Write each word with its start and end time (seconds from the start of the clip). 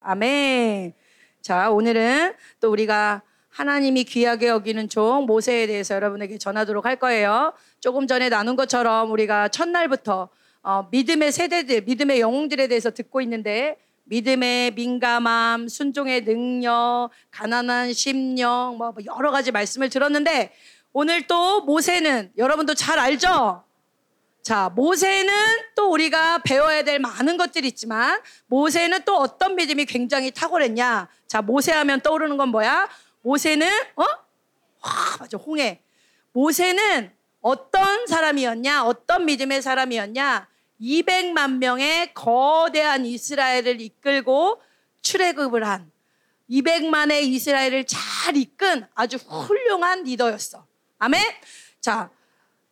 아멘. 0.00 0.94
자, 1.40 1.70
오늘은 1.70 2.34
또 2.60 2.70
우리가 2.70 3.22
하나님이 3.48 4.04
귀하게 4.04 4.48
여기는 4.48 4.88
종 4.88 5.26
모세에 5.26 5.66
대해서 5.66 5.94
여러분에게 5.94 6.38
전하도록 6.38 6.84
할 6.84 6.96
거예요. 6.96 7.52
조금 7.80 8.06
전에 8.06 8.28
나눈 8.28 8.54
것처럼 8.56 9.10
우리가 9.10 9.48
첫날부터 9.48 10.28
어, 10.62 10.88
믿음의 10.90 11.32
세대들, 11.32 11.82
믿음의 11.82 12.20
영웅들에 12.20 12.68
대해서 12.68 12.90
듣고 12.90 13.20
있는데 13.22 13.76
믿음의 14.04 14.72
민감함, 14.72 15.68
순종의 15.68 16.24
능력, 16.24 17.10
가난한 17.30 17.92
심령, 17.92 18.76
뭐 18.78 18.94
여러 19.06 19.30
가지 19.30 19.50
말씀을 19.50 19.88
들었는데 19.88 20.52
오늘 20.92 21.26
또 21.26 21.62
모세는 21.62 22.32
여러분도 22.36 22.74
잘 22.74 22.98
알죠? 22.98 23.64
자, 24.42 24.70
모세는 24.70 25.32
또 25.74 25.90
우리가 25.90 26.38
배워야 26.38 26.82
될 26.82 26.98
많은 26.98 27.36
것들이 27.36 27.68
있지만 27.68 28.20
모세는 28.46 29.04
또 29.04 29.16
어떤 29.18 29.56
믿음이 29.56 29.84
굉장히 29.84 30.30
탁월했냐? 30.30 31.08
자, 31.26 31.42
모세 31.42 31.72
하면 31.72 32.00
떠오르는 32.00 32.36
건 32.36 32.48
뭐야? 32.48 32.88
모세는 33.22 33.68
어? 33.96 34.02
와, 34.02 35.16
맞아. 35.20 35.36
홍해. 35.36 35.82
모세는 36.32 37.12
어떤 37.40 38.06
사람이었냐? 38.06 38.84
어떤 38.84 39.26
믿음의 39.26 39.62
사람이었냐? 39.62 40.48
200만 40.80 41.58
명의 41.58 42.14
거대한 42.14 43.04
이스라엘을 43.04 43.80
이끌고 43.80 44.62
출애굽을 45.02 45.66
한 45.66 45.90
200만의 46.50 47.22
이스라엘을 47.24 47.84
잘 47.84 48.36
이끈 48.36 48.86
아주 48.94 49.16
훌륭한 49.16 50.04
리더였어. 50.04 50.66
아멘. 50.98 51.22
자, 51.80 52.10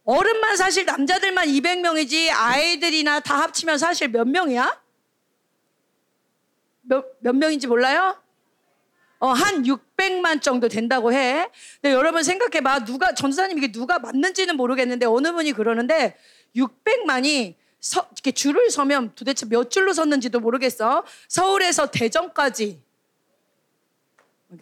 어른만 0.06 0.56
사실 0.56 0.86
남자들만 0.86 1.48
200명이지 1.48 2.30
아이들이나 2.32 3.20
다 3.20 3.42
합치면 3.42 3.76
사실 3.76 4.08
몇 4.08 4.26
명이야? 4.26 4.80
몇, 6.82 7.04
몇 7.18 7.34
명인지 7.34 7.66
몰라요? 7.66 8.16
어, 9.18 9.28
한 9.28 9.64
600만 9.64 10.40
정도 10.40 10.68
된다고 10.68 11.12
해. 11.12 11.48
근데 11.80 11.92
여러분 11.92 12.22
생각해봐. 12.22 12.84
누가, 12.84 13.14
전사님 13.14 13.58
이게 13.58 13.72
누가 13.72 13.98
맞는지는 13.98 14.56
모르겠는데 14.56 15.06
어느 15.06 15.32
분이 15.32 15.52
그러는데 15.52 16.16
600만이 16.54 17.56
서, 17.80 18.06
이렇게 18.12 18.30
줄을 18.30 18.70
서면 18.70 19.12
도대체 19.16 19.46
몇 19.46 19.70
줄로 19.70 19.92
섰는지도 19.92 20.38
모르겠어. 20.38 21.04
서울에서 21.28 21.90
대전까지 21.90 22.80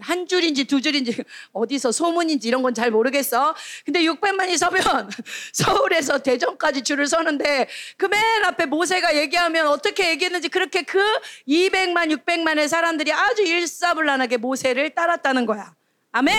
한 0.00 0.26
줄인지 0.26 0.64
두 0.64 0.80
줄인지 0.80 1.22
어디서 1.52 1.92
소문인지 1.92 2.48
이런 2.48 2.62
건 2.62 2.74
잘 2.74 2.90
모르겠어. 2.90 3.54
근데 3.84 4.00
600만이 4.02 4.56
서면 4.56 5.10
서울에서 5.52 6.18
대전까지 6.18 6.82
줄을 6.82 7.06
서는데 7.06 7.68
그 7.96 8.06
맨 8.08 8.20
앞에 8.44 8.66
모세가 8.66 9.16
얘기하면 9.16 9.68
어떻게 9.68 10.10
얘기했는지 10.10 10.48
그렇게 10.48 10.82
그 10.82 10.98
200만, 11.46 12.10
600만의 12.16 12.66
사람들이 12.68 13.12
아주 13.12 13.42
일사불란하게 13.42 14.38
모세를 14.38 14.94
따랐다는 14.94 15.46
거야. 15.46 15.74
아멘? 16.12 16.38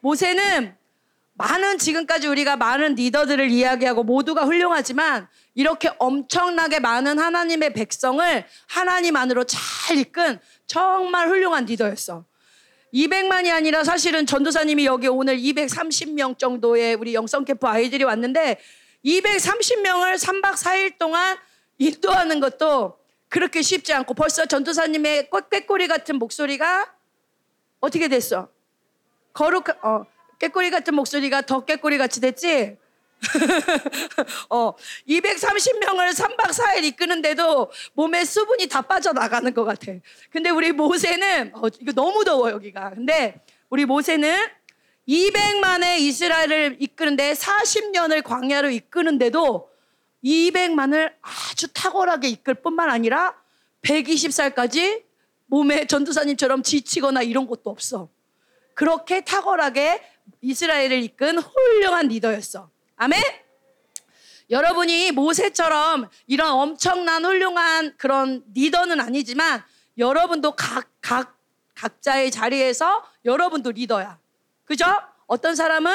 모세는 0.00 0.76
많은 1.34 1.78
지금까지 1.78 2.28
우리가 2.28 2.56
많은 2.56 2.94
리더들을 2.94 3.50
이야기하고 3.50 4.04
모두가 4.04 4.44
훌륭하지만 4.44 5.28
이렇게 5.54 5.90
엄청나게 5.98 6.80
많은 6.80 7.18
하나님의 7.18 7.72
백성을 7.72 8.44
하나님 8.66 9.16
안으로 9.16 9.44
잘 9.44 9.98
이끈 9.98 10.38
정말 10.66 11.28
훌륭한 11.28 11.64
리더였어. 11.66 12.24
200만이 12.96 13.52
아니라 13.52 13.84
사실은 13.84 14.24
전도사님이 14.24 14.86
여기 14.86 15.06
오늘 15.06 15.36
230명 15.36 16.38
정도의 16.38 16.94
우리 16.94 17.12
영성 17.12 17.44
캠프 17.44 17.66
아이들이 17.66 18.04
왔는데 18.04 18.58
230명을 19.04 20.14
3박 20.18 20.54
4일 20.54 20.98
동안 20.98 21.36
인도하는 21.76 22.40
것도 22.40 22.98
그렇게 23.28 23.60
쉽지 23.60 23.92
않고 23.92 24.14
벌써 24.14 24.46
전도사님의 24.46 25.28
꾀꼬리 25.50 25.88
같은 25.88 26.16
목소리가 26.16 26.90
어떻게 27.80 28.08
됐어? 28.08 28.48
거룩, 29.34 29.68
어, 29.84 30.06
꾀꼬리 30.38 30.70
같은 30.70 30.94
목소리가 30.94 31.42
더 31.42 31.66
꾀꼬리 31.66 31.98
같이 31.98 32.22
됐지? 32.22 32.78
어, 34.50 34.74
230명을 35.08 36.12
3박 36.12 36.50
4일 36.50 36.84
이끄는데도 36.84 37.70
몸에 37.94 38.24
수분이 38.24 38.68
다 38.68 38.82
빠져나가는 38.82 39.52
것 39.52 39.64
같아. 39.64 39.92
근데 40.30 40.50
우리 40.50 40.72
모세는, 40.72 41.52
어, 41.54 41.68
이거 41.80 41.92
너무 41.92 42.24
더워, 42.24 42.50
여기가. 42.50 42.90
근데 42.90 43.40
우리 43.68 43.84
모세는 43.84 44.36
200만의 45.08 46.00
이스라엘을 46.00 46.76
이끄는데 46.80 47.32
40년을 47.32 48.22
광야로 48.22 48.70
이끄는데도 48.70 49.70
200만을 50.24 51.12
아주 51.20 51.68
탁월하게 51.72 52.28
이끌 52.28 52.54
뿐만 52.54 52.90
아니라 52.90 53.34
120살까지 53.82 55.04
몸에 55.46 55.86
전두사님처럼 55.86 56.62
지치거나 56.64 57.22
이런 57.22 57.46
것도 57.46 57.70
없어. 57.70 58.08
그렇게 58.74 59.20
탁월하게 59.20 60.02
이스라엘을 60.40 61.02
이끈 61.04 61.38
훌륭한 61.38 62.08
리더였어. 62.08 62.68
아멘? 62.96 63.20
여러분이 64.48 65.12
모세처럼 65.12 66.08
이런 66.26 66.52
엄청난 66.52 67.24
훌륭한 67.24 67.94
그런 67.96 68.42
리더는 68.54 69.00
아니지만 69.00 69.62
여러분도 69.98 70.52
각, 70.52 70.88
각, 71.00 71.38
각자의 71.74 72.30
자리에서 72.30 73.04
여러분도 73.24 73.72
리더야. 73.72 74.18
그죠? 74.64 74.86
어떤 75.26 75.54
사람은 75.54 75.92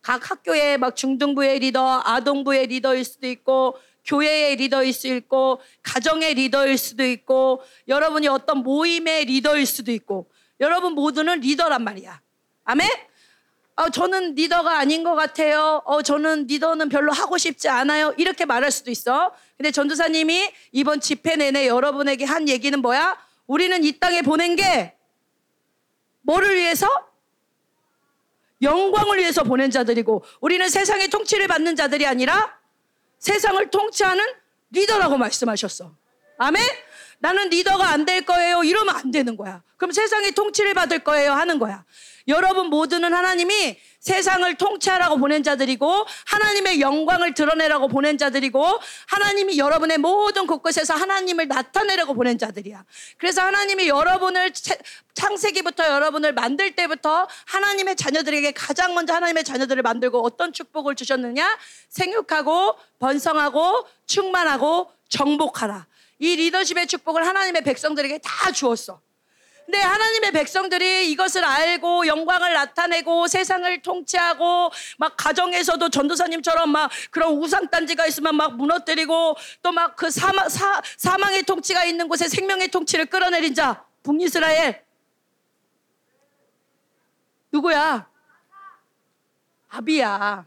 각 0.00 0.30
학교의 0.30 0.78
막 0.78 0.96
중등부의 0.96 1.58
리더, 1.58 2.00
아동부의 2.04 2.68
리더일 2.68 3.04
수도 3.04 3.26
있고, 3.26 3.78
교회의 4.06 4.56
리더일 4.56 4.92
수도 4.94 5.14
있고, 5.14 5.60
가정의 5.82 6.34
리더일 6.34 6.78
수도 6.78 7.04
있고, 7.04 7.62
여러분이 7.88 8.28
어떤 8.28 8.58
모임의 8.58 9.26
리더일 9.26 9.66
수도 9.66 9.92
있고, 9.92 10.30
여러분 10.60 10.94
모두는 10.94 11.40
리더란 11.40 11.84
말이야. 11.84 12.22
아멘? 12.64 12.88
어, 13.78 13.90
저는 13.90 14.34
리더가 14.34 14.76
아닌 14.76 15.04
것 15.04 15.14
같아요. 15.14 15.82
어, 15.84 16.02
저는 16.02 16.48
리더는 16.48 16.88
별로 16.88 17.12
하고 17.12 17.38
싶지 17.38 17.68
않아요. 17.68 18.12
이렇게 18.16 18.44
말할 18.44 18.72
수도 18.72 18.90
있어. 18.90 19.32
근데 19.56 19.70
전도사님이 19.70 20.50
이번 20.72 21.00
집회 21.00 21.36
내내 21.36 21.68
여러분에게 21.68 22.24
한 22.24 22.48
얘기는 22.48 22.76
뭐야? 22.80 23.16
우리는 23.46 23.84
이 23.84 24.00
땅에 24.00 24.22
보낸 24.22 24.56
게 24.56 24.96
뭐를 26.22 26.56
위해서? 26.56 26.88
영광을 28.62 29.18
위해서 29.18 29.44
보낸 29.44 29.70
자들이고 29.70 30.24
우리는 30.40 30.68
세상의 30.68 31.06
통치를 31.08 31.46
받는 31.46 31.76
자들이 31.76 32.04
아니라 32.04 32.58
세상을 33.20 33.70
통치하는 33.70 34.24
리더라고 34.72 35.16
말씀하셨어. 35.16 35.94
아멘? 36.38 36.60
나는 37.18 37.48
리더가 37.50 37.88
안 37.90 38.04
될 38.04 38.24
거예요. 38.24 38.62
이러면 38.62 38.96
안 38.96 39.10
되는 39.10 39.36
거야. 39.36 39.62
그럼 39.76 39.92
세상의 39.92 40.32
통치를 40.32 40.72
받을 40.74 41.00
거예요. 41.00 41.32
하는 41.32 41.58
거야. 41.58 41.84
여러분 42.26 42.66
모두는 42.66 43.12
하나님이 43.12 43.78
세상을 44.00 44.54
통치하라고 44.56 45.16
보낸 45.18 45.42
자들이고 45.42 46.06
하나님의 46.26 46.80
영광을 46.80 47.34
드러내라고 47.34 47.88
보낸 47.88 48.16
자들이고 48.18 48.64
하나님이 49.06 49.58
여러분의 49.58 49.98
모든 49.98 50.46
곳곳에서 50.46 50.94
하나님을 50.94 51.48
나타내라고 51.48 52.14
보낸 52.14 52.38
자들이야. 52.38 52.84
그래서 53.16 53.42
하나님이 53.42 53.88
여러분을 53.88 54.52
창세기부터 55.14 55.86
여러분을 55.86 56.32
만들 56.34 56.74
때부터 56.76 57.26
하나님의 57.46 57.96
자녀들에게 57.96 58.52
가장 58.52 58.94
먼저 58.94 59.14
하나님의 59.14 59.44
자녀들을 59.44 59.82
만들고 59.82 60.22
어떤 60.24 60.52
축복을 60.52 60.94
주셨느냐? 60.94 61.58
생육하고 61.88 62.76
번성하고 62.98 63.86
충만하고 64.06 64.90
정복하라. 65.08 65.86
이 66.18 66.36
리더십의 66.36 66.86
축복을 66.86 67.26
하나님의 67.26 67.62
백성들에게 67.62 68.18
다 68.18 68.50
주었어. 68.52 69.00
근데 69.64 69.78
하나님의 69.80 70.32
백성들이 70.32 71.10
이것을 71.10 71.44
알고 71.44 72.06
영광을 72.06 72.54
나타내고 72.54 73.26
세상을 73.28 73.82
통치하고 73.82 74.70
막 74.96 75.14
가정에서도 75.18 75.90
전도사님처럼 75.90 76.70
막 76.70 76.90
그런 77.10 77.34
우상단지가 77.34 78.06
있으면 78.06 78.34
막 78.34 78.56
무너뜨리고 78.56 79.36
또 79.62 79.72
막 79.72 79.94
그 79.94 80.10
사망, 80.10 80.48
사, 80.48 80.80
사망의 80.96 81.42
통치가 81.42 81.84
있는 81.84 82.08
곳에 82.08 82.28
생명의 82.28 82.68
통치를 82.68 83.06
끌어내린 83.06 83.54
자 83.54 83.84
북이스라엘 84.02 84.82
누구야? 87.52 88.08
아비야. 89.68 90.46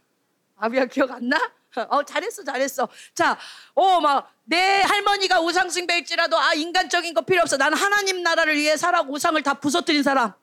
아비야 0.57 0.85
기억 0.85 1.11
안 1.11 1.29
나? 1.29 1.37
어, 1.89 2.03
잘했어, 2.03 2.43
잘했어. 2.43 2.87
자, 3.13 3.37
어, 3.73 4.01
막, 4.01 4.33
내 4.51 4.81
할머니가 4.81 5.39
우상 5.39 5.69
숭배일지라도, 5.69 6.37
아, 6.37 6.53
인간적인 6.53 7.13
거 7.13 7.21
필요 7.21 7.41
없어. 7.41 7.55
나는 7.55 7.77
하나님 7.77 8.21
나라를 8.21 8.57
위해 8.57 8.75
살아 8.75 8.99
우상을 8.99 9.41
다 9.43 9.53
부서뜨린 9.53 10.03
사람. 10.03 10.33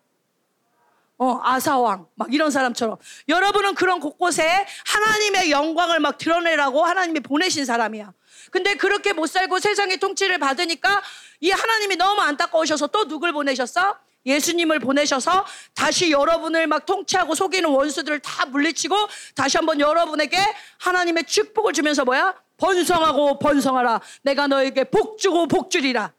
어, 1.19 1.39
아사왕. 1.43 2.07
막 2.15 2.33
이런 2.33 2.51
사람처럼. 2.51 2.97
여러분은 3.29 3.75
그런 3.75 4.01
곳곳에 4.01 4.67
하나님의 4.87 5.51
영광을 5.51 6.01
막 6.01 6.17
드러내라고 6.17 6.87
하나님이 6.87 7.21
보내신 7.21 7.67
사람이야. 7.67 8.15
근데 8.51 8.77
그렇게 8.77 9.13
못 9.13 9.27
살고 9.27 9.59
세상의 9.59 9.99
통치를 9.99 10.39
받으니까 10.39 11.03
이 11.41 11.51
하나님이 11.51 11.97
너무 11.97 12.23
안타까우셔서 12.23 12.87
또 12.87 13.07
누굴 13.07 13.35
보내셨어? 13.35 13.99
예수님을 14.25 14.79
보내셔서 14.79 15.45
다시 15.75 16.11
여러분을 16.13 16.67
막 16.67 16.87
통치하고 16.87 17.35
속이는 17.35 17.69
원수들을 17.69 18.21
다 18.21 18.47
물리치고 18.47 18.97
다시 19.35 19.59
한번 19.59 19.81
여러분에게 19.81 20.39
하나님의 20.79 21.25
축복을 21.25 21.75
주면서 21.75 22.07
뭐야? 22.07 22.48
번성하고 22.59 23.39
번성하라. 23.39 24.01
내가 24.23 24.47
너에게 24.47 24.85
복 24.85 25.19
주고 25.19 25.47
복 25.47 25.71
주리라. 25.71 26.13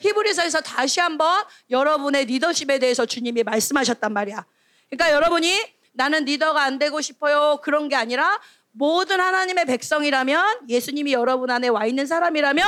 히브리서에서 0.00 0.60
다시 0.60 1.00
한번 1.00 1.44
여러분의 1.70 2.26
리더십에 2.26 2.78
대해서 2.78 3.06
주님이 3.06 3.42
말씀하셨단 3.44 4.12
말이야. 4.12 4.44
그러니까 4.90 5.12
여러분이 5.16 5.74
나는 5.92 6.24
리더가 6.26 6.62
안 6.62 6.78
되고 6.78 7.00
싶어요. 7.00 7.60
그런 7.62 7.88
게 7.88 7.96
아니라 7.96 8.38
모든 8.72 9.20
하나님의 9.20 9.64
백성이라면 9.64 10.68
예수님이 10.68 11.14
여러분 11.14 11.50
안에 11.50 11.68
와 11.68 11.86
있는 11.86 12.06
사람이라면 12.06 12.66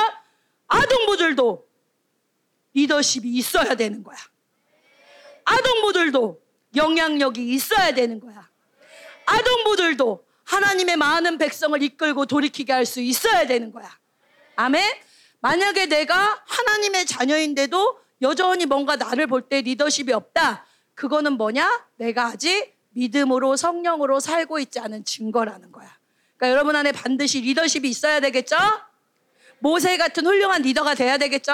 아동부들도 0.67 1.67
리더십이 2.73 3.29
있어야 3.35 3.75
되는 3.75 4.03
거야. 4.03 4.17
아동부들도 5.45 6.41
영향력이 6.75 7.49
있어야 7.53 7.91
되는 7.93 8.19
거야. 8.19 8.49
아동부들도 9.25 10.25
하나님의 10.49 10.97
많은 10.97 11.37
백성을 11.37 11.81
이끌고 11.81 12.25
돌이키게 12.25 12.73
할 12.73 12.85
수 12.85 13.01
있어야 13.01 13.45
되는 13.45 13.71
거야. 13.71 13.87
아멘? 14.55 14.83
만약에 15.41 15.85
내가 15.85 16.41
하나님의 16.47 17.05
자녀인데도 17.05 17.99
여전히 18.23 18.65
뭔가 18.65 18.95
나를 18.95 19.27
볼 19.27 19.43
때 19.47 19.61
리더십이 19.61 20.11
없다. 20.11 20.65
그거는 20.95 21.33
뭐냐? 21.33 21.85
내가 21.97 22.27
아직 22.29 22.75
믿음으로 22.89 23.55
성령으로 23.57 24.19
살고 24.19 24.57
있지 24.59 24.79
않은 24.79 25.05
증거라는 25.05 25.71
거야. 25.71 25.95
그러니까 26.35 26.51
여러분 26.51 26.75
안에 26.75 26.91
반드시 26.93 27.41
리더십이 27.41 27.87
있어야 27.87 28.19
되겠죠? 28.19 28.57
모세 29.59 29.97
같은 29.97 30.25
훌륭한 30.25 30.63
리더가 30.63 30.95
돼야 30.95 31.17
되겠죠? 31.19 31.53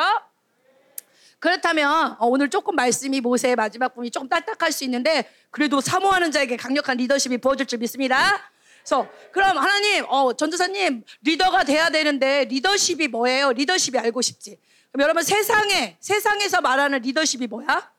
그렇다면 1.40 2.16
어, 2.18 2.28
오늘 2.28 2.50
조금 2.50 2.76
말씀이 2.76 3.20
모세의 3.20 3.58
마지막 3.58 3.90
부분이 3.90 4.10
조금 4.10 4.30
딱딱할 4.30 4.72
수 4.72 4.86
있는데 4.86 5.30
그래도 5.52 5.82
사모하는 5.82 6.32
자에게 6.32 6.56
강력한 6.56 6.96
리더십이 6.98 7.40
부어질 7.40 7.66
줄 7.66 7.80
믿습니다. 7.80 8.52
그래서 8.86 9.10
그럼 9.32 9.58
하나님, 9.58 10.06
어, 10.08 10.34
전도사님 10.34 11.04
리더가 11.24 11.64
돼야 11.64 11.90
되는데 11.90 12.46
리더십이 12.46 13.08
뭐예요? 13.08 13.52
리더십이 13.52 13.98
알고 13.98 14.22
싶지. 14.22 14.60
그럼 14.92 15.04
여러분 15.04 15.24
세상에 15.24 15.98
세상에서 16.00 16.62
말하는 16.62 17.02
리더십이 17.02 17.48
뭐야? 17.48 17.92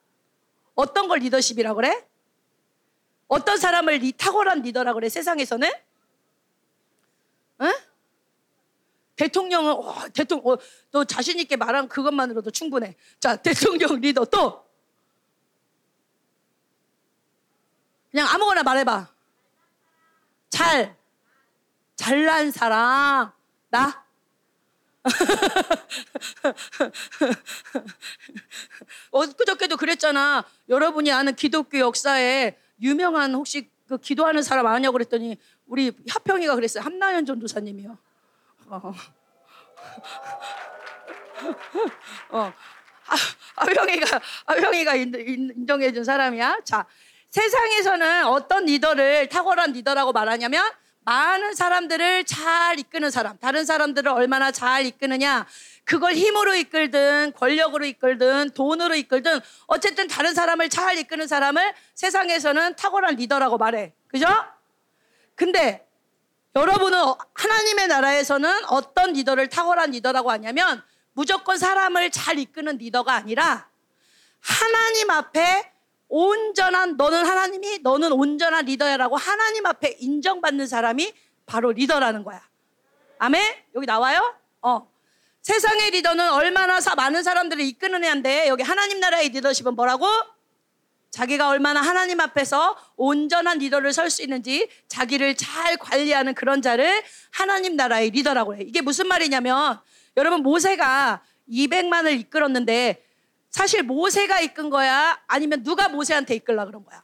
어떤 0.76 1.08
걸 1.08 1.18
리더십이라 1.18 1.74
그래? 1.74 2.06
어떤 3.26 3.58
사람을 3.58 3.94
리, 3.94 4.12
탁월한 4.12 4.62
리더라 4.62 4.92
그래? 4.94 5.08
세상에서는? 5.08 5.68
응? 7.62 7.72
대통령은 9.16 9.72
어, 9.72 10.08
대통령 10.14 10.52
어, 10.52 10.58
너 10.92 11.04
자신 11.04 11.40
있게 11.40 11.56
말한 11.56 11.88
그것만으로도 11.88 12.52
충분해. 12.52 12.94
자, 13.18 13.34
대통령 13.42 14.00
리더 14.00 14.24
또 14.26 14.64
그냥 18.12 18.28
아무거나 18.28 18.62
말해봐. 18.62 19.15
잘 20.56 20.96
잘난 21.96 22.50
사람 22.50 23.30
나 23.68 24.06
엊그저께도 29.12 29.76
그랬잖아. 29.76 30.46
여러분이 30.70 31.12
아는 31.12 31.36
기독교 31.36 31.78
역사에 31.78 32.56
유명한 32.80 33.34
혹시 33.34 33.70
그 33.86 33.98
기도하는 33.98 34.42
사람 34.42 34.66
아냐고 34.66 34.94
그랬더니 34.94 35.36
우리 35.66 35.92
하평이가 36.08 36.54
그랬어요. 36.54 36.82
함나연 36.82 37.26
전도사님이요. 37.26 37.98
어. 38.68 38.94
어. 42.30 42.52
아병이가 43.56 44.20
아병이가 44.46 44.94
인정해 44.94 45.92
준 45.92 46.02
사람이야. 46.02 46.60
자, 46.64 46.86
세상에서는 47.36 48.24
어떤 48.28 48.64
리더를 48.64 49.28
탁월한 49.28 49.72
리더라고 49.72 50.12
말하냐면 50.12 50.70
많은 51.04 51.54
사람들을 51.54 52.24
잘 52.24 52.78
이끄는 52.78 53.10
사람, 53.10 53.36
다른 53.38 53.66
사람들을 53.66 54.10
얼마나 54.10 54.50
잘 54.50 54.86
이끄느냐. 54.86 55.46
그걸 55.84 56.14
힘으로 56.14 56.54
이끌든 56.54 57.34
권력으로 57.36 57.84
이끌든 57.84 58.52
돈으로 58.54 58.94
이끌든 58.94 59.40
어쨌든 59.66 60.08
다른 60.08 60.32
사람을 60.34 60.70
잘 60.70 60.96
이끄는 60.96 61.26
사람을 61.28 61.74
세상에서는 61.94 62.74
탁월한 62.74 63.16
리더라고 63.16 63.58
말해. 63.58 63.92
그죠? 64.08 64.26
근데 65.34 65.86
여러분은 66.56 66.98
하나님의 67.34 67.88
나라에서는 67.88 68.64
어떤 68.68 69.12
리더를 69.12 69.48
탁월한 69.50 69.90
리더라고 69.90 70.30
하냐면 70.30 70.82
무조건 71.12 71.58
사람을 71.58 72.10
잘 72.12 72.38
이끄는 72.38 72.78
리더가 72.78 73.12
아니라 73.12 73.68
하나님 74.40 75.10
앞에 75.10 75.75
온전한 76.08 76.96
너는 76.96 77.26
하나님이 77.26 77.80
너는 77.82 78.12
온전한 78.12 78.64
리더야라고 78.64 79.16
하나님 79.16 79.66
앞에 79.66 79.96
인정받는 79.98 80.66
사람이 80.66 81.12
바로 81.46 81.72
리더라는 81.72 82.24
거야. 82.24 82.42
아멘? 83.18 83.42
여기 83.74 83.86
나와요? 83.86 84.34
어. 84.62 84.88
세상의 85.42 85.90
리더는 85.92 86.32
얼마나 86.32 86.80
많은 86.96 87.22
사람들을 87.22 87.62
이끄는 87.64 88.04
애인데 88.04 88.48
여기 88.48 88.62
하나님 88.62 88.98
나라의 88.98 89.28
리더십은 89.28 89.74
뭐라고? 89.74 90.06
자기가 91.10 91.48
얼마나 91.48 91.80
하나님 91.80 92.20
앞에서 92.20 92.76
온전한 92.96 93.58
리더를 93.58 93.92
설 93.92 94.10
수 94.10 94.22
있는지 94.22 94.68
자기를 94.88 95.36
잘 95.36 95.76
관리하는 95.78 96.34
그런 96.34 96.60
자를 96.62 97.02
하나님 97.30 97.76
나라의 97.76 98.10
리더라고 98.10 98.56
해. 98.56 98.62
이게 98.62 98.82
무슨 98.82 99.06
말이냐면 99.06 99.80
여러분 100.16 100.42
모세가 100.42 101.22
200만을 101.48 102.18
이끌었는데 102.20 103.05
사실 103.56 103.82
모세가 103.82 104.42
이끈 104.42 104.68
거야? 104.68 105.18
아니면 105.26 105.62
누가 105.62 105.88
모세한테 105.88 106.34
이끌라 106.34 106.66
그런 106.66 106.84
거야? 106.84 107.02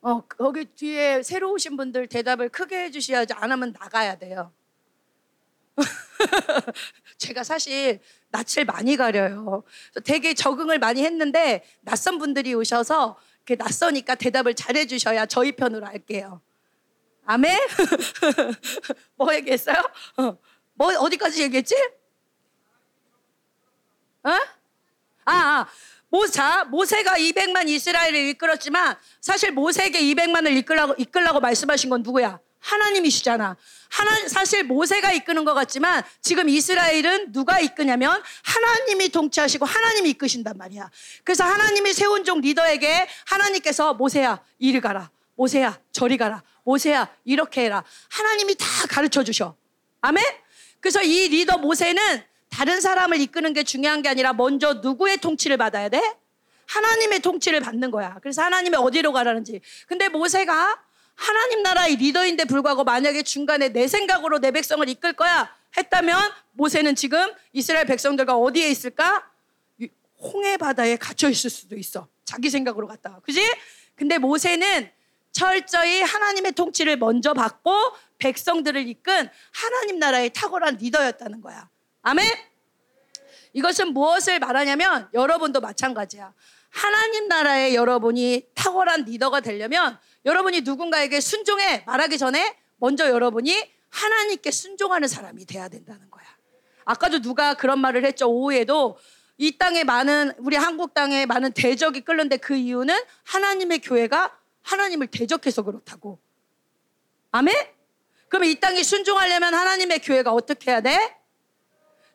어, 0.00 0.22
거기 0.22 0.64
뒤에 0.64 1.22
새로 1.22 1.52
오신 1.52 1.76
분들 1.76 2.06
대답을 2.06 2.48
크게 2.48 2.84
해주셔야지 2.84 3.34
안 3.34 3.52
하면 3.52 3.74
나가야 3.78 4.16
돼요. 4.16 4.54
제가 7.18 7.44
사실 7.44 8.00
낯을 8.30 8.64
많이 8.66 8.96
가려요. 8.96 9.64
되게 10.02 10.32
적응을 10.32 10.78
많이 10.78 11.04
했는데 11.04 11.62
낯선 11.82 12.16
분들이 12.16 12.54
오셔서 12.54 13.18
이렇게 13.46 13.62
낯서니까 13.62 14.14
대답을 14.14 14.54
잘 14.54 14.78
해주셔야 14.78 15.26
저희 15.26 15.52
편으로 15.52 15.84
할게요. 15.84 16.40
아멘? 17.26 17.54
뭐 19.16 19.34
얘기했어요? 19.34 19.76
어. 20.16 20.38
뭐 20.72 20.96
어디까지 21.00 21.42
얘기했지? 21.42 21.74
어? 24.24 24.59
아, 25.30 25.60
아. 25.60 25.66
모자 26.08 26.64
모세가 26.64 27.12
200만 27.12 27.68
이스라엘을 27.68 28.16
이끌었지만 28.30 28.96
사실 29.20 29.52
모세에게 29.52 30.00
200만을 30.00 30.56
이끌라고 30.56 30.94
이끌라고 30.98 31.38
말씀하신 31.40 31.88
건 31.88 32.02
누구야? 32.02 32.40
하나님이시잖아. 32.58 33.56
하나 33.88 34.28
사실 34.28 34.64
모세가 34.64 35.12
이끄는 35.12 35.44
것 35.44 35.54
같지만 35.54 36.02
지금 36.20 36.48
이스라엘은 36.48 37.32
누가 37.32 37.58
이끄냐면 37.58 38.22
하나님이 38.42 39.08
통치하시고 39.08 39.64
하나님이 39.64 40.10
이끄신단 40.10 40.58
말이야. 40.58 40.90
그래서 41.24 41.44
하나님이 41.44 41.92
세운 41.92 42.24
종 42.24 42.40
리더에게 42.40 43.08
하나님께서 43.26 43.94
모세야 43.94 44.40
이리 44.58 44.80
가라. 44.80 45.10
모세야 45.36 45.78
저리 45.92 46.16
가라. 46.18 46.42
모세야 46.64 47.08
이렇게 47.24 47.64
해라. 47.64 47.82
하나님이 48.10 48.56
다 48.56 48.66
가르쳐 48.88 49.24
주셔. 49.24 49.56
아멘? 50.02 50.22
그래서 50.80 51.02
이 51.02 51.28
리더 51.28 51.56
모세는 51.58 52.29
다른 52.50 52.80
사람을 52.80 53.20
이끄는 53.20 53.52
게 53.52 53.62
중요한 53.62 54.02
게 54.02 54.08
아니라 54.08 54.32
먼저 54.32 54.74
누구의 54.74 55.18
통치를 55.18 55.56
받아야 55.56 55.88
돼? 55.88 56.00
하나님의 56.66 57.20
통치를 57.20 57.60
받는 57.60 57.90
거야. 57.90 58.18
그래서 58.22 58.42
하나님이 58.42 58.76
어디로 58.76 59.12
가라는지. 59.12 59.60
근데 59.86 60.08
모세가 60.08 60.78
하나님 61.14 61.62
나라의 61.62 61.96
리더인데 61.96 62.44
불구하고 62.44 62.84
만약에 62.84 63.22
중간에 63.22 63.70
내 63.70 63.88
생각으로 63.88 64.38
내 64.38 64.50
백성을 64.50 64.88
이끌 64.88 65.12
거야 65.12 65.54
했다면 65.76 66.18
모세는 66.52 66.94
지금 66.94 67.32
이스라엘 67.52 67.86
백성들과 67.86 68.36
어디에 68.36 68.68
있을까? 68.68 69.28
홍해 70.20 70.56
바다에 70.58 70.96
갇혀 70.96 71.30
있을 71.30 71.48
수도 71.50 71.76
있어. 71.76 72.06
자기 72.24 72.50
생각으로 72.50 72.86
갔다가. 72.86 73.20
그지? 73.20 73.40
근데 73.94 74.18
모세는 74.18 74.90
철저히 75.32 76.02
하나님의 76.02 76.52
통치를 76.52 76.96
먼저 76.98 77.32
받고 77.32 77.72
백성들을 78.18 78.86
이끈 78.88 79.30
하나님 79.52 79.98
나라의 79.98 80.30
탁월한 80.30 80.76
리더였다는 80.76 81.40
거야. 81.40 81.68
아멘? 82.02 82.26
이것은 83.52 83.92
무엇을 83.92 84.38
말하냐면 84.38 85.08
여러분도 85.12 85.60
마찬가지야. 85.60 86.32
하나님 86.70 87.28
나라의 87.28 87.74
여러분이 87.74 88.46
탁월한 88.54 89.04
리더가 89.04 89.40
되려면 89.40 89.98
여러분이 90.24 90.60
누군가에게 90.60 91.20
순종해 91.20 91.82
말하기 91.86 92.16
전에 92.16 92.56
먼저 92.76 93.08
여러분이 93.08 93.70
하나님께 93.90 94.50
순종하는 94.50 95.08
사람이 95.08 95.46
돼야 95.46 95.68
된다는 95.68 96.10
거야. 96.10 96.24
아까도 96.84 97.20
누가 97.20 97.54
그런 97.54 97.80
말을 97.80 98.04
했죠. 98.04 98.30
오후에도 98.30 98.98
이 99.36 99.58
땅에 99.58 99.84
많은 99.84 100.32
우리 100.38 100.56
한국 100.56 100.94
땅에 100.94 101.26
많은 101.26 101.52
대적이 101.52 102.02
끓는데 102.02 102.36
그 102.36 102.54
이유는 102.54 102.96
하나님의 103.24 103.80
교회가 103.80 104.38
하나님을 104.62 105.08
대적해서 105.08 105.62
그렇다고. 105.62 106.18
아멘? 107.32 107.54
그러면 108.28 108.48
이 108.48 108.60
땅에 108.60 108.82
순종하려면 108.82 109.54
하나님의 109.54 110.00
교회가 110.00 110.32
어떻게 110.32 110.70
해야 110.70 110.80
돼? 110.80 111.19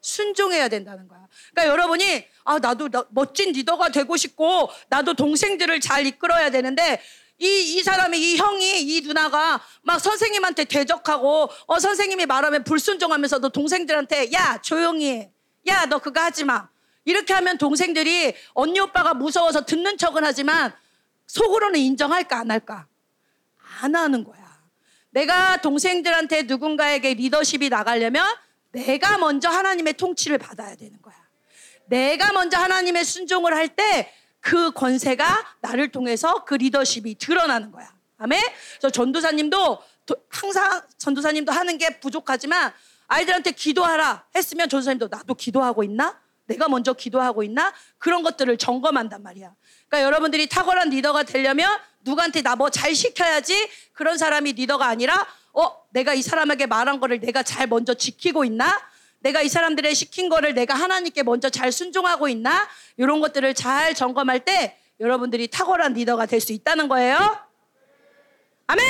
순종해야 0.06 0.68
된다는 0.70 1.08
거야. 1.08 1.20
그러니까 1.52 1.72
여러분이 1.72 2.26
아 2.44 2.60
나도 2.60 2.90
나, 2.90 3.06
멋진 3.10 3.52
리더가 3.52 3.90
되고 3.90 4.16
싶고 4.16 4.70
나도 4.88 5.16
동생들을 5.16 5.80
잘 5.82 6.06
이끌어야 6.06 6.52
되는데 6.52 7.02
이, 7.38 7.76
이 7.76 7.84
사람이, 7.84 8.18
이 8.18 8.38
형이, 8.38 8.82
이 8.82 9.02
누나가 9.02 9.60
막 9.82 10.00
선생님한테 10.00 10.64
대적하고, 10.64 11.50
어, 11.66 11.80
선생님이 11.80 12.26
말하면 12.28 12.64
불순종하면서도 12.64 13.50
동생들한테, 13.50 14.32
야, 14.32 14.58
조용히 14.62 15.10
해. 15.10 15.32
야, 15.68 15.86
너 15.86 16.00
그거 16.00 16.22
하지 16.22 16.46
마. 16.46 16.70
이렇게 17.04 17.34
하면 17.34 17.58
동생들이 17.58 18.34
언니 18.54 18.80
오빠가 18.80 19.14
무서워서 19.14 19.66
듣는 19.66 19.98
척은 19.98 20.24
하지만 20.24 20.74
속으로는 21.28 21.78
인정할까 21.78 22.40
안 22.40 22.52
할까? 22.52 22.88
안 23.82 23.98
하는 23.98 24.24
거야. 24.24 24.58
내가 25.10 25.58
동생들한테 25.58 26.44
누군가에게 26.44 27.16
리더십이 27.16 27.68
나가려면 27.68 28.26
내가 28.84 29.18
먼저 29.18 29.50
하나님의 29.50 29.94
통치를 29.94 30.38
받아야 30.38 30.76
되는 30.76 31.02
거야. 31.02 31.16
내가 31.88 32.34
먼저 32.34 32.58
하나님의 32.58 33.06
순종을 33.06 33.54
할 33.56 33.70
때 33.76 34.12
그 34.46 34.72
권세가 34.74 35.56
나를 35.62 35.92
통해서 35.92 36.46
그 36.46 36.54
리더십이 36.54 37.16
드러나는 37.16 37.72
거야. 37.72 37.92
아멘? 38.20 38.40
그래서 38.78 38.92
전도사님도 38.92 39.82
항상 40.30 40.84
전도사님도 41.00 41.52
하는 41.52 41.80
게 41.80 42.00
부족하지만 42.00 42.72
아이들한테 43.08 43.54
기도하라 43.54 44.28
했으면 44.36 44.70
전도사님도 44.70 45.08
나도 45.10 45.34
기도하고 45.34 45.84
있나? 45.84 46.22
내가 46.46 46.70
먼저 46.70 46.94
기도하고 46.94 47.42
있나? 47.42 47.74
그런 47.98 48.22
것들을 48.22 48.56
점검한단 48.60 49.24
말이야. 49.24 49.52
그러니까 49.88 50.06
여러분들이 50.06 50.48
탁월한 50.48 50.90
리더가 50.92 51.24
되려면 51.24 51.68
누구한테 52.02 52.44
나 52.44 52.56
뭐 52.56 52.70
잘 52.70 52.94
시켜야지 52.94 53.68
그런 53.94 54.16
사람이 54.20 54.54
리더가 54.54 54.86
아니라 54.86 55.26
어, 55.56 55.86
내가 55.90 56.14
이 56.14 56.22
사람에게 56.22 56.66
말한 56.66 57.00
거를 57.00 57.20
내가 57.20 57.42
잘 57.44 57.68
먼저 57.68 57.94
지키고 57.94 58.44
있나? 58.46 58.80
내가 59.20 59.42
이 59.42 59.50
사람들의 59.50 59.96
시킨 59.96 60.30
거를 60.30 60.54
내가 60.54 60.76
하나님께 60.76 61.24
먼저 61.24 61.50
잘 61.50 61.72
순종하고 61.72 62.28
있나? 62.28 62.68
이런 62.98 63.22
것들을 63.22 63.54
잘 63.54 63.96
점검할 63.96 64.42
때 64.46 64.78
여러분들이 65.00 65.48
탁월한 65.48 65.94
리더가 65.94 66.26
될 66.26 66.42
수 66.42 66.52
있다는 66.54 66.88
거예요. 66.88 67.18
아멘! 68.68 68.86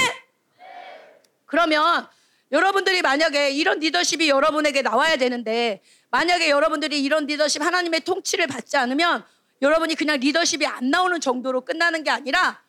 그러면 1.45 2.07
여러분들이 2.51 3.01
만약에 3.01 3.51
이런 3.51 3.79
리더십이 3.79 4.29
여러분에게 4.29 4.81
나와야 4.81 5.17
되는데 5.17 5.81
만약에 6.09 6.49
여러분들이 6.49 7.01
이런 7.01 7.25
리더십 7.25 7.61
하나님의 7.61 8.01
통치를 8.01 8.47
받지 8.47 8.77
않으면 8.77 9.23
여러분이 9.61 9.95
그냥 9.95 10.19
리더십이 10.19 10.65
안 10.65 10.89
나오는 10.89 11.19
정도로 11.19 11.61
끝나는 11.61 12.03
게 12.03 12.11
아니라 12.11 12.61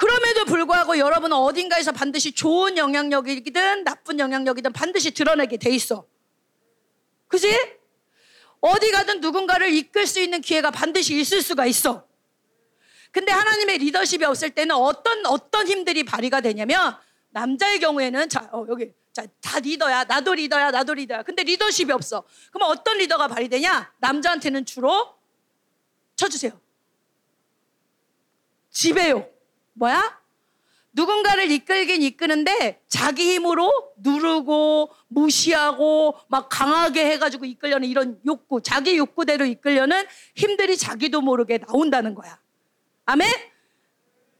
그럼에도 0.00 0.46
불구하고 0.46 0.96
여러분은 0.96 1.36
어딘가에서 1.36 1.92
반드시 1.92 2.32
좋은 2.32 2.78
영향력이든 2.78 3.84
나쁜 3.84 4.18
영향력이든 4.18 4.72
반드시 4.72 5.10
드러내게 5.10 5.58
돼 5.58 5.68
있어. 5.68 6.06
그지? 7.28 7.54
어디 8.62 8.90
가든 8.92 9.20
누군가를 9.20 9.70
이끌 9.74 10.06
수 10.06 10.18
있는 10.20 10.40
기회가 10.40 10.70
반드시 10.70 11.20
있을 11.20 11.42
수가 11.42 11.66
있어. 11.66 12.08
근데 13.12 13.30
하나님의 13.30 13.76
리더십이 13.76 14.24
없을 14.24 14.48
때는 14.50 14.74
어떤 14.74 15.26
어떤 15.26 15.68
힘들이 15.68 16.02
발휘가 16.02 16.40
되냐면 16.40 16.96
남자의 17.28 17.78
경우에는 17.78 18.30
자 18.30 18.48
어, 18.52 18.64
여기 18.70 18.92
자 19.12 19.26
다 19.42 19.58
리더야. 19.58 20.04
나도 20.04 20.34
리더야. 20.34 20.70
나도 20.70 20.94
리더야. 20.94 21.24
근데 21.24 21.42
리더십이 21.42 21.92
없어. 21.92 22.24
그러면 22.52 22.70
어떤 22.70 22.96
리더가 22.96 23.28
발휘되냐? 23.28 23.92
남자한테는 23.98 24.64
주로 24.64 25.14
쳐주세요. 26.16 26.58
지배욕 28.70 29.29
뭐야 29.80 30.20
누군가를 30.92 31.50
이끌긴 31.50 32.02
이끄는데 32.02 32.82
자기 32.86 33.34
힘으로 33.34 33.70
누르고 33.98 34.90
무시하고 35.08 36.16
막 36.28 36.48
강하게 36.50 37.06
해가지고 37.12 37.46
이끌려는 37.46 37.88
이런 37.88 38.20
욕구 38.26 38.60
자기 38.60 38.98
욕구대로 38.98 39.46
이끌려는 39.46 40.04
힘들이 40.34 40.76
자기도 40.76 41.22
모르게 41.22 41.58
나온다는 41.58 42.14
거야 42.14 42.38
아멘 43.06 43.30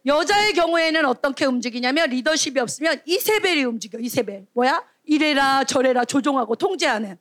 여자의 0.07 0.53
경우에는 0.53 1.05
어떻게 1.07 1.45
움직이냐면 1.45 2.11
리더십이 2.11 2.59
없으면 2.59 3.03
이세벨이 3.05 3.65
움직여. 3.65 3.99
이세벨. 3.99 4.47
뭐야? 4.55 4.83
이래라 5.05 5.65
저래라 5.65 6.07
조종하고 6.07 6.57
통제하는. 6.57 7.19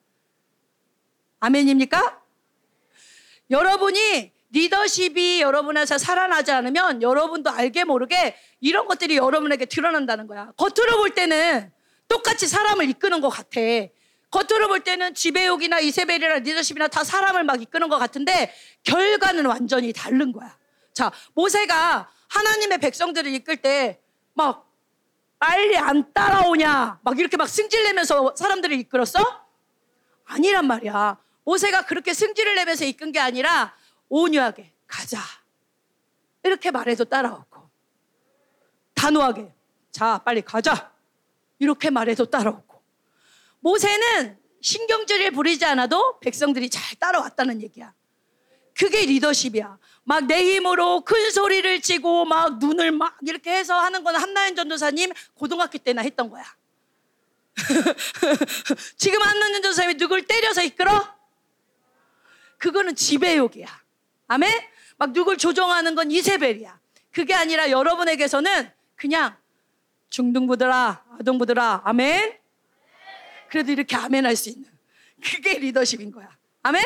아멘입니까? 1.41 2.21
여러분이 3.51 4.31
리더십이 4.51 5.41
여러분에서 5.41 5.97
살아나지 5.97 6.51
않으면 6.51 7.01
여러분도 7.01 7.49
알게 7.49 7.83
모르게 7.83 8.35
이런 8.59 8.87
것들이 8.87 9.17
여러분에게 9.17 9.65
드러난다는 9.65 10.27
거야. 10.27 10.51
겉으로 10.57 10.97
볼 10.97 11.11
때는 11.11 11.71
똑같이 12.07 12.47
사람을 12.47 12.89
이끄는 12.89 13.21
것 13.21 13.29
같아. 13.29 13.59
겉으로 14.31 14.67
볼 14.67 14.79
때는 14.81 15.13
지배욕이나 15.13 15.79
이세벨이나 15.79 16.39
리더십이나 16.39 16.87
다 16.87 17.03
사람을 17.03 17.43
막 17.43 17.61
이끄는 17.61 17.89
것 17.89 17.97
같은데 17.97 18.53
결과는 18.83 19.45
완전히 19.45 19.93
다른 19.93 20.31
거야. 20.31 20.57
자, 20.93 21.11
모세가 21.33 22.09
하나님의 22.29 22.77
백성들을 22.79 23.33
이끌 23.33 23.57
때 23.57 23.99
막 24.39 24.71
빨리 25.37 25.75
안 25.77 26.13
따라오냐 26.13 26.99
막 27.01 27.19
이렇게 27.19 27.35
막 27.35 27.47
승질내면서 27.49 28.35
사람들을 28.37 28.77
이끌었어? 28.79 29.19
아니란 30.23 30.65
말이야. 30.67 31.17
모세가 31.43 31.81
그렇게 31.83 32.13
승질을 32.13 32.55
내면서 32.55 32.85
이끈 32.85 33.11
게 33.11 33.19
아니라 33.19 33.73
온유하게 34.09 34.73
가자. 34.87 35.19
이렇게 36.43 36.71
말해도 36.71 37.05
따라오고 37.05 37.69
단호하게 38.95 39.53
자 39.91 40.17
빨리 40.19 40.41
가자. 40.41 40.91
이렇게 41.59 41.89
말해도 41.89 42.25
따라오고 42.25 42.81
모세는 43.59 44.37
신경질을 44.61 45.31
부리지 45.31 45.65
않아도 45.65 46.19
백성들이 46.19 46.69
잘 46.69 46.95
따라왔다는 46.97 47.61
얘기야. 47.61 47.93
그게 48.77 49.05
리더십이야. 49.05 49.77
막 50.03 50.25
내 50.25 50.41
힘으로 50.55 51.01
큰 51.01 51.29
소리를 51.31 51.81
치고 51.81 52.25
막 52.25 52.59
눈을 52.59 52.91
막 52.91 53.17
이렇게 53.25 53.51
해서 53.55 53.77
하는 53.77 54.03
건 54.03 54.15
한나연 54.15 54.55
전도사님 54.55 55.11
고등학교 55.35 55.77
때나 55.77 56.01
했던 56.01 56.29
거야. 56.29 56.43
지금 58.97 59.21
한나연 59.21 59.53
전도사님이 59.53 59.97
누굴 59.97 60.25
때려서 60.25 60.63
이끌어? 60.63 61.19
그거는 62.57 62.95
지배욕이야. 62.95 63.67
아멘? 64.29 64.49
막 64.97 65.11
누굴 65.11 65.37
조종하는 65.37 65.95
건 65.95 66.09
이세벨이야. 66.11 66.79
그게 67.11 67.33
아니라 67.33 67.69
여러분에게서는 67.71 68.71
그냥 68.95 69.35
중등부들아, 70.09 71.03
아동부들아, 71.19 71.81
아멘? 71.83 72.37
그래도 73.49 73.71
이렇게 73.71 73.95
아멘 73.95 74.25
할 74.25 74.35
수 74.35 74.49
있는. 74.49 74.69
그게 75.21 75.57
리더십인 75.57 76.11
거야. 76.11 76.29
아멘? 76.61 76.83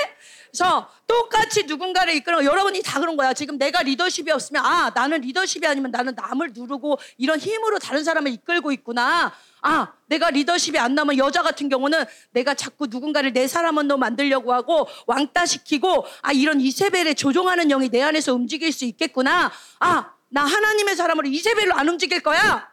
그래서 0.51 0.89
똑같이 1.08 1.63
누군가를 1.63 2.13
이끌어 2.13 2.44
여러분이 2.44 2.84
다 2.84 3.00
그런 3.00 3.18
거야. 3.18 3.34
지금 3.34 3.58
내가 3.58 3.82
리더십이 3.82 4.30
없으면 4.32 4.63
아 4.63 4.92
나는 4.94 5.22
리더십이 5.22 5.65
아니면 5.65 5.92
나는 5.92 6.13
남을 6.15 6.51
누르고 6.53 7.00
이런 7.18 7.39
힘으로 7.39 7.80
다른 7.80 8.03
사람을 8.03 8.32
이끌고 8.32 8.72
있구나. 8.72 9.34
아 9.62 9.94
내가 10.08 10.30
리더십이 10.30 10.77
안 10.77 10.94
나면 10.94 11.18
여자 11.18 11.42
같은 11.42 11.70
경우는 11.70 12.06
내가 12.32 12.53
자꾸 12.53 12.88
누군가를 12.88 13.34
내 13.34 13.48
사람으로 13.48 13.98
만들려고 13.98 14.53
하고 14.53 14.88
왕따 15.08 15.46
시키고 15.46 16.06
아 16.22 16.32
이런 16.32 16.62
이세벨에 16.62 17.15
조종하는 17.15 17.68
영이 17.70 17.89
내 17.89 18.01
안에서 18.01 18.34
움직일 18.34 18.72
수 18.72 18.86
있겠구나. 18.86 19.51
아 19.80 20.13
나 20.34 20.44
하나님의 20.46 20.96
사람으로 20.96 21.27
이세벨로 21.27 21.75
안 21.75 21.88
움직일 21.88 22.22
거야. 22.22 22.68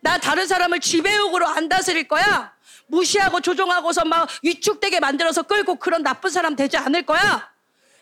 나 0.00 0.16
다른 0.16 0.46
사람을 0.46 0.80
지배욕으로 0.80 1.46
안 1.46 1.68
다스릴 1.68 2.08
거야. 2.08 2.53
무시하고 2.86 3.40
조종하고서 3.40 4.04
막 4.04 4.28
위축되게 4.42 5.00
만들어서 5.00 5.42
끌고 5.42 5.76
그런 5.76 6.02
나쁜 6.02 6.30
사람 6.30 6.56
되지 6.56 6.76
않을 6.76 7.06
거야. 7.06 7.52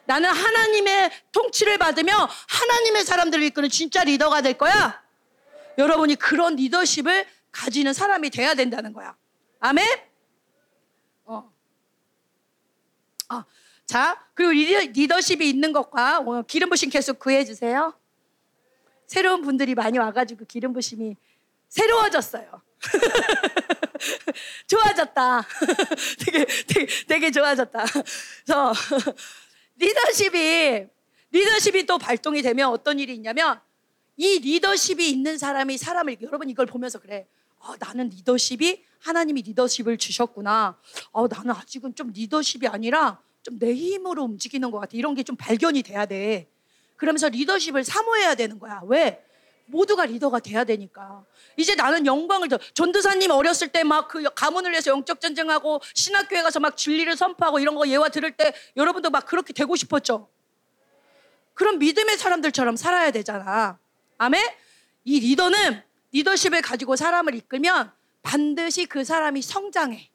나는 0.04 0.30
하나님의 0.30 1.10
통치를 1.30 1.78
받으며 1.78 2.28
하나님의 2.48 3.04
사람들을 3.04 3.44
이끄는 3.44 3.68
진짜 3.68 4.02
리더가 4.04 4.42
될 4.42 4.58
거야. 4.58 5.02
여러분이 5.78 6.16
그런 6.16 6.56
리더십을 6.56 7.26
가지는 7.50 7.92
사람이 7.92 8.30
돼야 8.30 8.54
된다는 8.54 8.92
거야. 8.92 9.16
아멘? 9.60 9.86
어. 11.24 11.52
어. 13.30 13.44
자, 13.86 14.26
그리고 14.34 14.52
리더, 14.52 15.20
십이 15.20 15.48
있는 15.48 15.72
것과 15.72 16.18
어, 16.18 16.42
기름 16.42 16.70
부심 16.70 16.90
계속 16.90 17.18
구해 17.18 17.44
주세요. 17.44 17.94
새로운 19.06 19.42
분들이 19.42 19.74
많이 19.74 19.98
와가지고 19.98 20.46
기름 20.46 20.72
부심이 20.72 21.16
새로워졌어요. 21.68 22.62
좋아졌다. 24.66 25.42
되게, 26.24 26.46
되게, 26.66 26.86
되게 27.06 27.30
좋아졌다. 27.30 27.84
그래서 28.44 28.72
리더십이, 29.76 30.86
리더십이 31.30 31.86
또 31.86 31.98
발동이 31.98 32.42
되면 32.42 32.68
어떤 32.68 32.98
일이 32.98 33.14
있냐면 33.14 33.60
이 34.16 34.38
리더십이 34.38 35.08
있는 35.10 35.38
사람이 35.38 35.78
사람을, 35.78 36.18
여러분 36.22 36.50
이걸 36.50 36.66
보면서 36.66 36.98
그래. 36.98 37.26
어, 37.58 37.74
나는 37.78 38.08
리더십이 38.08 38.84
하나님이 39.00 39.42
리더십을 39.42 39.96
주셨구나. 39.98 40.78
어, 41.12 41.28
나는 41.28 41.52
아직은 41.52 41.94
좀 41.94 42.10
리더십이 42.12 42.66
아니라 42.66 43.20
좀 43.42 43.58
내 43.58 43.74
힘으로 43.74 44.22
움직이는 44.24 44.70
것 44.70 44.78
같아. 44.78 44.90
이런 44.96 45.14
게 45.14 45.22
좀 45.24 45.36
발견이 45.36 45.82
돼야 45.82 46.06
돼. 46.06 46.48
그러면서 46.96 47.28
리더십을 47.28 47.82
사모해야 47.84 48.34
되는 48.36 48.58
거야. 48.60 48.80
왜? 48.86 49.24
모두가 49.72 50.04
리더가 50.06 50.38
돼야 50.40 50.62
되니까. 50.64 51.24
이제 51.56 51.74
나는 51.74 52.06
영광을 52.06 52.48
더. 52.48 52.58
전도사님 52.74 53.30
어렸을 53.30 53.68
때 53.68 53.82
막 53.82 54.06
그 54.08 54.22
가문을 54.34 54.70
위해서 54.70 54.90
영적 54.90 55.20
전쟁하고 55.20 55.80
신학교에 55.94 56.42
가서 56.42 56.60
막 56.60 56.76
진리를 56.76 57.16
선포하고 57.16 57.58
이런 57.58 57.74
거 57.74 57.88
예화 57.88 58.10
들을 58.10 58.30
때 58.36 58.52
여러분도 58.76 59.10
막 59.10 59.26
그렇게 59.26 59.52
되고 59.52 59.74
싶었죠. 59.74 60.28
그럼 61.54 61.78
믿음의 61.78 62.18
사람들처럼 62.18 62.76
살아야 62.76 63.10
되잖아. 63.10 63.78
아멘? 64.18 64.42
이 65.04 65.20
리더는 65.20 65.82
리더십을 66.12 66.60
가지고 66.62 66.94
사람을 66.96 67.34
이끌면 67.34 67.90
반드시 68.22 68.86
그 68.86 69.04
사람이 69.04 69.40
성장해. 69.42 70.10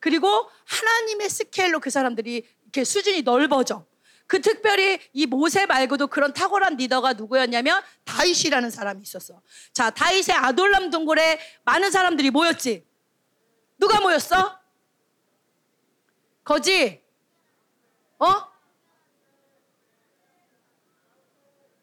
그리고 0.00 0.48
하나님의 0.64 1.28
스케일로 1.28 1.80
그 1.80 1.90
사람들이 1.90 2.46
이렇게 2.62 2.84
수준이 2.84 3.22
넓어져. 3.22 3.86
그 4.26 4.40
특별히 4.40 4.98
이 5.12 5.26
모세 5.26 5.66
말고도 5.66 6.06
그런 6.06 6.32
탁월한 6.32 6.76
리더가 6.76 7.12
누구였냐면 7.12 7.82
다윗이라는 8.04 8.70
사람이 8.70 9.02
있었어. 9.02 9.40
자, 9.72 9.90
다윗의 9.90 10.34
아돌람 10.34 10.90
동굴에 10.90 11.38
많은 11.64 11.90
사람들이 11.90 12.30
모였지. 12.30 12.86
누가 13.78 14.00
모였어? 14.00 14.58
거지? 16.42 17.02
어? 18.18 18.54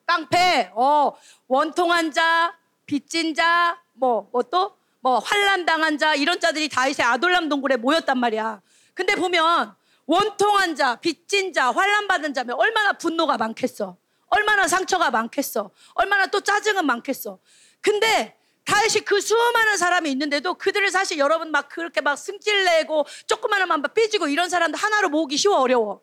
깡패, 0.06 0.72
어, 0.76 1.14
원통한 1.48 2.12
자, 2.12 2.58
빚진 2.86 3.34
자, 3.34 3.82
뭐, 3.94 4.30
뭐 4.32 4.44
또? 4.44 4.78
뭐, 5.00 5.20
환란 5.20 5.66
당한 5.66 5.98
자, 5.98 6.16
이런 6.16 6.40
자들이 6.40 6.70
다윗의 6.70 7.06
아돌람 7.06 7.50
동굴에 7.50 7.78
모였단 7.78 8.18
말이야. 8.18 8.62
근데 8.94 9.16
보면, 9.16 9.76
원통한 10.06 10.76
자, 10.76 10.96
빚진 10.96 11.54
자, 11.54 11.72
환란 11.72 12.08
받은 12.08 12.34
자면 12.34 12.58
얼마나 12.60 12.94
분노가 12.94 13.38
많겠어. 13.38 13.98
얼마나 14.28 14.68
상처가 14.68 15.12
많겠어. 15.12 15.72
얼마나 15.94 16.28
또 16.28 16.40
짜증은 16.42 16.86
많겠어. 16.86 17.40
근데 17.82 18.38
다윗이 18.66 19.06
그 19.06 19.20
수많은 19.20 19.78
사람이 19.78 20.10
있는데도 20.12 20.54
그들을 20.54 20.90
사실 20.92 21.18
여러분 21.18 21.52
막 21.52 21.68
그렇게 21.68 22.02
막 22.02 22.16
승질내고 22.16 23.06
조그마한 23.28 23.68
막 23.68 23.94
삐지고 23.94 24.28
이런 24.28 24.50
사람들 24.50 24.80
하나로 24.80 25.10
모으기 25.10 25.38
쉬워 25.38 25.60
어려워. 25.60 26.02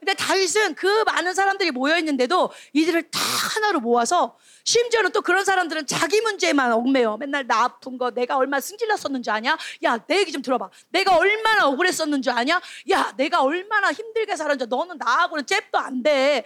근데 0.00 0.14
다윗은 0.14 0.76
그 0.76 1.04
많은 1.04 1.34
사람들이 1.34 1.70
모여 1.70 1.98
있는데도 1.98 2.50
이들을 2.72 3.10
다 3.10 3.20
하나로 3.20 3.80
모아서 3.80 4.38
심지어는 4.64 5.12
또 5.12 5.20
그런 5.20 5.44
사람들은 5.44 5.86
자기 5.86 6.22
문제만 6.22 6.72
얽매여. 6.72 7.18
맨날 7.18 7.46
나 7.46 7.64
아픈 7.64 7.98
거 7.98 8.10
내가 8.10 8.38
얼마나 8.38 8.62
승질났었는지 8.62 9.30
아냐? 9.30 9.58
야, 9.84 9.98
내 10.06 10.20
얘기 10.20 10.32
좀 10.32 10.40
들어봐. 10.40 10.70
내가 10.88 11.16
얼마나 11.16 11.66
억울했었는지 11.66 12.30
아냐? 12.30 12.60
야, 12.90 13.12
내가 13.18 13.42
얼마나 13.42 13.92
힘들게 13.92 14.36
살았는지 14.36 14.66
너는 14.68 14.96
나하고는 14.96 15.44
잽도 15.44 15.78
안 15.78 16.02
돼. 16.02 16.44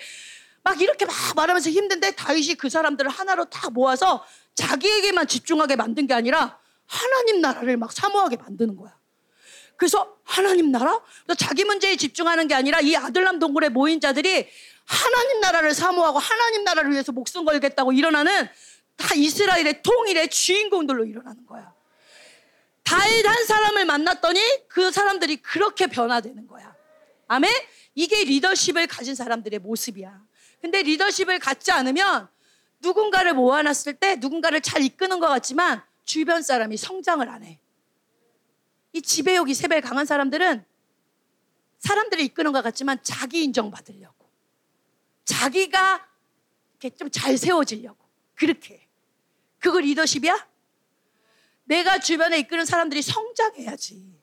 막 0.64 0.80
이렇게 0.80 1.04
막 1.04 1.14
말하면서 1.36 1.70
힘든데 1.70 2.16
다윗이 2.16 2.56
그 2.56 2.68
사람들을 2.68 3.08
하나로 3.08 3.44
다 3.44 3.70
모아서 3.70 4.24
자기에게만 4.56 5.28
집중하게 5.28 5.76
만든 5.76 6.08
게 6.08 6.14
아니라 6.14 6.58
하나님 6.86 7.40
나라를 7.40 7.76
막 7.76 7.92
사모하게 7.92 8.36
만드는 8.36 8.74
거야. 8.74 8.96
그래서 9.76 10.16
하나님 10.24 10.70
나라? 10.70 11.00
자기 11.36 11.64
문제에 11.64 11.96
집중하는 11.96 12.48
게 12.48 12.54
아니라 12.54 12.80
이 12.80 12.94
아들람 12.96 13.38
동굴에 13.38 13.68
모인 13.68 14.00
자들이 14.00 14.48
하나님 14.84 15.40
나라를 15.40 15.74
사모하고 15.74 16.18
하나님 16.18 16.64
나라를 16.64 16.92
위해서 16.92 17.12
목숨 17.12 17.44
걸겠다고 17.44 17.92
일어나는 17.92 18.48
다 18.96 19.14
이스라엘의 19.14 19.82
통일의 19.82 20.28
주인공들로 20.28 21.04
일어나는 21.04 21.46
거야. 21.46 21.72
다윗 22.84 23.26
한 23.26 23.44
사람을 23.44 23.86
만났더니 23.86 24.40
그 24.68 24.92
사람들이 24.92 25.36
그렇게 25.36 25.86
변화되는 25.86 26.46
거야. 26.46 26.74
아멘? 27.28 27.50
이게 27.94 28.24
리더십을 28.24 28.86
가진 28.86 29.14
사람들의 29.14 29.58
모습이야. 29.60 30.20
근데 30.60 30.82
리더십을 30.82 31.38
갖지 31.38 31.72
않으면 31.72 32.28
누군가를 32.80 33.34
모아놨을 33.34 33.94
때 33.98 34.16
누군가를 34.16 34.60
잘 34.60 34.82
이끄는 34.82 35.18
것 35.18 35.28
같지만 35.28 35.82
주변 36.04 36.42
사람이 36.42 36.76
성장을 36.76 37.26
안 37.28 37.42
해. 37.42 37.58
이 38.94 39.02
지배욕이 39.02 39.52
세배 39.54 39.80
강한 39.80 40.06
사람들은 40.06 40.64
사람들을 41.80 42.24
이끄는 42.24 42.52
것 42.52 42.62
같지만 42.62 42.98
자기 43.02 43.42
인정받으려고. 43.42 44.30
자기가 45.24 46.08
이렇게 46.80 46.96
좀 46.96 47.10
잘 47.10 47.36
세워지려고. 47.36 47.98
그렇게. 48.34 48.88
그거 49.58 49.80
리더십이야? 49.80 50.48
내가 51.64 51.98
주변에 51.98 52.38
이끄는 52.38 52.64
사람들이 52.64 53.02
성장해야지. 53.02 54.14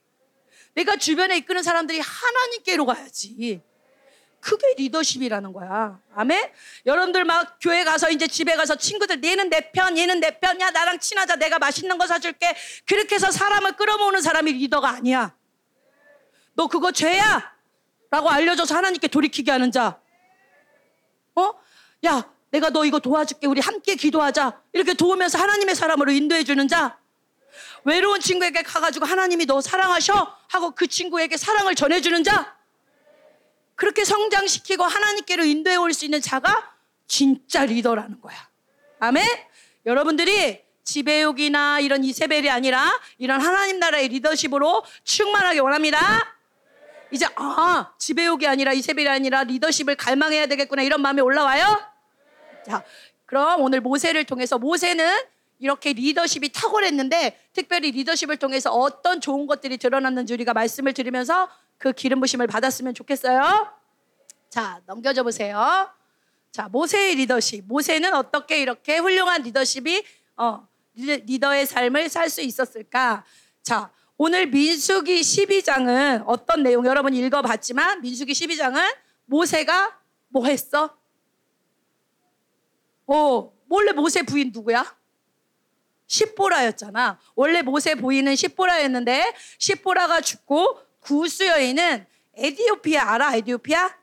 내가 0.73 0.95
주변에 0.95 1.37
이끄는 1.37 1.63
사람들이 1.63 1.99
하나님께로 1.99 2.85
가야지. 2.85 3.61
그게 4.41 4.73
리더십이라는 4.77 5.53
거야. 5.53 5.99
아멘? 6.15 6.51
여러분들 6.85 7.23
막 7.23 7.57
교회 7.61 7.83
가서 7.83 8.09
이제 8.09 8.27
집에 8.27 8.55
가서 8.55 8.75
친구들 8.75 9.23
얘는 9.23 9.49
내 9.49 9.71
편, 9.71 9.97
얘는 9.97 10.19
내 10.19 10.39
편, 10.39 10.59
야, 10.59 10.71
나랑 10.71 10.99
친하자. 10.99 11.35
내가 11.35 11.59
맛있는 11.59 11.97
거 11.97 12.07
사줄게. 12.07 12.55
그렇게 12.87 13.15
해서 13.15 13.31
사람을 13.31 13.73
끌어모으는 13.73 14.21
사람이 14.21 14.51
리더가 14.53 14.89
아니야. 14.89 15.35
너 16.53 16.67
그거 16.67 16.91
죄야! 16.91 17.53
라고 18.09 18.29
알려줘서 18.29 18.75
하나님께 18.75 19.07
돌이키게 19.07 19.51
하는 19.51 19.71
자. 19.71 19.99
어? 21.35 21.53
야, 22.05 22.29
내가 22.49 22.69
너 22.71 22.83
이거 22.83 22.99
도와줄게. 22.99 23.47
우리 23.47 23.61
함께 23.61 23.95
기도하자. 23.95 24.61
이렇게 24.73 24.93
도우면서 24.93 25.37
하나님의 25.37 25.75
사람으로 25.75 26.11
인도해주는 26.11 26.67
자. 26.67 26.97
외로운 27.85 28.19
친구에게 28.19 28.63
가가지고 28.63 29.05
하나님이 29.05 29.45
너 29.45 29.61
사랑하셔? 29.61 30.35
하고 30.49 30.71
그 30.71 30.87
친구에게 30.87 31.37
사랑을 31.37 31.75
전해주는 31.75 32.23
자. 32.23 32.60
그렇게 33.81 34.05
성장시키고 34.05 34.83
하나님께로 34.83 35.43
인도해 35.43 35.75
올 35.75 35.91
수 35.91 36.05
있는 36.05 36.21
자가 36.21 36.71
진짜 37.07 37.65
리더라는 37.65 38.21
거야. 38.21 38.37
아멘? 38.99 39.25
여러분들이 39.87 40.61
지배욕이나 40.83 41.79
이런 41.79 42.03
이세벨이 42.03 42.47
아니라 42.47 42.87
이런 43.17 43.41
하나님 43.41 43.79
나라의 43.79 44.09
리더십으로 44.09 44.83
충만하게 45.03 45.61
원합니다. 45.61 45.97
이제 47.09 47.25
아 47.35 47.91
지배욕이 47.97 48.45
아니라 48.45 48.71
이세벨이 48.71 49.09
아니라 49.09 49.45
리더십을 49.45 49.95
갈망해야 49.95 50.45
되겠구나 50.45 50.83
이런 50.83 51.01
마음이 51.01 51.19
올라와요. 51.21 51.81
자, 52.67 52.83
그럼 53.25 53.61
오늘 53.61 53.81
모세를 53.81 54.25
통해서 54.25 54.59
모세는 54.59 55.21
이렇게 55.57 55.93
리더십이 55.93 56.49
탁월했는데 56.49 57.49
특별히 57.53 57.89
리더십을 57.89 58.37
통해서 58.37 58.71
어떤 58.71 59.21
좋은 59.21 59.47
것들이 59.47 59.77
드러났는지 59.79 60.33
우리가 60.33 60.53
말씀을 60.53 60.93
드리면서 60.93 61.49
그 61.81 61.91
기름 61.93 62.19
부심을 62.19 62.45
받았으면 62.45 62.93
좋겠어요. 62.93 63.67
자, 64.49 64.81
넘겨줘 64.85 65.23
보세요. 65.23 65.89
자, 66.51 66.67
모세의 66.69 67.15
리더십. 67.15 67.65
모세는 67.67 68.13
어떻게 68.13 68.61
이렇게 68.61 68.99
훌륭한 68.99 69.41
리더십이 69.41 70.03
어, 70.37 70.67
리더의 70.93 71.65
삶을 71.65 72.07
살 72.09 72.29
수 72.29 72.41
있었을까? 72.41 73.25
자, 73.63 73.91
오늘 74.15 74.45
민수기 74.45 75.21
12장은 75.21 76.23
어떤 76.27 76.61
내용 76.61 76.85
여러분 76.85 77.15
읽어봤지만 77.15 78.01
민수기 78.01 78.31
12장은 78.33 78.79
모세가 79.25 79.99
뭐 80.27 80.45
했어? 80.45 80.95
어, 83.07 83.51
원래 83.67 83.91
모세 83.91 84.21
부인 84.21 84.51
누구야? 84.53 84.85
십보라였잖아. 86.05 87.17
원래 87.33 87.63
모세 87.63 87.95
부인은 87.95 88.35
십보라였는데 88.35 89.33
십보라가 89.57 90.21
죽고 90.21 90.90
구스 91.01 91.43
여인은 91.43 92.05
에디오피아 92.35 93.13
알아? 93.13 93.35
에디오피아? 93.35 93.97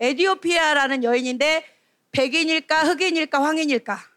에디오피아라는 0.00 1.04
여인인데 1.04 1.64
백인일까 2.10 2.84
흑인일까 2.84 3.42
황인일까? 3.42 4.12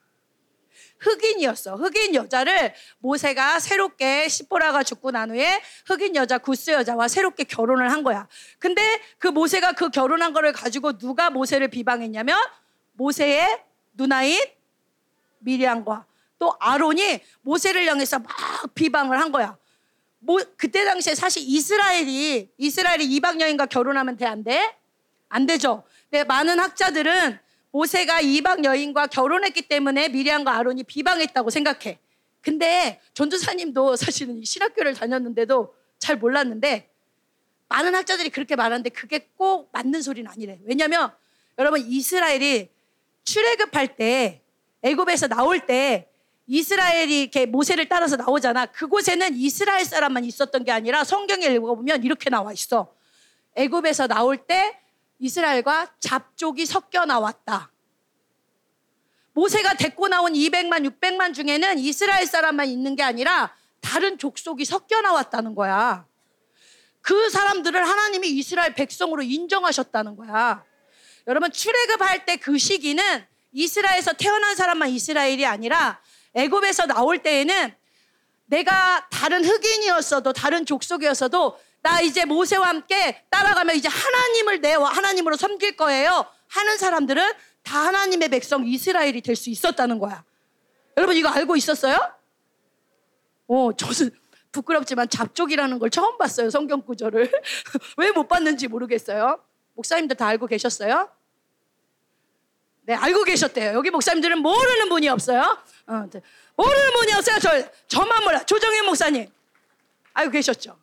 흑인이었어. 0.98 1.76
흑인 1.76 2.16
여자를 2.16 2.74
모세가 3.00 3.60
새롭게 3.60 4.28
시보라가 4.28 4.82
죽고 4.84 5.12
난 5.12 5.30
후에 5.30 5.62
흑인 5.86 6.16
여자 6.16 6.38
구스 6.38 6.72
여자와 6.72 7.08
새롭게 7.08 7.44
결혼을 7.44 7.92
한 7.92 8.02
거야. 8.04 8.28
근데 8.58 8.82
그 9.20 9.28
모세가 9.28 9.74
그 9.74 9.90
결혼한 9.90 10.34
거를 10.34 10.52
가지고 10.52 10.98
누가 10.98 11.30
모세를 11.30 11.68
비방했냐면 11.68 12.40
모세의 12.94 13.62
누나인 13.94 14.42
미리안과 15.40 16.06
또 16.40 16.56
아론이 16.60 17.20
모세를 17.42 17.86
향해서 17.86 18.20
막 18.20 18.30
비방을 18.74 19.20
한 19.20 19.32
거야. 19.32 19.58
뭐 20.26 20.40
그때 20.58 20.84
당시에 20.84 21.14
사실 21.16 21.44
이스라엘이 21.46 22.50
이스라엘이 22.58 23.06
이방 23.06 23.40
여인과 23.42 23.68
결혼하면 23.68 24.18
돼 24.18 24.26
안 24.26 24.44
돼? 24.44 24.76
안 25.30 25.46
되죠. 25.46 25.84
근데 26.10 26.24
많은 26.24 26.60
학자들은 26.60 27.40
모세가 27.72 28.22
이방 28.22 28.64
여인과 28.64 29.08
결혼했기 29.08 29.64
때문에 29.64 30.10
미리안과 30.10 30.56
아론이 30.56 30.84
비방했다고 30.84 31.50
생각해. 31.50 32.00
근데 32.42 33.02
전도사님도 33.14 33.96
사실은 33.98 34.44
신학교를 34.44 34.94
다녔는데도 34.94 35.76
잘 36.00 36.18
몰랐는데 36.18 36.90
많은 37.68 37.94
학자들이 37.96 38.30
그렇게 38.30 38.56
말하는데 38.56 38.90
그게 38.92 39.30
꼭 39.36 39.70
맞는 39.74 40.02
소리는 40.02 40.30
아니래. 40.30 40.60
왜냐면 40.64 41.12
여러분 41.60 41.82
이스라엘이 41.82 42.70
출애굽할 43.26 43.96
때 43.96 44.42
애굽에서 44.84 45.28
나올 45.28 45.66
때 45.66 46.08
이스라엘이 46.48 47.22
이렇게 47.22 47.46
모세를 47.46 47.90
따라서 47.90 48.16
나오잖아. 48.16 48.68
그곳에는 48.68 49.36
이스라엘 49.36 49.84
사람만 49.84 50.26
있었던 50.26 50.64
게 50.64 50.72
아니라 50.72 51.04
성경에 51.04 51.46
읽어보면 51.46 52.04
이렇게 52.04 52.30
나와 52.30 52.54
있어. 52.54 52.94
애굽에서 53.56 54.08
나올 54.08 54.38
때 54.38 54.80
이스라엘과 55.20 55.96
잡족이 56.00 56.66
섞여 56.66 57.06
나왔다. 57.06 57.72
모세가 59.34 59.74
데리고 59.74 60.08
나온 60.08 60.34
200만, 60.34 60.88
600만 60.88 61.34
중에는 61.34 61.80
이스라엘 61.80 62.26
사람만 62.26 62.68
있는 62.68 62.96
게 62.96 63.04
아니라 63.04 63.54
다른 63.82 64.18
족속이 64.18 64.66
섞여 64.66 65.02
나왔다는 65.02 65.56
거야. 65.56 66.06
그 67.02 67.30
사람들을 67.30 67.88
하나님이 67.88 68.30
이스라엘 68.30 68.74
백성으로 68.74 69.22
인정하셨다는 69.24 70.16
거야. 70.16 70.64
여러분 71.28 71.52
출애굽할 71.52 72.26
때 72.26 72.38
그 72.38 72.58
시기는 72.58 73.04
이스라엘에서 73.52 74.14
태어난 74.14 74.56
사람만 74.56 74.90
이스라엘이 74.90 75.46
아니라 75.46 76.02
애굽에서 76.36 76.86
나올 76.86 77.18
때에는 77.20 77.74
내가 78.46 79.08
다른 79.10 79.44
흑인이었어도 79.44 80.34
다른 80.34 80.66
족속이었어도 80.66 81.58
나 81.82 82.02
이제 82.02 82.26
모세와 82.26 82.68
함께 82.68 83.24
따라가면 83.30 83.76
이제 83.76 83.88
하나님을 83.88 84.62
내 84.62 84.74
하나님으로 84.74 85.36
섬길 85.36 85.76
거예요. 85.78 86.26
하는 86.48 86.78
사람들은 86.78 87.34
다 87.64 87.86
하나님의 87.86 88.30
백성 88.30 88.68
이스라엘이 88.68 89.22
될 89.22 89.36
수 89.36 89.50
있었다는 89.50 89.98
거야. 90.00 90.24
여러분 90.98 91.16
이거 91.16 91.30
알고 91.30 91.56
있었어요? 91.56 91.98
어, 93.48 93.72
저는 93.76 94.12
부끄럽지만 94.52 95.10
잡족이라는 95.10 95.80
걸 95.80 95.90
처음 95.90 96.18
봤어요. 96.18 96.50
성경 96.50 96.82
구절을. 96.82 97.30
왜 97.98 98.12
못 98.12 98.28
봤는지 98.28 98.68
모르겠어요. 98.68 99.40
목사님들 99.74 100.16
다 100.16 100.28
알고 100.28 100.48
계셨어요? 100.48 101.10
네, 102.86 102.94
알고 102.94 103.24
계셨대요. 103.24 103.74
여기 103.74 103.90
목사님들은 103.90 104.38
모르는 104.40 104.90
분이 104.90 105.10
없어요. 105.10 105.58
어, 105.88 106.08
네. 106.12 106.22
모르는 106.56 106.94
분이 106.94 107.14
없어요. 107.14 107.40
저, 107.40 107.50
저만 107.88 108.24
몰라. 108.24 108.46
조정현 108.46 108.86
목사님. 108.86 109.28
알고 110.14 110.32
계셨죠? 110.32 110.78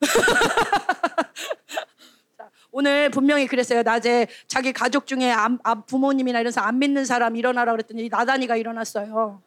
자, 2.36 2.50
오늘 2.72 3.08
분명히 3.10 3.46
그랬어요. 3.46 3.84
낮에 3.84 4.26
자기 4.48 4.72
가족 4.72 5.06
중에 5.06 5.30
안, 5.30 5.60
안, 5.62 5.86
부모님이나 5.86 6.40
이런 6.40 6.50
사람 6.52 6.70
안 6.70 6.80
믿는 6.80 7.04
사람 7.04 7.36
일어나라 7.36 7.70
그랬더니 7.72 8.08
나단이가 8.08 8.56
일어났어요. 8.56 9.40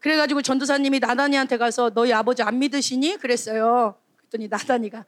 그래가지고 0.00 0.42
전도사님이 0.42 0.98
나단이한테 0.98 1.56
가서 1.56 1.90
너희 1.90 2.12
아버지 2.12 2.42
안 2.42 2.58
믿으시니? 2.58 3.18
그랬어요. 3.18 3.94
그랬더니 4.16 4.48
나단이가 4.48 5.04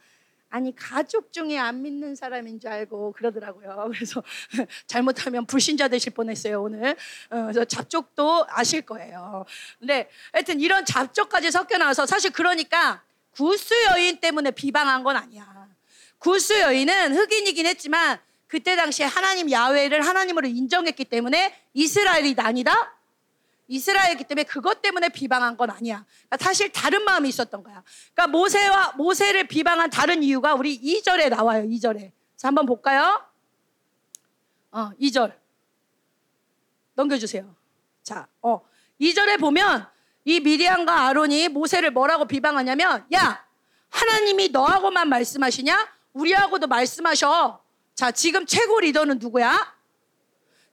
아니 0.51 0.75
가족 0.75 1.33
중에 1.33 1.57
안 1.57 1.81
믿는 1.81 2.17
사람인 2.17 2.59
줄 2.59 2.71
알고 2.71 3.13
그러더라고요. 3.13 3.91
그래서 3.95 4.23
잘못하면 4.87 5.47
불신자 5.47 5.89
되실 5.89 6.13
뻔했어요 6.13 6.63
오늘. 6.63 6.97
어, 7.31 7.43
그래서 7.43 7.65
잡족도 7.65 8.47
아실 8.49 8.83
거예요. 8.83 9.47
근데 9.79 10.11
하여튼 10.33 10.61
이런 10.61 10.85
잡족까지 10.85 11.51
섞여 11.51 11.79
나와서 11.79 12.05
사실 12.05 12.31
그러니까 12.33 13.03
구스 13.31 13.73
여인 13.93 14.19
때문에 14.19 14.51
비방한 14.51 15.05
건 15.05 15.17
아니야. 15.17 15.69
구스 16.19 16.61
여인은 16.61 17.17
흑인이긴 17.17 17.67
했지만 17.67 18.19
그때 18.49 18.75
당시에 18.75 19.07
하나님 19.07 19.51
야훼를 19.51 20.05
하나님으로 20.05 20.49
인정했기 20.49 21.05
때문에 21.05 21.55
이스라엘이 21.73 22.35
아니다. 22.39 23.00
이스라엘이기 23.71 24.25
때문에 24.25 24.43
그것 24.43 24.83
때문에 24.83 25.11
비방한 25.11 25.57
건 25.57 25.71
아니야. 25.71 26.05
그러니까 26.27 26.45
사실 26.45 26.73
다른 26.73 27.05
마음이 27.05 27.29
있었던 27.29 27.63
거야. 27.63 27.85
그러니까 28.13 28.27
모세와 28.27 28.95
모세를 28.97 29.47
비방한 29.47 29.91
다른 29.91 30.25
이유가 30.25 30.55
우리 30.55 30.79
2절에 30.81 31.31
나와요. 31.31 31.63
2절에. 31.63 32.11
자, 32.37 32.49
한번 32.49 32.67
볼까요? 32.67 33.25
어, 34.73 34.91
2절. 35.01 35.33
넘겨 36.95 37.17
주세요. 37.17 37.55
자, 38.03 38.27
어, 38.43 38.61
2절에 39.01 39.39
보면 39.39 39.87
이 40.25 40.41
미리안과 40.41 41.07
아론이 41.07 41.49
모세를 41.51 41.93
뭐라고 41.93 42.25
비방하냐면, 42.27 43.07
야, 43.15 43.47
하나님이 43.89 44.49
너하고만 44.49 45.09
말씀하시냐? 45.09 45.89
우리하고도 46.13 46.67
말씀하셔. 46.67 47.63
자, 47.95 48.11
지금 48.11 48.47
최고 48.47 48.81
리더는 48.81 49.21
누구야? 49.21 49.80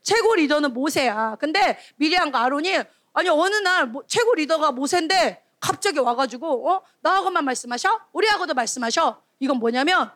최고 0.07 0.35
리더는 0.35 0.73
모세야. 0.73 1.35
근데 1.37 1.77
미리안과 1.97 2.41
아론이 2.41 2.77
아니 3.11 3.27
어느 3.27 3.55
날 3.55 3.87
뭐, 3.87 4.03
최고 4.07 4.35
리더가 4.35 4.71
모세인데 4.71 5.43
갑자기 5.59 5.99
와가지고 5.99 6.69
어 6.69 6.81
나하고만 7.01 7.43
말씀하셔? 7.43 7.99
우리하고도 8.13 8.53
말씀하셔. 8.53 9.21
이건 9.41 9.57
뭐냐면 9.57 10.09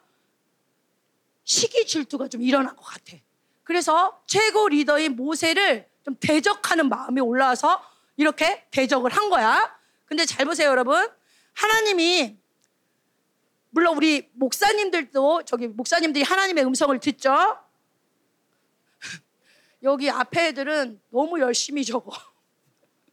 시기 1.43 1.85
질투가 1.85 2.29
좀 2.29 2.41
일어난 2.41 2.73
것 2.73 2.85
같아. 2.85 3.17
그래서 3.63 4.21
최고 4.27 4.69
리더인 4.69 5.17
모세를 5.17 5.89
좀 6.05 6.15
대적하는 6.21 6.87
마음이 6.87 7.19
올라와서 7.19 7.83
이렇게 8.15 8.65
대적을 8.71 9.11
한 9.11 9.29
거야. 9.29 9.77
근데 10.05 10.25
잘 10.25 10.45
보세요, 10.45 10.69
여러분. 10.69 11.05
하나님이 11.51 12.37
물론 13.71 13.97
우리 13.97 14.29
목사님들도 14.35 15.43
저기 15.43 15.67
목사님들이 15.67 16.23
하나님의 16.23 16.63
음성을 16.63 16.97
듣죠. 16.99 17.57
여기 19.83 20.09
앞에 20.09 20.47
애들은 20.47 21.01
너무 21.09 21.39
열심히 21.39 21.83
적어. 21.83 22.11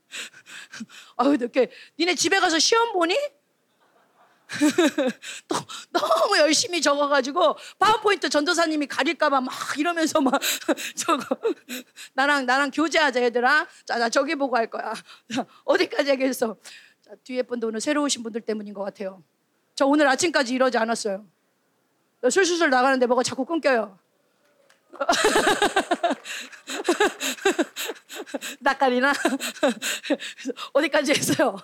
아유, 1.16 1.34
이렇게 1.34 1.70
니네 1.98 2.14
집에 2.14 2.40
가서 2.40 2.58
시험 2.58 2.92
보니? 2.92 3.16
너무 5.92 6.38
열심히 6.38 6.80
적어가지고 6.80 7.56
파워포인트 7.78 8.30
전도사님이 8.30 8.86
가릴까봐 8.86 9.42
막 9.42 9.52
이러면서 9.76 10.20
막 10.22 10.40
저거 10.96 11.22
나랑 12.14 12.46
나랑 12.46 12.70
교제하자 12.70 13.22
얘들아. 13.24 13.66
자나 13.84 14.08
저기 14.08 14.34
보고 14.34 14.56
할 14.56 14.70
거야. 14.70 14.94
어디까지 15.64 16.10
얘기했어 16.12 16.56
자, 17.02 17.10
뒤에 17.24 17.42
분도 17.42 17.68
오늘 17.68 17.80
새로 17.80 18.02
오신 18.04 18.22
분들 18.22 18.40
때문인 18.40 18.72
것 18.72 18.82
같아요. 18.82 19.22
저 19.74 19.86
오늘 19.86 20.08
아침까지 20.08 20.54
이러지 20.54 20.78
않았어요. 20.78 21.26
술술술 22.22 22.70
나가는데 22.70 23.06
뭐가 23.06 23.22
자꾸 23.22 23.44
끊겨요 23.44 23.98
낯가리나? 28.60 29.12
어디까지 30.72 31.12
했어요? 31.12 31.56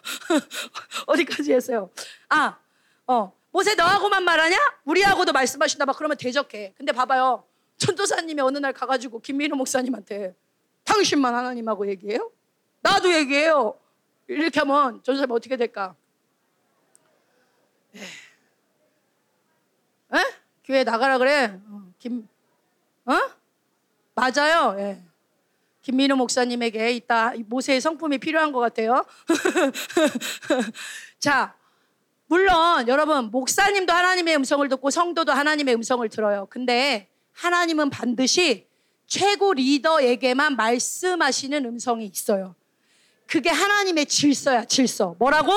어디까지 1.07 1.53
했어요? 1.53 1.91
아, 2.29 2.59
어, 3.07 3.33
모세 3.51 3.75
너하고만 3.75 4.25
말하냐? 4.25 4.57
우리하고도 4.85 5.33
말씀하신다. 5.33 5.87
막 5.87 5.97
그러면 5.97 6.17
대적해. 6.17 6.75
근데 6.77 6.93
봐봐요. 6.93 7.45
전도사님이 7.79 8.41
어느 8.41 8.59
날 8.59 8.73
가가지고 8.73 9.21
김민우 9.21 9.57
목사님한테 9.57 10.35
당신만 10.85 11.35
하나님하고 11.35 11.89
얘기해요? 11.89 12.31
나도 12.83 13.13
얘기해요. 13.13 13.79
이렇게 14.29 14.61
하면 14.61 15.03
전도사님 15.03 15.31
어떻게 15.31 15.57
될까? 15.57 15.95
에? 17.95 18.01
에? 20.19 20.25
교회 20.65 20.83
나가라 20.83 21.19
그래. 21.19 21.61
어, 21.69 21.93
김, 21.99 22.27
어? 23.07 23.15
맞아요. 24.15 24.77
예. 24.79 25.03
김민우 25.83 26.17
목사님에게 26.17 26.93
이따 26.93 27.35
모세의 27.47 27.81
성품이 27.81 28.19
필요한 28.19 28.53
것 28.53 28.61
같아요. 28.61 29.05
자, 31.19 31.55
물론 32.27 32.89
여러분 32.89 33.31
목사님도 33.31 33.93
하나님의 33.93 34.37
음성을 34.37 34.67
듣고 34.69 34.91
성도도 34.91 35.33
하나님의 35.33 35.75
음성을 35.75 36.09
들어요. 36.09 36.47
근데 36.49 37.11
하나님은 37.33 37.91
반드시 37.91 38.67
최고 39.07 39.53
리더에게만 39.53 40.57
말씀하시는 40.57 41.65
음성이 41.67 42.07
있어요. 42.07 42.55
그게 43.27 43.51
하나님의 43.51 44.07
질서야, 44.07 44.65
질서. 44.65 45.17
뭐라고? 45.19 45.53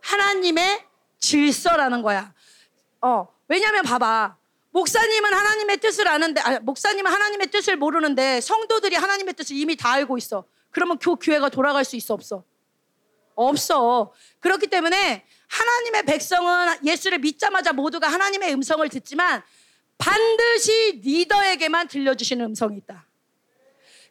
하나님의 0.00 0.84
질서라는 1.18 2.02
거야. 2.02 2.32
어, 3.00 3.28
왜냐면 3.48 3.82
봐봐. 3.82 4.36
목사님은 4.70 5.32
하나님의 5.32 5.78
뜻을 5.78 6.08
아는데, 6.08 6.40
아, 6.40 6.60
목사님은 6.60 7.10
하나님의 7.10 7.50
뜻을 7.50 7.76
모르는데 7.76 8.40
성도들이 8.40 8.96
하나님의 8.96 9.34
뜻을 9.34 9.56
이미 9.56 9.76
다 9.76 9.92
알고 9.92 10.18
있어. 10.18 10.44
그러면 10.70 10.98
그 10.98 11.16
교회가 11.16 11.48
돌아갈 11.48 11.84
수 11.84 11.96
있어, 11.96 12.14
없어? 12.14 12.44
없어. 13.34 14.12
그렇기 14.40 14.66
때문에 14.66 15.24
하나님의 15.48 16.02
백성은 16.04 16.84
예수를 16.84 17.18
믿자마자 17.18 17.72
모두가 17.72 18.08
하나님의 18.08 18.52
음성을 18.52 18.86
듣지만 18.88 19.42
반드시 19.96 21.00
리더에게만 21.02 21.88
들려주시는 21.88 22.44
음성이 22.44 22.78
있다. 22.78 23.06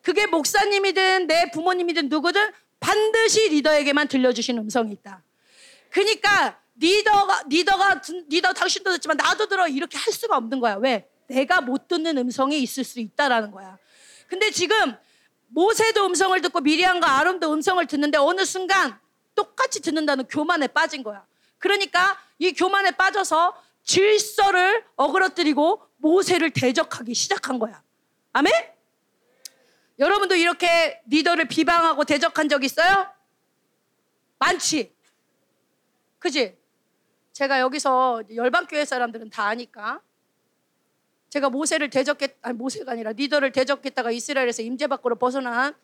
그게 0.02 0.26
목사님이든 0.26 1.28
내 1.28 1.52
부모님이든 1.52 2.10
누구든 2.10 2.52
반드시 2.80 3.50
리더에게만 3.50 4.08
들려주시는 4.08 4.64
음성이 4.64 4.94
있다. 4.94 5.24
그러니까 5.90 6.60
리더가 6.80 7.44
리더가 7.48 8.02
리더 8.30 8.54
당신도 8.54 8.92
듣지만 8.94 9.18
나도 9.18 9.48
들어 9.48 9.68
이렇게 9.68 9.98
할 9.98 10.14
수가 10.14 10.38
없는 10.38 10.60
거야. 10.60 10.76
왜? 10.76 11.10
내가 11.28 11.62
못 11.62 11.88
듣는 11.88 12.18
음성이 12.18 12.62
있을 12.62 12.84
수 12.84 13.00
있다라는 13.00 13.52
거야. 13.52 13.78
근데 14.28 14.52
지금 14.52 14.96
모세도 15.48 16.06
음성을 16.06 16.40
듣고 16.42 16.62
미리안과 16.62 17.20
아론도 17.20 17.54
음성을 17.54 17.86
듣는데 17.86 18.18
어느 18.18 18.46
순간 18.46 19.00
똑같이 19.36 19.82
듣는다는 19.82 20.26
교만에 20.28 20.68
빠진 20.68 21.04
거야. 21.04 21.26
그러니까 21.58 22.20
이 22.40 22.54
교만에 22.54 22.92
빠져서 22.92 23.62
질서를 23.84 24.86
어그러뜨리고 24.96 25.82
모세를 25.98 26.52
대적하기 26.52 27.14
시작한 27.14 27.60
거야. 27.60 27.82
아멘? 28.34 28.52
여러분도 30.00 30.36
이렇게 30.36 31.02
리더를 31.08 31.48
비방하고 31.48 32.04
대적한 32.04 32.50
적 32.50 32.64
있어요? 32.64 33.08
많지. 34.38 34.94
그지? 36.20 36.57
제가 37.38 37.60
여기서 37.60 38.24
열방교회 38.34 38.84
사람들은 38.84 39.30
다 39.30 39.46
아니까 39.46 40.02
제가 41.30 41.52
모세를 41.52 41.92
대적했 41.92 42.36
아니 42.42 42.58
모세가 42.58 42.94
아니라 42.94 43.12
리더를 43.12 43.52
대적했다가 43.52 44.10
이스라엘에서 44.10 44.64
임재 44.64 44.88
밖으로 44.88 45.18
벗어난 45.18 45.76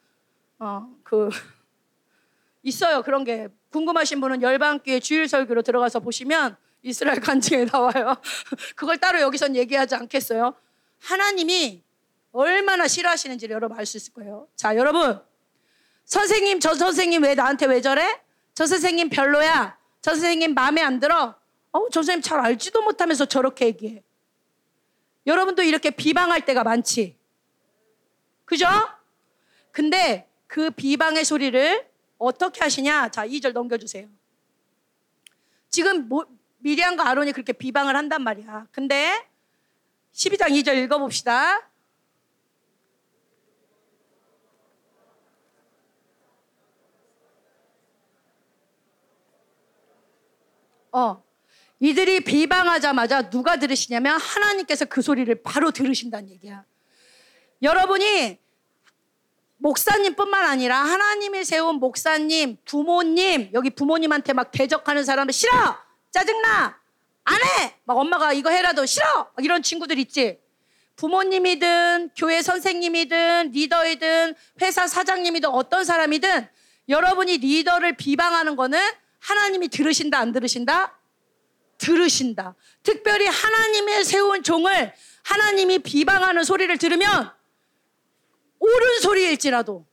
어그 0.58 1.30
있어요 2.64 3.04
그런 3.04 3.24
게 3.24 3.50
궁금하신 3.70 4.20
분은 4.20 4.42
열방교회 4.42 5.00
주일 5.00 5.28
설교로 5.28 5.62
들어가서 5.62 6.00
보시면 6.00 6.58
이스라엘 6.82 7.20
간증에 7.20 7.66
나와요. 7.66 8.18
그걸 8.76 8.98
따로 8.98 9.22
여기선 9.22 9.56
얘기하지 9.56 9.94
않겠어요. 9.94 10.56
하나님이 11.02 11.84
얼마나 12.32 12.88
싫어하시는지를 12.88 13.54
여러분 13.54 13.78
알 13.78 13.86
수 13.86 13.98
있을 13.98 14.12
거예요. 14.14 14.48
자, 14.56 14.76
여러분. 14.76 15.22
선생님, 16.04 16.60
저 16.60 16.74
선생님 16.74 17.24
왜 17.24 17.36
나한테 17.36 17.68
왜 17.68 17.80
저래? 17.80 18.22
저 18.54 18.66
선생님 18.66 19.10
별로야. 19.10 19.78
저 20.02 20.12
선생님 20.12 20.54
마음에 20.54 20.82
안 20.82 21.00
들어? 21.00 21.36
어, 21.74 21.90
저 21.90 22.02
선생님 22.02 22.22
잘 22.22 22.40
알지도 22.40 22.84
못하면서 22.84 23.26
저렇게 23.26 23.66
얘기해. 23.66 24.04
여러분도 25.26 25.64
이렇게 25.64 25.90
비방할 25.90 26.46
때가 26.46 26.64
많지. 26.64 27.18
그죠? 28.46 28.68
근데 29.72 30.30
그 30.46 30.70
비방의 30.70 31.26
소리를 31.26 31.90
어떻게 32.20 32.62
하시냐? 32.62 33.10
자, 33.10 33.28
2절 33.28 33.54
넘겨주세요. 33.54 34.08
지금 35.70 36.08
뭐, 36.08 36.26
미리안과 36.60 37.10
아론이 37.10 37.32
그렇게 37.32 37.54
비방을 37.54 37.96
한단 37.96 38.22
말이야. 38.22 38.68
근데 38.72 39.28
12장 40.14 40.50
2절 40.50 40.78
읽어봅시다. 40.78 41.70
어, 50.92 51.24
이들이 51.84 52.22
비방하자마자 52.22 53.30
누가 53.30 53.58
들으시냐면 53.58 54.18
하나님께서 54.18 54.86
그 54.86 55.02
소리를 55.02 55.44
바로 55.44 55.72
들으신다는 55.72 56.30
얘기야. 56.30 56.64
여러분이 57.62 58.40
목사님뿐만 59.58 60.46
아니라 60.46 60.78
하나님이 60.78 61.44
세운 61.44 61.76
목사님, 61.76 62.56
부모님, 62.64 63.50
여기 63.54 63.70
부모님한테 63.70 64.32
막 64.32 64.52
대적하는 64.52 65.04
사람들 65.04 65.34
싫어! 65.34 65.78
짜증나! 66.12 66.80
안 67.26 67.36
해! 67.36 67.76
막 67.84 67.98
엄마가 67.98 68.32
이거 68.32 68.50
해라도 68.50 68.86
싫어! 68.86 69.32
이런 69.40 69.62
친구들 69.62 70.00
있지? 70.00 70.40
부모님이든 70.96 72.12
교회 72.16 72.42
선생님이든 72.42 73.52
리더이든 73.52 74.36
회사 74.62 74.88
사장님이든 74.88 75.50
어떤 75.50 75.84
사람이든 75.84 76.48
여러분이 76.88 77.40
리더를 77.40 77.98
비방하는 77.98 78.56
거는 78.56 78.80
하나님이 79.20 79.68
들으신다 79.68 80.18
안 80.18 80.32
들으신다? 80.32 81.03
들으신다. 81.84 82.56
특별히 82.82 83.28
하나님의 83.28 84.06
세운 84.06 84.42
종을 84.42 84.94
하나님이 85.24 85.80
비방하는 85.80 86.44
소리를 86.46 86.76
들으면 86.78 87.30
옳은 88.60 89.00
소리일지라도 89.02 89.86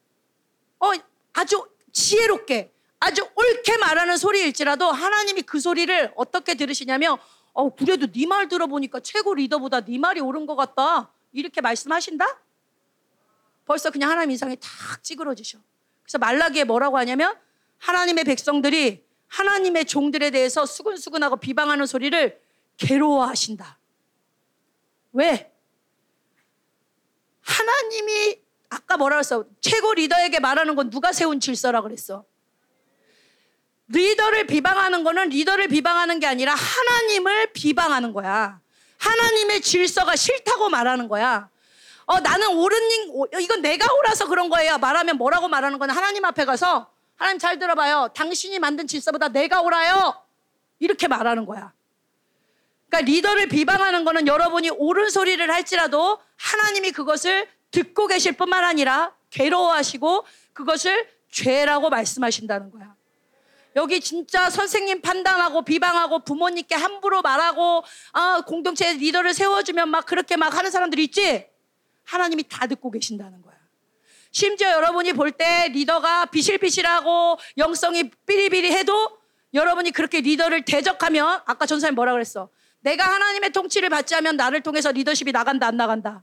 어 0.78 0.90
아주 1.32 1.68
지혜롭게 1.92 2.72
아주 3.00 3.28
옳게 3.34 3.78
말하는 3.78 4.16
소리일지라도 4.16 4.90
하나님이 4.92 5.42
그 5.42 5.58
소리를 5.58 6.12
어떻게 6.14 6.54
들으시냐면 6.54 7.18
어 7.52 7.74
그래도 7.74 8.06
네 8.06 8.26
말 8.26 8.46
들어보니까 8.48 9.00
최고 9.00 9.34
리더보다 9.34 9.80
네 9.80 9.98
말이 9.98 10.20
옳은 10.20 10.46
것 10.46 10.54
같다 10.54 11.10
이렇게 11.32 11.60
말씀하신다? 11.60 12.24
벌써 13.66 13.90
그냥 13.90 14.10
하나님 14.10 14.30
인상이 14.30 14.56
탁 14.56 15.02
찌그러지셔. 15.02 15.58
그래서 16.02 16.18
말라기에 16.18 16.64
뭐라고 16.64 16.98
하냐면 16.98 17.36
하나님의 17.78 18.24
백성들이 18.24 19.04
하나님의 19.30 19.86
종들에 19.86 20.30
대해서 20.30 20.66
수근수근하고 20.66 21.36
비방하는 21.36 21.86
소리를 21.86 22.40
괴로워하신다. 22.76 23.78
왜? 25.12 25.52
하나님이 27.40 28.40
아까 28.68 28.96
뭐라 28.96 29.16
그랬어? 29.16 29.44
최고 29.60 29.94
리더에게 29.94 30.40
말하는 30.40 30.74
건 30.74 30.90
누가 30.90 31.12
세운 31.12 31.40
질서라 31.40 31.80
그랬어? 31.80 32.24
리더를 33.88 34.46
비방하는 34.46 35.02
거는 35.02 35.30
리더를 35.30 35.68
비방하는 35.68 36.20
게 36.20 36.26
아니라 36.26 36.54
하나님을 36.54 37.52
비방하는 37.52 38.12
거야. 38.12 38.60
하나님의 38.98 39.62
질서가 39.62 40.14
싫다고 40.14 40.68
말하는 40.68 41.08
거야. 41.08 41.48
어, 42.06 42.20
나는 42.20 42.48
옳은, 42.48 42.78
이건 43.40 43.62
내가 43.62 43.92
옳아서 43.94 44.26
그런 44.26 44.48
거예요. 44.48 44.78
말하면 44.78 45.16
뭐라고 45.16 45.48
말하는 45.48 45.78
거냐. 45.78 45.92
하나님 45.92 46.24
앞에 46.24 46.44
가서 46.44 46.92
하나님 47.20 47.38
잘 47.38 47.58
들어봐요. 47.58 48.08
당신이 48.14 48.58
만든 48.58 48.86
질서보다 48.86 49.28
내가 49.28 49.60
옳아요. 49.60 50.14
이렇게 50.78 51.06
말하는 51.06 51.44
거야. 51.44 51.70
그러니까 52.88 53.12
리더를 53.12 53.48
비방하는 53.48 54.04
거는 54.04 54.26
여러분이 54.26 54.70
옳은 54.70 55.10
소리를 55.10 55.52
할지라도 55.52 56.18
하나님이 56.36 56.92
그것을 56.92 57.46
듣고 57.70 58.06
계실 58.06 58.32
뿐만 58.32 58.64
아니라 58.64 59.14
괴로워하시고 59.28 60.24
그것을 60.54 61.10
죄라고 61.30 61.90
말씀하신다는 61.90 62.70
거야. 62.70 62.94
여기 63.76 64.00
진짜 64.00 64.48
선생님 64.48 65.02
판단하고 65.02 65.62
비방하고 65.62 66.20
부모님께 66.20 66.74
함부로 66.74 67.20
말하고 67.20 67.84
아, 68.12 68.40
공동체 68.46 68.94
리더를 68.94 69.34
세워주면 69.34 69.90
막 69.90 70.06
그렇게 70.06 70.38
막 70.38 70.56
하는 70.56 70.70
사람들 70.70 70.98
있지? 71.00 71.46
하나님이 72.04 72.44
다 72.48 72.66
듣고 72.66 72.90
계신다는 72.90 73.42
거야. 73.42 73.59
심지어 74.32 74.70
여러분이 74.72 75.12
볼 75.14 75.32
때 75.32 75.68
리더가 75.72 76.26
비실비실하고 76.26 77.38
영성이 77.58 78.10
삐리비리해도 78.26 79.18
여러분이 79.54 79.90
그렇게 79.90 80.20
리더를 80.20 80.64
대적하면 80.64 81.40
아까 81.46 81.66
전사님 81.66 81.94
뭐라 81.94 82.12
그랬어? 82.12 82.48
내가 82.80 83.04
하나님의 83.12 83.50
통치를 83.50 83.88
받지 83.90 84.14
않으면 84.14 84.36
나를 84.36 84.62
통해서 84.62 84.90
리더십이 84.92 85.32
나간다 85.32 85.66
안 85.66 85.76
나간다. 85.76 86.22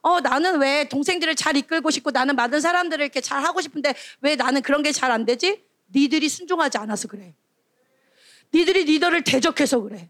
어 0.00 0.20
나는 0.20 0.60
왜 0.60 0.88
동생들을 0.88 1.34
잘 1.36 1.56
이끌고 1.56 1.90
싶고 1.90 2.10
나는 2.10 2.36
많은 2.36 2.60
사람들을 2.60 3.02
이렇게 3.04 3.20
잘 3.20 3.44
하고 3.44 3.60
싶은데 3.60 3.94
왜 4.20 4.36
나는 4.36 4.62
그런 4.62 4.82
게 4.82 4.90
잘 4.92 5.10
안 5.10 5.24
되지? 5.24 5.64
니들이 5.94 6.28
순종하지 6.28 6.78
않아서 6.78 7.08
그래. 7.08 7.34
니들이 8.54 8.84
리더를 8.84 9.22
대적해서 9.24 9.80
그래. 9.80 10.08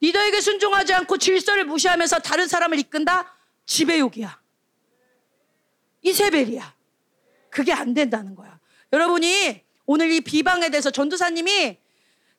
리더에게 0.00 0.40
순종하지 0.40 0.92
않고 0.94 1.18
질서를 1.18 1.64
무시하면서 1.64 2.20
다른 2.20 2.48
사람을 2.48 2.78
이끈다? 2.78 3.32
지배욕이야. 3.66 4.39
이세벨이야. 6.02 6.74
그게 7.50 7.72
안 7.72 7.94
된다는 7.94 8.34
거야. 8.34 8.58
여러분이 8.92 9.62
오늘 9.86 10.10
이 10.10 10.20
비방에 10.20 10.70
대해서 10.70 10.90
전도사님이 10.90 11.78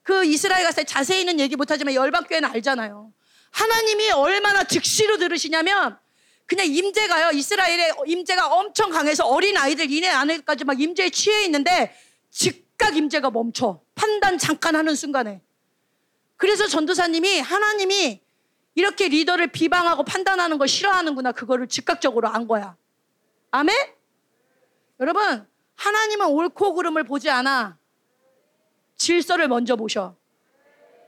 그 0.03 0.25
이스라엘 0.25 0.71
때 0.73 0.83
자세히는 0.83 1.39
얘기 1.39 1.55
못하지만 1.55 1.93
열방교회는 1.93 2.49
알잖아요. 2.49 3.11
하나님이 3.51 4.11
얼마나 4.11 4.63
즉시로 4.63 5.17
들으시냐면 5.17 5.97
그냥 6.45 6.65
임재가요. 6.65 7.31
이스라엘의 7.31 7.93
임재가 8.07 8.47
엄청 8.47 8.89
강해서 8.89 9.25
어린 9.25 9.57
아이들 9.57 9.89
이내 9.91 10.07
안에까지 10.07 10.65
막 10.65 10.79
임재에 10.81 11.09
취해 11.09 11.45
있는데 11.45 11.95
즉각 12.29 12.97
임재가 12.97 13.29
멈춰. 13.31 13.81
판단 13.95 14.37
잠깐 14.37 14.75
하는 14.75 14.95
순간에. 14.95 15.41
그래서 16.37 16.67
전도사님이 16.67 17.39
하나님이 17.39 18.21
이렇게 18.75 19.07
리더를 19.07 19.47
비방하고 19.47 20.03
판단하는 20.03 20.57
걸 20.57 20.67
싫어하는구나. 20.67 21.33
그거를 21.33 21.67
즉각적으로 21.67 22.27
안 22.29 22.47
거야. 22.47 22.75
아멘? 23.51 23.75
여러분, 24.99 25.47
하나님은 25.75 26.27
옳고 26.27 26.73
그름을 26.73 27.03
보지 27.03 27.29
않아. 27.29 27.77
질서를 28.95 29.47
먼저 29.47 29.75
보셔. 29.75 30.15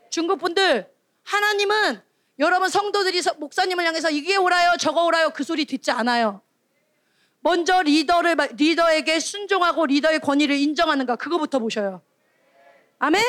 중국 0.10 0.40
분들, 0.40 0.92
하나님은 1.24 2.02
여러분 2.40 2.70
성도들이 2.70 3.22
목사님을 3.38 3.86
향해서 3.86 4.10
이게 4.10 4.36
오라요, 4.36 4.74
저거 4.80 5.06
오라요 5.06 5.30
그 5.30 5.44
소리 5.44 5.66
듣지 5.66 5.92
않아요. 5.92 6.42
먼저 7.40 7.82
리더를 7.82 8.36
리더에게 8.56 9.20
순종하고 9.20 9.86
리더의 9.86 10.20
권위를 10.20 10.56
인정하는가 10.56 11.16
그거부터 11.16 11.60
보셔요. 11.60 12.02
아멘? 13.00 13.22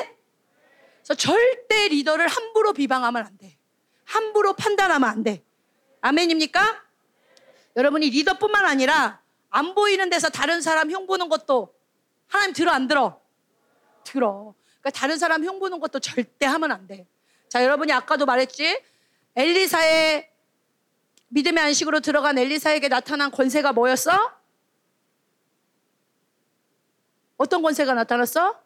그래서 0.98 1.14
절대 1.14 1.88
리더를 1.88 2.28
함부로 2.28 2.72
비방하면 2.72 3.26
안 3.26 3.36
돼. 3.36 3.58
함부로 4.04 4.54
판단하면 4.54 5.08
안 5.08 5.22
돼. 5.22 5.44
아멘입니까? 6.00 6.83
여러분이 7.76 8.10
리더뿐만 8.10 8.64
아니라 8.66 9.20
안 9.50 9.74
보이는 9.74 10.08
데서 10.10 10.28
다른 10.28 10.60
사람 10.60 10.90
흉 10.90 11.06
보는 11.06 11.28
것도 11.28 11.74
하나님 12.28 12.54
들어 12.54 12.72
안 12.72 12.88
들어? 12.88 13.20
들어. 14.04 14.54
그러니까 14.80 14.90
다른 14.90 15.18
사람 15.18 15.44
흉 15.44 15.58
보는 15.58 15.80
것도 15.80 16.00
절대 16.00 16.46
하면 16.46 16.72
안 16.72 16.86
돼. 16.86 17.06
자, 17.48 17.62
여러분이 17.64 17.92
아까도 17.92 18.26
말했지? 18.26 18.82
엘리사의 19.36 20.30
믿음의 21.28 21.64
안식으로 21.64 22.00
들어간 22.00 22.38
엘리사에게 22.38 22.88
나타난 22.88 23.30
권세가 23.30 23.72
뭐였어? 23.72 24.32
어떤 27.36 27.62
권세가 27.62 27.94
나타났어? 27.94 28.60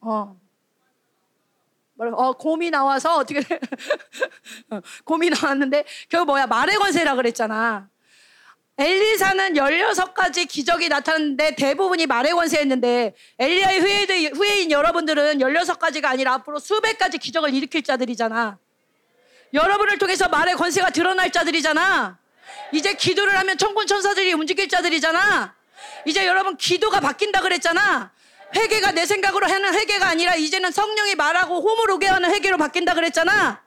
어. 0.00 0.39
어, 2.00 2.32
곰이 2.32 2.70
나와서 2.70 3.16
어떻게 3.16 3.40
어, 4.70 4.80
곰이 5.04 5.30
나왔는데 5.30 5.84
결국 6.08 6.26
뭐야 6.26 6.46
말의 6.46 6.76
권세라 6.76 7.14
그랬잖아. 7.14 7.88
엘리사는 8.78 9.54
16가지 9.54 10.48
기적이 10.48 10.88
나타났는데 10.88 11.54
대부분이 11.54 12.06
말의 12.06 12.32
권세였는데 12.32 13.14
엘리야의 13.38 13.80
후예인, 13.80 14.34
후예인 14.34 14.70
여러분들은 14.70 15.38
16가지가 15.38 16.06
아니라 16.06 16.34
앞으로 16.34 16.58
수백 16.58 16.98
가지 16.98 17.18
기적을 17.18 17.52
일으킬 17.52 17.82
자들이잖아. 17.82 18.58
여러분을 19.52 19.98
통해서 19.98 20.28
말의 20.28 20.54
권세가 20.54 20.90
드러날 20.90 21.30
자들이잖아. 21.30 22.18
이제 22.72 22.94
기도를 22.94 23.36
하면 23.38 23.58
천군 23.58 23.86
천사들이 23.86 24.32
움직일 24.32 24.68
자들이잖아. 24.68 25.54
이제 26.06 26.26
여러분 26.26 26.56
기도가 26.56 27.00
바뀐다 27.00 27.42
그랬잖아. 27.42 28.12
회개가 28.54 28.92
내 28.92 29.06
생각으로 29.06 29.46
하는 29.46 29.74
회개가 29.74 30.08
아니라 30.08 30.34
이제는 30.34 30.70
성령이 30.72 31.14
말하고 31.14 31.60
홈을 31.60 31.90
오게 31.92 32.06
하는 32.06 32.30
회개로 32.30 32.56
바뀐다 32.56 32.94
그랬잖아. 32.94 33.62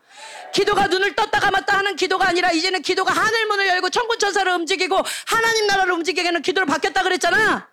기도가 0.54 0.88
눈을 0.88 1.16
떴다 1.16 1.40
감았다 1.40 1.78
하는 1.78 1.96
기도가 1.96 2.28
아니라 2.28 2.52
이제는 2.52 2.82
기도가 2.82 3.12
하늘 3.12 3.48
문을 3.48 3.68
열고 3.68 3.90
천군 3.90 4.20
천사를 4.20 4.52
움직이고 4.52 5.02
하나님 5.26 5.68
나라를 5.68 5.94
움직이게 5.94 6.28
하는 6.28 6.42
기도로 6.42 6.68
바뀌었다 6.68 7.02
그랬잖아. 7.02 7.68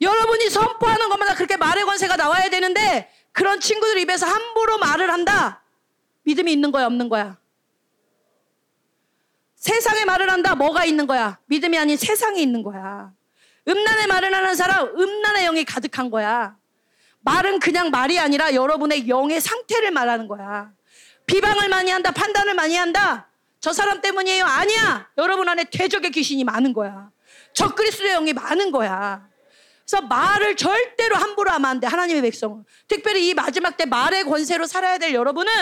여러분이 0.00 0.50
선포하는 0.50 1.08
것마다 1.08 1.34
그렇게 1.34 1.56
말의 1.56 1.84
권세가 1.84 2.16
나와야 2.16 2.50
되는데 2.50 3.10
그런 3.30 3.60
친구들 3.60 3.98
입에서 3.98 4.26
함부로 4.26 4.78
말을 4.78 5.10
한다. 5.10 5.62
믿음이 6.24 6.52
있는 6.52 6.70
거야, 6.70 6.86
없는 6.86 7.08
거야? 7.08 7.38
세상에 9.56 10.04
말을 10.04 10.28
한다. 10.28 10.54
뭐가 10.54 10.84
있는 10.84 11.06
거야? 11.06 11.38
믿음이 11.46 11.78
아닌 11.78 11.96
세상이 11.96 12.42
있는 12.42 12.62
거야. 12.62 13.12
음란의 13.68 14.06
말을 14.06 14.34
하는 14.34 14.54
사람, 14.54 14.86
음란의 14.86 15.44
영이 15.44 15.64
가득한 15.64 16.10
거야. 16.10 16.56
말은 17.20 17.60
그냥 17.60 17.90
말이 17.90 18.18
아니라 18.18 18.54
여러분의 18.54 19.08
영의 19.08 19.40
상태를 19.40 19.90
말하는 19.92 20.26
거야. 20.26 20.72
비방을 21.26 21.68
많이 21.68 21.90
한다, 21.90 22.10
판단을 22.10 22.54
많이 22.54 22.76
한다. 22.76 23.28
저 23.60 23.72
사람 23.72 24.00
때문이에요. 24.00 24.44
아니야. 24.44 25.08
여러분 25.18 25.48
안에 25.48 25.64
대적의 25.64 26.10
귀신이 26.10 26.42
많은 26.42 26.72
거야. 26.72 27.10
적그리스도의 27.52 28.14
영이 28.14 28.32
많은 28.32 28.72
거야. 28.72 29.28
그래서 29.86 30.04
말을 30.06 30.56
절대로 30.56 31.16
함부로 31.16 31.50
하면 31.52 31.70
안 31.70 31.80
돼. 31.80 31.86
하나님의 31.86 32.22
백성은. 32.22 32.64
특별히 32.88 33.28
이 33.28 33.34
마지막 33.34 33.76
때 33.76 33.84
말의 33.84 34.24
권세로 34.24 34.66
살아야 34.66 34.98
될 34.98 35.14
여러분은 35.14 35.52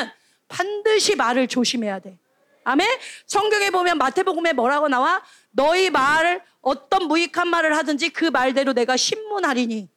반드시 0.48 1.14
말을 1.16 1.46
조심해야 1.46 1.98
돼. 1.98 2.18
아멘? 2.64 2.88
성경에 3.26 3.70
보면 3.70 3.98
마태복음에 3.98 4.52
뭐라고 4.54 4.88
나와? 4.88 5.22
너희 5.50 5.90
말 5.90 6.44
어떤 6.60 7.04
무익한 7.08 7.48
말을 7.48 7.76
하든지 7.76 8.10
그 8.10 8.26
말대로 8.26 8.72
내가 8.72 8.96
신문하리니. 8.96 9.88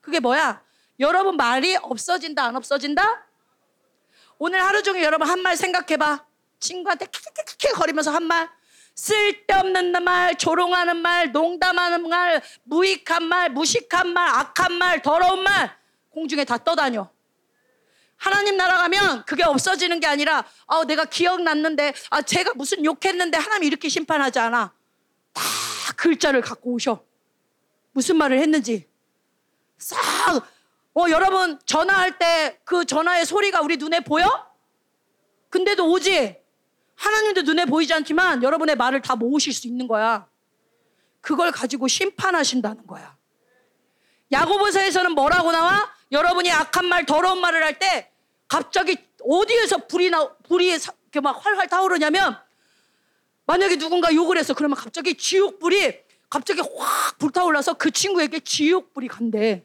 그게 0.00 0.20
뭐야? 0.20 0.62
여러분 1.00 1.36
말이 1.36 1.76
없어진다 1.76 2.44
안 2.44 2.56
없어진다? 2.56 3.26
오늘 4.38 4.62
하루 4.64 4.82
종일 4.82 5.02
여러분 5.04 5.28
한 5.28 5.40
말 5.40 5.56
생각해봐. 5.56 6.24
친구한테 6.60 7.06
킥킥킥킥 7.06 7.72
거리면서 7.74 8.10
한 8.12 8.24
말. 8.24 8.48
쓸데없는 8.94 10.02
말, 10.02 10.34
조롱하는 10.36 10.96
말, 10.96 11.30
농담하는 11.30 12.08
말, 12.08 12.42
무익한 12.64 13.22
말, 13.22 13.48
무식한 13.48 14.08
말, 14.12 14.28
악한 14.28 14.72
말, 14.72 15.00
더러운 15.02 15.44
말 15.44 15.70
공중에 16.10 16.44
다 16.44 16.58
떠다녀. 16.58 17.08
하나님 18.16 18.56
나라 18.56 18.78
가면 18.78 19.24
그게 19.24 19.44
없어지는 19.44 20.00
게 20.00 20.08
아니라 20.08 20.44
아, 20.66 20.82
내가 20.84 21.04
기억났는데 21.04 21.94
아, 22.10 22.22
제가 22.22 22.54
무슨 22.56 22.84
욕했는데 22.84 23.38
하나님 23.38 23.68
이렇게 23.68 23.88
심판하지 23.88 24.40
않아. 24.40 24.72
다 25.38 25.92
글자를 25.96 26.40
갖고 26.40 26.72
오셔. 26.72 27.02
무슨 27.92 28.16
말을 28.16 28.38
했는지. 28.38 28.88
싹. 29.78 29.98
어, 30.94 31.04
여러분 31.10 31.58
전화할 31.64 32.18
때 32.18 32.60
그 32.64 32.84
전화의 32.84 33.24
소리가 33.24 33.60
우리 33.62 33.76
눈에 33.76 34.00
보여? 34.00 34.46
근데도 35.50 35.90
오지. 35.90 36.36
하나님도 36.96 37.42
눈에 37.42 37.64
보이지 37.64 37.94
않지만 37.94 38.42
여러분의 38.42 38.76
말을 38.76 39.00
다 39.00 39.14
모으실 39.16 39.52
수 39.52 39.66
있는 39.66 39.86
거야. 39.88 40.26
그걸 41.20 41.50
가지고 41.52 41.88
심판하신다는 41.88 42.86
거야. 42.86 43.16
야고보서에서는 44.32 45.12
뭐라고 45.12 45.52
나와? 45.52 45.90
여러분이 46.12 46.50
악한 46.52 46.86
말, 46.86 47.06
더러운 47.06 47.40
말을 47.40 47.62
할 47.62 47.78
때 47.78 48.10
갑자기 48.48 48.96
어디에서 49.22 49.86
불이 49.86 50.10
나, 50.10 50.28
불이 50.48 50.66
이렇게 50.66 51.20
막 51.20 51.44
활활 51.44 51.68
타오르냐면 51.68 52.38
만약에 53.48 53.78
누군가 53.78 54.14
욕을 54.14 54.36
했어. 54.36 54.52
그러면 54.52 54.76
갑자기 54.76 55.16
지옥불이 55.16 56.00
갑자기 56.28 56.60
확 56.60 57.16
불타올라서 57.18 57.74
그 57.74 57.90
친구에게 57.90 58.40
지옥불이 58.40 59.08
간대. 59.08 59.64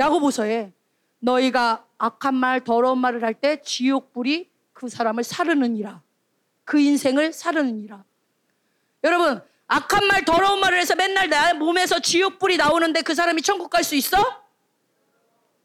야고보서에 0.00 0.72
너희가 1.18 1.84
악한 1.98 2.34
말, 2.34 2.64
더러운 2.64 2.98
말을 2.98 3.22
할 3.22 3.34
때 3.34 3.60
지옥불이 3.60 4.48
그 4.72 4.88
사람을 4.88 5.22
사르느니라. 5.22 6.00
그 6.64 6.80
인생을 6.80 7.34
사르느니라. 7.34 8.04
여러분, 9.04 9.42
악한 9.66 10.06
말, 10.06 10.24
더러운 10.24 10.58
말을 10.60 10.78
해서 10.78 10.94
맨날 10.94 11.28
내 11.28 11.52
몸에서 11.52 11.98
지옥불이 11.98 12.56
나오는데 12.56 13.02
그 13.02 13.14
사람이 13.14 13.42
천국 13.42 13.68
갈 13.68 13.84
수 13.84 13.96
있어? 13.96 14.16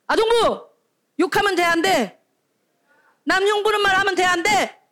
아동부 0.08 0.68
욕하면 1.22 1.56
돼 1.56 1.64
안 1.64 1.82
돼? 1.82 2.20
남용 3.24 3.64
부는 3.64 3.80
말 3.82 3.96
하면 3.96 4.14
돼 4.16 4.26
안 4.26 4.44
돼? 4.44 4.83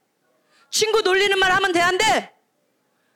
친구 0.71 1.01
놀리는 1.01 1.37
말 1.37 1.51
하면 1.51 1.71
돼안 1.71 1.97
돼? 1.97 2.33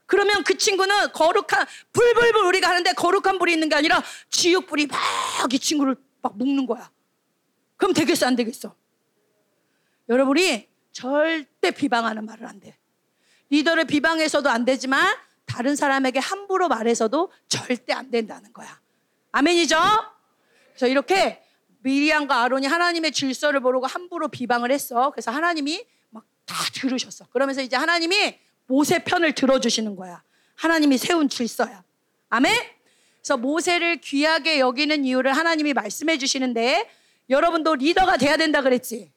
그러면 0.05 0.43
그 0.43 0.55
친구는 0.57 1.11
거룩한 1.13 1.65
불불불 1.91 2.45
우리가 2.45 2.69
하는데 2.69 2.93
거룩한 2.93 3.39
불이 3.39 3.53
있는 3.53 3.69
게 3.69 3.75
아니라 3.75 4.03
지옥 4.29 4.67
불이 4.67 4.85
막 4.87 4.99
이 5.51 5.57
친구를 5.59 5.95
막 6.21 6.37
묶는 6.37 6.65
거야. 6.65 6.91
그럼 7.77 7.93
되겠어 7.93 8.25
안 8.27 8.35
되겠어? 8.35 8.75
여러분이 10.09 10.67
절대 10.91 11.71
비방하는 11.71 12.25
말을 12.25 12.45
안 12.45 12.59
돼. 12.59 12.77
리더를 13.49 13.85
비방해서도 13.85 14.49
안 14.49 14.65
되지만 14.65 15.15
다른 15.45 15.75
사람에게 15.75 16.19
함부로 16.19 16.67
말해서도 16.67 17.31
절대 17.47 17.93
안 17.93 18.09
된다는 18.11 18.51
거야. 18.53 18.79
아멘이죠? 19.31 19.77
그래서 20.69 20.87
이렇게 20.87 21.43
미리안과 21.79 22.41
아론이 22.43 22.65
하나님의 22.65 23.11
질서를 23.11 23.59
모르고 23.59 23.85
함부로 23.85 24.27
비방을 24.27 24.71
했어. 24.71 25.11
그래서 25.11 25.31
하나님이 25.31 25.77
막 25.77 25.85
다 26.45 26.55
들으셨어. 26.73 27.25
그러면서 27.27 27.61
이제 27.61 27.75
하나님이 27.75 28.39
모세 28.67 29.03
편을 29.03 29.33
들어주시는 29.33 29.95
거야. 29.95 30.23
하나님이 30.55 30.97
세운 30.97 31.29
질서야. 31.29 31.83
아멘? 32.29 32.55
그래서 33.17 33.37
모세를 33.37 33.97
귀하게 34.01 34.59
여기는 34.59 35.05
이유를 35.05 35.35
하나님이 35.35 35.73
말씀해 35.73 36.17
주시는데 36.17 36.89
여러분도 37.29 37.75
리더가 37.75 38.17
돼야 38.17 38.37
된다 38.37 38.61
그랬지. 38.61 39.11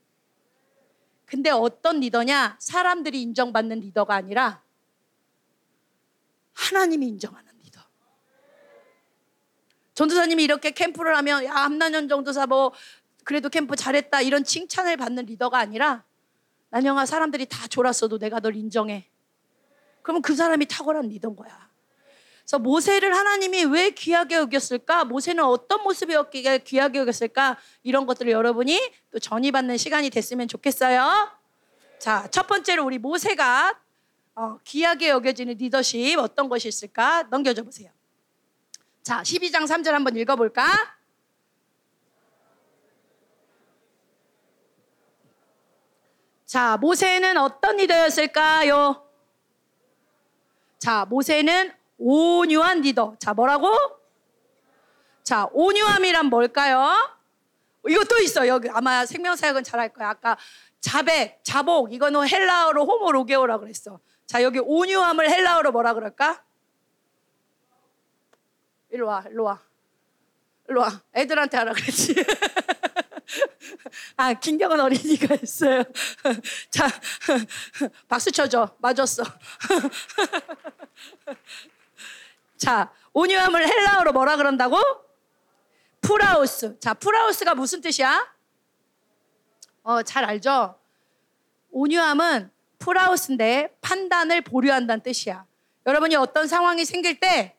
근데 1.27 1.51
어떤 1.51 2.01
리더냐? 2.01 2.57
사람들이 2.59 3.21
인정받는 3.21 3.81
리더가 3.81 4.14
아니라 4.14 4.62
하나님이 6.55 7.07
인정하는 7.07 7.53
리더. 7.62 7.83
전도사님이 9.95 10.43
이렇게 10.43 10.71
캠프를 10.71 11.17
하면 11.19 11.45
야 11.45 11.53
함난현 11.55 12.09
전도사 12.09 12.47
뭐 12.47 12.73
그래도 13.25 13.51
캠프 13.51 13.77
잘했다 13.77 14.23
이런 14.23 14.43
칭찬을 14.43 14.97
받는 14.97 15.27
리더가 15.27 15.59
아니라 15.59 16.03
난영아 16.70 17.07
사람들이 17.07 17.46
다 17.46 17.66
졸았어도 17.66 18.18
내가 18.18 18.40
널 18.40 18.57
인정해. 18.57 19.09
그러면 20.02 20.22
그 20.22 20.35
사람이 20.35 20.66
탁월한 20.66 21.09
리더인 21.09 21.37
거야. 21.37 21.68
그래서 22.40 22.59
모세를 22.59 23.14
하나님이 23.14 23.64
왜 23.64 23.90
귀하게 23.90 24.37
여겼을까? 24.37 25.04
모세는 25.04 25.44
어떤 25.44 25.83
모습이었기에 25.83 26.59
귀하게 26.59 27.00
여겼을까? 27.00 27.59
이런 27.83 28.07
것들을 28.07 28.33
여러분이 28.33 28.81
또 29.11 29.18
전이받는 29.18 29.76
시간이 29.76 30.09
됐으면 30.09 30.48
좋겠어요. 30.48 31.31
자, 31.98 32.26
첫 32.31 32.46
번째로 32.46 32.85
우리 32.85 32.98
모세가 32.98 33.78
어, 34.35 34.59
귀하게 34.64 35.11
여겨지는 35.11 35.57
리더십 35.59 36.18
어떤 36.18 36.48
것이 36.48 36.68
있을까? 36.68 37.24
넘겨줘 37.24 37.64
보세요. 37.64 37.90
자, 39.02 39.22
12장 39.22 39.66
3절 39.66 39.90
한번 39.90 40.16
읽어볼까? 40.16 40.98
자, 46.49 46.79
모세는 46.79 47.37
어떤 47.37 47.77
리더였을까요? 47.77 49.07
자, 50.79 51.05
모세는 51.05 51.75
온유한 51.99 52.81
리더. 52.81 53.15
자, 53.19 53.35
뭐라고? 53.35 53.69
자, 55.23 55.47
온유함이란 55.53 56.27
뭘까요? 56.27 56.89
또 58.09 58.19
있어. 58.21 58.49
여기 58.49 58.71
아마 58.71 59.05
생명사역은 59.05 59.63
잘 59.63 59.79
할 59.79 59.93
거야. 59.93 60.09
아까 60.09 60.39
자백, 60.81 61.41
자복, 61.43 61.93
이거는 61.93 62.27
헬라어로 62.27 62.87
호모로게오라 62.87 63.59
그랬어. 63.59 64.01
자, 64.27 64.43
여기 64.43 64.59
온유함을 64.59 65.31
헬라어로 65.31 65.71
뭐라 65.73 65.93
그럴까? 65.93 66.43
일로 68.89 69.09
와, 69.09 69.23
일로 69.29 69.45
와. 69.45 69.61
일로 70.67 70.81
와. 70.81 71.03
애들한테 71.15 71.59
하라 71.59 71.75
그랬지. 71.75 72.15
아, 74.17 74.33
김경은 74.35 74.81
어린이가 74.81 75.37
있어요. 75.43 75.85
자, 76.71 76.88
박수 78.09 78.33
쳐줘. 78.33 78.75
맞았어. 78.79 79.23
자, 82.57 82.93
온유함을 83.12 83.67
헬라어로 83.67 84.12
뭐라 84.12 84.37
그런다고? 84.37 84.79
πραΰς. 86.00 86.79
자, 86.81 86.94
πραΰς가 86.94 87.54
무슨 87.55 87.81
뜻이야? 87.81 88.35
어, 89.83 90.02
잘 90.02 90.25
알죠? 90.25 90.79
온유함은 91.71 92.50
πραΰς인데 92.79 93.77
판단을 93.81 94.42
보류한다는 94.42 95.02
뜻이야. 95.02 95.46
여러분이 95.87 96.17
어떤 96.17 96.46
상황이 96.46 96.85
생길 96.85 97.19
때 97.21 97.59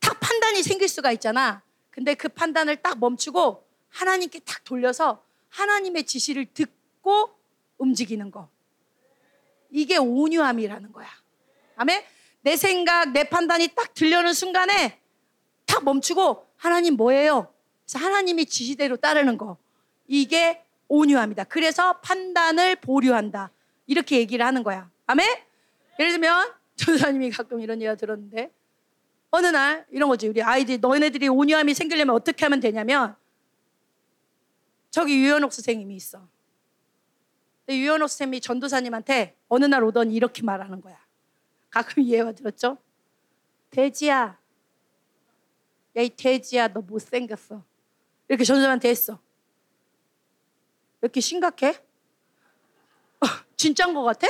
딱 0.00 0.18
판단이 0.18 0.62
생길 0.62 0.88
수가 0.88 1.12
있잖아. 1.12 1.62
근데 1.90 2.14
그 2.14 2.28
판단을 2.28 2.76
딱 2.76 2.98
멈추고 2.98 3.64
하나님께 3.90 4.40
딱 4.40 4.64
돌려서 4.64 5.22
하나님의 5.50 6.04
지시를 6.04 6.46
듣고 6.46 7.30
움직이는 7.78 8.30
거. 8.30 8.48
이게 9.70 9.96
온유함이라는 9.96 10.92
거야. 10.92 11.08
아멘? 11.76 12.02
내 12.42 12.56
생각, 12.56 13.10
내 13.10 13.24
판단이 13.24 13.68
딱 13.68 13.94
들려는 13.94 14.32
순간에 14.32 14.98
딱 15.66 15.84
멈추고 15.84 16.46
하나님 16.56 16.94
뭐예요? 16.94 17.52
그래서 17.84 18.04
하나님의 18.04 18.46
지시대로 18.46 18.96
따르는 18.96 19.38
거. 19.38 19.56
이게 20.06 20.62
온유함이다. 20.88 21.44
그래서 21.44 22.00
판단을 22.00 22.76
보류한다. 22.76 23.50
이렇게 23.86 24.18
얘기를 24.18 24.44
하는 24.44 24.62
거야. 24.62 24.90
아멘? 25.06 25.26
예를 25.98 26.12
들면 26.12 26.52
전사님이 26.76 27.30
가끔 27.30 27.60
이런 27.60 27.80
얘기 27.82 27.96
들었는데 27.96 28.50
어느 29.30 29.46
날 29.46 29.86
이런 29.90 30.08
거지. 30.08 30.26
우리 30.28 30.42
아이들 30.42 30.80
너네들이 30.80 31.28
온유함이 31.28 31.74
생기려면 31.74 32.14
어떻게 32.14 32.44
하면 32.44 32.60
되냐면 32.60 33.14
저기 34.90 35.16
유연옥 35.16 35.52
선생님이 35.52 35.94
있어. 35.96 36.28
유연옥 37.68 38.08
선생님이 38.08 38.40
전도사님한테 38.40 39.36
어느 39.48 39.64
날 39.64 39.84
오더니 39.84 40.14
이렇게 40.14 40.42
말하는 40.42 40.80
거야. 40.80 40.98
가끔 41.70 42.02
이해가 42.02 42.32
들었죠? 42.32 42.78
돼지야. 43.70 44.38
야, 45.96 46.02
이 46.02 46.10
돼지야, 46.10 46.68
너 46.68 46.80
못생겼어. 46.80 47.64
이렇게 48.28 48.44
전도사한테 48.44 48.88
했어. 48.88 49.14
왜 51.00 51.06
이렇게 51.06 51.20
심각해? 51.20 51.68
어, 53.20 53.26
진짜인 53.56 53.94
것 53.94 54.02
같아? 54.02 54.26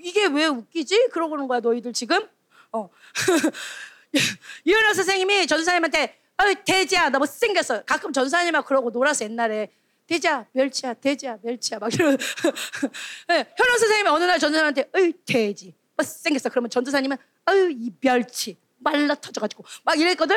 이게 0.00 0.26
왜 0.26 0.46
웃기지? 0.46 1.08
그러고 1.12 1.30
그러는 1.30 1.48
거야, 1.48 1.60
너희들 1.60 1.92
지금? 1.92 2.28
어. 2.72 2.88
유연호 4.66 4.94
선생님이 4.94 5.46
전사님한테 5.46 6.18
어이 6.42 6.56
돼지야 6.64 7.10
너 7.10 7.18
못생겼어. 7.18 7.84
가끔 7.84 8.12
전사님하고 8.12 8.66
그러고 8.66 8.90
놀아서 8.90 9.24
옛날에 9.24 9.70
돼지야 10.06 10.46
멸치야 10.52 10.94
돼지야 10.94 11.38
멸치야 11.42 11.78
막 11.78 11.92
이러고. 11.92 12.16
네, 13.28 13.46
현호 13.56 13.78
선생님이 13.78 14.08
어느 14.08 14.24
날 14.24 14.38
전사님한테 14.38 14.90
어이 14.94 15.12
돼지 15.24 15.74
못생겼어. 15.96 16.48
그러면 16.50 16.70
전도사님은 16.70 17.16
어이 17.46 17.72
이 17.72 17.92
멸치 18.00 18.56
말라 18.78 19.14
터져가지고. 19.14 19.64
막 19.84 19.98
이랬거든? 19.98 20.36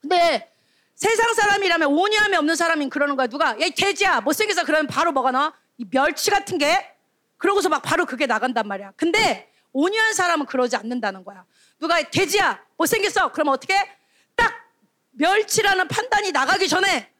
근데 0.00 0.50
세상 0.94 1.34
사람이라면 1.34 1.88
온유함이 1.88 2.36
없는 2.36 2.56
사람이 2.56 2.88
그러는 2.88 3.16
거야. 3.16 3.26
누가 3.26 3.50
야 3.60 3.68
돼지야 3.76 4.22
못생겼어. 4.22 4.64
그러면 4.64 4.86
바로 4.86 5.12
뭐가 5.12 5.30
나와? 5.30 5.52
이 5.78 5.84
멸치 5.84 6.30
같은 6.30 6.56
게? 6.58 6.90
그러고서 7.36 7.68
막 7.68 7.82
바로 7.82 8.06
그게 8.06 8.26
나간단 8.26 8.66
말이야. 8.66 8.92
근데 8.96 9.52
온유한 9.72 10.14
사람은 10.14 10.46
그러지 10.46 10.74
않는다는 10.76 11.22
거야. 11.22 11.44
누가 11.78 12.02
돼지야 12.02 12.64
못생겼어. 12.78 13.30
그러면 13.32 13.52
어떻게? 13.54 13.74
딱 13.74 13.95
멸치라는 15.16 15.88
판단이 15.88 16.32
나가기 16.32 16.68
전에 16.68 17.12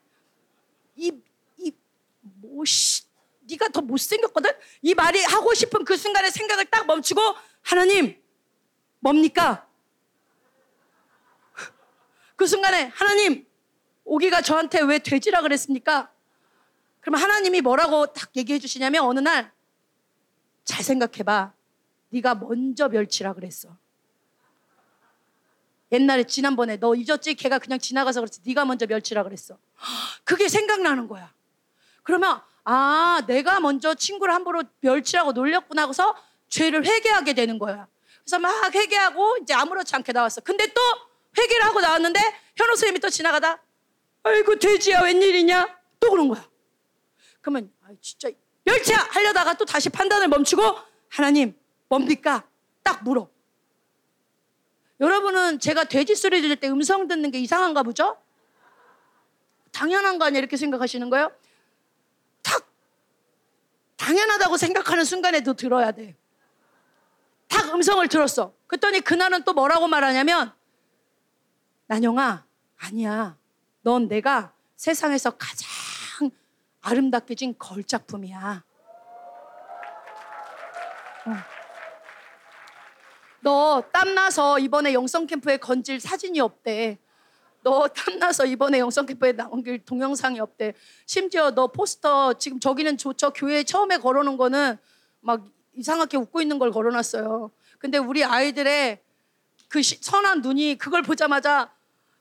이 0.95 1.11
이뭐씨 1.57 3.03
네가 3.49 3.69
더 3.69 3.81
못생겼거든. 3.81 4.51
이 4.81 4.93
말이 4.93 5.23
하고 5.23 5.53
싶은 5.53 5.85
그 5.85 5.95
순간에 5.95 6.29
생각을 6.29 6.65
딱 6.65 6.85
멈추고 6.85 7.21
하나님 7.61 8.21
뭡니까? 8.99 9.67
그 12.35 12.45
순간에 12.45 12.91
하나님 12.93 13.47
오기가 14.03 14.41
저한테 14.41 14.81
왜 14.81 14.99
돼지라 14.99 15.41
그랬습니까? 15.41 16.11
그러면 17.01 17.21
하나님이 17.21 17.61
뭐라고 17.61 18.07
딱 18.07 18.29
얘기해 18.35 18.59
주시냐면 18.59 19.03
어느 19.03 19.19
날 19.19 19.57
잘 20.67 20.83
생각해봐. 20.83 21.53
네가 22.09 22.35
먼저 22.35 22.89
멸치라 22.89 23.33
그랬어. 23.33 23.75
옛날에 25.91 26.23
지난번에 26.23 26.77
너 26.77 26.95
잊었지? 26.95 27.35
걔가 27.35 27.59
그냥 27.59 27.79
지나가서 27.79 28.19
그렇지. 28.21 28.41
네가 28.45 28.65
먼저 28.65 28.85
멸치라 28.85 29.23
그랬어. 29.23 29.57
그게 30.23 30.49
생각나는 30.49 31.07
거야. 31.07 31.31
그러면 32.03 32.41
아 32.63 33.21
내가 33.27 33.59
먼저 33.59 33.93
친구를 33.93 34.33
함부로 34.33 34.63
멸치라고 34.81 35.31
놀렸구나 35.31 35.83
하고서 35.83 36.15
죄를 36.49 36.85
회개하게 36.85 37.33
되는 37.33 37.57
거야. 37.59 37.87
그래서 38.23 38.39
막 38.39 38.73
회개하고 38.73 39.37
이제 39.41 39.53
아무렇지 39.53 39.95
않게 39.95 40.11
나왔어. 40.11 40.41
근데 40.41 40.67
또 40.73 40.81
회개를 41.37 41.63
하고 41.65 41.79
나왔는데 41.79 42.19
현호 42.55 42.71
선생님이 42.75 42.99
또 42.99 43.09
지나가다 43.09 43.61
아이고 44.23 44.57
돼지야 44.59 45.01
웬일이냐? 45.03 45.77
또 46.01 46.11
그런 46.11 46.27
거야. 46.27 46.45
그러면 47.39 47.71
아 47.83 47.87
진짜 48.01 48.29
멸치야 48.65 48.97
하려다가 49.11 49.53
또 49.53 49.63
다시 49.63 49.89
판단을 49.89 50.27
멈추고 50.27 50.61
하나님 51.07 51.57
뭡니까? 51.87 52.43
딱 52.83 53.01
물어. 53.05 53.29
여러분은 54.99 55.59
제가 55.59 55.83
돼지 55.85 56.15
소리 56.15 56.41
들을 56.41 56.55
때 56.55 56.67
음성 56.69 57.07
듣는 57.07 57.31
게 57.31 57.39
이상한가 57.39 57.83
보죠? 57.83 58.17
당연한 59.71 60.17
거 60.17 60.25
아니야 60.25 60.39
이렇게 60.39 60.57
생각하시는 60.57 61.09
거예요? 61.09 61.31
탁 62.41 62.67
당연하다고 63.97 64.57
생각하는 64.57 65.05
순간에도 65.05 65.53
들어야 65.53 65.91
돼. 65.91 66.15
탁 67.47 67.73
음성을 67.73 68.05
들었어. 68.07 68.53
그랬더니 68.65 69.01
그날은 69.01 69.43
또 69.43 69.53
뭐라고 69.53 69.87
말하냐면 69.87 70.51
난영아 71.85 72.45
아니야. 72.77 73.37
넌 73.81 74.07
내가 74.07 74.53
세상에서 74.75 75.31
가장 75.31 75.67
아름답게 76.81 77.35
진 77.35 77.55
걸작품이야. 77.57 78.63
너 83.47 83.81
땀나서 83.93 84.59
이번에 84.59 84.93
영성 84.93 85.25
캠프에 85.25 85.55
건질 85.55 86.01
사진이 86.01 86.41
없대. 86.41 86.97
너 87.63 87.87
땀나서 87.87 88.45
이번에 88.45 88.79
영성 88.79 89.05
캠프에 89.05 89.31
나온 89.31 89.63
길 89.63 89.85
동영상이 89.85 90.37
없대. 90.41 90.73
심지어 91.05 91.51
너 91.51 91.67
포스터 91.67 92.33
지금 92.33 92.59
저기는 92.59 92.97
저, 92.97 93.13
저 93.13 93.29
교회 93.29 93.63
처음에 93.63 93.99
걸어놓은 93.99 94.35
거는 94.35 94.77
막 95.21 95.45
이상하게 95.75 96.17
웃고 96.17 96.41
있는 96.41 96.59
걸 96.59 96.71
걸어놨어요. 96.71 97.49
근데 97.79 97.97
우리 97.97 98.21
아이들의 98.21 98.99
그 99.69 99.81
시, 99.81 99.97
선한 100.01 100.41
눈이 100.41 100.77
그걸 100.77 101.01
보자마자 101.01 101.71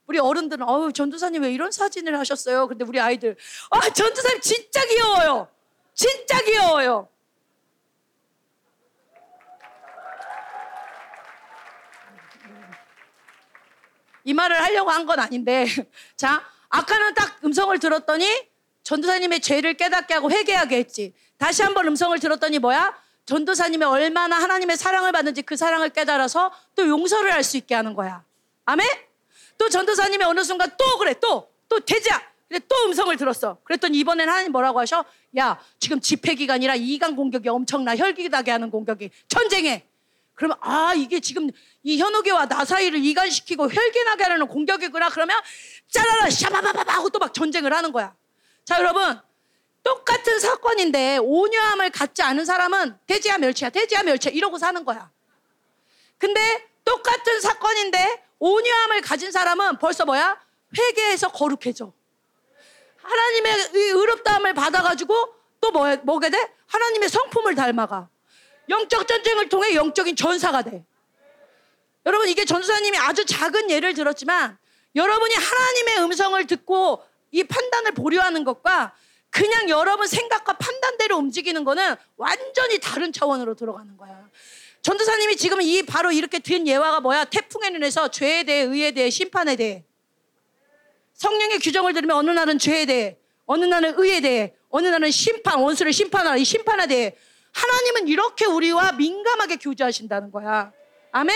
우리 0.07 0.21
어른들은 0.21 0.69
어우 0.69 0.93
전도사님 0.93 1.43
왜 1.43 1.53
이런 1.53 1.73
사진을 1.73 2.17
하셨어요? 2.21 2.69
근데 2.69 2.85
우리 2.85 3.01
아이들 3.01 3.37
아 3.71 3.81
전도사님 3.81 4.41
진짜 4.43 4.81
귀여워요. 4.87 5.49
진짜 5.93 6.41
귀여워요. 6.43 7.09
이 14.27 14.35
말을 14.35 14.61
하려고 14.63 14.91
한 14.91 15.07
건 15.07 15.19
아닌데 15.21 15.67
자 16.17 16.45
아까는 16.69 17.15
딱 17.15 17.39
음성을 17.45 17.79
들었더니 17.79 18.27
전도사님의 18.83 19.41
죄를 19.41 19.75
깨닫게 19.75 20.15
하고 20.15 20.31
회개하게 20.31 20.77
했지 20.77 21.15
다시 21.39 21.63
한번 21.63 21.87
음성을 21.87 22.19
들었더니 22.19 22.59
뭐야 22.59 22.95
전도사님이 23.25 23.85
얼마나 23.85 24.37
하나님의 24.37 24.77
사랑을 24.77 25.13
받는지 25.13 25.43
그 25.43 25.57
사랑을 25.57 25.89
깨달아서 25.91 26.53
또 26.75 26.87
용서를 26.87 27.33
할 27.33 27.43
수 27.43 27.57
있게 27.57 27.75
하는 27.75 27.95
거야 27.95 28.23
아멘 28.67 28.87
또 29.59 29.69
전도사님이 29.69 30.25
어느 30.25 30.45
순간 30.45 30.71
또 30.77 30.99
그래 30.99 31.15
또 31.21 31.49
또 31.69 31.81
돼지야 31.81 32.23
근데 32.49 32.65
또 32.69 32.77
음성을 32.87 33.17
들었어. 33.17 33.59
그랬더니 33.65 33.99
이번엔 33.99 34.29
하나님 34.29 34.53
뭐라고 34.53 34.79
하셔? 34.79 35.05
야, 35.37 35.59
지금 35.81 36.01
집회 36.01 36.37
기간이라 36.37 36.77
이간 36.77 37.17
공격이 37.17 37.49
엄청나. 37.49 37.97
혈기 37.97 38.29
나게 38.29 38.53
하는 38.53 38.71
공격이. 38.71 39.11
전쟁에. 39.27 39.85
그러면 40.37 40.57
아 40.61 40.93
이게 40.95 41.19
지금 41.19 41.51
이 41.83 41.99
현옥이와 41.99 42.47
나 42.47 42.65
사이를 42.65 43.05
이간시키고 43.05 43.69
혈기나게 43.69 44.25
하는 44.25 44.47
공격이구나 44.47 45.09
그러면 45.11 45.41
짜라라 45.89 46.31
샤바바바바 46.31 46.93
하고 46.93 47.11
또 47.11 47.19
막 47.19 47.35
전쟁을 47.35 47.73
하는 47.73 47.91
거야. 47.91 48.15
자 48.65 48.79
여러분 48.79 49.21
똑같은 49.83 50.39
사건인데 50.39 51.19
온유함을 51.23 51.91
갖지 51.91 52.23
않은 52.23 52.45
사람은 52.45 52.99
돼지야 53.07 53.39
멸치야 53.39 53.71
돼지야 53.71 54.03
멸치야 54.03 54.33
이러고 54.33 54.59
사는 54.59 54.85
거야. 54.85 55.11
근데 56.19 56.69
똑같은 56.85 57.41
사건인데 57.41 58.25
온유함을 58.39 59.01
가진 59.01 59.33
사람은 59.33 59.79
벌써 59.79 60.05
뭐야? 60.05 60.39
회개해서 60.77 61.29
거룩해져. 61.29 61.93
하나님의 63.03 63.71
의롭다함을 63.73 64.55
받아가지고 64.55 65.35
또 65.61 65.71
뭐, 65.71 65.97
뭐게 66.03 66.29
돼? 66.31 66.53
하나님의 66.67 67.09
성품을 67.09 67.55
닮아가. 67.55 68.09
영적 68.69 69.07
전쟁을 69.07 69.49
통해 69.49 69.75
영적인 69.75 70.17
전사가 70.17 70.63
돼. 70.63 70.85
여러분 72.05 72.29
이게 72.29 72.45
전사님이 72.45 72.99
아주 72.99 73.25
작은 73.25 73.71
예를 73.71 73.95
들었지만 73.95 74.57
여러분이 74.95 75.35
하나님의 75.35 75.99
음성을 76.05 76.47
듣고 76.47 77.03
이 77.33 77.45
판단을 77.45 77.93
보류하는 77.93 78.45
것과 78.45 78.95
그냥 79.31 79.69
여러분 79.69 80.07
생각과 80.07 80.55
판단대로 80.55 81.17
움직이는 81.19 81.65
거는 81.65 81.97
완전히 82.17 82.79
다른 82.79 83.13
차원으로 83.13 83.55
들어가는 83.55 83.97
거야. 83.97 84.29
전도사님이 84.83 85.37
지금 85.37 85.61
이 85.61 85.83
바로 85.83 86.13
이렇게 86.13 86.39
든 86.39 86.67
예화가 86.67 87.01
뭐야? 87.01 87.25
태풍에 87.25 87.69
인해서 87.69 88.09
죄에 88.09 88.45
대해, 88.45 88.63
의에 88.63 88.93
대해, 88.93 89.11
심판에 89.11 89.57
대해. 89.57 89.85
성령의 91.15 91.59
규정을 91.59 91.93
들으면 91.93 92.17
어느 92.17 92.31
날은 92.31 92.59
죄에 92.59 92.87
대해, 92.87 93.19
어느 93.47 93.65
날은 93.65 93.95
의에 93.99 94.21
대해, 94.21 94.55
어느 94.71 94.87
날은 94.87 95.11
심판, 95.11 95.59
원수를 95.59 95.93
심판하라. 95.93 96.37
이 96.37 96.45
심판에 96.45 96.87
대해 96.87 97.17
하나님은 97.57 98.09
이렇게 98.09 98.45
우리와 98.45 98.93
민감하게 98.93 99.57
교제하신다는 99.57 100.31
거야. 100.31 100.73
아멘? 101.11 101.35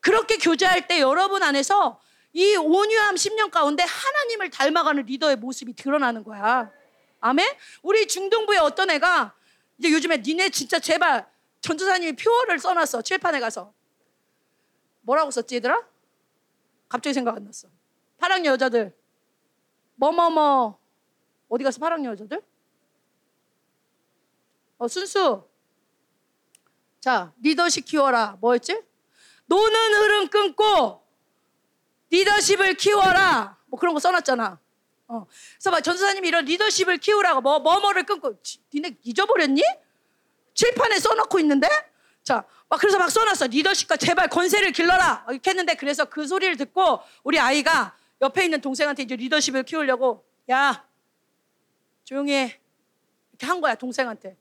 그렇게 0.00 0.36
교제할 0.36 0.88
때 0.88 1.00
여러분 1.00 1.44
안에서 1.44 2.00
이 2.32 2.56
온유함 2.56 3.14
10년 3.14 3.50
가운데 3.50 3.84
하나님을 3.84 4.50
닮아가는 4.50 5.04
리더의 5.04 5.36
모습이 5.36 5.74
드러나는 5.74 6.24
거야. 6.24 6.72
아멘? 7.20 7.46
우리 7.82 8.08
중동부에 8.08 8.58
어떤 8.58 8.90
애가 8.90 9.34
이제 9.78 9.92
요즘에 9.92 10.18
니네 10.18 10.50
진짜 10.50 10.80
제발 10.80 11.30
전도사님이 11.60 12.16
표어를 12.16 12.58
써놨어. 12.58 13.02
칠판에 13.02 13.38
가서. 13.38 13.72
뭐라고 15.02 15.30
썼지 15.30 15.56
얘들아? 15.56 15.86
갑자기 16.88 17.14
생각 17.14 17.36
안 17.36 17.44
났어. 17.44 17.68
파랑 18.18 18.44
여자들. 18.44 18.96
뭐뭐뭐. 19.94 20.80
어디 21.48 21.62
가서 21.62 21.78
파랑 21.78 22.04
여자들? 22.04 22.42
어, 24.78 24.88
순수. 24.88 25.49
자, 27.00 27.32
리더십 27.42 27.86
키워라. 27.86 28.36
뭐였지? 28.40 28.80
노는 29.46 29.94
흐름 29.94 30.28
끊고 30.28 31.02
리더십을 32.10 32.74
키워라. 32.74 33.56
뭐 33.66 33.80
그런 33.80 33.94
거 33.94 34.00
써놨잖아. 34.00 34.58
어. 35.08 35.26
그래서 35.54 35.70
막 35.70 35.80
전사님이 35.80 36.28
이런 36.28 36.44
리더십을 36.44 36.98
키우라고 36.98 37.40
뭐 37.40 37.58
뭐뭐를 37.58 38.04
끊고 38.04 38.38
니네 38.72 38.98
잊어버렸니? 39.02 39.62
칠판에 40.54 40.98
써놓고 40.98 41.38
있는데 41.40 41.68
자, 42.22 42.44
막 42.68 42.78
그래서 42.78 42.98
막 42.98 43.10
써놨어. 43.10 43.46
리더십과 43.46 43.96
제발 43.96 44.28
권세를 44.28 44.72
길러라. 44.72 45.26
이렇게 45.30 45.50
했는데 45.50 45.74
그래서 45.74 46.04
그 46.04 46.26
소리를 46.26 46.56
듣고 46.56 47.00
우리 47.24 47.40
아이가 47.40 47.96
옆에 48.20 48.44
있는 48.44 48.60
동생한테 48.60 49.04
이제 49.04 49.16
리더십을 49.16 49.62
키우려고 49.62 50.24
야 50.50 50.86
조용히 52.04 52.34
해 52.34 52.60
이렇게 53.30 53.46
한 53.46 53.60
거야 53.60 53.74
동생한테. 53.74 54.36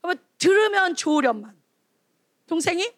그러면 0.00 0.24
들으면 0.38 0.96
좋으련만 0.96 1.59
동생이 2.50 2.92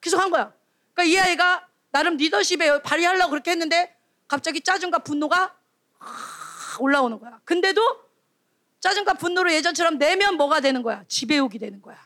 계속 0.00 0.20
한 0.20 0.30
거야. 0.30 0.52
그러니까 0.94 1.02
이 1.02 1.18
아이가 1.18 1.66
나름 1.90 2.16
리더십에 2.16 2.80
발휘하려고 2.82 3.30
그렇게 3.30 3.50
했는데 3.50 3.96
갑자기 4.28 4.60
짜증과 4.60 5.00
분노가 5.00 5.56
올라오는 6.78 7.18
거야. 7.18 7.40
근데도 7.44 7.82
짜증과 8.78 9.14
분노로 9.14 9.52
예전처럼 9.52 9.98
내면 9.98 10.36
뭐가 10.36 10.60
되는 10.60 10.82
거야? 10.82 11.04
지배욕이 11.08 11.58
되는 11.58 11.82
거야. 11.82 11.98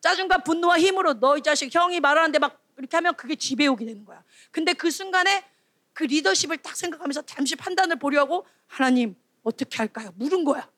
짜증과 0.00 0.38
분노와 0.38 0.80
힘으로 0.80 1.14
너 1.14 1.36
이 1.36 1.42
자식 1.42 1.72
형이 1.72 2.00
말하는데 2.00 2.40
막 2.40 2.60
이렇게 2.76 2.96
하면 2.96 3.14
그게 3.14 3.36
지배욕이 3.36 3.86
되는 3.86 4.04
거야. 4.04 4.20
근데 4.50 4.72
그 4.72 4.90
순간에 4.90 5.44
그 5.92 6.02
리더십을 6.02 6.56
딱 6.58 6.76
생각하면서 6.76 7.22
잠시 7.22 7.54
판단을 7.54 8.00
보려고 8.00 8.44
하나님 8.66 9.14
어떻게 9.44 9.76
할까요? 9.76 10.12
물은 10.16 10.42
거야. 10.42 10.68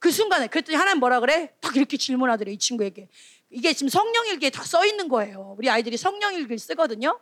그 0.00 0.10
순간에 0.10 0.48
그랬더니 0.48 0.76
하나님 0.76 0.98
뭐라 0.98 1.20
그래? 1.20 1.54
딱 1.60 1.76
이렇게 1.76 1.96
질문하더래 1.96 2.50
이 2.50 2.58
친구에게. 2.58 3.08
이게 3.50 3.72
지금 3.72 3.88
성령일기에 3.88 4.50
다 4.50 4.64
써 4.64 4.84
있는 4.84 5.08
거예요. 5.08 5.54
우리 5.58 5.70
아이들이 5.70 5.96
성령일기를 5.96 6.58
쓰거든요. 6.58 7.20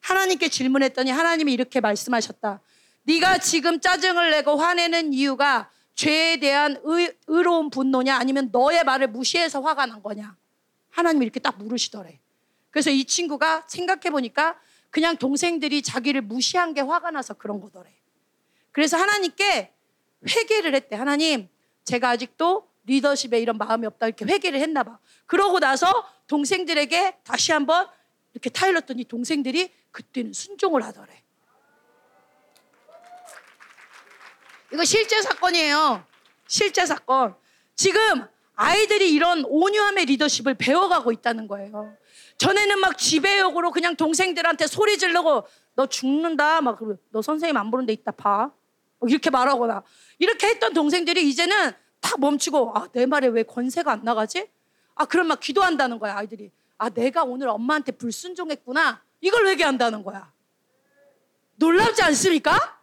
하나님께 0.00 0.48
질문했더니 0.48 1.10
하나님이 1.10 1.52
이렇게 1.52 1.80
말씀하셨다. 1.80 2.60
네가 3.04 3.38
지금 3.38 3.80
짜증을 3.80 4.30
내고 4.30 4.56
화내는 4.56 5.12
이유가 5.12 5.70
죄에 5.94 6.38
대한 6.38 6.80
의, 6.84 7.14
의로운 7.26 7.70
분노냐 7.70 8.16
아니면 8.16 8.50
너의 8.52 8.84
말을 8.84 9.08
무시해서 9.08 9.60
화가 9.60 9.86
난 9.86 10.02
거냐 10.02 10.36
하나님이 10.90 11.24
이렇게 11.24 11.40
딱 11.40 11.58
물으시더래 11.58 12.18
그래서 12.70 12.90
이 12.90 13.04
친구가 13.04 13.64
생각해 13.66 14.10
보니까 14.10 14.58
그냥 14.90 15.16
동생들이 15.16 15.82
자기를 15.82 16.22
무시한 16.22 16.72
게 16.74 16.80
화가 16.80 17.10
나서 17.10 17.34
그런 17.34 17.60
거더래 17.60 17.90
그래서 18.72 18.96
하나님께 18.96 19.72
회개를 20.28 20.74
했대 20.74 20.96
하나님 20.96 21.48
제가 21.90 22.10
아직도 22.10 22.68
리더십에 22.84 23.40
이런 23.40 23.58
마음이 23.58 23.86
없다 23.86 24.06
이렇게 24.06 24.24
회개를 24.24 24.60
했나 24.60 24.82
봐 24.84 24.98
그러고 25.26 25.58
나서 25.58 26.08
동생들에게 26.28 27.18
다시 27.24 27.52
한번 27.52 27.88
이렇게 28.32 28.48
타일렀더니 28.48 29.04
동생들이 29.04 29.72
그때는 29.90 30.32
순종을 30.32 30.82
하더래 30.84 31.20
이거 34.72 34.84
실제 34.84 35.20
사건이에요. 35.20 36.04
실제 36.46 36.86
사건. 36.86 37.34
지금 37.74 38.24
아이들이 38.54 39.12
이런 39.12 39.44
온유함의 39.44 40.04
리더십을 40.04 40.54
배워가고 40.54 41.10
있다는 41.12 41.48
거예요. 41.48 41.96
전에는 42.38 42.78
막 42.78 42.96
지배욕으로 42.96 43.72
그냥 43.72 43.96
동생들한테 43.96 44.66
소리 44.66 44.96
지르고 44.96 45.44
너 45.74 45.86
죽는다. 45.86 46.60
막너 46.60 47.22
선생님 47.22 47.56
안 47.56 47.70
보는 47.70 47.86
데 47.86 47.92
있다 47.92 48.12
봐. 48.12 48.52
이렇게 49.08 49.30
말하거나 49.30 49.82
이렇게 50.18 50.48
했던 50.48 50.72
동생들이 50.74 51.28
이제는 51.28 51.72
다 52.00 52.16
멈추고 52.18 52.72
아, 52.76 52.88
내 52.92 53.06
말에 53.06 53.28
왜 53.28 53.42
권세가 53.42 53.90
안 53.92 54.04
나가지? 54.04 54.48
아, 54.94 55.04
그럼 55.06 55.28
막 55.28 55.40
기도한다는 55.40 55.98
거야, 55.98 56.16
아이들이. 56.16 56.50
아, 56.78 56.90
내가 56.90 57.24
오늘 57.24 57.48
엄마한테 57.48 57.92
불순종했구나. 57.92 59.02
이걸 59.20 59.46
회개한다는 59.48 60.02
거야. 60.02 60.32
놀랍지 61.56 62.02
않습니까? 62.02 62.78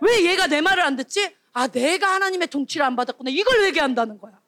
왜 0.00 0.24
얘가 0.24 0.46
내 0.46 0.60
말을 0.60 0.82
안 0.82 0.96
듣지? 0.96 1.34
아, 1.52 1.66
내가 1.68 2.14
하나님의 2.14 2.48
통치를 2.48 2.84
안 2.84 2.96
받았구나. 2.96 3.30
이걸 3.30 3.62
회개한다는 3.64 4.18
거야. 4.18 4.38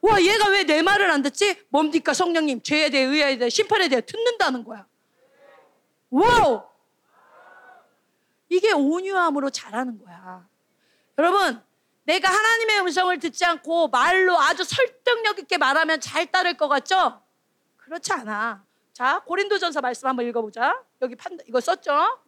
와, 0.00 0.20
얘가 0.22 0.48
왜 0.50 0.64
내 0.64 0.82
말을 0.82 1.10
안 1.10 1.22
듣지? 1.22 1.56
뭡니까, 1.68 2.12
성령님? 2.14 2.62
죄에 2.62 2.90
대해, 2.90 3.04
의에 3.04 3.38
대해, 3.38 3.48
심판에 3.50 3.88
대해 3.88 4.00
듣는다는 4.02 4.62
거야. 4.64 4.86
Wow! 6.10 6.62
이게 8.48 8.72
온유함으로 8.72 9.50
잘하는 9.50 9.98
거야. 9.98 10.48
여러분, 11.18 11.62
내가 12.04 12.28
하나님의 12.30 12.80
음성을 12.80 13.18
듣지 13.18 13.44
않고 13.44 13.88
말로 13.88 14.38
아주 14.38 14.64
설득력 14.64 15.38
있게 15.38 15.58
말하면 15.58 16.00
잘 16.00 16.26
따를 16.30 16.56
것 16.56 16.68
같죠? 16.68 17.22
그렇지 17.76 18.12
않아. 18.12 18.64
자, 18.92 19.22
고린도전서 19.26 19.80
말씀 19.80 20.08
한번 20.08 20.26
읽어보자. 20.26 20.82
여기 21.02 21.14
판, 21.14 21.38
이거 21.46 21.60
썼죠? 21.60 22.18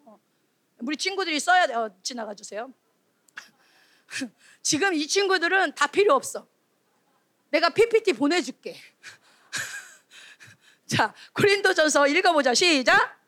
우리 0.81 0.97
친구들이 0.97 1.41
써야 1.41 1.67
돼. 1.67 1.75
어, 1.75 1.91
지나가 2.03 2.35
주세요. 2.35 2.73
지금 4.63 4.95
이 4.95 5.07
친구들은 5.07 5.75
다 5.75 5.87
필요 5.87 6.15
없어. 6.15 6.47
내가 7.51 7.71
PPT 7.71 8.13
보내줄게. 8.13 8.77
자, 10.87 11.15
고린도전서 11.33 12.07
읽어보자. 12.09 12.55
시작. 12.55 13.20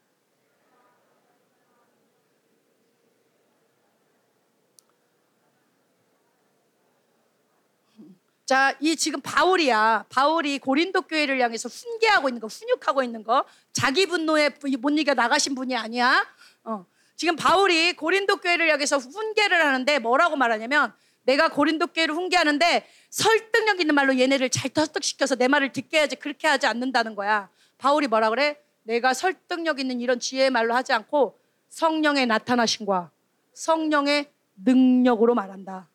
자, 8.53 8.77
이 8.81 8.97
지금 8.97 9.19
바울이야. 9.23 10.05
바울이 10.11 10.59
고린도 10.59 11.01
교회를 11.01 11.41
향해서 11.41 11.71
훈계하고 11.71 12.29
있는 12.29 12.39
거, 12.39 12.49
훈육하고 12.49 13.03
있는 13.03 13.25
거. 13.25 13.47
자기 13.73 14.05
분노에 14.05 14.51
못 14.79 14.91
이겨 14.91 15.15
나가신 15.15 15.55
분이 15.55 15.75
아니야. 15.75 16.23
어. 16.63 16.85
지금 17.17 17.35
바울이 17.35 17.95
고린도 17.95 18.43
교회를 18.43 18.71
향해서 18.71 18.99
훈계를 18.99 19.65
하는데 19.65 19.99
뭐라고 20.01 20.37
말하냐면 20.37 20.93
내가 21.23 21.49
고린도 21.49 21.87
교회를 21.87 22.15
훈계하는데 22.15 22.87
설득력 23.09 23.81
있는 23.81 23.95
말로 23.95 24.19
얘네를 24.19 24.51
잘 24.51 24.71
설득시켜서 24.75 25.35
내 25.35 25.49
말을 25.49 25.73
듣게 25.73 25.97
해야지 25.97 26.17
그렇게 26.17 26.47
하지 26.47 26.67
않는다는 26.67 27.15
거야. 27.15 27.49
바울이 27.79 28.07
뭐라 28.07 28.29
그래? 28.29 28.59
내가 28.83 29.15
설득력 29.15 29.81
있는 29.81 29.99
이런 29.99 30.21
지혜의 30.21 30.51
말로 30.51 30.75
하지 30.75 30.93
않고 30.93 31.39
성령의 31.71 32.27
나타나심과 32.27 33.13
성령의 33.55 34.31
능력으로 34.63 35.35
말한다. 35.35 35.89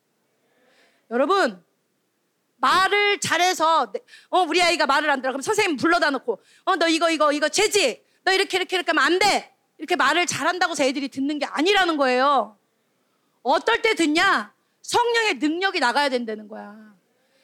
여러분 1.12 1.67
말을 2.58 3.20
잘해서 3.20 3.92
어 4.30 4.40
우리 4.42 4.62
아이가 4.62 4.86
말을 4.86 5.10
안 5.10 5.22
들어 5.22 5.32
그럼 5.32 5.42
선생님 5.42 5.78
불러다 5.78 6.10
놓고 6.12 6.42
어 6.66 6.76
너 6.76 6.88
이거 6.88 7.10
이거 7.10 7.32
이거 7.32 7.50
재지 7.50 8.04
너 8.24 8.34
이렇게 8.34 8.58
이렇게 8.58 8.76
이렇게 8.76 8.92
하면 8.92 9.04
안 9.04 9.20
돼. 9.20 9.54
이렇게 9.78 9.96
말을 9.96 10.26
잘한다고 10.26 10.72
해서 10.72 10.84
애들이 10.84 11.08
듣는 11.08 11.40
게 11.40 11.46
아니라는 11.46 11.98
거예요. 11.98 12.58
어떨 13.44 13.82
때 13.82 13.94
듣냐? 13.94 14.52
성령의 14.82 15.36
능력이 15.36 15.80
나가야 15.80 16.10
된다는 16.10 16.48
거야. 16.48 16.74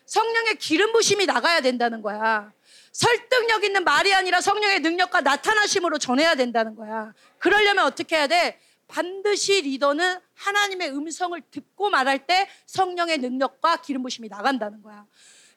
성령의 0.05 0.57
기름 0.57 0.91
부심이 0.93 1.25
나가야 1.25 1.61
된다는 1.61 2.01
거야. 2.01 2.51
설득력 2.91 3.63
있는 3.63 3.83
말이 3.83 4.13
아니라 4.13 4.41
성령의 4.41 4.79
능력과 4.81 5.21
나타나심으로 5.21 5.99
전해야 5.99 6.35
된다는 6.35 6.75
거야. 6.75 7.13
그러려면 7.37 7.85
어떻게 7.85 8.15
해야 8.15 8.27
돼? 8.27 8.59
반드시 8.87 9.61
리더는 9.61 10.19
하나님의 10.35 10.89
음성을 10.91 11.39
듣고 11.51 11.89
말할 11.89 12.25
때 12.25 12.49
성령의 12.65 13.19
능력과 13.19 13.77
기름 13.77 14.03
부심이 14.03 14.29
나간다는 14.29 14.81
거야. 14.81 15.05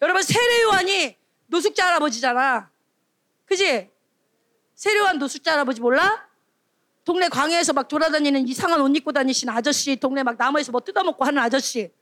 여러분 0.03 0.23
세례 0.23 0.63
요한이 0.63 1.17
노숙자 1.47 1.87
할아버지잖아. 1.87 2.71
그지? 3.47 3.91
세례 4.75 4.99
요한 4.99 5.19
노숙자 5.19 5.53
할아버지 5.53 5.81
몰라? 5.81 6.27
동네 7.05 7.29
광야에서 7.29 7.73
막 7.73 7.87
돌아다니는 7.87 8.49
이상한 8.49 8.81
옷 8.81 8.95
입고 8.97 9.13
다니신 9.13 9.49
아저씨, 9.49 9.97
동네 9.97 10.23
막 10.23 10.37
나무에서 10.37 10.73
뭐 10.73 10.81
뜯어먹고 10.81 11.25
하는 11.25 11.41
아저씨. 11.41 11.93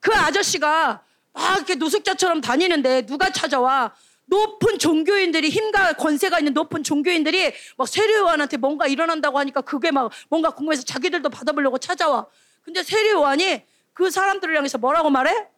그 0.00 0.12
아저씨가 0.12 1.04
막 1.32 1.56
이렇게 1.56 1.76
노숙자처럼 1.76 2.40
다니는데 2.40 3.06
누가 3.06 3.30
찾아와? 3.30 3.94
높은 4.32 4.78
종교인들이 4.78 5.50
힘과 5.50 5.92
권세가 5.92 6.38
있는 6.38 6.54
높은 6.54 6.82
종교인들이 6.82 7.52
막 7.76 7.86
세례요한한테 7.86 8.56
뭔가 8.56 8.86
일어난다고 8.86 9.38
하니까 9.38 9.60
그게 9.60 9.90
막 9.90 10.10
뭔가 10.30 10.50
궁금해서 10.50 10.84
자기들도 10.84 11.28
받아보려고 11.28 11.76
찾아와. 11.76 12.24
근데 12.62 12.82
세례요한이 12.82 13.62
그 13.92 14.10
사람들을 14.10 14.56
향해서 14.56 14.78
뭐라고 14.78 15.10
말해? 15.10 15.48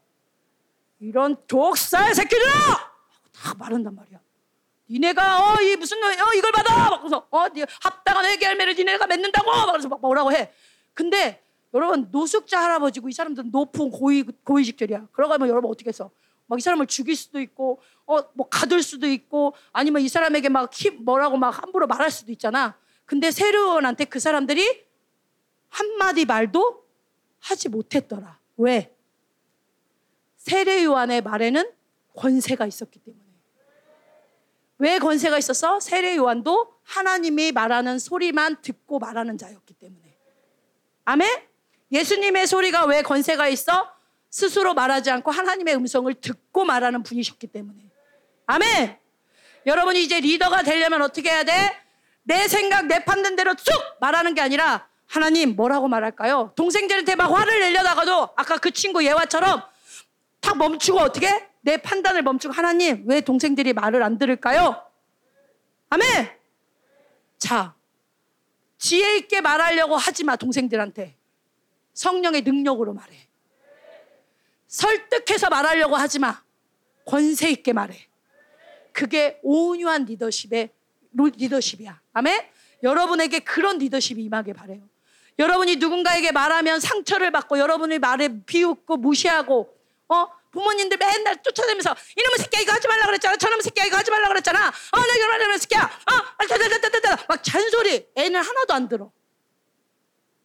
이런 0.98 1.36
독살 1.46 2.14
새끼들아! 2.16 2.50
다 3.32 3.54
말한단 3.56 3.94
말이야. 3.94 4.18
니네가 4.90 5.52
어 5.52 5.62
이 5.62 5.76
무슨 5.76 6.02
어 6.02 6.34
이걸 6.36 6.50
받아 6.50 6.90
막 6.90 6.98
그래서 7.00 7.26
어 7.30 7.44
합당한 7.80 8.26
회개 8.26 8.44
열매를 8.44 8.74
니네가 8.74 9.06
맺는다고 9.06 9.50
막 9.50 9.70
그래서 9.70 9.88
막 9.88 10.00
뭐라고 10.00 10.32
해. 10.32 10.50
근데 10.94 11.40
여러분 11.72 12.08
노숙자 12.10 12.60
할아버지고 12.60 13.08
이 13.08 13.12
사람들은 13.12 13.50
높은 13.52 13.90
고위 13.90 14.24
고위직들이야. 14.42 15.06
그러가면 15.12 15.48
여러분 15.48 15.70
어떻게 15.70 15.88
해서 15.88 16.10
막 16.46 16.58
이 16.58 16.62
사람을 16.62 16.86
죽일 16.86 17.16
수도 17.16 17.40
있고 17.40 17.80
어 18.06 18.22
뭐 18.34 18.48
가둘 18.48 18.82
수도 18.82 19.06
있고 19.06 19.54
아니면 19.72 20.02
이 20.02 20.08
사람에게 20.08 20.48
막 20.48 20.72
힘, 20.72 21.04
뭐라고 21.04 21.36
막 21.36 21.50
함부로 21.62 21.86
말할 21.86 22.10
수도 22.10 22.32
있잖아. 22.32 22.78
근데 23.06 23.30
세르원한테 23.30 24.04
그 24.06 24.18
사람들이 24.20 24.84
한마디 25.68 26.24
말도 26.24 26.84
하지 27.40 27.68
못했더라. 27.68 28.38
왜? 28.56 28.94
세례 30.36 30.84
요한의 30.84 31.22
말에는 31.22 31.70
권세가 32.14 32.66
있었기 32.66 32.98
때문에. 33.00 33.24
왜 34.78 34.98
권세가 34.98 35.38
있었어? 35.38 35.80
세례 35.80 36.16
요한도 36.16 36.74
하나님이 36.82 37.52
말하는 37.52 37.98
소리만 37.98 38.60
듣고 38.60 38.98
말하는 38.98 39.38
자였기 39.38 39.74
때문에. 39.74 40.16
아멘? 41.06 41.28
예수님의 41.92 42.46
소리가 42.46 42.84
왜 42.86 43.02
권세가 43.02 43.48
있어? 43.48 43.93
스스로 44.34 44.74
말하지 44.74 45.12
않고 45.12 45.30
하나님의 45.30 45.76
음성을 45.76 46.12
듣고 46.14 46.64
말하는 46.64 47.04
분이셨기 47.04 47.46
때문에. 47.46 47.78
아멘! 48.46 48.98
여러분이 49.64 50.02
이제 50.02 50.18
리더가 50.18 50.64
되려면 50.64 51.02
어떻게 51.02 51.30
해야 51.30 51.44
돼? 51.44 51.52
내 52.24 52.48
생각, 52.48 52.86
내 52.86 53.04
판단대로 53.04 53.54
쭉 53.54 53.72
말하는 54.00 54.34
게 54.34 54.40
아니라 54.40 54.88
하나님 55.06 55.54
뭐라고 55.54 55.86
말할까요? 55.86 56.52
동생들한테 56.56 57.14
막 57.14 57.30
화를 57.30 57.60
내려다가도 57.60 58.30
아까 58.34 58.58
그 58.58 58.72
친구 58.72 59.04
예화처럼 59.04 59.62
탁 60.40 60.58
멈추고 60.58 60.98
어떻게? 60.98 61.48
내 61.60 61.76
판단을 61.76 62.22
멈추고 62.22 62.52
하나님 62.52 63.04
왜 63.06 63.20
동생들이 63.20 63.72
말을 63.72 64.02
안 64.02 64.18
들을까요? 64.18 64.84
아멘! 65.90 66.28
자, 67.38 67.76
지혜 68.78 69.16
있게 69.18 69.40
말하려고 69.40 69.96
하지 69.96 70.24
마, 70.24 70.34
동생들한테. 70.34 71.14
성령의 71.92 72.42
능력으로 72.42 72.94
말해. 72.94 73.23
설득해서 74.74 75.48
말하려고 75.50 75.94
하지 75.94 76.18
마. 76.18 76.42
권세 77.06 77.48
있게 77.50 77.72
말해. 77.72 78.08
그게 78.92 79.38
온유한 79.42 80.04
리더십의 80.04 80.70
리더십이야. 81.12 82.00
아멘? 82.12 82.44
여러분에게 82.82 83.40
그런 83.40 83.78
리더십이 83.78 84.22
임하게 84.24 84.52
바래요. 84.52 84.82
여러분이 85.38 85.76
누군가에게 85.76 86.32
말하면 86.32 86.80
상처를 86.80 87.30
받고 87.30 87.58
여러분의 87.58 88.00
말에 88.00 88.28
비웃고 88.46 88.96
무시하고 88.96 89.76
어 90.08 90.28
부모님들 90.50 90.98
맨날 90.98 91.42
쫓아다니면서 91.42 91.94
이놈의 92.16 92.38
새끼야 92.38 92.60
이거 92.62 92.72
하지 92.72 92.86
말라 92.86 93.06
그랬잖아 93.06 93.36
저놈의 93.36 93.62
새끼야 93.62 93.86
이거 93.86 93.96
하지 93.96 94.10
말라 94.12 94.28
그랬잖아 94.28 94.72
어내 94.92 95.18
결혼하는 95.18 95.58
새끼야 95.58 95.90
어막 96.06 97.42
잔소리 97.42 98.06
애는 98.14 98.40
하나도 98.40 98.74
안 98.74 98.88
들어 98.88 99.10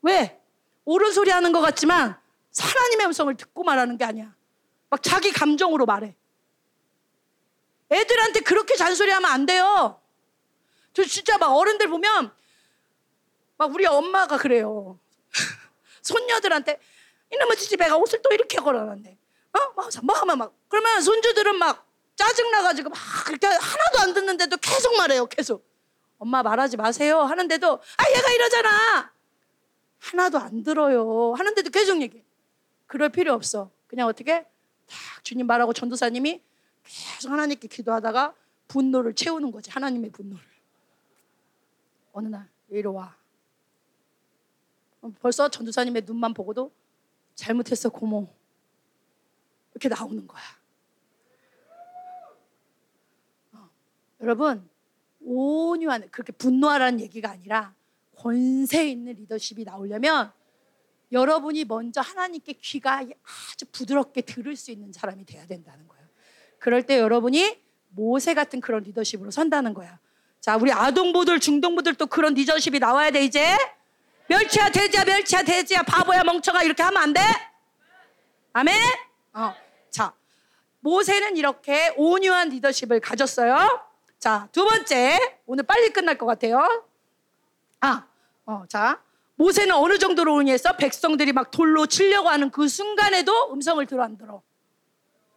왜 0.01 0.39
옳은 0.85 1.11
소리 1.11 1.29
하는 1.29 1.51
것 1.51 1.61
같지만 1.61 2.18
하나님의 2.57 3.07
음성을 3.07 3.35
듣고 3.35 3.63
말하는 3.63 3.97
게 3.97 4.05
아니야 4.05 4.35
막 4.89 5.03
자기 5.03 5.31
감정으로 5.31 5.85
말해 5.85 6.15
애들한테 7.91 8.41
그렇게 8.41 8.75
잔소리하면 8.75 9.29
안 9.29 9.45
돼요 9.45 9.99
저 10.93 11.03
진짜 11.03 11.37
막 11.37 11.55
어른들 11.55 11.87
보면 11.87 12.31
막 13.57 13.73
우리 13.73 13.85
엄마가 13.85 14.37
그래요. 14.37 14.99
손녀들한테 16.01 16.79
이놈의 17.31 17.57
집애가 17.57 17.97
옷을 17.97 18.21
또 18.21 18.33
이렇게 18.33 18.57
걸어놨네. 18.57 19.17
어? 19.53 19.59
막, 19.75 19.89
뭐 20.03 20.15
하면 20.15 20.37
막. 20.37 20.53
그러면 20.69 21.01
손주들은 21.01 21.57
막 21.57 21.85
짜증나가지고 22.15 22.89
막 22.89 22.99
이렇게 23.29 23.47
하나도 23.47 23.99
안 23.99 24.13
듣는데도 24.13 24.57
계속 24.57 24.95
말해요. 24.95 25.25
계속. 25.25 25.67
엄마 26.17 26.41
말하지 26.41 26.77
마세요. 26.77 27.19
하는데도 27.21 27.81
아 27.97 28.09
얘가 28.17 28.31
이러잖아. 28.31 29.11
하나도 29.99 30.37
안 30.37 30.63
들어요. 30.63 31.33
하는데도 31.37 31.69
계속 31.69 32.01
얘기해. 32.01 32.23
그럴 32.89 33.09
필요 33.09 33.33
없어. 33.33 33.69
그냥 33.85 34.07
어떻게 34.07 34.41
딱 34.41 35.23
주님 35.23 35.45
말하고 35.45 35.73
전도사님이 35.73 36.41
계속 36.83 37.31
하나님께 37.31 37.67
기도하다가 37.67 38.33
분노를 38.67 39.13
채우는 39.13 39.51
거지. 39.51 39.69
하나님의 39.69 40.09
분노를. 40.09 40.43
어느 42.13 42.27
날 42.29 42.49
이리 42.67 42.87
와. 42.87 43.15
벌써 45.19 45.47
전도사님의 45.49 46.01
눈만 46.07 46.33
보고도 46.33 46.71
잘못했어 47.35 47.89
고모 47.89 48.27
이렇게 49.75 49.87
나오는 49.87 50.25
거야. 50.25 50.41
어. 53.53 53.69
여러분 54.19 54.67
온유한 55.21 56.09
그렇게 56.09 56.31
분노하라는 56.31 57.01
얘기가 57.01 57.29
아니라 57.29 57.75
권세 58.15 58.89
있는 58.89 59.13
리더십이 59.13 59.63
나오려면 59.63 60.33
여러분이 61.11 61.65
먼저 61.65 62.01
하나님께 62.01 62.53
귀가 62.53 62.97
아주 62.97 63.65
부드럽게 63.71 64.21
들을 64.21 64.55
수 64.55 64.71
있는 64.71 64.91
사람이 64.91 65.25
돼야 65.25 65.45
된다는 65.47 65.87
거예요. 65.87 66.05
그럴 66.59 66.83
때 66.83 66.99
여러분이 66.99 67.59
모세 67.89 68.33
같은 68.33 68.61
그런 68.61 68.83
리더십으로 68.83 69.31
선다는 69.31 69.73
거야. 69.73 69.99
자, 70.39 70.55
우리 70.55 70.71
아동부들, 70.71 71.39
중동부들도 71.39 72.07
그런 72.07 72.33
리더십이 72.33 72.79
나와야 72.79 73.11
돼, 73.11 73.23
이제. 73.23 73.57
멸치야 74.27 74.69
돼지야 74.69 75.03
멸치야 75.05 75.41
돼지야 75.41 75.81
바보야 75.81 76.23
멍청아 76.23 76.61
이렇게 76.61 76.83
하면 76.83 77.01
안 77.01 77.13
돼? 77.13 77.21
아멘? 78.53 78.75
어. 79.33 79.55
자, 79.89 80.13
모세는 80.81 81.35
이렇게 81.35 81.93
온유한 81.97 82.49
리더십을 82.49 82.99
가졌어요. 82.99 83.87
자, 84.19 84.47
두 84.51 84.63
번째. 84.65 85.39
오늘 85.47 85.63
빨리 85.63 85.89
끝날 85.89 86.17
것 86.17 86.25
같아요. 86.27 86.85
아, 87.81 88.05
어, 88.45 88.65
자. 88.67 89.01
모세는 89.39 89.73
어느 89.73 89.97
정도로 89.97 90.33
온유했어? 90.35 90.75
백성들이 90.75 91.31
막 91.31 91.49
돌로 91.49 91.85
치려고 91.85 92.27
하는 92.27 92.51
그 92.51 92.67
순간에도 92.67 93.53
음성을 93.53 93.83
들어 93.85 94.03
안 94.03 94.17
들어? 94.17 94.41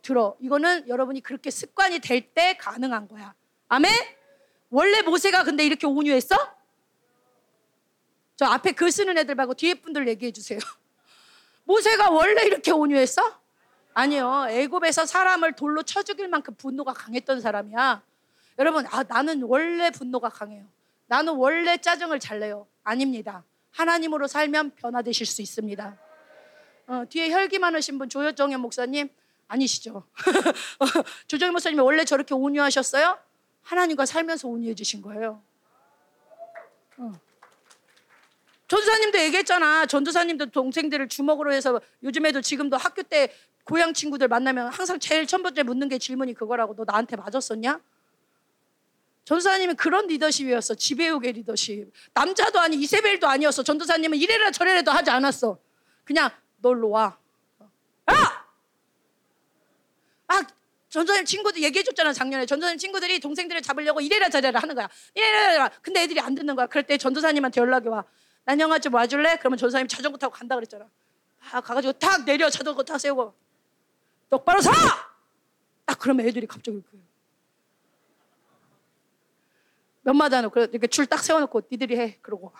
들어. 0.03 0.37
이거는 0.41 0.89
여러분이 0.89 1.21
그렇게 1.21 1.53
습관이 1.53 2.01
될 2.01 2.35
때 2.35 2.57
가능한 2.57 3.07
거야. 3.07 3.33
아멘? 3.69 3.93
원래 4.71 5.03
모세가 5.03 5.45
근데 5.45 5.65
이렇게 5.65 5.87
온유했어? 5.87 6.35
저 8.35 8.47
앞에 8.47 8.73
글 8.73 8.91
쓰는 8.91 9.17
애들 9.19 9.37
말고 9.37 9.55
뒤에 9.55 9.75
분들 9.75 10.09
얘기해 10.09 10.33
주세요. 10.33 10.59
모세가 11.63 12.11
원래 12.11 12.43
이렇게 12.43 12.73
온유했어? 12.73 13.23
아니요. 13.95 14.47
애굽에서 14.49 15.07
사람을 15.07 15.53
돌로 15.53 15.85
쳐 15.85 16.03
죽일 16.03 16.27
만큼 16.27 16.57
분노가 16.57 16.93
강했던 16.93 17.41
사람이야. 17.41 18.03
여러분, 18.59 18.85
아, 18.91 19.05
나는 19.05 19.43
원래 19.45 19.91
분노가 19.91 20.29
강해요. 20.29 20.65
나는 21.07 21.35
원래 21.35 21.79
짜증을 21.79 22.19
잘 22.19 22.41
내요. 22.41 22.67
아닙니다. 22.83 23.45
하나님으로 23.73 24.27
살면 24.27 24.73
변화되실 24.77 25.27
수 25.27 25.43
있습니다. 25.43 25.99
어, 26.87 27.05
뒤에 27.09 27.31
혈기 27.31 27.59
많으신 27.59 27.99
분 27.99 28.09
조정현 28.09 28.61
목사님 28.61 29.09
아니시죠? 29.49 30.05
조정현 31.27 31.53
목사님이 31.53 31.81
원래 31.81 32.05
저렇게 32.05 32.35
온유하셨어요? 32.35 33.19
하나님과 33.63 34.07
살면서 34.07 34.49
온유해지신 34.49 35.03
거예요. 35.03 35.43
어. 36.99 37.13
전도사님도 38.69 39.19
얘기했잖아. 39.19 39.87
전도사님도 39.87 40.47
동생들을 40.47 41.09
주먹으로 41.09 41.53
해서 41.53 41.81
요즘에도 42.03 42.41
지금도 42.41 42.77
학교 42.79 43.03
때 43.03 43.33
고향 43.65 43.93
친구들 43.93 44.29
만나면 44.29 44.69
항상 44.69 44.99
제일 44.99 45.27
첫 45.27 45.43
번째 45.43 45.63
묻는 45.63 45.89
게 45.89 45.99
질문이 45.99 46.35
그거라고. 46.35 46.75
너 46.75 46.85
나한테 46.87 47.17
맞았었냐? 47.17 47.81
전도사님은 49.25 49.77
그런 49.77 50.07
리더십이었어. 50.07 50.75
지배욕의 50.75 51.33
리더십. 51.33 51.93
남자도 52.15 52.59
아니 52.59 52.77
이세벨도 52.77 53.27
아니었어. 53.27 53.63
전도사님은 53.63 54.19
이래라 54.19 54.51
저래라도 54.51 54.91
하지 54.91 55.11
않았어. 55.11 55.59
그냥 56.05 56.31
널로 56.59 56.91
와. 56.91 57.17
아! 58.07 58.45
아, 60.27 60.43
전도사님 60.89 61.25
친구들 61.25 61.63
얘기해줬잖아 61.63 62.13
작년에. 62.13 62.47
전도사님 62.47 62.79
친구들이 62.79 63.21
동생들을 63.21 63.63
잡으려고 63.63 64.01
이래라 64.01 64.29
저래라 64.29 64.61
하는 64.61 64.75
거야. 64.75 64.89
이래라 65.15 65.43
저래라. 65.45 65.71
근데 65.83 66.03
애들이 66.03 66.19
안 66.21 66.35
듣는 66.35 66.57
거야. 66.57 66.67
그럴 66.67 66.83
때 66.85 66.99
전도사님한테 66.99 67.61
연락이 67.61 67.89
와. 67.89 68.05
난영아 68.45 68.81
좀 68.81 68.95
와줄래? 68.95 69.37
그러면 69.39 69.57
전사님이 69.57 69.89
자전거 69.89 70.19
타고 70.19 70.33
간다 70.33 70.57
그랬잖아. 70.57 70.85
아 71.53 71.61
가가지고 71.61 71.93
탁 71.95 72.25
내려 72.25 72.51
자전거 72.51 72.83
탁 72.83 72.99
세우고 72.99 73.35
똑바로 74.31 74.61
서! 74.61 74.71
딱 75.85 75.99
그러면 75.99 76.27
애들이 76.27 76.47
갑자기 76.47 76.81
그래요. 76.81 77.05
몇안 80.03 80.33
하고 80.33 80.61
이렇게 80.61 80.87
줄 80.87 81.07
딱 81.07 81.23
세워놓고 81.23 81.63
니들이 81.71 81.99
해. 81.99 82.19
그러고 82.23 82.53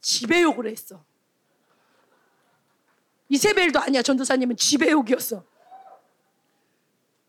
지배욕을 0.00 0.66
했어. 0.70 1.04
이세벨도 3.28 3.78
아니야. 3.80 4.02
전도사님은 4.02 4.56
지배욕이었어. 4.56 5.44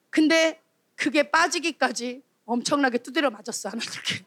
근데 0.10 0.62
그게 0.96 1.30
빠지기까지 1.30 2.24
엄청나게 2.46 2.98
두드려 3.00 3.30
맞았어 3.30 3.70
하나님께. 3.70 4.26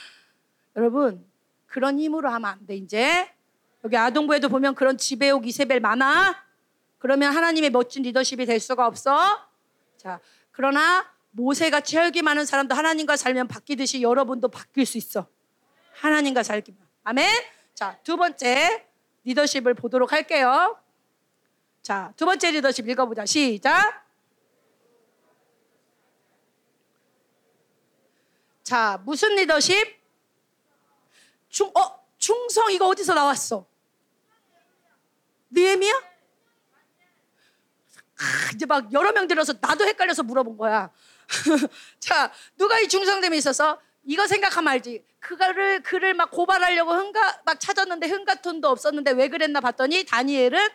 여러분 0.76 1.24
그런 1.66 1.98
힘으로 1.98 2.30
하면 2.30 2.50
안 2.50 2.66
돼 2.66 2.76
이제. 2.76 3.32
여기 3.84 3.96
아동부에도 3.96 4.48
보면 4.50 4.74
그런 4.74 4.98
지배욕 4.98 5.46
이세벨 5.46 5.80
많아? 5.80 6.44
그러면 6.98 7.34
하나님의 7.34 7.70
멋진 7.70 8.02
리더십이 8.02 8.44
될 8.46 8.60
수가 8.60 8.86
없어? 8.86 9.18
자 9.96 10.20
그러나 10.52 11.10
모세같이 11.32 11.96
혈기 11.96 12.22
많은 12.22 12.44
사람도 12.44 12.74
하나님과 12.74 13.16
살면 13.16 13.48
바뀌듯이 13.48 14.02
여러분도 14.02 14.48
바뀔 14.48 14.86
수 14.86 14.98
있어. 14.98 15.28
하나님과 15.94 16.42
살기만. 16.42 16.80
아멘? 17.04 17.28
자 17.74 17.98
두 18.02 18.16
번째 18.16 18.86
리더십을 19.24 19.74
보도록 19.74 20.12
할게요. 20.12 20.78
자 21.82 22.12
두 22.16 22.26
번째 22.26 22.50
리더십 22.50 22.88
읽어보자. 22.88 23.24
시작. 23.26 24.06
자 28.62 29.00
무슨 29.04 29.34
리더십? 29.36 29.98
중, 31.48 31.68
어, 31.68 32.00
충성 32.18 32.70
이거 32.70 32.86
어디서 32.86 33.14
나왔어? 33.14 33.66
느헤미야? 35.50 36.10
이제 38.54 38.66
막 38.66 38.92
여러 38.92 39.10
명 39.12 39.26
들어서 39.26 39.54
나도 39.60 39.84
헷갈려서 39.84 40.22
물어본 40.22 40.56
거야. 40.56 40.92
자, 42.00 42.32
누가 42.56 42.78
이 42.80 42.88
충성됨이 42.88 43.36
있어서 43.38 43.80
이거 44.04 44.26
생각하면 44.26 44.72
알지. 44.72 45.04
그거를 45.20 45.82
그를 45.82 46.14
막 46.14 46.30
고발하려고 46.30 46.92
흥가 46.92 47.42
막 47.44 47.60
찾았는데 47.60 48.08
흥가 48.08 48.36
톤도 48.36 48.68
없었는데 48.68 49.12
왜 49.12 49.28
그랬나 49.28 49.60
봤더니 49.60 50.04
다니엘은 50.04 50.68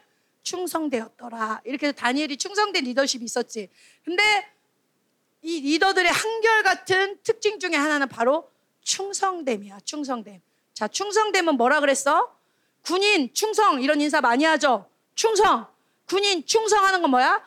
충성되었더라. 0.43 1.61
이렇게 1.65 1.87
해서 1.87 1.95
다니엘이 1.95 2.37
충성된 2.37 2.83
리더십이 2.83 3.25
있었지. 3.25 3.69
근데 4.03 4.23
이 5.41 5.61
리더들의 5.61 6.11
한결같은 6.11 7.19
특징 7.23 7.59
중에 7.59 7.75
하나는 7.75 8.07
바로 8.07 8.49
충성됨이야. 8.81 9.79
충성됨. 9.83 10.41
자, 10.73 10.87
충성됨은 10.87 11.55
뭐라 11.55 11.79
그랬어? 11.79 12.35
군인 12.81 13.33
충성 13.33 13.81
이런 13.81 13.99
인사 13.99 14.21
많이 14.21 14.43
하죠. 14.45 14.87
충성. 15.15 15.67
군인 16.07 16.45
충성하는 16.45 17.01
건 17.01 17.09
뭐야? 17.09 17.43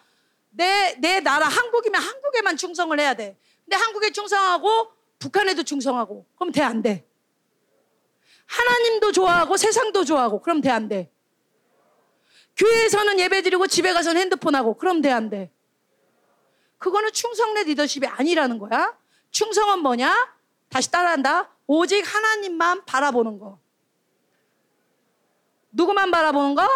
내, 0.51 0.95
내 0.99 1.21
나라 1.21 1.47
한국이면 1.47 2.01
한국에만 2.01 2.57
충성을 2.57 2.99
해야 2.99 3.15
돼. 3.15 3.37
근데 3.65 3.77
한국에 3.77 4.11
충성하고 4.11 4.93
북한에도 5.19 5.63
충성하고 5.63 6.27
그럼 6.37 6.53
돼 6.53 6.63
안 6.63 6.83
돼? 6.83 7.05
하나님도 8.47 9.13
좋아하고 9.13 9.57
세상도 9.57 10.05
좋아하고 10.05 10.41
그럼 10.41 10.61
돼 10.61 10.71
안 10.71 10.89
돼? 10.89 11.13
교회에서는 12.57 13.19
예배 13.21 13.43
드리고 13.43 13.67
집에 13.67 13.93
가서는 13.93 14.21
핸드폰 14.21 14.55
하고 14.55 14.77
그럼 14.77 15.01
돼 15.03 15.11
안 15.11 15.29
돼? 15.31 15.53
그거는 16.79 17.13
충성내 17.13 17.65
리더십이 17.65 18.07
아니라는 18.07 18.59
거야. 18.59 18.97
충성은 19.31 19.81
뭐냐? 19.81 20.35
다시 20.69 20.91
따라한다. 20.91 21.51
오직 21.67 22.01
하나님만 22.03 22.85
바라보는 22.85 23.39
거. 23.39 23.59
누구만 25.73 26.11
바라보는 26.11 26.55
거? 26.55 26.67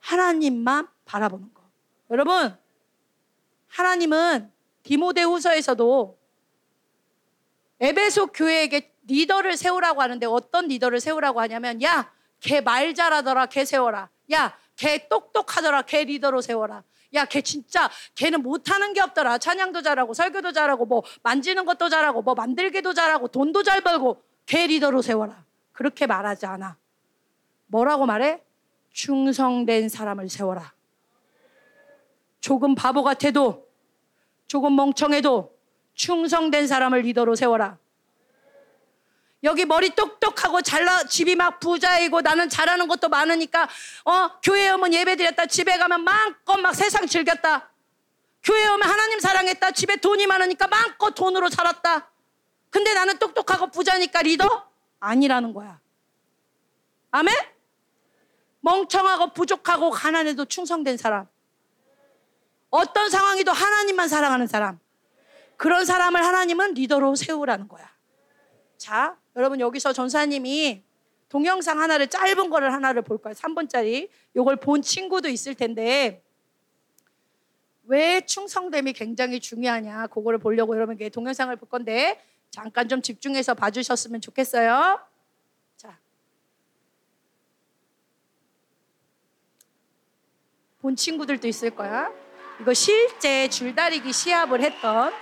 하나님만 0.00 0.88
바라보는 1.04 1.54
거. 1.54 1.55
여러분, 2.10 2.56
하나님은 3.68 4.52
디모데후서에서도 4.82 6.18
에베소 7.80 8.28
교회에게 8.28 8.92
리더를 9.06 9.56
세우라고 9.56 10.00
하는데 10.02 10.24
어떤 10.26 10.68
리더를 10.68 11.00
세우라고 11.00 11.40
하냐면 11.40 11.82
야, 11.82 12.10
걔 12.40 12.60
말 12.60 12.94
잘하더라, 12.94 13.46
걔 13.46 13.64
세워라. 13.64 14.08
야, 14.32 14.56
걔 14.76 15.08
똑똑하더라, 15.08 15.82
걔 15.82 16.04
리더로 16.04 16.40
세워라. 16.40 16.82
야, 17.14 17.24
걔 17.24 17.40
진짜 17.42 17.90
걔는 18.14 18.42
못하는 18.42 18.92
게 18.92 19.00
없더라. 19.00 19.38
찬양도 19.38 19.82
잘하고 19.82 20.14
설교도 20.14 20.52
잘하고 20.52 20.86
뭐 20.86 21.02
만지는 21.22 21.64
것도 21.64 21.88
잘하고 21.88 22.22
뭐 22.22 22.34
만들기도 22.34 22.94
잘하고 22.94 23.28
돈도 23.28 23.62
잘 23.62 23.80
벌고 23.80 24.22
걔 24.46 24.66
리더로 24.66 25.02
세워라. 25.02 25.44
그렇게 25.72 26.06
말하지 26.06 26.46
않아. 26.46 26.76
뭐라고 27.66 28.06
말해? 28.06 28.42
충성된 28.92 29.88
사람을 29.88 30.28
세워라. 30.28 30.72
조금 32.40 32.74
바보 32.74 33.02
같아도 33.02 33.66
조금 34.46 34.76
멍청해도 34.76 35.56
충성된 35.94 36.66
사람을 36.66 37.00
리더로 37.00 37.34
세워라. 37.34 37.78
여기 39.42 39.64
머리 39.64 39.90
똑똑하고 39.90 40.62
잘나 40.62 41.04
집이 41.04 41.36
막 41.36 41.60
부자이고 41.60 42.20
나는 42.20 42.48
잘하는 42.48 42.88
것도 42.88 43.08
많으니까 43.08 43.68
어 44.04 44.30
교회 44.42 44.70
오면 44.70 44.92
예배 44.92 45.16
드렸다. 45.16 45.46
집에 45.46 45.78
가면 45.78 46.02
마음껏 46.02 46.56
막 46.56 46.74
세상 46.74 47.06
즐겼다. 47.06 47.70
교회 48.42 48.66
오면 48.66 48.88
하나님 48.88 49.20
사랑했다. 49.20 49.72
집에 49.72 49.96
돈이 49.96 50.26
많으니까 50.26 50.68
마음껏 50.68 51.10
돈으로 51.10 51.48
살았다. 51.48 52.10
근데 52.70 52.94
나는 52.94 53.18
똑똑하고 53.18 53.68
부자니까 53.68 54.22
리더 54.22 54.68
아니라는 55.00 55.52
거야. 55.52 55.80
아멘? 57.10 57.34
멍청하고 58.60 59.32
부족하고 59.32 59.90
가난해도 59.90 60.46
충성된 60.46 60.96
사람 60.96 61.26
어떤 62.76 63.10
상황이도 63.10 63.52
하나님만 63.52 64.08
사랑하는 64.08 64.46
사람 64.46 64.78
그런 65.56 65.84
사람을 65.84 66.22
하나님은 66.22 66.74
리더로 66.74 67.14
세우라는 67.14 67.68
거야 67.68 67.90
자 68.76 69.16
여러분 69.34 69.60
여기서 69.60 69.92
전사님이 69.92 70.86
동영상 71.28 71.80
하나를 71.80 72.08
짧은 72.08 72.50
거를 72.50 72.72
하나를 72.72 73.02
볼 73.02 73.18
거예요. 73.18 73.34
3분짜리. 73.34 74.08
요걸 74.36 74.56
본 74.56 74.82
친구도 74.82 75.28
있을 75.28 75.54
텐데 75.54 76.22
왜 77.84 78.20
충성됨이 78.20 78.92
굉장히 78.92 79.40
중요하냐 79.40 80.08
그거를 80.08 80.38
보려고 80.38 80.74
여러분 80.74 80.96
께 80.96 81.08
동영상을 81.08 81.54
볼 81.56 81.68
건데 81.68 82.20
잠깐 82.50 82.88
좀 82.88 83.02
집중해서 83.02 83.54
봐 83.54 83.70
주셨으면 83.70 84.20
좋겠어요. 84.20 85.00
자, 85.76 85.98
본 90.80 90.96
친구들도 90.96 91.46
있을 91.48 91.70
거야. 91.70 92.25
이거 92.60 92.72
실제 92.72 93.48
줄다리기 93.48 94.12
시합을 94.12 94.60
했던 94.60 95.12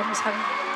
영상입니다. 0.00 0.69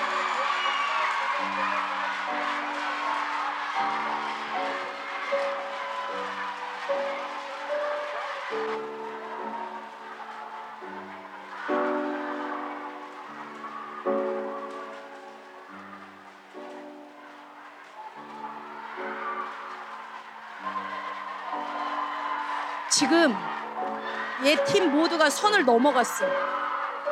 모두가 24.95 25.29
선을 25.29 25.65
넘어갔어. 25.65 26.25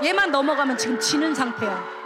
얘만 0.02 0.30
넘어가면 0.30 0.78
지금 0.78 0.98
지는 0.98 1.34
상태야. 1.34 2.01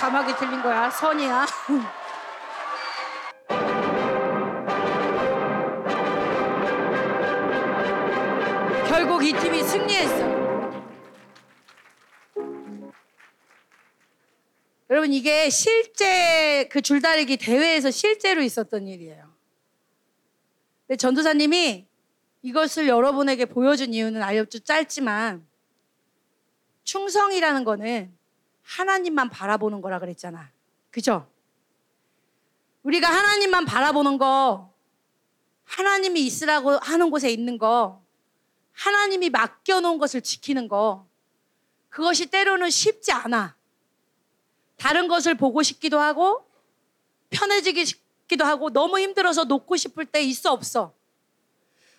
자막이 0.00 0.34
틀린 0.36 0.62
거야. 0.62 0.88
선이야. 0.88 1.46
결국 8.88 9.22
이 9.22 9.34
팀이 9.34 9.62
승리했어. 9.62 10.40
여러분 14.88 15.12
이게 15.12 15.50
실제 15.50 16.66
그 16.72 16.80
줄다리기 16.80 17.36
대회에서 17.36 17.90
실제로 17.90 18.40
있었던 18.40 18.88
일이에요. 18.88 19.30
근데 20.86 20.96
전도사님이 20.96 21.86
이것을 22.40 22.88
여러분에게 22.88 23.44
보여준 23.44 23.92
이유는 23.92 24.22
알려주 24.22 24.60
짧지만 24.60 25.46
충성이라는 26.84 27.64
거는 27.64 28.18
하나님만 28.62 29.30
바라보는 29.30 29.80
거라 29.80 29.98
그랬잖아. 29.98 30.50
그죠? 30.90 31.28
우리가 32.82 33.08
하나님만 33.08 33.64
바라보는 33.64 34.18
거, 34.18 34.72
하나님이 35.64 36.20
있으라고 36.26 36.78
하는 36.78 37.10
곳에 37.10 37.30
있는 37.30 37.58
거, 37.58 38.02
하나님이 38.72 39.30
맡겨놓은 39.30 39.98
것을 39.98 40.22
지키는 40.22 40.68
거, 40.68 41.06
그것이 41.88 42.26
때로는 42.26 42.70
쉽지 42.70 43.12
않아. 43.12 43.56
다른 44.76 45.08
것을 45.08 45.34
보고 45.34 45.62
싶기도 45.62 46.00
하고, 46.00 46.46
편해지기도 47.28 48.44
하고, 48.44 48.70
너무 48.70 48.98
힘들어서 48.98 49.44
놓고 49.44 49.76
싶을 49.76 50.06
때 50.06 50.22
있어 50.22 50.52
없어. 50.52 50.94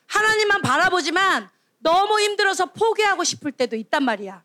하나님만 0.07 0.61
바라보지만 0.61 1.49
너무 1.79 2.19
힘들어서 2.19 2.67
포기하고 2.67 3.23
싶을 3.23 3.51
때도 3.51 3.75
있단 3.75 4.03
말이야. 4.03 4.43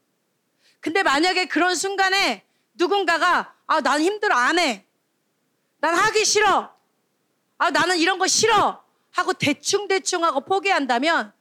근데 0.81 1.03
만약에 1.03 1.47
그런 1.47 1.74
순간에 1.74 2.45
누군가가 2.74 3.55
아, 3.66 3.81
난 3.81 4.01
힘들어 4.01 4.35
안 4.37 4.59
해. 4.59 4.85
난 5.81 5.95
하기 5.95 6.24
싫어. 6.24 6.72
아, 7.59 7.70
나는 7.70 7.99
이런 7.99 8.18
거 8.18 8.27
싫어. 8.27 8.83
하고 9.12 9.33
대충대충 9.33 10.24
하고 10.24 10.41
포기한다면 10.41 11.33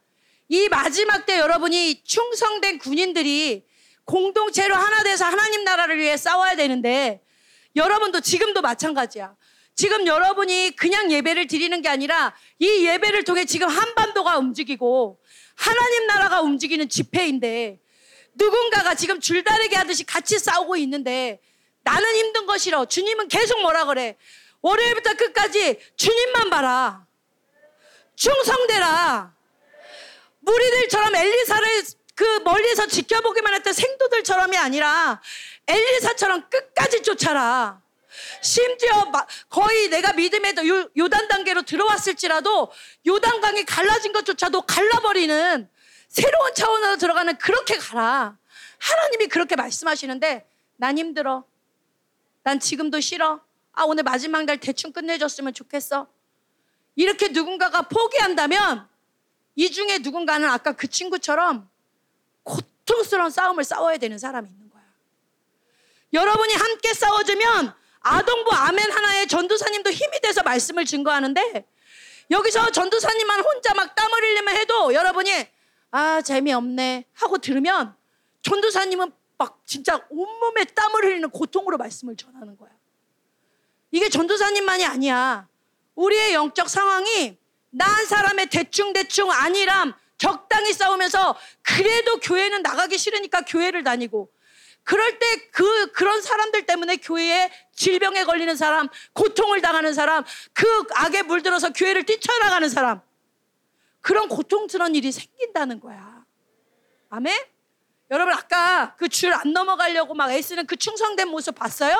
이 0.48 0.68
마지막 0.68 1.26
때 1.26 1.38
여러분이 1.38 2.02
충성된 2.04 2.78
군인들이 2.78 3.66
공동체로 4.04 4.74
하나 4.74 5.02
돼서 5.02 5.24
하나님 5.26 5.64
나라를 5.64 5.98
위해 5.98 6.16
싸워야 6.16 6.56
되는데 6.56 7.22
여러분도 7.74 8.20
지금도 8.20 8.62
마찬가지야. 8.62 9.34
지금 9.74 10.06
여러분이 10.06 10.74
그냥 10.74 11.12
예배를 11.12 11.48
드리는 11.48 11.82
게 11.82 11.88
아니라 11.88 12.34
이 12.58 12.86
예배를 12.86 13.24
통해 13.24 13.44
지금 13.44 13.68
한반도가 13.68 14.38
움직이고 14.38 15.20
하나님 15.54 16.06
나라가 16.06 16.40
움직이는 16.40 16.88
집회인데 16.88 17.78
누군가가 18.36 18.94
지금 18.94 19.20
줄다리기 19.20 19.74
하듯이 19.74 20.04
같이 20.04 20.38
싸우고 20.38 20.76
있는데 20.76 21.40
나는 21.82 22.14
힘든 22.16 22.46
거 22.46 22.58
싫어. 22.58 22.84
주님은 22.84 23.28
계속 23.28 23.60
뭐라 23.60 23.84
그래. 23.86 24.16
월요일부터 24.60 25.14
끝까지 25.14 25.78
주님만 25.96 26.50
봐라. 26.50 27.06
충성되라. 28.16 29.34
무리들처럼 30.40 31.14
엘리사를 31.14 31.82
그 32.14 32.24
멀리서 32.44 32.86
지켜보기만 32.86 33.54
했던 33.54 33.72
생도들처럼이 33.72 34.56
아니라 34.56 35.20
엘리사처럼 35.66 36.48
끝까지 36.48 37.02
쫓아라. 37.02 37.80
심지어 38.40 39.12
거의 39.48 39.88
내가 39.88 40.12
믿음에도 40.12 40.62
요단 40.96 41.28
단계로 41.28 41.62
들어왔을지라도 41.62 42.72
요단강이 43.06 43.64
갈라진 43.64 44.12
것조차도 44.12 44.62
갈라버리는 44.62 45.68
새로운 46.16 46.54
차원으로 46.54 46.96
들어가는 46.96 47.36
그렇게 47.36 47.76
가라. 47.76 48.38
하나님이 48.78 49.26
그렇게 49.26 49.54
말씀하시는데 49.54 50.48
난 50.76 50.96
힘들어. 50.96 51.44
난 52.42 52.58
지금도 52.58 53.00
싫어. 53.00 53.40
아, 53.72 53.82
오늘 53.84 54.02
마지막 54.02 54.44
날 54.44 54.56
대충 54.56 54.92
끝내줬으면 54.92 55.52
좋겠어. 55.52 56.06
이렇게 56.94 57.28
누군가가 57.28 57.82
포기한다면 57.82 58.88
이 59.56 59.70
중에 59.70 59.98
누군가는 59.98 60.48
아까 60.48 60.72
그 60.72 60.86
친구처럼 60.86 61.68
고통스러운 62.44 63.30
싸움을 63.30 63.64
싸워야 63.64 63.98
되는 63.98 64.18
사람이 64.18 64.48
있는 64.48 64.70
거야. 64.70 64.84
여러분이 66.14 66.54
함께 66.54 66.94
싸워주면 66.94 67.74
아동부 68.00 68.52
아멘 68.52 68.90
하나에 68.90 69.26
전도사님도 69.26 69.90
힘이 69.90 70.20
돼서 70.22 70.42
말씀을 70.42 70.86
증거하는데 70.86 71.66
여기서 72.30 72.70
전도사님만 72.70 73.40
혼자 73.40 73.74
막땀 73.74 74.10
흘리면 74.10 74.56
해도 74.56 74.94
여러분이 74.94 75.55
아, 75.90 76.20
재미없네. 76.20 77.04
하고 77.14 77.38
들으면 77.38 77.94
전도사님은 78.42 79.12
막 79.38 79.62
진짜 79.66 80.00
온몸에 80.08 80.64
땀을 80.64 81.04
흘리는 81.04 81.28
고통으로 81.30 81.76
말씀을 81.76 82.16
전하는 82.16 82.56
거야. 82.56 82.70
이게 83.90 84.08
전도사님만이 84.08 84.84
아니야. 84.84 85.48
우리의 85.94 86.34
영적 86.34 86.68
상황이 86.68 87.38
난 87.70 88.06
사람의 88.06 88.46
대충대충 88.46 89.30
아니람 89.30 89.94
적당히 90.18 90.72
싸우면서 90.72 91.36
그래도 91.62 92.18
교회는 92.20 92.62
나가기 92.62 92.96
싫으니까 92.96 93.42
교회를 93.42 93.84
다니고 93.84 94.30
그럴 94.84 95.18
때 95.18 95.26
그 95.56 95.90
그런 95.92 96.20
사람들 96.20 96.66
때문에 96.66 96.96
교회에 96.96 97.50
질병에 97.74 98.24
걸리는 98.24 98.54
사람, 98.56 98.88
고통을 99.14 99.62
당하는 99.62 99.94
사람, 99.94 100.22
그 100.52 100.66
악에 100.94 101.22
물들어서 101.22 101.72
교회를 101.72 102.04
뛰쳐나가는 102.04 102.68
사람 102.68 103.00
그런 104.06 104.28
고통스러운 104.28 104.94
일이 104.94 105.10
생긴다는 105.10 105.80
거야. 105.80 106.24
아멘? 107.10 107.36
여러분 108.12 108.32
아까 108.34 108.94
그 108.94 109.08
줄 109.08 109.34
안 109.34 109.52
넘어가려고 109.52 110.14
막 110.14 110.30
애쓰는 110.30 110.68
그 110.68 110.76
충성된 110.76 111.26
모습 111.26 111.56
봤어요? 111.56 111.96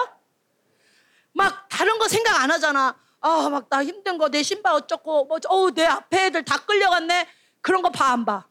막 1.33 1.69
다른 1.69 1.99
거 1.99 2.07
생각 2.07 2.41
안 2.41 2.53
하잖아. 2.53 2.97
아, 3.21 3.49
막 3.51 3.69
나 3.69 3.83
힘든 3.83 4.19
거, 4.19 4.29
내 4.29 4.45
신발 4.45 4.75
어쩌고, 4.75 5.25
뭐, 5.25 5.39
어우, 5.49 5.73
내 5.73 5.85
앞에 5.85 6.27
애들 6.27 6.45
다 6.45 6.59
끌려갔네. 6.65 7.27
그런 7.61 7.83
거 7.83 7.91
봐, 7.91 8.13
안 8.13 8.25
봐? 8.25 8.47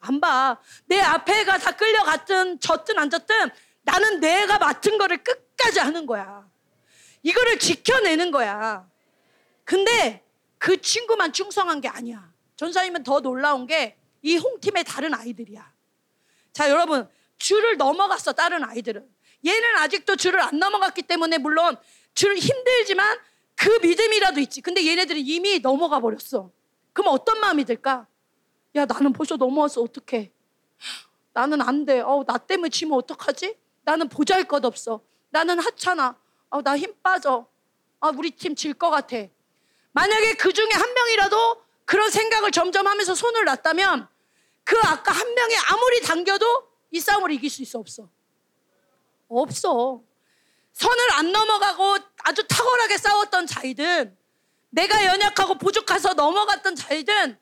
안 0.00 0.20
봐. 0.20 0.58
내 0.84 1.00
앞에 1.00 1.40
애가 1.40 1.56
다 1.56 1.70
끌려갔든, 1.74 2.60
졌든, 2.60 2.98
안 2.98 3.08
졌든, 3.08 3.48
나는 3.80 4.20
내가 4.20 4.58
맡은 4.58 4.98
거를 4.98 5.24
끝까지 5.24 5.78
하는 5.78 6.04
거야. 6.04 6.46
이거를 7.22 7.58
지켜내는 7.58 8.30
거야. 8.30 8.86
근데 9.64 10.22
그 10.58 10.78
친구만 10.82 11.32
충성한 11.32 11.80
게 11.80 11.88
아니야. 11.88 12.29
전사님은 12.64 13.04
더 13.04 13.20
놀라운 13.20 13.66
게 13.66 13.96
이 14.22 14.36
홍팀의 14.36 14.84
다른 14.84 15.14
아이들이야. 15.14 15.72
자, 16.52 16.68
여러분, 16.68 17.08
줄을 17.38 17.78
넘어갔어, 17.78 18.32
다른 18.34 18.62
아이들은. 18.62 19.08
얘는 19.46 19.76
아직도 19.76 20.16
줄을 20.16 20.40
안 20.42 20.58
넘어갔기 20.58 21.00
때문에 21.04 21.38
물론 21.38 21.74
줄 22.12 22.36
힘들지만 22.36 23.18
그 23.56 23.70
믿음이라도 23.80 24.40
있지. 24.40 24.60
근데 24.60 24.86
얘네들은 24.86 25.22
이미 25.24 25.60
넘어가 25.60 26.00
버렸어. 26.00 26.50
그럼 26.92 27.14
어떤 27.14 27.40
마음이 27.40 27.64
들까? 27.64 28.06
야, 28.76 28.84
나는 28.84 29.14
벌써 29.14 29.36
넘어왔어. 29.36 29.80
어떡해. 29.80 30.30
나는 31.32 31.62
안 31.62 31.86
돼. 31.86 32.00
어, 32.00 32.22
나 32.26 32.36
때문에 32.36 32.68
지면 32.68 32.98
어떡하지? 32.98 33.56
나는 33.84 34.10
보잘 34.10 34.44
것 34.44 34.62
없어. 34.66 35.00
나는 35.30 35.58
하찮아. 35.60 36.14
어, 36.50 36.60
나힘 36.60 36.94
빠져. 37.02 37.46
아, 38.00 38.12
우리 38.14 38.32
팀 38.32 38.54
질 38.54 38.74
것 38.74 38.90
같아. 38.90 39.16
만약에 39.92 40.34
그 40.34 40.52
중에 40.52 40.68
한 40.74 40.92
명이라도 40.92 41.64
그런 41.90 42.08
생각을 42.08 42.52
점점 42.52 42.86
하면서 42.86 43.16
손을 43.16 43.44
놨다면 43.46 44.06
그 44.62 44.78
아까 44.84 45.10
한 45.10 45.34
명이 45.34 45.56
아무리 45.70 46.00
당겨도 46.02 46.70
이 46.92 47.00
싸움을 47.00 47.32
이길 47.32 47.50
수 47.50 47.62
있어 47.62 47.80
없어. 47.80 48.08
없어. 49.28 50.00
선을 50.72 51.12
안 51.14 51.32
넘어가고 51.32 51.96
아주 52.18 52.46
탁월하게 52.46 52.96
싸웠던 52.96 53.48
자이든 53.48 54.16
내가 54.68 55.04
연약하고 55.04 55.58
부족해서 55.58 56.14
넘어갔던 56.14 56.76
자이든 56.76 57.36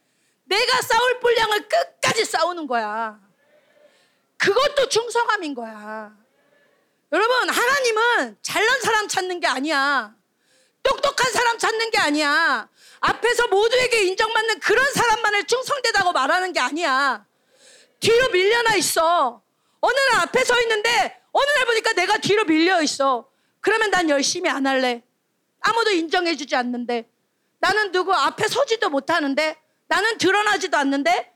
내가 0.44 0.80
싸울 0.80 1.20
분량을 1.20 1.68
끝까지 1.68 2.24
싸우는 2.24 2.66
거야. 2.66 3.20
그것도 4.38 4.88
충성함인 4.88 5.54
거야. 5.54 6.16
여러분, 7.12 7.50
하나님은 7.50 8.38
잘난 8.40 8.80
사람 8.80 9.08
찾는 9.08 9.40
게 9.40 9.46
아니야. 9.46 10.16
똑똑한 10.82 11.32
사람 11.32 11.58
찾는 11.58 11.90
게 11.90 11.98
아니야. 11.98 12.66
앞에서 13.00 13.48
모두에게 13.48 14.02
인정받는 14.04 14.60
그런 14.60 14.92
사람만을 14.92 15.44
충성되다고 15.44 16.12
말하는 16.12 16.52
게 16.52 16.60
아니야. 16.60 17.24
뒤로 18.00 18.28
밀려나 18.30 18.76
있어. 18.76 19.42
어느 19.80 19.96
날 20.10 20.22
앞에 20.22 20.44
서 20.44 20.60
있는데 20.62 21.20
어느 21.32 21.50
날 21.56 21.66
보니까 21.66 21.92
내가 21.92 22.18
뒤로 22.18 22.44
밀려 22.44 22.82
있어. 22.82 23.28
그러면 23.60 23.90
난 23.90 24.08
열심히 24.08 24.50
안 24.50 24.66
할래. 24.66 25.02
아무도 25.60 25.90
인정해주지 25.90 26.54
않는데. 26.56 27.08
나는 27.60 27.92
누구 27.92 28.12
앞에 28.12 28.48
서지도 28.48 28.90
못하는데. 28.90 29.56
나는 29.88 30.18
드러나지도 30.18 30.76
않는데. 30.76 31.32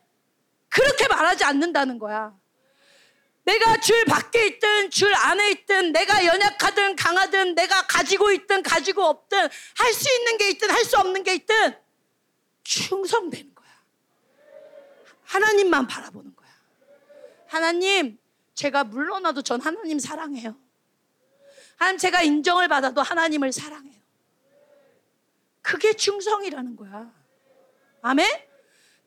그렇게 0.69 1.09
말하지 1.09 1.45
않는다는 1.45 1.99
거야. 1.99 2.33
내가 3.45 3.81
줄 3.81 4.05
밖에 4.05 4.47
있든 4.47 4.91
줄 4.91 5.13
안에 5.15 5.51
있든 5.51 5.93
내가 5.93 6.25
연약하든 6.25 6.95
강하든 6.97 7.55
내가 7.57 7.87
가지고 7.87 8.31
있든 8.33 8.63
가지고 8.63 9.05
없든 9.05 9.49
할 9.79 9.93
수 9.93 10.09
있는 10.15 10.39
게 10.39 10.51
있든 10.51 10.71
할 10.71 10.85
수 10.85 10.97
없는 10.99 11.23
게 11.25 11.35
있든 11.35 11.77
충성되는 12.63 13.55
거야. 13.55 13.69
하나님만 15.25 15.87
바라보는 15.89 16.37
거야. 16.37 16.49
하나님, 17.49 18.19
제가 18.55 18.85
물러나도 18.85 19.43
전 19.43 19.61
하나님 19.61 19.99
사랑해요. 19.99 20.57
하나님 21.77 21.99
제가 21.99 22.23
인정을 22.23 22.69
받아도 22.69 23.03
하나님을 23.03 23.53
사랑해요. 23.53 24.01
그게 25.63 25.93
충성이라는 25.95 26.77
거야. 26.77 27.11
아멘? 28.03 28.27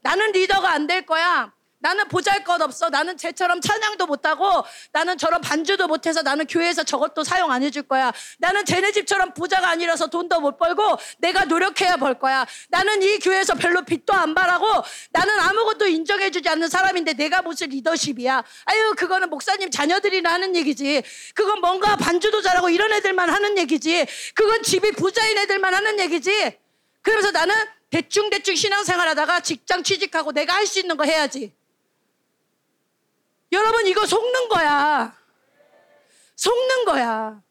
나는 0.01 0.31
리더가 0.33 0.71
안 0.71 0.87
될 0.87 1.05
거야. 1.05 1.54
나는 1.85 2.07
보잘 2.07 2.43
것 2.43 2.59
없어. 2.63 2.89
나는 2.89 3.15
쟤처럼 3.15 3.61
찬양도 3.61 4.07
못하고 4.07 4.65
나는 4.91 5.19
저런 5.19 5.39
반주도 5.39 5.87
못해서 5.87 6.23
나는 6.23 6.47
교회에서 6.47 6.83
저것도 6.83 7.23
사용 7.23 7.51
안 7.51 7.61
해줄 7.61 7.83
거야. 7.83 8.11
나는 8.39 8.65
쟤네 8.65 8.91
집처럼 8.91 9.35
부자가 9.35 9.69
아니라서 9.69 10.07
돈도 10.07 10.39
못 10.39 10.57
벌고 10.57 10.97
내가 11.19 11.45
노력해야 11.45 11.97
벌 11.97 12.17
거야. 12.17 12.47
나는 12.69 13.03
이 13.03 13.19
교회에서 13.19 13.53
별로 13.53 13.83
빚도 13.83 14.13
안 14.13 14.33
바라고 14.33 14.65
나는 15.11 15.39
아무것도 15.39 15.85
인정해주지 15.85 16.49
않는 16.49 16.69
사람인데 16.69 17.13
내가 17.13 17.43
무슨 17.43 17.69
리더십이야. 17.69 18.43
아유 18.65 18.93
그거는 18.97 19.29
목사님 19.29 19.69
자녀들이나 19.69 20.33
하는 20.33 20.55
얘기지. 20.55 21.03
그건 21.35 21.61
뭔가 21.61 21.97
반주도 21.97 22.41
잘하고 22.41 22.71
이런 22.71 22.93
애들만 22.93 23.29
하는 23.29 23.59
얘기지. 23.59 24.07
그건 24.33 24.63
집이 24.63 24.93
부자인 24.93 25.37
애들만 25.37 25.71
하는 25.71 25.99
얘기지. 25.99 26.57
그러면서 27.03 27.29
나는 27.29 27.53
대충대충 27.91 28.55
신앙생활 28.55 29.07
하다가 29.09 29.41
직장 29.41 29.83
취직하고 29.83 30.31
내가 30.31 30.55
할 30.55 30.65
수 30.65 30.79
있는 30.79 30.97
거 30.97 31.03
해야지. 31.03 31.53
여러분 33.55 33.87
이거 33.87 34.05
속는 34.05 34.49
거야. 34.49 35.15
속는 36.35 36.85
거야. 36.85 37.41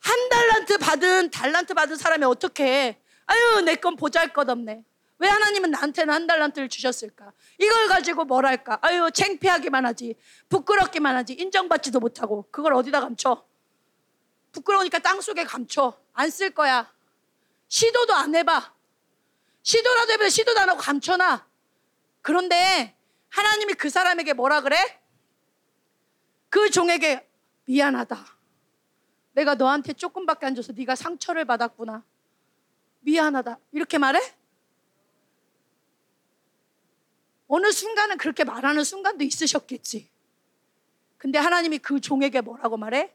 한 0.00 0.28
달란트 0.28 0.78
받은 0.78 1.30
달란트 1.30 1.74
받은 1.74 1.96
사람이 1.96 2.24
어떻게 2.24 2.64
해? 2.64 3.00
아유 3.26 3.60
내 3.62 3.74
건 3.76 3.96
보잘 3.96 4.32
것 4.32 4.48
없네. 4.48 4.84
왜 5.18 5.28
하나님은 5.28 5.70
나한테는 5.72 6.12
한 6.14 6.26
달란트를 6.26 6.68
주셨을까? 6.68 7.32
이걸 7.58 7.88
가지고 7.88 8.24
뭘 8.24 8.46
할까? 8.46 8.78
아유 8.82 9.10
창피하기만 9.12 9.84
하지. 9.84 10.14
부끄럽기만 10.48 11.16
하지. 11.16 11.32
인정받지도 11.34 11.98
못하고 11.98 12.46
그걸 12.52 12.74
어디다 12.74 13.00
감춰? 13.00 13.44
부끄러우니까 14.52 15.00
땅 15.00 15.20
속에 15.20 15.42
감춰. 15.44 15.98
안 16.12 16.30
쓸 16.30 16.50
거야. 16.50 16.92
시도도 17.68 18.14
안 18.14 18.34
해봐. 18.34 18.72
시도라도 19.62 20.12
해봐. 20.12 20.28
시도도 20.28 20.60
안 20.60 20.68
하고 20.70 20.78
감춰놔. 20.78 21.44
그런데 22.22 22.94
하나님이 23.30 23.74
그 23.74 23.90
사람에게 23.90 24.34
뭐라 24.34 24.60
그래? 24.60 24.76
그 26.56 26.70
종에게 26.70 27.28
미안하다. 27.66 28.16
내가 29.34 29.56
너한테 29.56 29.92
조금밖에 29.92 30.46
안 30.46 30.54
줘서 30.54 30.72
네가 30.72 30.94
상처를 30.94 31.44
받았구나. 31.44 32.02
미안하다. 33.00 33.58
이렇게 33.72 33.98
말해? 33.98 34.18
어느 37.46 37.70
순간은 37.70 38.16
그렇게 38.16 38.44
말하는 38.44 38.84
순간도 38.84 39.22
있으셨겠지. 39.22 40.08
근데 41.18 41.38
하나님이 41.38 41.76
그 41.76 42.00
종에게 42.00 42.40
뭐라고 42.40 42.78
말해? 42.78 43.12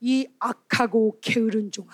이 0.00 0.26
악하고 0.38 1.18
게으른 1.20 1.70
종아. 1.70 1.92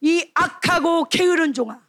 이 0.00 0.30
악하고 0.32 1.10
게으른 1.10 1.52
종아. 1.52 1.86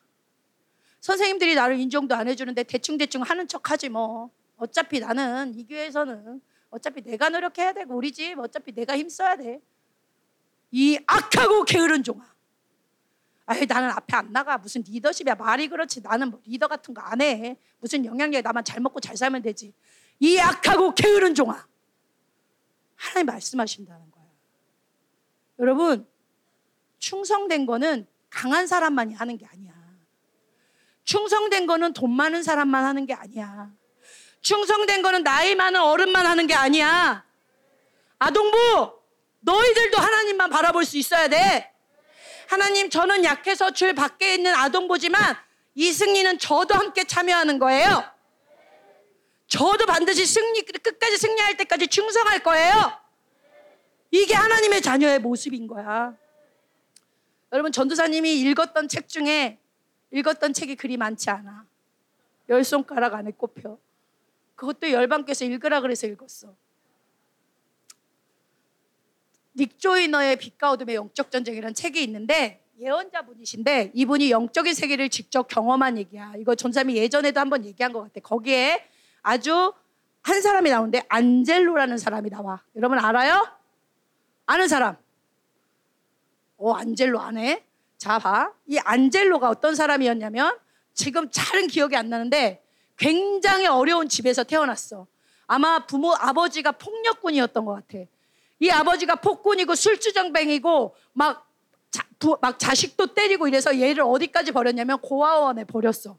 선생님들이 0.99 1.55
나를 1.55 1.79
인정도 1.79 2.13
안 2.13 2.27
해주는데 2.27 2.63
대충대충 2.63 3.21
하는 3.21 3.47
척 3.47 3.71
하지 3.71 3.87
뭐. 3.87 4.29
어차피 4.57 4.99
나는 4.99 5.57
이 5.57 5.65
교회에서는 5.65 6.41
어차피 6.69 7.01
내가 7.01 7.29
노력해야 7.29 7.73
되고 7.73 7.95
우리 7.95 8.11
집 8.11 8.37
어차피 8.39 8.71
내가 8.71 8.97
힘써야 8.97 9.35
돼. 9.35 9.61
이 10.71 10.99
악하고 11.07 11.63
게으른 11.63 12.03
종아. 12.03 12.23
아유 13.47 13.65
나는 13.67 13.89
앞에 13.89 14.15
안 14.15 14.31
나가 14.31 14.59
무슨 14.59 14.83
리더십이야 14.83 15.33
말이 15.35 15.67
그렇지 15.67 16.01
나는 16.01 16.29
뭐 16.29 16.39
리더 16.45 16.67
같은 16.67 16.93
거 16.93 17.01
안 17.01 17.21
해. 17.21 17.57
무슨 17.79 18.05
영향력 18.05 18.43
나만 18.43 18.63
잘 18.63 18.79
먹고 18.79 18.99
잘 18.99 19.17
살면 19.17 19.41
되지. 19.41 19.73
이 20.19 20.37
악하고 20.37 20.93
게으른 20.93 21.33
종아. 21.33 21.67
하나님 22.95 23.25
말씀하신다는 23.27 24.11
거예요. 24.11 24.29
여러분 25.59 26.07
충성된 26.99 27.65
거는 27.65 28.05
강한 28.29 28.67
사람만이 28.67 29.15
하는 29.15 29.37
게 29.37 29.45
아니야. 29.47 29.73
충성된 31.05 31.65
거는 31.65 31.93
돈 31.93 32.11
많은 32.11 32.43
사람만 32.43 32.85
하는 32.85 33.07
게 33.07 33.15
아니야. 33.15 33.73
충성된 34.41 35.01
거는 35.01 35.23
나이 35.23 35.55
많은 35.55 35.79
어른만 35.79 36.25
하는 36.25 36.47
게 36.47 36.53
아니야. 36.53 37.25
아동부, 38.17 38.99
너희들도 39.41 39.97
하나님만 39.97 40.49
바라볼 40.49 40.85
수 40.85 40.97
있어야 40.97 41.27
돼. 41.27 41.71
하나님, 42.47 42.89
저는 42.89 43.23
약해서 43.23 43.71
줄 43.71 43.93
밖에 43.93 44.33
있는 44.33 44.53
아동부지만 44.55 45.37
이 45.75 45.91
승리는 45.91 46.39
저도 46.39 46.73
함께 46.73 47.03
참여하는 47.03 47.59
거예요. 47.59 48.03
저도 49.47 49.85
반드시 49.85 50.25
승리, 50.25 50.61
끝까지 50.63 51.17
승리할 51.17 51.57
때까지 51.57 51.87
충성할 51.87 52.39
거예요. 52.39 52.99
이게 54.11 54.33
하나님의 54.33 54.81
자녀의 54.81 55.19
모습인 55.19 55.67
거야. 55.67 56.15
여러분, 57.51 57.71
전도사님이 57.71 58.39
읽었던 58.41 58.87
책 58.87 59.07
중에 59.07 59.59
읽었던 60.11 60.53
책이 60.53 60.75
그리 60.75 60.97
많지 60.97 61.29
않아. 61.29 61.65
열 62.49 62.63
손가락 62.63 63.13
안에 63.13 63.31
꼽혀. 63.31 63.77
그것도 64.59 64.91
열방께서 64.91 65.45
읽으라 65.45 65.79
그래서 65.79 66.05
읽었어. 66.05 66.53
닉 69.55 69.79
조이너의 69.79 70.35
빛과 70.35 70.71
어둠의 70.71 70.95
영적 70.95 71.31
전쟁이라는 71.31 71.73
책이 71.73 72.03
있는데 72.03 72.61
예언자 72.77 73.21
분이신데 73.21 73.91
이분이 73.93 74.31
영적인 74.31 74.73
세계를 74.73 75.07
직접 75.07 75.47
경험한 75.47 75.97
얘기야. 75.97 76.33
이거 76.37 76.55
전삼이 76.55 76.97
예전에도 76.97 77.39
한번 77.39 77.63
얘기한 77.63 77.93
것 77.93 78.01
같아. 78.01 78.19
거기에 78.19 78.85
아주 79.21 79.73
한 80.23 80.41
사람이 80.41 80.69
나오는데 80.69 81.03
안젤로라는 81.07 81.97
사람이 81.97 82.29
나와. 82.29 82.61
여러분 82.75 82.99
알아요? 82.99 83.47
아는 84.45 84.67
사람? 84.67 84.97
어 86.57 86.73
안젤로 86.73 87.21
아네. 87.21 87.65
자 87.97 88.19
봐. 88.19 88.51
이 88.67 88.77
안젤로가 88.77 89.49
어떤 89.49 89.73
사람이었냐면 89.75 90.59
지금 90.93 91.29
잘은 91.31 91.67
기억이 91.67 91.95
안 91.95 92.09
나는데 92.09 92.61
굉장히 92.99 93.65
어려운 93.65 94.07
집에서 94.09 94.43
태어났어. 94.43 95.07
아마 95.47 95.85
부모 95.87 96.13
아버지가 96.13 96.73
폭력꾼이었던 96.73 97.65
것 97.65 97.73
같아. 97.73 98.05
이 98.59 98.69
아버지가 98.69 99.15
폭군이고 99.15 99.73
술주정뱅이고 99.73 100.95
막, 101.13 101.49
자, 101.89 102.05
부, 102.19 102.37
막 102.41 102.59
자식도 102.59 103.15
때리고 103.15 103.47
이래서 103.47 103.79
얘를 103.79 104.03
어디까지 104.03 104.51
버렸냐면 104.51 104.99
고아원에 104.99 105.63
버렸어. 105.63 106.17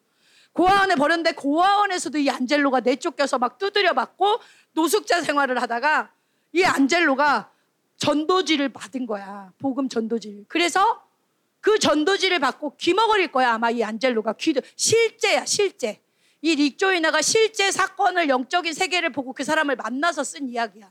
고아원에 0.52 0.96
버렸는데 0.96 1.32
고아원에서도 1.32 2.18
이 2.18 2.28
안젤로가 2.30 2.80
내쫓겨서 2.80 3.38
막 3.38 3.58
두드려 3.58 3.92
맞고 3.92 4.40
노숙자 4.72 5.20
생활을 5.20 5.62
하다가 5.62 6.10
이 6.52 6.64
안젤로가 6.64 7.50
전도지를 7.98 8.70
받은 8.70 9.06
거야. 9.06 9.52
복음 9.58 9.88
전도지. 9.88 10.46
그래서 10.48 11.02
그 11.60 11.78
전도지를 11.78 12.38
받고 12.38 12.76
귀먹거릴 12.78 13.30
거야. 13.30 13.52
아마 13.52 13.70
이 13.70 13.84
안젤로가 13.84 14.32
귀도 14.32 14.62
실제야, 14.74 15.44
실제. 15.44 16.00
이 16.42 16.54
릭조이나가 16.56 17.22
실제 17.22 17.70
사건을 17.70 18.28
영적인 18.28 18.72
세계를 18.72 19.12
보고 19.12 19.32
그 19.32 19.44
사람을 19.44 19.76
만나서 19.76 20.24
쓴 20.24 20.48
이야기야. 20.48 20.90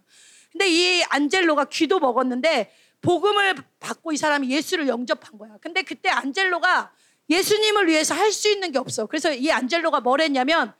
근데 0.52 0.68
이 0.68 1.04
안젤로가 1.04 1.66
귀도 1.66 2.00
먹었는데 2.00 2.74
복음을 3.02 3.56
받고 3.80 4.12
이 4.12 4.18
사람이 4.18 4.50
예수를 4.50 4.88
영접한 4.88 5.38
거야. 5.38 5.58
근데 5.62 5.82
그때 5.82 6.10
안젤로가 6.10 6.92
예수님을 7.30 7.88
위해서 7.88 8.16
할 8.16 8.32
수 8.32 8.50
있는 8.50 8.72
게 8.72 8.80
없어. 8.80 9.06
그래서 9.06 9.32
이 9.34 9.52
안젤로가 9.52 10.02
뭘 10.02 10.22
했냐면 10.22 10.74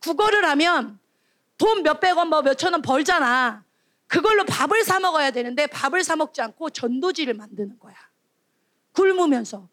국어를 0.00 0.44
하면 0.44 0.98
돈 1.56 1.82
몇백 1.82 2.16
원, 2.16 2.28
뭐 2.28 2.42
몇천 2.42 2.72
원 2.72 2.82
벌잖아. 2.82 3.64
그걸로 4.06 4.44
밥을 4.44 4.84
사 4.84 5.00
먹어야 5.00 5.30
되는데 5.30 5.66
밥을 5.66 6.04
사 6.04 6.16
먹지 6.16 6.40
않고 6.42 6.70
전도지를 6.70 7.34
만드는 7.34 7.78
거야. 7.78 7.94
굶으면서. 8.92 9.68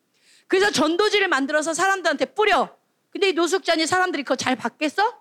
그래서 0.48 0.72
전도지를 0.72 1.28
만들어서 1.28 1.74
사람들한테 1.74 2.26
뿌려. 2.34 2.76
근데 3.12 3.30
이 3.30 3.34
노숙자니 3.34 3.86
사람들이 3.86 4.24
그거 4.24 4.36
잘 4.36 4.56
받겠어? 4.56 5.20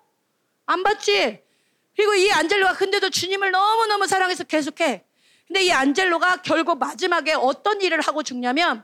안 0.65 0.83
받지. 0.83 1.41
그리고 1.95 2.13
이 2.15 2.31
안젤로가 2.31 2.73
근데도 2.73 3.09
주님을 3.09 3.51
너무너무 3.51 4.07
사랑해서 4.07 4.43
계속해. 4.45 5.03
근데 5.47 5.63
이 5.63 5.71
안젤로가 5.71 6.37
결국 6.37 6.79
마지막에 6.79 7.33
어떤 7.33 7.81
일을 7.81 7.99
하고 7.99 8.23
죽냐면 8.23 8.83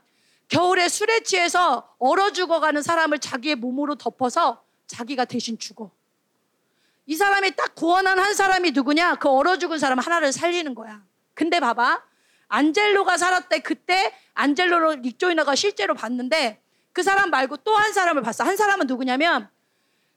겨울에 0.49 0.89
술에 0.89 1.21
취해서 1.21 1.93
얼어 1.99 2.31
죽어가는 2.31 2.81
사람을 2.81 3.19
자기의 3.19 3.55
몸으로 3.55 3.95
덮어서 3.95 4.63
자기가 4.87 5.25
대신 5.25 5.57
죽어. 5.57 5.91
이 7.05 7.15
사람이 7.15 7.55
딱 7.55 7.73
구원한 7.75 8.19
한 8.19 8.33
사람이 8.33 8.71
누구냐? 8.71 9.15
그 9.15 9.29
얼어 9.29 9.57
죽은 9.57 9.79
사람 9.79 9.99
하나를 9.99 10.33
살리는 10.33 10.75
거야. 10.75 11.01
근데 11.33 11.61
봐봐. 11.61 12.03
안젤로가 12.49 13.17
살았대. 13.17 13.59
그때 13.59 14.13
안젤로로 14.33 14.95
닉조이너가 14.95 15.55
실제로 15.55 15.93
봤는데 15.93 16.61
그 16.97 17.03
사람 17.03 17.29
말고 17.29 17.57
또 17.57 17.75
한 17.75 17.93
사람을 17.93 18.23
봤어. 18.23 18.43
한 18.43 18.57
사람은 18.57 18.87
누구냐면 18.87 19.47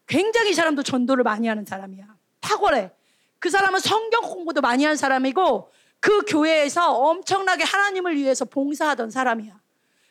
굉장히 0.07 0.55
사람도 0.55 0.83
전도를 0.83 1.25
많이 1.25 1.47
하는 1.47 1.67
사람이야. 1.67 2.07
탁월해. 2.41 2.91
그 3.39 3.51
사람은 3.51 3.81
성경 3.81 4.23
공부도 4.23 4.63
많이 4.63 4.87
한 4.87 4.97
사람이고 4.97 5.71
그 6.01 6.25
교회에서 6.25 6.95
엄청나게 6.95 7.65
하나님을 7.65 8.17
위해서 8.17 8.47
봉사하던 8.47 9.11
사람이야. 9.11 9.61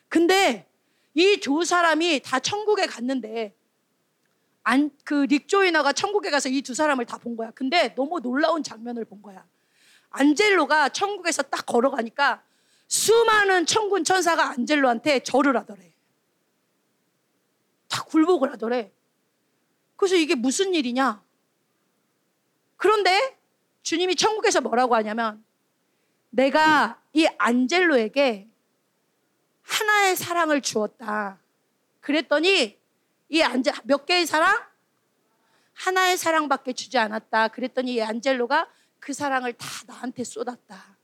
근데 0.08 0.68
이 1.14 1.40
두 1.40 1.64
사람이 1.64 2.20
다 2.24 2.38
천국에 2.38 2.86
갔는데 2.86 3.52
안, 4.62 4.92
그 5.02 5.26
릭조이너가 5.28 5.92
천국에 5.92 6.30
가서 6.30 6.48
이 6.48 6.62
두 6.62 6.72
사람을 6.72 7.04
다 7.04 7.18
본 7.18 7.36
거야. 7.36 7.50
근데 7.50 7.96
너무 7.96 8.20
놀라운 8.20 8.62
장면을 8.62 9.04
본 9.06 9.22
거야. 9.22 9.44
안젤로가 10.10 10.90
천국에서 10.90 11.42
딱 11.42 11.66
걸어가니까 11.66 12.42
수많은 12.86 13.66
천군 13.66 14.04
천사가 14.04 14.50
안젤로한테 14.50 15.24
절을 15.24 15.56
하더래. 15.56 15.89
다 17.90 18.02
굴복을 18.04 18.50
하더래. 18.52 18.90
그래서 19.96 20.14
이게 20.14 20.34
무슨 20.34 20.72
일이냐? 20.72 21.22
그런데 22.76 23.38
주님이 23.82 24.16
천국에서 24.16 24.62
뭐라고 24.62 24.94
하냐면 24.94 25.44
내가 26.30 27.02
이 27.12 27.26
안젤로에게 27.36 28.48
하나의 29.62 30.16
사랑을 30.16 30.62
주었다. 30.62 31.38
그랬더니 32.00 32.78
이 33.28 33.42
안젤 33.42 33.74
몇 33.84 34.06
개의 34.06 34.26
사랑? 34.26 34.58
하나의 35.74 36.16
사랑밖에 36.16 36.72
주지 36.72 36.96
않았다. 36.96 37.48
그랬더니 37.48 37.94
이 37.94 38.00
안젤로가 38.00 38.70
그 38.98 39.12
사랑을 39.12 39.52
다 39.52 39.66
나한테 39.86 40.24
쏟았다. 40.24 40.96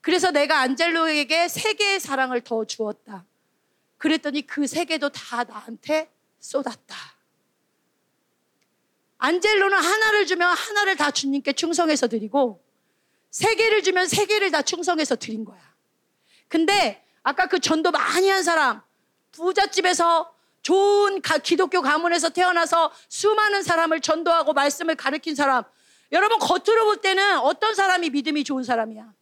그래서 0.00 0.30
내가 0.30 0.60
안젤로에게 0.60 1.48
세 1.48 1.74
개의 1.74 2.00
사랑을 2.00 2.40
더 2.40 2.64
주었다. 2.64 3.24
그랬더니 3.98 4.46
그세 4.46 4.84
개도 4.84 5.10
다 5.10 5.44
나한테 5.44 6.10
쏟았다. 6.38 6.96
안젤로는 9.18 9.76
하나를 9.76 10.26
주면 10.26 10.56
하나를 10.56 10.96
다 10.96 11.10
주님께 11.10 11.52
충성해서 11.52 12.06
드리고 12.06 12.64
세 13.30 13.56
개를 13.56 13.82
주면 13.82 14.06
세 14.06 14.24
개를 14.26 14.50
다 14.50 14.62
충성해서 14.62 15.16
드린 15.16 15.44
거야. 15.44 15.60
근데 16.46 17.04
아까 17.22 17.46
그 17.46 17.58
전도 17.58 17.90
많이 17.90 18.30
한 18.30 18.42
사람 18.42 18.80
부잣집에서 19.32 20.32
좋은 20.62 21.20
기독교 21.42 21.82
가문에서 21.82 22.30
태어나서 22.30 22.92
수많은 23.08 23.62
사람을 23.62 24.00
전도하고 24.00 24.52
말씀을 24.52 24.94
가르친 24.94 25.34
사람 25.34 25.64
여러분 26.12 26.38
겉으로 26.38 26.84
볼 26.86 26.96
때는 26.98 27.38
어떤 27.38 27.74
사람이 27.74 28.10
믿음이 28.10 28.44
좋은 28.44 28.62
사람이야? 28.62 29.12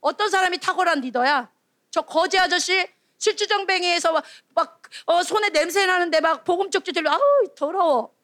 어떤 0.00 0.30
사람이 0.30 0.58
탁월한 0.58 1.00
리더야? 1.00 1.50
저 1.90 2.02
거지 2.02 2.38
아저씨 2.38 2.86
실주정뱅이에서 3.18 4.12
막, 4.12 4.24
막 4.54 4.82
어, 5.06 5.22
손에 5.22 5.50
냄새 5.50 5.84
나는데 5.86 6.20
막 6.20 6.44
복음 6.44 6.70
쪽지 6.70 6.92
들려 6.92 7.10
아우 7.10 7.20
더러워 7.56 8.14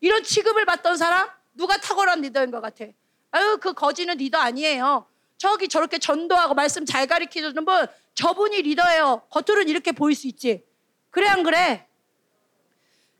이런 0.00 0.22
취급을 0.22 0.64
받던 0.64 0.96
사람 0.96 1.28
누가 1.54 1.76
탁월한 1.76 2.22
리더인 2.22 2.50
것 2.50 2.60
같아? 2.60 2.86
아유 3.30 3.58
그 3.60 3.72
거지는 3.72 4.16
리더 4.16 4.38
아니에요. 4.38 5.06
저기 5.38 5.68
저렇게 5.68 5.98
전도하고 5.98 6.54
말씀 6.54 6.84
잘 6.84 7.06
가르치는 7.06 7.64
분 7.64 7.86
저분이 8.14 8.62
리더예요. 8.62 9.22
겉으로는 9.30 9.68
이렇게 9.68 9.92
보일 9.92 10.14
수 10.14 10.26
있지. 10.26 10.64
그래 11.10 11.28
안 11.28 11.42
그래? 11.42 11.86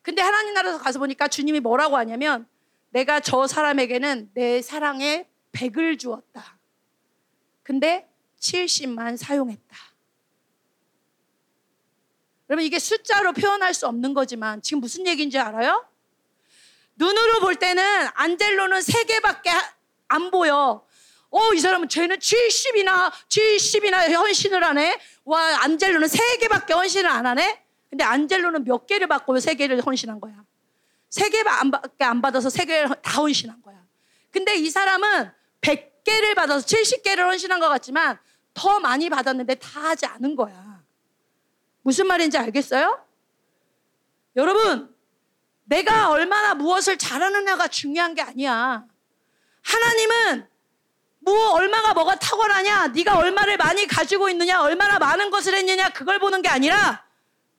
근데 0.03 0.21
하나님 0.21 0.55
나라에서 0.55 0.79
가서 0.79 0.99
보니까 0.99 1.29
주님이 1.29 1.61
뭐라고 1.61 1.97
하냐면 1.97 2.47
내가 2.91 3.21
저 3.21 3.47
사람에게는 3.47 4.31
내 4.35 4.61
사랑의 4.61 5.29
백을 5.53 5.99
주었다. 5.99 6.59
근데 7.63 8.09
70만 8.41 9.17
사용했다. 9.17 9.92
여러분 12.53 12.67
이게 12.67 12.79
숫자로 12.79 13.33
표현할 13.33 13.73
수 13.73 13.87
없는 13.87 14.13
거지만 14.13 14.61
지금 14.61 14.83
무슨 14.83 15.07
얘기인지 15.07 15.39
알아요? 15.39 15.87
눈으로 16.97 17.41
볼 17.41 17.57
때는 17.57 17.83
안젤로는 18.13 18.83
세 18.83 19.05
개밖에 19.05 19.51
안 20.09 20.31
보여. 20.31 20.87
어, 21.31 21.55
이 21.55 21.59
사람은 21.59 21.89
쟤는 21.89 22.19
70이나 22.19 23.11
70이나 23.27 24.15
헌신을 24.15 24.63
하네. 24.63 25.01
와, 25.25 25.63
안젤로는 25.63 26.09
세 26.09 26.37
개밖에 26.37 26.75
헌신을 26.75 27.09
안 27.09 27.25
하네. 27.25 27.65
근데 27.89 28.05
안젤로는 28.05 28.65
몇 28.65 28.87
개를 28.87 29.07
받고 29.07 29.41
세 29.41 29.55
개를 29.55 29.81
헌신한 29.81 30.21
거야. 30.21 30.35
세 31.09 31.31
개밖에 31.31 32.05
안 32.05 32.21
받아서 32.21 32.51
세 32.51 32.67
개를 32.67 32.91
다 33.01 33.13
헌신한 33.13 33.63
거야. 33.63 33.83
근데 34.31 34.57
이 34.57 34.69
사람은 34.69 35.33
100개를 35.63 36.35
받아서 36.35 36.67
70개를 36.67 37.21
헌신한 37.21 37.61
것 37.61 37.71
같지만 37.71 38.19
더 38.53 38.79
많이 38.79 39.09
받았는데 39.09 39.55
다 39.55 39.85
하지 39.85 40.05
않은 40.05 40.37
거야. 40.37 40.72
무슨 41.83 42.07
말인지 42.07 42.39
알겠어요? 42.39 43.05
여러분, 44.37 44.95
내가 45.65 46.11
얼마나 46.11 46.55
무엇을 46.55 46.97
잘하느냐가 46.99 47.69
중요한 47.69 48.15
게 48.15 48.23
아니야. 48.23 48.87
하나님은 49.63 50.49
뭐 51.21 51.51
얼마가 51.53 51.95
뭐가 51.95 52.17
탁월하냐, 52.17 52.89
네가 52.89 53.19
얼마를 53.19 53.57
많이 53.57 53.87
가지고 53.87 54.29
있느냐, 54.29 54.63
얼마나 54.63 54.99
많은 54.99 55.31
것을 55.31 55.55
했느냐 55.55 55.91
그걸 55.91 56.19
보는 56.19 56.43
게 56.43 56.49
아니라 56.49 57.05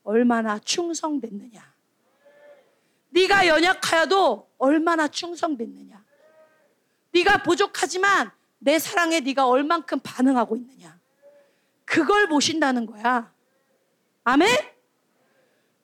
얼마나 0.04 0.60
충성됐느냐. 0.60 1.74
네가 3.10 3.48
연약하여도 3.48 4.50
얼마나 4.58 5.08
충성됐느냐. 5.08 6.04
네가 7.12 7.44
부족하지만 7.44 8.32
내 8.60 8.80
사랑에 8.80 9.20
네가 9.20 9.48
얼만큼 9.48 10.00
반응하고 10.02 10.56
있느냐. 10.58 10.98
그걸 11.86 12.28
보신다는 12.28 12.86
거야. 12.86 13.33
아멘? 14.24 14.48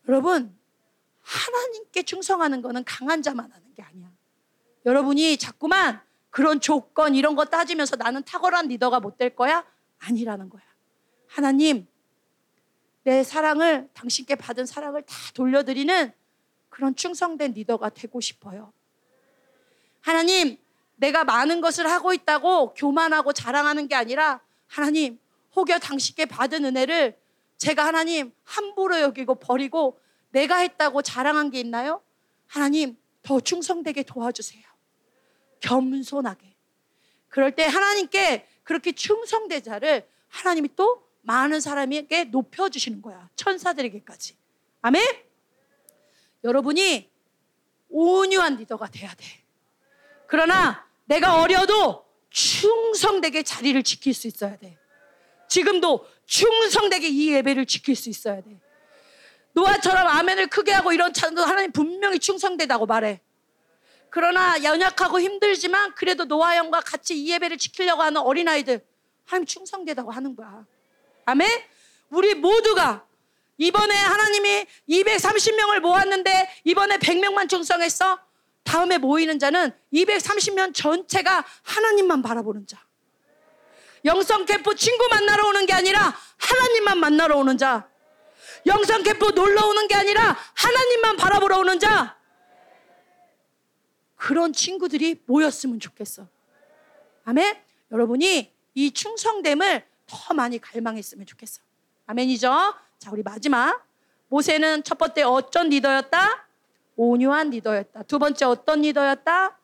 여러분, 0.07 0.57
하나님께 1.21 2.03
충성하는 2.03 2.61
거는 2.61 2.83
강한 2.85 3.21
자만 3.21 3.51
하는 3.51 3.73
게 3.75 3.83
아니야. 3.83 4.09
여러분이 4.85 5.37
자꾸만 5.37 6.01
그런 6.29 6.59
조건 6.61 7.15
이런 7.15 7.35
거 7.35 7.45
따지면서 7.45 7.95
나는 7.95 8.23
탁월한 8.23 8.67
리더가 8.67 8.99
못 8.99 9.17
될 9.17 9.35
거야? 9.35 9.65
아니라는 9.99 10.49
거야. 10.49 10.63
하나님, 11.27 11.87
내 13.03 13.23
사랑을 13.23 13.89
당신께 13.93 14.35
받은 14.35 14.65
사랑을 14.65 15.01
다 15.03 15.15
돌려드리는 15.33 16.13
그런 16.69 16.95
충성된 16.95 17.53
리더가 17.53 17.89
되고 17.89 18.21
싶어요. 18.21 18.71
하나님, 20.01 20.57
내가 20.95 21.23
많은 21.23 21.61
것을 21.61 21.89
하고 21.89 22.13
있다고 22.13 22.73
교만하고 22.73 23.33
자랑하는 23.33 23.87
게 23.87 23.95
아니라 23.95 24.41
하나님, 24.67 25.19
혹여 25.55 25.79
당신께 25.79 26.25
받은 26.25 26.63
은혜를 26.65 27.17
제가 27.59 27.85
하나님 27.85 28.33
함부로 28.43 28.99
여기고 29.01 29.35
버리고 29.35 29.99
내가 30.31 30.57
했다고 30.57 31.01
자랑한 31.01 31.51
게 31.51 31.59
있나요? 31.59 32.01
하나님, 32.47 32.97
더 33.21 33.39
충성되게 33.39 34.03
도와주세요. 34.03 34.63
겸손하게. 35.59 36.55
그럴 37.27 37.53
때 37.55 37.65
하나님께 37.65 38.47
그렇게 38.63 38.93
충성된 38.93 39.61
자를 39.61 40.07
하나님이 40.29 40.69
또 40.75 41.03
많은 41.21 41.59
사람에게 41.59 42.25
높여주시는 42.25 43.01
거야. 43.01 43.29
천사들에게까지. 43.35 44.37
아멘? 44.81 45.03
여러분이 46.43 47.11
온유한 47.89 48.55
리더가 48.55 48.89
돼야 48.89 49.13
돼. 49.13 49.25
그러나 50.27 50.87
내가 51.05 51.41
어려도 51.41 52.05
충성되게 52.29 53.43
자리를 53.43 53.83
지킬 53.83 54.13
수 54.13 54.27
있어야 54.27 54.55
돼. 54.57 54.77
지금도 55.49 56.07
충성되게 56.25 57.07
이 57.07 57.33
예배를 57.33 57.65
지킬 57.65 57.95
수 57.95 58.09
있어야 58.09 58.41
돼. 58.41 58.59
노아처럼 59.53 60.07
아멘을 60.07 60.47
크게 60.47 60.71
하고 60.71 60.93
이런 60.93 61.11
찬도 61.11 61.43
하나님 61.43 61.71
분명히 61.71 62.19
충성되다고 62.19 62.85
말해. 62.85 63.19
그러나 64.11 64.63
연약하고 64.63 65.19
힘들지만 65.19 65.93
그래도 65.95 66.25
노아 66.25 66.55
형과 66.55 66.79
같이 66.79 67.17
이 67.19 67.31
예배를 67.31 67.57
지키려고 67.57 68.01
하는 68.01 68.21
어린아이들 68.21 68.85
하나님 69.25 69.45
충성되다고 69.45 70.11
하는 70.11 70.35
거야. 70.35 70.65
아멘? 71.25 71.47
우리 72.09 72.33
모두가 72.35 73.05
이번에 73.57 73.93
하나님이 73.93 74.65
230명을 74.89 75.79
모았는데 75.81 76.49
이번에 76.63 76.97
100명만 76.97 77.49
충성했어. 77.49 78.19
다음에 78.63 78.97
모이는 78.97 79.37
자는 79.39 79.71
230명 79.93 80.73
전체가 80.73 81.43
하나님만 81.63 82.21
바라보는 82.21 82.67
자. 82.67 82.88
영성 84.05 84.45
캠프 84.45 84.75
친구 84.75 85.07
만나러 85.09 85.47
오는 85.47 85.65
게 85.65 85.73
아니라 85.73 86.15
하나님만 86.37 86.97
만나러 86.99 87.37
오는 87.37 87.57
자. 87.57 87.89
영성 88.65 89.03
캠프 89.03 89.31
놀러 89.31 89.65
오는 89.67 89.87
게 89.87 89.95
아니라 89.95 90.37
하나님만 90.55 91.17
바라보러 91.17 91.59
오는 91.59 91.79
자. 91.79 92.17
그런 94.15 94.53
친구들이 94.53 95.21
모였으면 95.25 95.79
좋겠어. 95.79 96.27
아멘? 97.25 97.57
여러분이 97.91 98.53
이 98.75 98.91
충성됨을 98.91 99.85
더 100.05 100.33
많이 100.33 100.59
갈망했으면 100.59 101.25
좋겠어. 101.25 101.61
아멘이죠? 102.05 102.73
자, 102.97 103.11
우리 103.11 103.23
마지막. 103.23 103.85
모세는 104.27 104.83
첫 104.83 104.97
번째 104.97 105.23
어떤 105.23 105.69
리더였다? 105.69 106.47
온유한 106.95 107.49
리더였다. 107.51 108.03
두 108.03 108.19
번째 108.19 108.45
어떤 108.45 108.81
리더였다? 108.81 109.57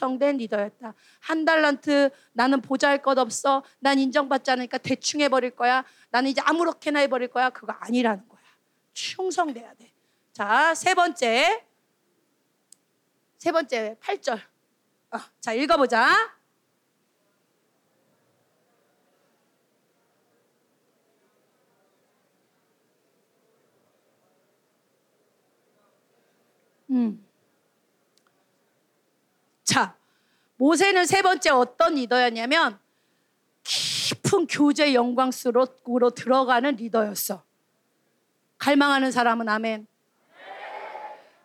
충성된 0.00 0.38
리더였다. 0.38 0.94
한 1.20 1.44
달란트 1.44 2.10
나는 2.32 2.62
보잘 2.62 3.02
것 3.02 3.18
없어. 3.18 3.62
난 3.80 3.98
인정받지 3.98 4.50
않으니까 4.50 4.78
대충 4.78 5.20
해버릴 5.20 5.50
거야. 5.50 5.84
나는 6.10 6.30
이제 6.30 6.40
아무렇게나 6.40 7.00
해버릴 7.00 7.28
거야. 7.28 7.50
그거 7.50 7.74
아니라는 7.78 8.26
거야. 8.26 8.40
충성돼야 8.94 9.74
돼. 9.74 9.92
자, 10.32 10.74
세 10.74 10.94
번째. 10.94 11.66
세 13.36 13.52
번째, 13.52 13.96
8절. 14.00 14.38
어, 15.12 15.18
자, 15.40 15.52
읽어보자. 15.52 16.14
음. 26.90 27.29
자, 29.70 29.94
모세는 30.56 31.06
세 31.06 31.22
번째 31.22 31.50
어떤 31.50 31.94
리더였냐면 31.94 32.76
깊은 33.62 34.48
교제 34.48 34.94
영광 34.94 35.30
속으로 35.30 36.10
들어가는 36.10 36.74
리더였어. 36.74 37.44
갈망하는 38.58 39.12
사람은 39.12 39.48
아멘. 39.48 39.86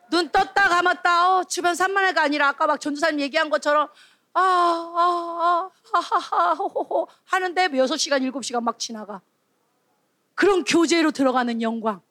눈 0.10 0.30
떴다 0.30 0.70
감았다 0.70 1.38
어, 1.38 1.44
주변 1.44 1.76
산만해가 1.76 2.24
아니라 2.24 2.48
아까 2.48 2.66
막 2.66 2.82
전도사님 2.82 3.20
얘기한 3.20 3.52
것처럼 3.52 3.90
아, 4.34 4.42
아, 4.42 5.70
아, 5.94 6.00
하하하, 6.00 6.54
호호호 6.56 7.08
하는데 7.26 7.68
6시간, 7.68 8.28
7시간 8.32 8.64
막 8.64 8.80
지나가. 8.80 9.22
그런 10.34 10.64
교제로 10.64 11.12
들어가는 11.12 11.62
영광. 11.62 12.02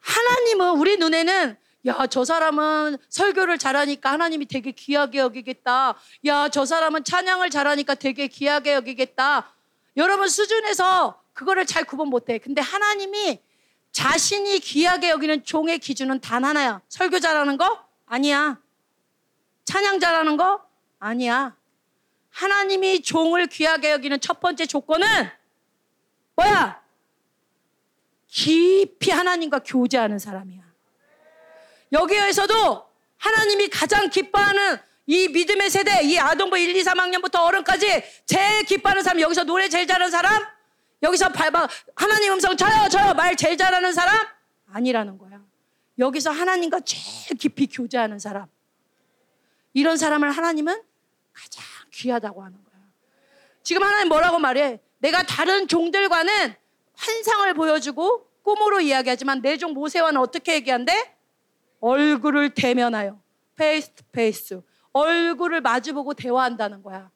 하나님은 0.00 0.78
우리 0.78 0.98
눈에는 0.98 1.56
야, 1.86 2.06
저 2.08 2.24
사람은 2.24 2.98
설교를 3.08 3.58
잘하니까 3.58 4.10
하나님이 4.12 4.46
되게 4.46 4.72
귀하게 4.72 5.18
여기겠다. 5.18 5.94
야, 6.26 6.48
저 6.48 6.64
사람은 6.64 7.04
찬양을 7.04 7.50
잘하니까 7.50 7.94
되게 7.94 8.26
귀하게 8.26 8.74
여기겠다. 8.74 9.52
여러분 9.96 10.28
수준에서 10.28 11.22
그거를 11.32 11.64
잘 11.64 11.84
구분 11.84 12.08
못해. 12.08 12.38
근데 12.38 12.60
하나님이 12.60 13.40
자신이 13.92 14.58
귀하게 14.58 15.10
여기는 15.10 15.44
종의 15.44 15.78
기준은 15.78 16.20
단 16.20 16.44
하나야. 16.44 16.80
설교 16.88 17.20
잘하는 17.20 17.56
거? 17.56 17.86
아니야. 18.06 18.58
찬양 19.64 20.00
잘하는 20.00 20.36
거? 20.36 20.66
아니야. 20.98 21.56
하나님이 22.30 23.02
종을 23.02 23.46
귀하게 23.46 23.92
여기는 23.92 24.20
첫 24.20 24.40
번째 24.40 24.66
조건은 24.66 25.06
뭐야? 26.34 26.82
깊이 28.26 29.10
하나님과 29.10 29.60
교제하는 29.60 30.18
사람이야. 30.18 30.65
여기에서도 31.92 32.86
하나님이 33.18 33.68
가장 33.68 34.08
기뻐하는 34.10 34.78
이 35.06 35.28
믿음의 35.28 35.70
세대, 35.70 36.02
이 36.02 36.18
아동부 36.18 36.58
1, 36.58 36.74
2, 36.74 36.82
3학년부터 36.82 37.40
어른까지 37.42 38.02
제일 38.26 38.64
기뻐하는 38.64 39.02
사람, 39.02 39.20
여기서 39.20 39.44
노래 39.44 39.68
제일 39.68 39.86
잘하는 39.86 40.10
사람, 40.10 40.44
여기서 41.02 41.30
하나님 41.94 42.32
음성 42.32 42.56
저요, 42.56 42.88
저요, 42.90 43.14
말 43.14 43.36
제일 43.36 43.56
잘하는 43.56 43.92
사람? 43.92 44.26
아니라는 44.72 45.16
거야. 45.18 45.40
여기서 45.98 46.30
하나님과 46.30 46.80
제일 46.80 47.38
깊이 47.38 47.66
교제하는 47.66 48.18
사람. 48.18 48.46
이런 49.72 49.96
사람을 49.96 50.30
하나님은 50.30 50.82
가장 51.32 51.64
귀하다고 51.92 52.42
하는 52.42 52.56
거야. 52.64 52.74
지금 53.62 53.82
하나님 53.82 54.08
뭐라고 54.08 54.38
말해? 54.38 54.80
내가 54.98 55.22
다른 55.22 55.68
종들과는 55.68 56.54
환상을 56.96 57.54
보여주고 57.54 58.26
꿈으로 58.42 58.80
이야기하지만 58.80 59.40
내 59.42 59.56
종 59.56 59.72
모세와는 59.72 60.20
어떻게 60.20 60.54
얘기한대? 60.54 61.15
얼굴을 61.86 62.50
대면하여 62.50 63.20
face 63.54 63.90
to 63.90 64.02
face 64.10 64.60
얼굴을 64.92 65.60
마주보고 65.60 66.14
대화한다는 66.14 66.82
거야. 66.82 67.10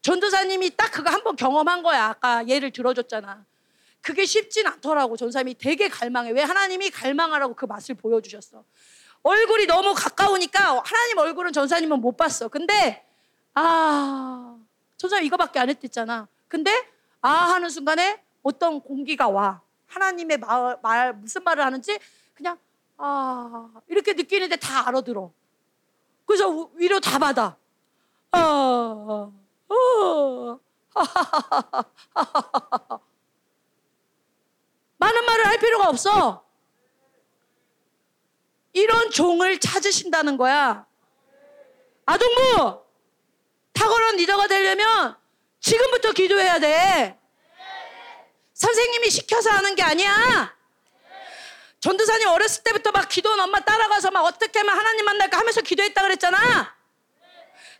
전도사님이 0.00 0.76
딱 0.76 0.90
그거 0.90 1.10
한번 1.10 1.36
경험한 1.36 1.82
거야. 1.82 2.06
아까 2.06 2.46
예를 2.48 2.70
들어줬잖아. 2.70 3.44
그게 4.00 4.24
쉽진 4.24 4.66
않더라고. 4.66 5.16
전사님이 5.16 5.58
되게 5.58 5.88
갈망해. 5.88 6.30
왜 6.30 6.42
하나님이 6.42 6.90
갈망하라고 6.90 7.54
그 7.54 7.66
맛을 7.66 7.94
보여주셨어. 7.94 8.64
얼굴이 9.22 9.66
너무 9.66 9.94
가까우니까 9.94 10.82
하나님 10.84 11.18
얼굴은 11.18 11.52
전사님은 11.52 12.00
못 12.00 12.16
봤어. 12.16 12.48
근데 12.48 13.04
아 13.54 14.56
전사님 14.96 15.26
이거밖에 15.26 15.58
안 15.58 15.68
했댔잖아. 15.68 16.26
근데 16.48 16.72
아 17.20 17.28
하는 17.28 17.68
순간에 17.68 18.22
어떤 18.42 18.80
공기가 18.80 19.28
와. 19.28 19.60
하나님의 19.86 20.38
말, 20.38 20.78
말 20.82 21.12
무슨 21.12 21.44
말을 21.44 21.62
하는지 21.64 21.98
그냥 22.34 22.58
아 23.04 23.68
이렇게 23.88 24.12
느끼는데 24.12 24.54
다 24.56 24.86
알아들어. 24.86 25.32
그래서 26.24 26.48
위로 26.74 27.00
다 27.00 27.18
받아. 27.18 27.56
아, 28.30 28.38
어, 28.38 29.32
많은 34.98 35.26
말을 35.26 35.46
할 35.46 35.58
필요가 35.58 35.88
없어. 35.88 36.44
이런 38.72 39.10
종을 39.10 39.58
찾으신다는 39.58 40.36
거야. 40.36 40.86
아동부! 42.06 42.84
탁월한 43.72 44.14
리더가 44.16 44.46
되려면 44.46 45.16
지금부터 45.58 46.12
기도해야 46.12 46.60
돼. 46.60 47.18
선생님이 48.54 49.10
시켜서 49.10 49.50
하는 49.50 49.74
게 49.74 49.82
아니야. 49.82 50.54
전도사님 51.82 52.28
어렸을 52.28 52.62
때부터 52.62 52.92
막 52.92 53.08
기도원 53.08 53.40
엄마 53.40 53.58
따라가서 53.60 54.10
막 54.12 54.24
어떻게 54.24 54.60
하면 54.60 54.78
하나님 54.78 55.04
만날까 55.04 55.36
하면서 55.38 55.60
기도했다 55.60 56.00
그랬잖아. 56.00 56.74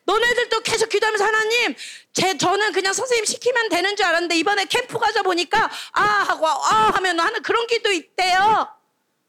너네들도 0.05 0.61
계속 0.63 0.89
기도하면서 0.89 1.25
하나님, 1.25 1.77
제 2.13 2.37
저는 2.37 2.73
그냥 2.73 2.93
선생님 2.93 3.25
시키면 3.25 3.69
되는 3.69 3.95
줄 3.95 4.05
알았는데 4.05 4.35
이번에 4.37 4.65
캠프 4.65 4.99
가서 4.99 5.23
보니까 5.23 5.71
아 5.93 6.03
하고 6.03 6.49
아 6.49 6.91
하면 6.97 7.21
하는 7.21 7.41
그런 7.43 7.69
기도 7.69 7.93
있대요. 7.93 8.67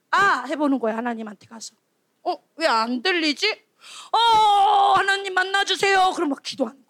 아 0.09 0.43
해보는 0.47 0.79
거야 0.79 0.97
하나님한테 0.97 1.45
가서. 1.47 1.75
어 2.23 2.35
왜 2.57 2.65
안 2.67 3.03
들리지? 3.03 3.63
어 4.11 4.93
하나님 4.97 5.35
만나주세요. 5.35 6.13
그럼 6.15 6.29
막 6.29 6.41
기도하는. 6.41 6.82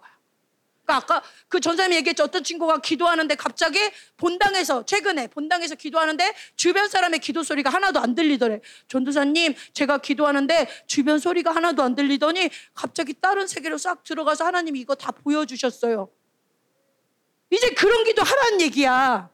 그러니까 0.86 0.96
아까 0.98 1.24
그 1.48 1.60
전사님이 1.60 1.96
얘기했죠. 1.98 2.24
어떤 2.24 2.44
친구가 2.44 2.80
기도하는데 2.80 3.34
갑자기 3.36 3.80
본당에서 4.18 4.86
최근에 4.86 5.28
본당에서 5.28 5.76
기도하는데 5.76 6.34
주변 6.56 6.88
사람의 6.90 7.20
기도 7.20 7.44
소리가 7.44 7.70
하나도 7.70 8.00
안 8.00 8.16
들리더래. 8.16 8.60
전도사님, 8.88 9.56
제가 9.74 10.00
기도하는데 10.00 10.68
주변 10.88 11.20
소리가 11.20 11.56
하나도 11.56 11.84
안 11.84 11.96
들리더니 11.96 12.50
갑자기 12.74 13.14
다른 13.14 13.48
세계로 13.48 13.78
싹 13.78 14.04
들어가서 14.04 14.46
하나님이 14.46 14.80
이거 14.80 14.96
다 14.96 15.12
보여주셨어요. 15.12 16.10
이제 17.50 17.70
그런 17.72 18.04
기도 18.04 18.24
하라는 18.24 18.62
얘기야. 18.62 19.30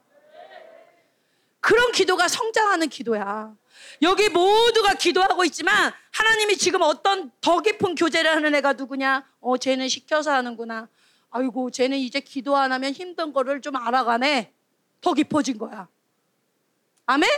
그런 1.62 1.92
기도가 1.92 2.28
성장하는 2.28 2.90
기도야. 2.90 3.54
여기 4.02 4.30
모두가 4.30 4.94
기도하고 4.94 5.44
있지만 5.46 5.92
하나님이 6.12 6.58
지금 6.58 6.82
어떤 6.82 7.32
더 7.42 7.62
깊은 7.62 7.96
교제를 7.96 8.32
하는 8.32 8.56
애가 8.56 8.74
누구냐? 8.74 9.26
어, 9.40 9.58
쟤는 9.58 9.88
시켜서 9.88 10.32
하는구나. 10.32 10.88
아이고 11.32 11.70
쟤는 11.72 11.98
이제 11.98 12.20
기도 12.20 12.58
안 12.58 12.72
하면 12.72 12.92
힘든 12.92 13.34
거를 13.34 13.62
좀 13.62 13.76
알아가네. 13.76 14.54
더 15.02 15.14
깊어진 15.14 15.58
거야. 15.58 15.88
아멘? 17.06 17.30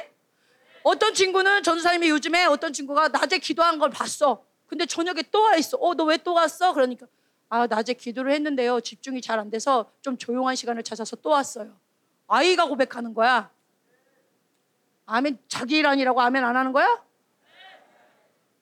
어떤 0.84 1.14
친구는 1.14 1.62
전사님이 1.64 2.10
요즘에 2.10 2.46
어떤 2.46 2.74
친구가 2.74 3.10
낮에 3.10 3.38
기도한 3.38 3.78
걸 3.80 3.90
봤어. 3.90 4.44
근데 4.68 4.86
저녁에 4.86 5.22
또 5.24 5.44
와 5.44 5.56
있어. 5.58 5.78
어, 5.78 5.94
너 5.94 6.06
왜 6.06 6.18
또 6.18 6.34
왔어? 6.34 6.74
그러니까 6.74 7.06
아, 7.50 7.68
낮에 7.68 7.94
기도를 7.94 8.32
했는데요. 8.32 8.80
집중이 8.80 9.22
잘 9.22 9.38
안 9.40 9.50
돼서 9.50 9.92
좀 10.02 10.18
조용한 10.18 10.56
시간을 10.56 10.84
찾아서 10.84 11.16
또 11.18 11.30
왔어요. 11.30 11.76
아이가 12.28 12.66
고백하는 12.66 13.14
거야. 13.14 13.52
아멘 15.06 15.38
자기 15.50 15.78
일 15.78 15.86
아니라고 15.86 16.22
아멘 16.22 16.44
안 16.44 16.56
하는 16.56 16.72
거야? 16.72 17.04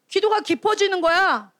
기도가 0.07 0.39
깊어지는 0.41 1.01
거야. 1.01 1.51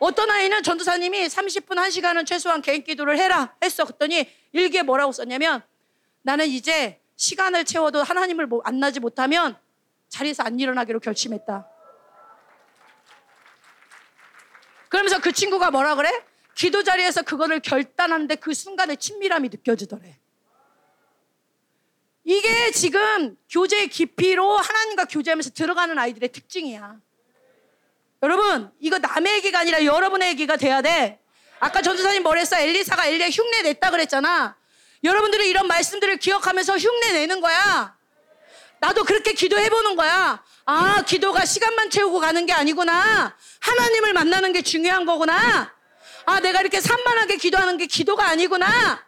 어떤 0.00 0.30
아이는 0.30 0.62
전도사님이 0.62 1.26
30분, 1.26 1.76
1시간은 1.76 2.26
최소한 2.26 2.62
개인 2.62 2.82
기도를 2.82 3.18
해라 3.18 3.54
했어. 3.62 3.84
그랬더니 3.84 4.26
일기에 4.52 4.82
뭐라고 4.82 5.12
썼냐면 5.12 5.62
나는 6.22 6.46
이제 6.46 6.98
시간을 7.16 7.66
채워도 7.66 8.02
하나님을 8.02 8.48
만나지 8.64 8.98
못하면 8.98 9.56
자리에서 10.08 10.42
안 10.42 10.58
일어나기로 10.58 11.00
결심했다. 11.00 11.68
그러면서 14.88 15.20
그 15.20 15.32
친구가 15.32 15.70
뭐라 15.70 15.94
그래? 15.96 16.10
기도 16.54 16.82
자리에서 16.82 17.22
그거를 17.22 17.60
결단하는데 17.60 18.36
그 18.36 18.54
순간에 18.54 18.96
친밀함이 18.96 19.50
느껴지더래. 19.50 20.18
이게 22.24 22.70
지금 22.70 23.36
교제의 23.50 23.88
깊이로 23.88 24.56
하나님과 24.56 25.04
교제하면서 25.04 25.50
들어가는 25.50 25.98
아이들의 25.98 26.32
특징이야. 26.32 27.00
여러분, 28.22 28.70
이거 28.80 28.98
남의 28.98 29.34
얘기가 29.36 29.60
아니라 29.60 29.84
여러분의 29.84 30.28
얘기가 30.30 30.56
돼야 30.56 30.82
돼. 30.82 31.18
아까 31.58 31.80
전도사님 31.80 32.22
뭐랬어? 32.22 32.58
엘리사가 32.58 33.06
엘리야 33.06 33.28
흉내 33.30 33.62
냈다 33.62 33.90
그랬잖아. 33.90 34.56
여러분들이 35.02 35.48
이런 35.48 35.66
말씀들을 35.66 36.18
기억하면서 36.18 36.76
흉내 36.76 37.12
내는 37.12 37.40
거야. 37.40 37.96
나도 38.80 39.04
그렇게 39.04 39.32
기도해보는 39.32 39.96
거야. 39.96 40.42
아, 40.66 41.02
기도가 41.06 41.44
시간만 41.44 41.90
채우고 41.90 42.20
가는 42.20 42.44
게 42.44 42.52
아니구나. 42.52 43.34
하나님을 43.60 44.12
만나는 44.12 44.52
게 44.52 44.62
중요한 44.62 45.06
거구나. 45.06 45.74
아, 46.26 46.40
내가 46.40 46.60
이렇게 46.60 46.80
산만하게 46.80 47.36
기도하는 47.36 47.78
게 47.78 47.86
기도가 47.86 48.26
아니구나. 48.28 49.02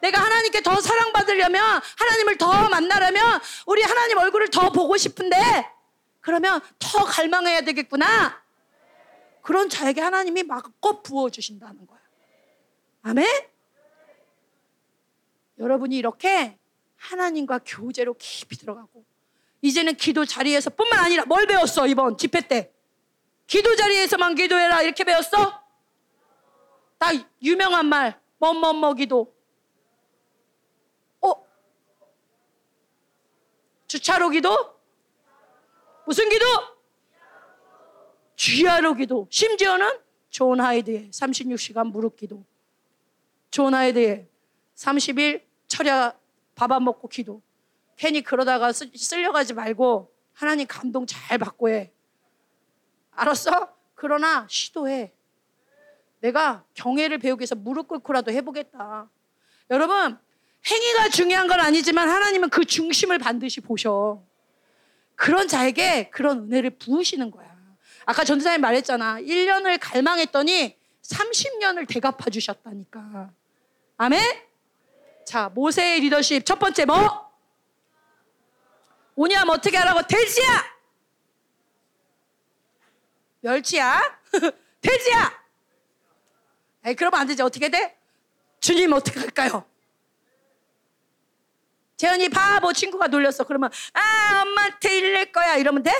내가 0.00 0.22
하나님께 0.22 0.62
더 0.62 0.80
사랑받으려면, 0.80 1.80
하나님을 1.98 2.36
더 2.36 2.68
만나려면, 2.68 3.40
우리 3.66 3.82
하나님 3.82 4.18
얼굴을 4.18 4.48
더 4.50 4.70
보고 4.70 4.96
싶은데, 4.96 5.66
그러면 6.20 6.60
더 6.78 7.04
갈망해야 7.04 7.62
되겠구나. 7.62 8.43
그런 9.44 9.68
자에게 9.68 10.00
하나님이 10.00 10.42
마음껏 10.44 11.02
부어주신다는 11.02 11.86
거예요. 11.86 12.02
아멘? 13.02 13.26
여러분이 15.58 15.98
이렇게 15.98 16.58
하나님과 16.96 17.60
교제로 17.66 18.14
깊이 18.14 18.56
들어가고 18.56 19.04
이제는 19.60 19.96
기도 19.96 20.24
자리에서 20.24 20.70
뿐만 20.70 20.98
아니라 20.98 21.26
뭘 21.26 21.46
배웠어 21.46 21.86
이번 21.86 22.16
집회 22.16 22.40
때 22.40 22.72
기도 23.46 23.76
자리에서만 23.76 24.34
기도해라 24.34 24.80
이렇게 24.80 25.04
배웠어? 25.04 25.62
다 26.96 27.08
유명한 27.42 27.84
말 27.84 28.18
뭐뭐뭐 28.38 28.94
기도 28.94 29.36
어? 31.20 31.34
주차로 33.88 34.30
기도? 34.30 34.80
무슨 36.06 36.30
기도? 36.30 36.73
쥐하로 38.44 38.92
기도 38.94 39.26
심지어는 39.30 40.00
존 40.28 40.60
하이드의 40.60 41.08
36시간 41.10 41.90
무릎 41.90 42.16
기도 42.16 42.44
존 43.50 43.72
하이드의 43.72 44.28
30일 44.76 45.42
철야 45.66 46.14
밥 46.54 46.70
안 46.70 46.84
먹고 46.84 47.08
기도. 47.08 47.40
괜히 47.96 48.20
그러다가 48.20 48.70
쓰, 48.72 48.90
쓸려가지 48.94 49.54
말고 49.54 50.12
하나님 50.34 50.66
감동 50.66 51.06
잘 51.06 51.38
받고 51.38 51.70
해. 51.70 51.90
알았어? 53.12 53.74
그러나 53.94 54.46
시도해. 54.50 55.14
내가 56.20 56.64
경애를 56.74 57.16
배우기 57.18 57.40
위해서 57.40 57.54
무릎 57.54 57.88
꿇고라도 57.88 58.30
해보겠다. 58.30 59.08
여러분 59.70 60.18
행위가 60.70 61.08
중요한 61.08 61.46
건 61.46 61.60
아니지만 61.60 62.10
하나님은 62.10 62.50
그 62.50 62.66
중심을 62.66 63.18
반드시 63.18 63.62
보셔. 63.62 64.22
그런 65.14 65.48
자에게 65.48 66.10
그런 66.10 66.40
은혜를 66.40 66.70
부으시는 66.78 67.30
거야 67.30 67.53
아까 68.06 68.24
전도사님 68.24 68.60
말했잖아 68.60 69.20
1년을 69.20 69.78
갈망했더니 69.80 70.76
30년을 71.02 71.86
대갚아 71.88 72.30
주셨다니까 72.30 73.30
아멘? 73.96 74.42
자, 75.24 75.48
모세의 75.54 76.00
리더십 76.00 76.44
첫 76.44 76.58
번째 76.58 76.84
뭐? 76.84 77.32
오냐면 79.16 79.50
어떻게 79.50 79.76
하라고? 79.76 80.02
돼지야! 80.06 80.74
멸치야? 83.40 84.00
돼지야! 84.80 85.44
에이, 86.86 86.94
그러면 86.94 87.20
안 87.20 87.26
되지. 87.26 87.42
어떻게 87.42 87.68
돼? 87.68 87.96
주님 88.60 88.92
어떻게 88.92 89.20
할까요? 89.20 89.64
재현이 91.96 92.28
바보 92.28 92.72
친구가 92.72 93.06
놀렸어. 93.06 93.44
그러면 93.44 93.70
아 93.92 94.42
엄마한테 94.42 94.98
일낼 94.98 95.32
거야 95.32 95.56
이러면 95.56 95.82
돼? 95.82 95.92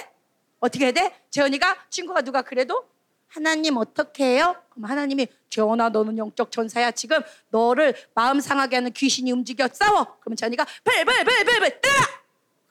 어떻게 0.64 0.86
해야 0.86 0.92
돼? 0.92 1.14
재현이가 1.30 1.76
친구가 1.90 2.22
누가 2.22 2.40
그래도 2.40 2.88
하나님 3.28 3.76
어떻게 3.76 4.24
해요? 4.24 4.56
그럼 4.70 4.88
하나님이 4.88 5.26
재원아 5.50 5.90
너는 5.90 6.16
영적 6.16 6.50
전사야. 6.50 6.92
지금 6.92 7.20
너를 7.50 7.94
마음 8.14 8.40
상하게 8.40 8.76
하는 8.76 8.92
귀신이 8.92 9.30
움직여 9.30 9.68
싸워. 9.72 10.16
그러면 10.20 10.36
재현이가 10.36 10.64
벨벨벨벨벨 10.84 11.80
때라! 11.82 11.94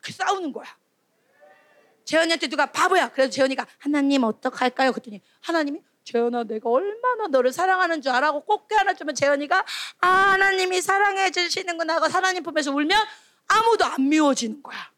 싸우는 0.10 0.52
거야. 0.52 0.66
재현이한테 2.06 2.48
누가 2.48 2.66
바보야. 2.66 3.12
그래서 3.12 3.30
재현이가 3.30 3.68
하나님 3.78 4.24
어떡할까요? 4.24 4.92
그랬더니 4.92 5.22
하나님이 5.42 5.82
재현아 6.04 6.46
내가 6.46 6.70
얼마나 6.70 7.28
너를 7.28 7.54
사랑하는 7.54 8.02
줄 8.02 8.12
알아고 8.12 8.42
꽃게 8.42 8.76
하나 8.76 8.94
주면 8.94 9.14
재현이가 9.14 9.66
아 10.02 10.08
하나님이 10.08 10.82
사랑해 10.82 11.30
주시는구나 11.30 11.96
하고 11.96 12.08
하나님 12.08 12.42
품에서 12.42 12.72
울면 12.72 13.00
아무도 13.48 13.86
안 13.86 14.10
미워지는 14.10 14.64
거야 14.64 14.93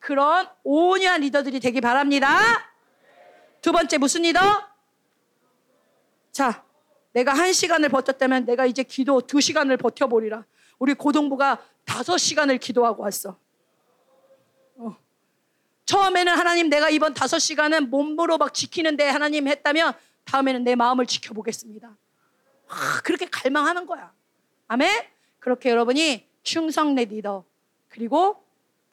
그런 0.00 0.48
온유한 0.64 1.20
리더들이 1.20 1.60
되기 1.60 1.80
바랍니다 1.80 2.28
두 3.60 3.72
번째 3.72 3.98
무슨 3.98 4.22
리더? 4.22 4.40
자, 6.32 6.64
내가 7.12 7.34
한 7.34 7.52
시간을 7.52 7.88
버텼다면 7.88 8.46
내가 8.46 8.66
이제 8.66 8.82
기도 8.82 9.20
두 9.20 9.40
시간을 9.40 9.76
버텨보리라. 9.76 10.44
우리 10.78 10.94
고동부가 10.94 11.62
다섯 11.84 12.16
시간을 12.16 12.58
기도하고 12.58 13.02
왔어. 13.02 13.36
어. 14.76 14.96
처음에는 15.84 16.32
하나님 16.32 16.70
내가 16.70 16.88
이번 16.88 17.12
다섯 17.12 17.38
시간은 17.38 17.90
몸으로 17.90 18.38
막 18.38 18.54
지키는데 18.54 19.08
하나님 19.08 19.46
했다면 19.48 19.92
다음에는 20.24 20.64
내 20.64 20.74
마음을 20.74 21.04
지켜보겠습니다. 21.04 21.88
와, 21.88 22.76
그렇게 23.04 23.26
갈망하는 23.26 23.86
거야. 23.86 24.12
아멘? 24.68 25.04
그렇게 25.38 25.70
여러분이 25.70 26.26
충성내 26.42 27.06
리더 27.06 27.44
그리고 27.88 28.42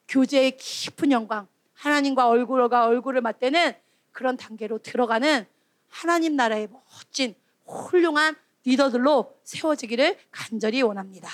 교제의 0.07 0.57
깊은 0.57 1.11
영광 1.11 1.47
하나님과 1.73 2.27
얼굴과 2.27 2.85
얼굴을 2.87 3.21
맞대는 3.21 3.73
그런 4.11 4.37
단계로 4.37 4.79
들어가는 4.79 5.45
하나님 5.89 6.35
나라의 6.35 6.69
멋진 6.71 7.35
훌륭한 7.65 8.35
리더들로 8.65 9.37
세워지기를 9.43 10.17
간절히 10.31 10.81
원합니다. 10.81 11.29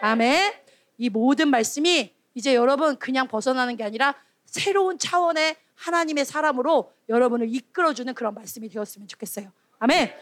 아멘. 0.00 0.54
이 0.98 1.10
모든 1.10 1.48
말씀이 1.48 2.14
이제 2.34 2.54
여러분 2.54 2.96
그냥 2.96 3.28
벗어나는 3.28 3.76
게 3.76 3.84
아니라 3.84 4.14
새로운 4.44 4.98
차원의 4.98 5.56
하나님의 5.74 6.24
사람으로 6.24 6.92
여러분을 7.08 7.54
이끌어주는 7.54 8.12
그런 8.14 8.34
말씀이 8.34 8.68
되었으면 8.68 9.08
좋겠어요. 9.08 9.50
아멘. 9.78 10.12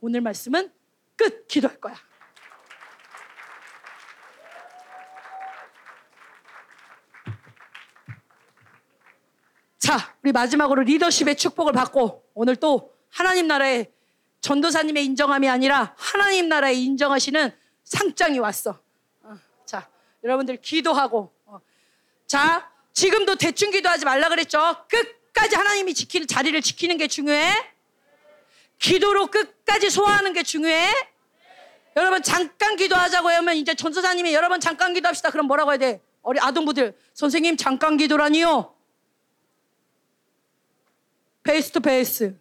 오늘 0.00 0.20
말씀은 0.20 0.70
끝 1.16 1.46
기도할 1.48 1.80
거야. 1.80 1.94
자, 9.92 10.16
우리 10.22 10.32
마지막으로 10.32 10.84
리더십의 10.84 11.36
축복을 11.36 11.74
받고 11.74 12.24
오늘 12.32 12.56
또 12.56 12.94
하나님 13.10 13.46
나라의 13.46 13.92
전도사님의 14.40 15.04
인정함이 15.04 15.50
아니라 15.50 15.94
하나님 15.98 16.48
나라에 16.48 16.72
인정하시는 16.72 17.54
상장이 17.84 18.38
왔어. 18.38 18.80
어, 19.20 19.36
자, 19.66 19.90
여러분들 20.24 20.62
기도하고. 20.62 21.30
어. 21.44 21.60
자, 22.26 22.72
지금도 22.94 23.36
대충 23.36 23.70
기도하지 23.70 24.06
말라 24.06 24.30
그랬죠? 24.30 24.58
끝까지 24.88 25.56
하나님이 25.56 25.92
지키는 25.92 26.26
자리를 26.26 26.58
지키는 26.62 26.96
게 26.96 27.06
중요해. 27.06 27.52
기도로 28.78 29.26
끝까지 29.26 29.90
소화하는 29.90 30.32
게 30.32 30.42
중요해. 30.42 30.90
여러분 31.96 32.22
잠깐 32.22 32.76
기도하자고 32.76 33.28
하면 33.28 33.56
이제 33.56 33.74
전도사님이 33.74 34.32
여러분 34.32 34.58
잠깐 34.58 34.94
기도합시다. 34.94 35.28
그럼 35.28 35.48
뭐라고 35.48 35.72
해야 35.72 35.78
돼? 35.78 36.00
어리 36.22 36.40
아동부들 36.40 36.96
선생님 37.12 37.58
잠깐 37.58 37.98
기도라니요. 37.98 38.72
Face 41.42 41.70
to 41.72 41.80
face. 41.80 42.36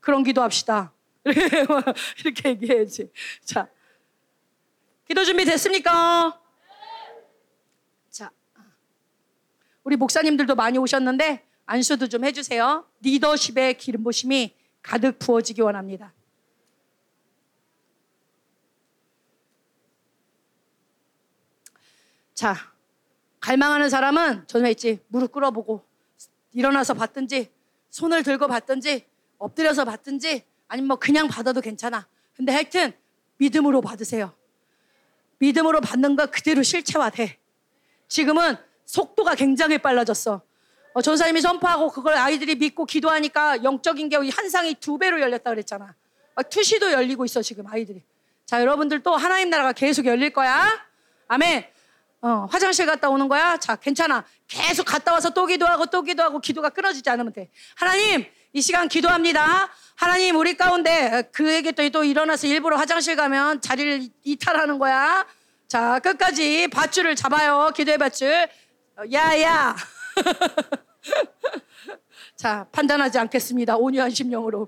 그런 0.00 0.22
기도합시다. 0.22 0.92
이렇게 1.24 2.50
얘기해야지. 2.50 3.10
자. 3.44 3.68
기도 5.06 5.24
준비 5.24 5.44
됐습니까? 5.44 6.40
자. 8.10 8.30
우리 9.82 9.96
목사님들도 9.96 10.54
많이 10.54 10.78
오셨는데 10.78 11.46
안수도 11.66 12.08
좀 12.08 12.24
해주세요. 12.24 12.86
리더십의 13.00 13.78
기름 13.78 14.04
부심이 14.04 14.54
가득 14.82 15.18
부어지기 15.18 15.62
원합니다. 15.62 16.12
자, 22.34 22.56
갈망하는 23.40 23.88
사람은 23.88 24.46
전에 24.48 24.72
있지 24.72 25.00
무릎 25.08 25.32
꿇어보고 25.32 25.84
일어나서 26.52 26.94
받든지 26.94 27.53
손을 27.94 28.24
들고 28.24 28.48
받든지 28.48 29.06
엎드려서 29.38 29.84
받든지 29.84 30.42
아니면 30.66 30.88
뭐 30.88 30.96
그냥 30.96 31.28
받아도 31.28 31.60
괜찮아. 31.60 32.08
근데 32.34 32.50
하여튼 32.50 32.92
믿음으로 33.36 33.80
받으세요. 33.82 34.34
믿음으로 35.38 35.80
받는 35.80 36.16
거 36.16 36.26
그대로 36.26 36.64
실체화돼. 36.64 37.38
지금은 38.08 38.56
속도가 38.84 39.36
굉장히 39.36 39.78
빨라졌어. 39.78 40.42
어, 40.92 41.02
전사님이 41.02 41.40
선포하고 41.40 41.92
그걸 41.92 42.14
아이들이 42.14 42.56
믿고 42.56 42.84
기도하니까 42.84 43.62
영적인 43.62 44.08
게 44.08 44.16
한상이 44.28 44.74
두 44.80 44.98
배로 44.98 45.20
열렸다 45.20 45.50
그랬잖아. 45.50 45.94
막 46.34 46.50
투시도 46.50 46.90
열리고 46.90 47.24
있어 47.26 47.42
지금 47.42 47.64
아이들이. 47.68 48.02
자 48.44 48.60
여러분들 48.60 49.04
또 49.04 49.14
하나님 49.14 49.50
나라가 49.50 49.72
계속 49.72 50.04
열릴 50.06 50.30
거야. 50.30 50.66
아멘. 51.28 51.64
어, 52.24 52.48
화장실 52.50 52.86
갔다 52.86 53.10
오는 53.10 53.28
거야? 53.28 53.58
자, 53.58 53.76
괜찮아. 53.76 54.24
계속 54.48 54.84
갔다 54.84 55.12
와서 55.12 55.28
또 55.28 55.44
기도하고 55.44 55.84
또 55.86 56.00
기도하고 56.00 56.40
기도가 56.40 56.70
끊어지지 56.70 57.10
않으면 57.10 57.34
돼. 57.34 57.50
하나님, 57.76 58.24
이 58.54 58.62
시간 58.62 58.88
기도합니다. 58.88 59.68
하나님, 59.94 60.34
우리 60.36 60.56
가운데 60.56 61.28
그에게 61.32 61.72
또, 61.72 61.86
또 61.90 62.02
일어나서 62.02 62.46
일부러 62.46 62.78
화장실 62.78 63.14
가면 63.14 63.60
자리를 63.60 64.08
이탈하는 64.22 64.78
거야. 64.78 65.26
자, 65.68 65.98
끝까지 65.98 66.68
밧줄을 66.68 67.14
잡아요. 67.14 67.70
기도의 67.76 67.98
밧줄. 67.98 68.48
어, 68.96 69.02
야, 69.12 69.38
야. 69.42 69.76
자, 72.36 72.66
판단하지 72.72 73.18
않겠습니다. 73.18 73.76
온유한 73.76 74.08
심령으로. 74.08 74.66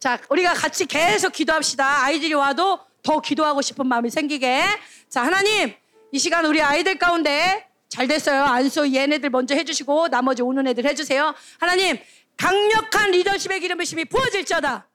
자, 0.00 0.18
우리가 0.28 0.54
같이 0.54 0.84
계속 0.84 1.32
기도합시다. 1.32 2.02
아이들이 2.02 2.34
와도 2.34 2.80
더 3.04 3.20
기도하고 3.20 3.62
싶은 3.62 3.86
마음이 3.86 4.10
생기게. 4.10 4.64
자, 5.08 5.22
하나님, 5.22 5.76
이 6.10 6.18
시간 6.18 6.46
우리 6.46 6.62
아이들 6.62 6.98
가운데 6.98 7.68
잘 7.88 8.06
됐어요. 8.06 8.44
안수 8.44 8.92
얘네들 8.94 9.30
먼저 9.30 9.54
해주시고 9.54 10.08
나머지 10.08 10.42
오는 10.42 10.66
애들 10.66 10.84
해주세요. 10.84 11.34
하나님 11.58 11.98
강력한 12.36 13.10
리더십의 13.10 13.60
기름 13.60 13.78
부심이 13.78 14.04
부어질지어다. 14.06 14.88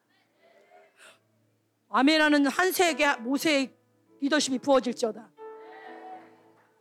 아멘하는 1.90 2.48
한세에게 2.48 3.16
모세의 3.18 3.72
리더십이 4.22 4.60
부어질지어다. 4.60 5.30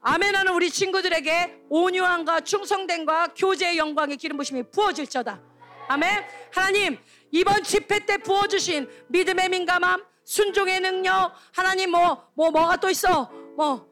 아멘하는 0.01 0.53
우리 0.55 0.71
친구들에게 0.71 1.65
온유함과 1.69 2.41
충성됨과 2.41 3.35
교제의 3.37 3.77
영광의 3.77 4.17
기름 4.17 4.39
부심이 4.39 4.63
부어질지어다. 4.65 5.41
아멘. 5.89 6.25
하나님 6.53 6.99
이번 7.31 7.63
집회 7.63 8.05
때 8.07 8.17
부어주신 8.19 8.89
믿음의 9.09 9.49
민감함, 9.51 10.05
순종의 10.25 10.81
능력, 10.81 11.35
하나님 11.53 11.91
뭐뭐 11.91 12.25
뭐, 12.35 12.51
가또 12.67 12.89
있어? 12.89 13.31
뭐 13.57 13.92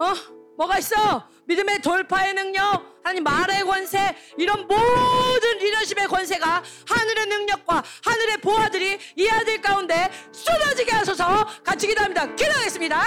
어? 0.00 0.14
뭐가 0.56 0.78
있어? 0.78 1.28
믿음의 1.44 1.80
돌파의 1.80 2.34
능력, 2.34 3.00
하나님 3.02 3.22
말의 3.24 3.64
권세, 3.64 4.16
이런 4.38 4.66
모든 4.66 5.58
리더십의 5.58 6.06
권세가 6.06 6.62
하늘의 6.88 7.26
능력과 7.26 7.82
하늘의 8.04 8.38
보화들이 8.38 8.98
이 9.16 9.28
아들 9.28 9.60
가운데 9.60 10.10
쏟아지게 10.32 10.90
하소서 10.92 11.46
같이 11.64 11.86
기도합니다. 11.86 12.34
기도하겠습니다. 12.34 13.02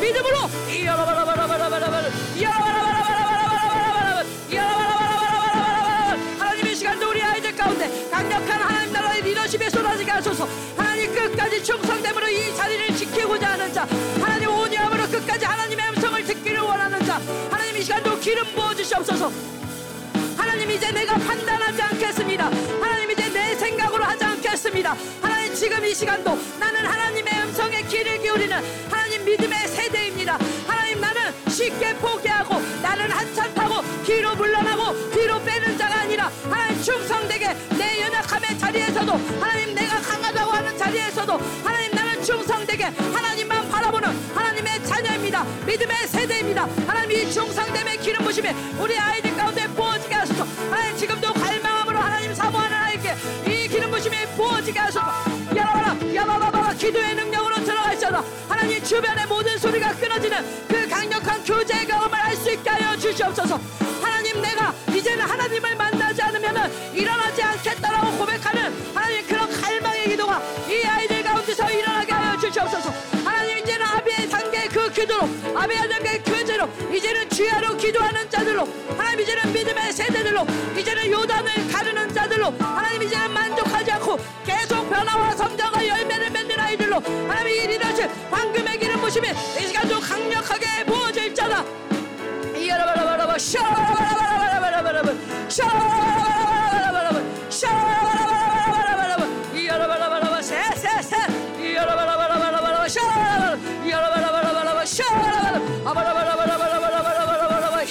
믿음으로 0.00 0.38
리더십에 9.54 9.70
쏟아지게 9.70 10.10
하소서 10.10 10.48
하나님 10.76 11.14
끝까지 11.14 11.62
충성됨으로 11.62 12.28
이 12.28 12.54
자리를 12.56 12.96
지키고자 12.96 13.52
하는 13.52 13.72
자 13.72 13.86
하나님 14.20 14.48
온유함으로 14.48 15.06
끝까지 15.08 15.44
하나님의 15.44 15.90
음성을 15.90 16.24
듣기를 16.24 16.60
원하는 16.60 17.04
자 17.04 17.20
하나님 17.50 17.76
이 17.76 17.82
시간도 17.82 18.18
기름 18.20 18.44
부어주시옵소서 18.54 19.30
하나님 20.36 20.70
이제 20.70 20.90
내가 20.90 21.14
판단하지 21.14 21.82
않겠습니다. 21.82 22.46
하나님 22.80 23.10
이제 23.10 23.28
내 23.28 23.54
생각으로 23.54 24.04
하지 24.04 24.24
않겠습니다. 24.24 24.96
하나님 25.22 25.54
지금 25.54 25.84
이 25.84 25.94
시간도 25.94 26.38
나는 26.58 26.84
하나님의 26.84 27.42
음성에 27.44 27.82
귀를 27.82 28.18
기울이는 28.18 28.58
하나님 28.90 29.24
믿음의 29.24 29.68
세대입니다. 29.68 30.38
하나님 30.66 31.00
나는 31.00 31.32
쉽게 31.48 31.94
포기하고 31.96 32.60
나는 32.82 33.10
한참 33.10 33.54
타고 33.54 33.82
뒤로 34.04 34.34
물러나고 34.34 35.10
뒤로 35.10 35.42
빼는 35.42 35.78
자가 35.78 36.00
아니라 36.00 36.30
하나님 36.50 36.73
자리에서도 38.74 39.12
하나님 39.40 39.74
내가 39.74 40.00
강하다고 40.00 40.50
하는 40.50 40.76
자리에서도 40.76 41.40
하나님 41.62 41.92
나는 41.92 42.22
충성되게 42.22 42.84
하나님만 42.84 43.68
바라보는 43.70 44.08
하나님의 44.34 44.84
자녀입니다. 44.84 45.44
믿음의 45.64 46.08
세대입니다. 46.08 46.68
하나님 46.86 47.12
이 47.12 47.30
충성됨의 47.30 47.98
기름 47.98 48.24
부심에 48.24 48.52
우리 48.80 48.98
아이들 48.98 49.36
가운데 49.36 49.68
부어지게 49.68 50.14
하소서. 50.14 50.44
하나님 50.70 50.96
지금도 50.96 51.32
갈망함으로 51.34 51.98
하나님 51.98 52.34
사모하는 52.34 52.76
아이에게 52.76 53.14
이 53.46 53.68
기름 53.68 53.90
부심이 53.92 54.16
부어지게 54.36 54.78
하소서. 54.78 55.06
야라바라 55.54 56.14
야바바바바 56.14 56.74
기도의 56.74 57.14
능력으로 57.14 57.53
있어서 58.14 58.24
하나님 58.48 58.82
주변의 58.82 59.26
모든 59.26 59.58
소리가 59.58 59.92
끊어지는 59.94 60.38
그 60.68 60.88
강력한 60.88 61.42
교제의 61.42 61.86
경험을 61.86 62.16
할 62.16 62.34
수 62.36 62.52
있게 62.52 62.68
하여 62.68 62.96
주시옵소서. 62.96 63.60
하나님 64.02 64.42
내가 64.42 64.72
이제는 64.92 65.24
하나님을 65.24 65.76
만나지 65.76 66.20
않으면 66.20 66.70
일어나지 66.92 67.42
않겠다라고 67.42 68.18
고백하는 68.18 68.72
하나님 68.94 69.26
그런 69.26 69.50
갈망의 69.50 70.08
기도가 70.08 70.42
이 70.68 70.84
아이들 70.84 71.22
가운데서 71.22 71.70
일어나게 71.70 72.12
하여 72.12 72.38
주시옵소서. 72.38 72.92
하나님 73.24 73.58
이제는 73.58 73.86
아비의 73.86 74.28
단계 74.28 74.68
그 74.68 74.90
기도로 74.90 75.28
아비의 75.54 75.88
단계 75.88 76.18
교제로 76.18 76.68
이제는 76.92 77.30
주야로 77.30 77.76
기도하는 77.76 78.28
자들로 78.28 78.68
하나님 78.96 79.20
이제는 79.20 79.52
믿음의 79.52 79.92
세대들로 79.92 80.46
이제는 80.76 81.10
요단을 81.12 81.72
가르는 81.72 82.12
자들로 82.12 82.52
하나님 82.58 83.02
이제는 83.02 83.32
하나님 87.04 87.48
이 87.48 87.66
리더십 87.66 88.08
황금의 88.30 88.78
기름 88.78 89.00
부심이 89.00 89.28
이 89.28 89.66
시간도 89.66 89.98
강력하게 90.00 90.84
부어질 90.86 91.34
자다. 91.34 91.64
이야라바라바라바 92.56 93.36
샤라바라바라바라바라바라바 93.38 95.12
샤라바라바라바라바라바 95.48 97.20
샤라바라바라바라바라바 97.50 99.26
이야라바라바라바 99.54 100.42
세세세 100.42 101.16
이야라바라바라바라바라바 101.60 102.88
샤라바라 102.88 103.56
이야라바라바라바라바 103.84 104.84
샤라바라 104.86 105.60
아바라바라바라바라바라바라바라바 105.84 107.84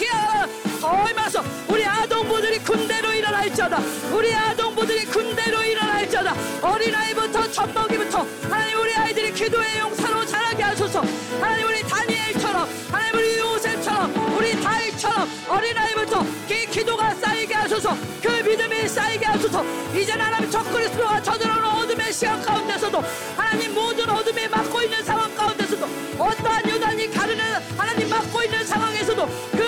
마서 1.15 1.43
우리 1.67 1.85
아동부들이 1.85 2.57
군대로 2.59 3.13
일어날 3.13 3.53
자다. 3.53 3.77
우리 4.11 4.33
아동부들이 4.33 5.05
군대로 5.05 5.63
일어날 5.63 6.09
자다. 6.09 6.33
어린아이부터 6.61 7.51
젖먹이 7.51 7.92
부터 8.13 8.27
하나님 8.43 8.79
우리 8.79 8.93
아이들이 8.93 9.33
기도의 9.33 9.79
용사로 9.79 10.23
자라게 10.27 10.61
하소서. 10.61 11.01
하나님 11.41 11.67
우리 11.67 11.81
다니엘처럼 11.81 12.69
하나님 12.91 13.15
우리 13.15 13.39
요셉처럼 13.39 14.37
우리 14.37 14.61
다윗처럼 14.61 15.27
어린아이부터 15.49 16.23
기, 16.47 16.67
기도가 16.67 17.15
쌓이게 17.15 17.55
하소서. 17.55 17.97
그 18.21 18.27
믿음이 18.27 18.87
쌓이게 18.87 19.25
하소서. 19.25 19.65
이제는 19.95 20.25
하나님 20.25 20.51
적그리스도와 20.51 21.23
저들어오는 21.23 21.65
어둠의 21.65 22.13
시간 22.13 22.39
가운데서도 22.43 23.03
하나님 23.35 23.73
모든 23.73 24.07
어둠에 24.07 24.47
막고 24.47 24.83
있는 24.83 25.03
상황 25.03 25.33
가운데서도 25.35 25.87
어떠한 26.19 26.69
요단이 26.69 27.09
가르는 27.09 27.43
하나님 27.75 28.09
막고 28.09 28.43
있는 28.43 28.63
상황에서도 28.63 29.27
그 29.53 29.62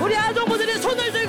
우리 0.00 0.16
아동부들이 0.16 0.78
손을 0.78 1.12
들고 1.12 1.25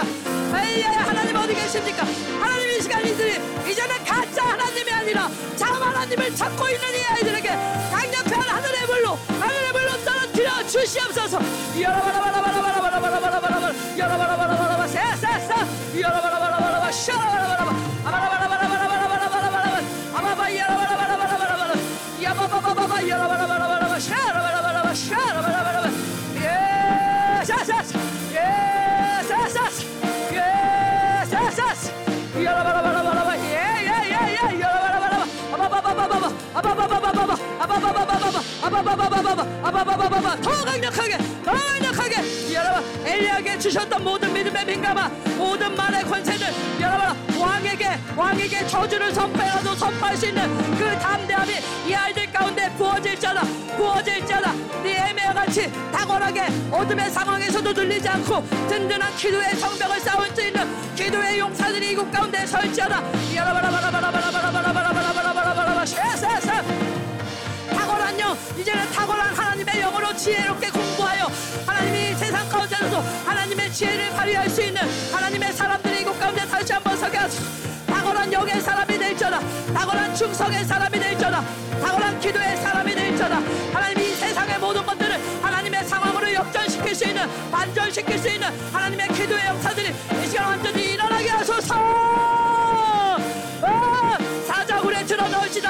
계십니까? 0.00 0.58
엘리야의 0.58 0.98
하나님 0.98 1.36
어디 1.36 1.54
계십니까? 1.54 2.04
하나님 2.40 2.70
이 2.70 2.80
시간 2.82 3.04
이들이 3.06 3.40
이제는 3.70 4.04
가짜 4.04 4.44
하나님이 4.44 4.90
아니라 4.92 5.30
참 5.56 5.74
하나님을 5.82 6.34
찾고 6.34 6.68
있는 6.68 6.82
이 6.94 7.04
아이들에게 7.04 7.48
강력한 7.90 8.40
하늘의 8.40 8.86
불로 8.86 9.18
하늘의 9.40 9.72
불로 9.72 10.04
떨어뜨려 10.04 10.66
주시옵소서. 10.66 11.38
여러바라바라바라바라바라바라바라바라 11.80 13.72
여러바라바라바라바 13.98 14.86
세세세 14.86 15.54
여러바라바라바라바 16.00 16.92
샤라바라바라바 16.92 17.70
아바라바라바라바라바라바라바라 18.04 19.80
아바바 20.14 20.56
여러바라바라바라바라바라 20.56 21.74
야바바바바바 22.22 23.08
여러바라바라바라바 23.08 23.98
샤라바라바라바 24.00 24.94
샤라바라바 24.94 25.69
아바바바바바 39.80 40.36
더 40.42 40.50
강력하게 40.64 41.16
더 41.44 41.52
강력하게. 41.52 42.16
여러분 42.52 42.82
엘리야에게 43.06 43.58
주셨던 43.58 44.04
모든 44.04 44.32
믿음의 44.32 44.64
민감함 44.66 45.10
모든 45.38 45.74
말의 45.74 46.04
권세들 46.04 46.46
여러분 46.80 47.16
왕에게 47.40 47.98
왕에게 48.14 48.66
저주를 48.66 49.12
선포해라도 49.14 49.74
선포할 49.74 50.14
수 50.18 50.26
있는 50.26 50.46
그 50.76 50.98
담대함이 50.98 51.52
이 51.88 51.94
아이들 51.94 52.30
가운데 52.30 52.70
부어질 52.76 53.18
자다 53.18 53.40
부어질 53.76 54.26
자다. 54.26 54.52
니에메와 54.84 55.32
같이 55.32 55.72
탁월하게 55.92 56.44
어둠의 56.70 57.10
상황에서도 57.10 57.72
눌리지 57.72 58.06
않고 58.08 58.44
든든한 58.68 59.16
기도의 59.16 59.56
성벽을 59.56 60.00
쌓을 60.00 60.28
수 60.34 60.42
있는 60.42 60.68
기도의 60.94 61.38
용사들이 61.38 61.92
이곳 61.92 62.10
가운데 62.12 62.44
설지하다 62.44 63.02
야라바라바라바라바라바라바라바라바라바라바라바라 63.34 65.86
쉐세세 65.86 66.89
하나님요 68.10 68.36
이제는 68.58 68.90
탁월한 68.90 69.34
하나님의 69.34 69.80
영으로 69.80 70.14
지혜롭게 70.16 70.70
공부하여 70.70 71.30
하나님이 71.64 72.14
세상 72.16 72.48
가운데서도 72.48 72.96
하나님의 73.24 73.72
지혜를 73.72 74.10
발휘할 74.10 74.50
수 74.50 74.62
있는 74.62 74.82
하나님의 75.12 75.52
사람들이 75.52 76.00
이곳 76.00 76.18
가운데 76.18 76.44
다시 76.48 76.72
한번 76.72 76.96
서게 76.96 77.18
하소서. 77.18 77.44
탁월한 77.86 78.32
영의 78.32 78.60
사람이 78.60 78.98
될지어다. 78.98 79.40
탁월한 79.72 80.14
충성의 80.14 80.64
사람이 80.64 80.98
될지어다. 80.98 81.44
탁월한 81.80 82.20
기도의 82.20 82.56
사람이 82.56 82.94
될지어다. 82.94 83.36
하나님 83.72 84.00
이 84.00 84.14
세상의 84.14 84.58
모든 84.58 84.84
것들을 84.84 85.20
하나님의 85.42 85.84
상황으로 85.84 86.32
역전시킬 86.32 86.94
수 86.94 87.04
있는 87.04 87.28
반전시킬 87.52 88.18
수 88.18 88.28
있는 88.28 88.48
하나님의 88.72 89.08
기도의 89.08 89.46
역사들이 89.46 89.94
이 90.24 90.28
시간 90.28 90.48
완전히 90.48 90.79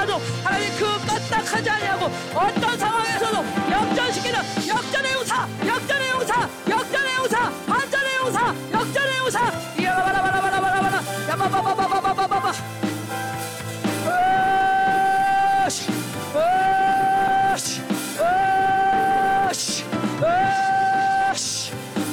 않아도 0.01 0.19
하나님 0.43 0.69
그 0.77 0.85
까딱하지 1.05 1.69
아니하고 1.69 2.05
어떤 2.33 2.77
상황에서도 2.77 3.45
역전시키는 3.71 4.39
역전의 4.67 5.13
용사 5.13 5.47
역전의 5.65 6.09
용사 6.09 6.49
역전의 6.69 7.15
용사 7.17 7.51
반전의 7.67 8.15
용사 8.17 8.55
역전의 8.73 9.17
용사 9.19 9.51
이야바라바라바라바라바라 9.77 11.01
야바바바바바바바바 11.29 12.51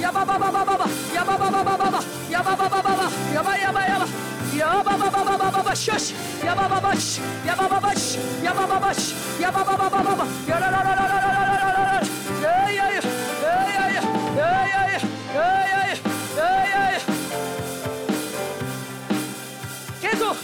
야바바바바바바 0.02 0.85
야바바바바바바 1.15 2.01
야바바바바바 2.32 3.10
야바야바야바 3.35 4.06
야바바바바 4.59 5.38
야바바바시 5.79 6.15
야바바바시 6.45 7.21
야바바바시 7.47 8.19
야바바바시 8.45 9.15
야바바바바바바 9.41 10.27
야라라라라라라라라라 10.49 12.03
야야야 12.43 13.01
야야야 13.43 14.03
야야야 14.37 14.99
야야야 15.37 15.95
야야야 16.37 16.99
계속 20.01 20.37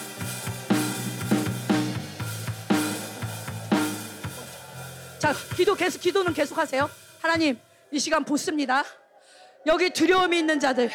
자 5.19 5.35
기도 5.57 5.75
계속 5.75 6.01
기도는 6.01 6.33
계속 6.33 6.57
하세요 6.57 6.89
하나님 7.21 7.59
이 7.91 7.99
시간 7.99 8.25
붙습니다 8.25 8.85
여기 9.67 9.91
두려움이 9.91 10.39
있는 10.39 10.61
자들 10.61 10.91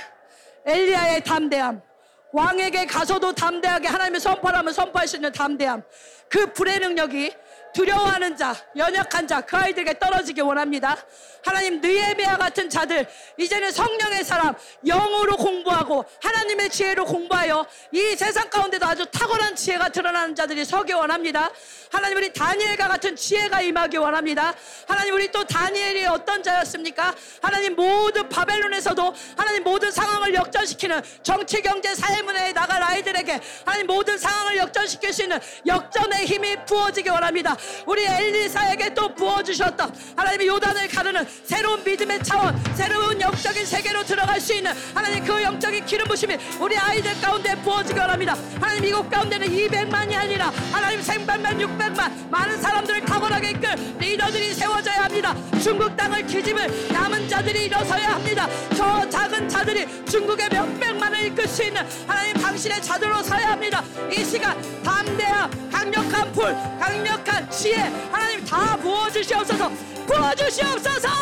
엘리야의 0.66 1.26
담대함 1.26 1.89
왕에게 2.32 2.86
가서도 2.86 3.34
담대하게 3.34 3.88
하나님의 3.88 4.20
선포하면 4.20 4.74
선포할 4.74 5.08
수 5.08 5.16
있는 5.16 5.32
담대함. 5.32 5.84
그 6.30 6.54
불의 6.54 6.80
능력이 6.80 7.34
두려워하는 7.74 8.36
자, 8.38 8.56
연약한 8.76 9.28
자, 9.28 9.42
그 9.42 9.58
아이들에게 9.58 10.00
떨어지길 10.00 10.44
원합니다. 10.44 10.98
하나님 11.44 11.82
느에베아 11.82 12.38
같은 12.38 12.70
자들 12.70 13.08
이제는 13.38 13.72
성령의 13.72 14.24
사람 14.24 14.56
영으로 14.86 15.38
공부하고 15.38 16.06
하나님의 16.22 16.70
지혜로 16.70 17.06
공부하여 17.06 17.66
이 17.92 18.16
세상 18.16 18.50
가운데도 18.50 18.86
아주 18.86 19.06
탁월한 19.06 19.56
지혜가 19.56 19.90
드러나는 19.90 20.36
자들이 20.36 20.66
서기 20.66 20.94
원합니다. 20.94 21.50
하나님 21.92 22.18
우리 22.18 22.32
다니엘과 22.32 22.88
같은 22.88 23.16
지혜가 23.16 23.62
임하기 23.62 23.98
원합니다. 23.98 24.54
하나님 24.88 25.16
우리 25.16 25.32
또 25.32 25.44
다니엘이 25.44 26.06
어떤 26.06 26.44
자였습니까? 26.44 27.16
하나님 27.42 27.76
모든 27.76 28.28
바벨론에서도 28.30 29.16
하나님 29.36 29.64
모든 29.64 29.92
상황을 29.92 30.34
역전시키는 30.34 31.02
정치 31.24 31.62
경제 31.62 31.96
사회 31.96 32.22
문화에 32.22 32.54
나갈 32.54 32.82
아이들에게 32.84 33.40
하나님 33.66 33.88
모든 33.88 34.18
상황을 34.18 34.58
역전시킬 34.58 35.14
수 35.14 35.24
있는 35.24 35.40
역전의 35.66 36.26
힘이 36.26 36.56
부어지기 36.66 37.10
원합니다. 37.10 37.56
우리 37.86 38.06
엘리사에게 38.06 38.94
또 38.94 39.14
부어주셨던 39.16 39.96
하나님의 40.16 40.48
요단을 40.48 40.88
가르는 40.90 41.28
새로운 41.44 41.84
믿음의 41.84 42.24
차원 42.24 42.60
새로운 42.76 43.20
영적인 43.20 43.66
세계로 43.66 44.04
들어갈 44.04 44.40
수 44.40 44.54
있는 44.54 44.72
하나님 44.94 45.24
그 45.24 45.42
영적인 45.42 45.86
기름 45.86 46.08
부심이 46.08 46.38
우리 46.60 46.78
아이들 46.78 47.20
가운데 47.22 47.56
부어지기 47.62 48.00
원합니다. 48.00 48.36
하나님 48.60 48.86
이곳 48.86 49.10
가운데는 49.10 49.48
200만이 49.48 50.16
아니라 50.16 50.52
하나님 50.72 51.02
생방만 51.02 51.58
600만 51.58 52.30
많은 52.30 52.62
사람들을 52.62 53.06
탁월하게 53.06 53.52
이끌 53.52 53.76
리더들이 54.00 54.54
세워져야 54.54 55.04
합니다. 55.04 55.36
중국 55.62 55.96
땅을 55.96 56.26
기집을 56.26 56.92
남은 56.92 57.28
자들이 57.28 57.66
일어서야 57.66 58.16
합니다. 58.16 58.48
저 58.76 59.08
작은 59.10 59.50
자들이 59.50 60.06
중국의 60.06 60.50
몇백만을 60.50 61.26
이끌 61.28 61.48
수 61.48 61.64
있는 61.64 61.86
하나님 62.08 62.34
당신의 62.36 62.82
자들로 62.82 63.22
서야 63.24 63.52
합니다. 63.52 63.84
이 64.12 64.24
시간 64.24 64.58
담대함 64.84 65.70
강력한 65.72 66.32
풀 66.32 66.54
강력한 66.80 67.50
지혜 67.50 67.78
하나님 68.12 68.44
다 68.46 68.78
부어주시옵소서 68.78 69.70
부어주시옵소서! 70.08 71.19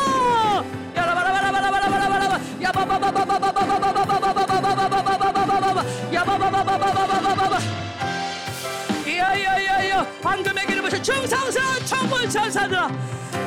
황금의 10.23 10.65
기름 10.67 10.83
부신 10.83 11.01
충성스러운 11.01 11.85
천물 11.85 12.29
천사들아 12.29 12.89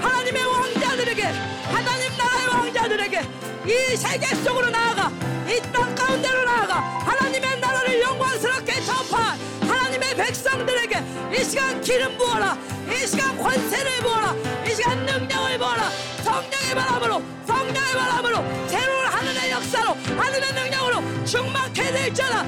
하나님의 0.01 0.45
왕자들에게 0.45 1.23
하나님 1.23 2.17
나라의 2.17 2.47
왕자들에게 2.49 3.21
이 3.67 3.97
세계 3.97 4.27
속으로 4.37 4.71
나아가 4.71 5.11
이 5.47 5.61
땅 5.73 5.95
가운데로 5.95 6.45
나아가 6.45 6.75
하나님의 6.77 7.61
나라를 7.61 8.01
영광스럽게 8.01 8.81
전파한 8.83 9.39
하나님의 9.61 10.15
백성들에게 10.17 11.05
이 11.33 11.45
시간 11.45 11.81
기름 11.81 12.17
부어라 12.17 12.57
이 12.89 13.07
시간 13.07 13.37
권세를 13.37 13.91
부어라 14.03 14.35
이 14.67 14.75
시간 14.75 15.05
능력을 15.05 15.59
부어라 15.59 16.10
성령의 16.31 16.75
바람으로 16.77 17.23
성령의 17.45 17.93
바람으로 17.93 18.69
새로운 18.69 19.07
하늘의 19.07 19.51
역사로 19.51 19.95
하늘의 20.17 20.53
능력으로 20.55 21.25
충만케 21.25 21.91
될 21.91 22.15
자라 22.15 22.47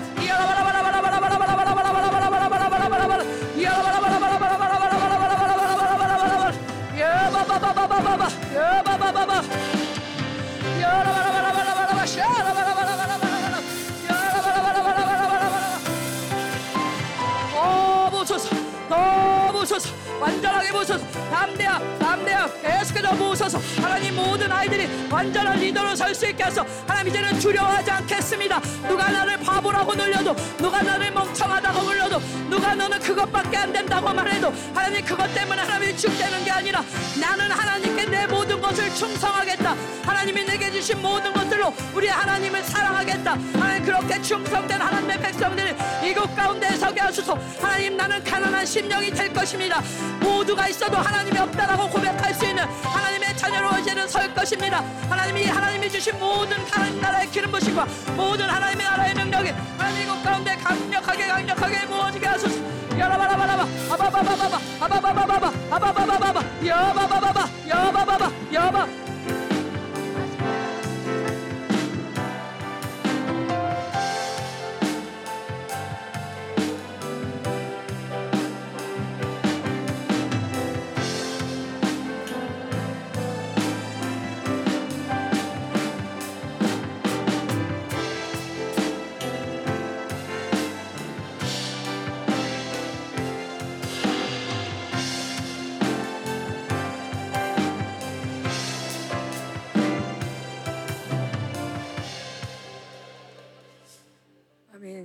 어, 17.55 18.09
보소서, 18.11 18.49
어, 18.91 19.51
보소서. 19.53 20.02
완전하게 20.23 20.71
부소서 20.71 21.05
담대함 21.31 21.99
담대함 21.99 22.51
계속해서 22.63 23.11
부소서 23.17 23.59
하나님 23.83 24.15
모든 24.15 24.51
아이들이 24.53 24.89
완전한 25.11 25.59
리더로 25.59 25.97
설 25.97 26.15
수 26.15 26.29
있게 26.29 26.45
하소 26.45 26.65
하나님 26.87 27.09
이제는 27.11 27.39
두려워하지 27.39 27.91
않겠습니다. 27.91 28.61
누가 28.87 29.11
나를 29.11 29.39
바보라고 29.39 29.95
놀려도 29.95 30.37
누가 30.59 30.83
나를 30.83 31.11
멍청하다고 31.11 31.81
불러도 31.81 32.21
누가 32.51 32.75
너는 32.75 33.01
그것밖에 33.01 33.57
안 33.57 33.73
된다고 33.73 34.13
말해도 34.13 34.53
하나님 34.75 35.05
그것 35.05 35.33
때문에 35.35 35.63
하나님이 35.63 35.97
죽되는 35.97 36.45
게 36.45 36.51
아니라 36.51 36.85
나는 37.21 37.51
하나님께 37.51 38.05
내 38.07 38.27
모든 38.27 38.61
것을 38.61 38.95
충성하겠다. 38.95 39.75
하나님이 40.05 40.45
내게 40.45 40.71
주신 40.71 41.01
모든 41.01 41.33
것들로 41.33 41.73
우리 41.95 42.09
하나님을 42.09 42.63
사랑하겠다. 42.63 43.33
하나님 43.55 43.85
그렇게 43.85 44.21
충성된 44.21 44.81
하나님의 44.81 45.19
백성들이 45.21 45.75
이곳 46.05 46.35
가운데 46.37 46.69
서게 46.77 47.01
하소서. 47.01 47.37
하나님 47.61 47.97
나는 47.97 48.23
가난한 48.23 48.67
심령이 48.67 49.11
될 49.11 49.33
것입니다 49.33 49.83
모두가 50.21 50.69
있어도 50.69 50.97
하나님이 50.99 51.39
없다라고 51.39 51.89
고백할 51.89 52.35
수 52.35 52.45
있는 52.45 52.65
하나님의 52.65 53.37
자녀로 53.37 53.79
이제는 53.79 54.09
설 54.09 54.33
것입니다. 54.35 54.85
하나님이 55.09 55.45
하나님이 55.47 55.91
주신 55.91 56.19
모든 56.19 56.59
하나님 56.71 57.01
나라의 57.01 57.31
기름 57.31 57.51
부심과 57.51 57.87
모든 58.17 58.49
하나님의 58.49 58.87
나라의 58.87 59.15
능력이 59.15 59.51
하나님 59.79 60.03
이곳 60.03 60.23
가운데 60.23 60.57
강력하게 60.57 61.27
강력하게 61.29 61.87
부어지게 61.87 62.27
하소서. 62.27 62.55
야라바라바라바 62.99 63.67
아바바바바바 63.91 64.61
아바바바바바 64.81 65.53
아바바바바바 65.71 66.67
야바바바바 66.67 67.49
야바바바 67.69 68.33
야바 68.53 68.87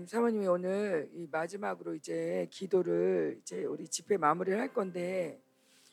사모님이 0.07 0.47
오늘 0.47 1.09
이 1.13 1.27
마지막으로 1.29 1.93
이제 1.93 2.47
기도를 2.49 3.39
이제 3.41 3.65
우리 3.65 3.85
집회 3.89 4.15
마무리를 4.15 4.57
할 4.57 4.73
건데 4.73 5.41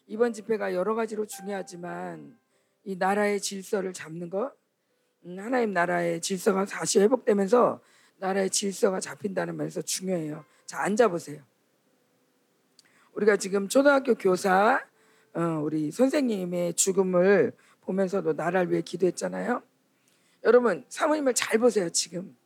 이번 0.07 0.33
집회가 0.33 0.73
여러 0.73 0.95
가지로 0.95 1.27
중요하지만 1.27 2.39
이 2.85 2.95
나라의 2.95 3.41
질서를 3.41 3.93
잡는 3.93 4.31
것, 4.31 4.55
음, 5.25 5.37
하나님 5.41 5.73
나라의 5.73 6.21
질서가 6.21 6.65
다시 6.65 7.01
회복되면서 7.01 7.81
나라의 8.19 8.51
질서가 8.51 9.01
잡힌다는 9.01 9.57
면에서 9.57 9.83
중요해요. 9.83 10.45
자 10.65 10.83
앉아 10.83 11.09
보세요. 11.09 11.43
우리가 13.15 13.37
지금 13.37 13.67
초등학교 13.69 14.15
교사 14.15 14.81
어, 15.33 15.41
우리 15.61 15.91
선생님의 15.91 16.75
죽음을 16.75 17.53
보면서도 17.81 18.35
나라를 18.35 18.71
위해 18.71 18.81
기도했잖아요. 18.81 19.61
여러분 20.45 20.85
사모님을 20.89 21.35
잘 21.35 21.59
보세요 21.59 21.91
지금 21.91 22.37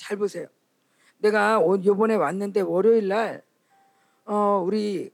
잘 0.00 0.16
보세요. 0.16 0.46
내가 1.18 1.62
요번에 1.84 2.14
왔는데 2.14 2.62
월요일 2.62 3.08
날 3.08 3.42
어, 4.24 4.62
우리 4.64 5.12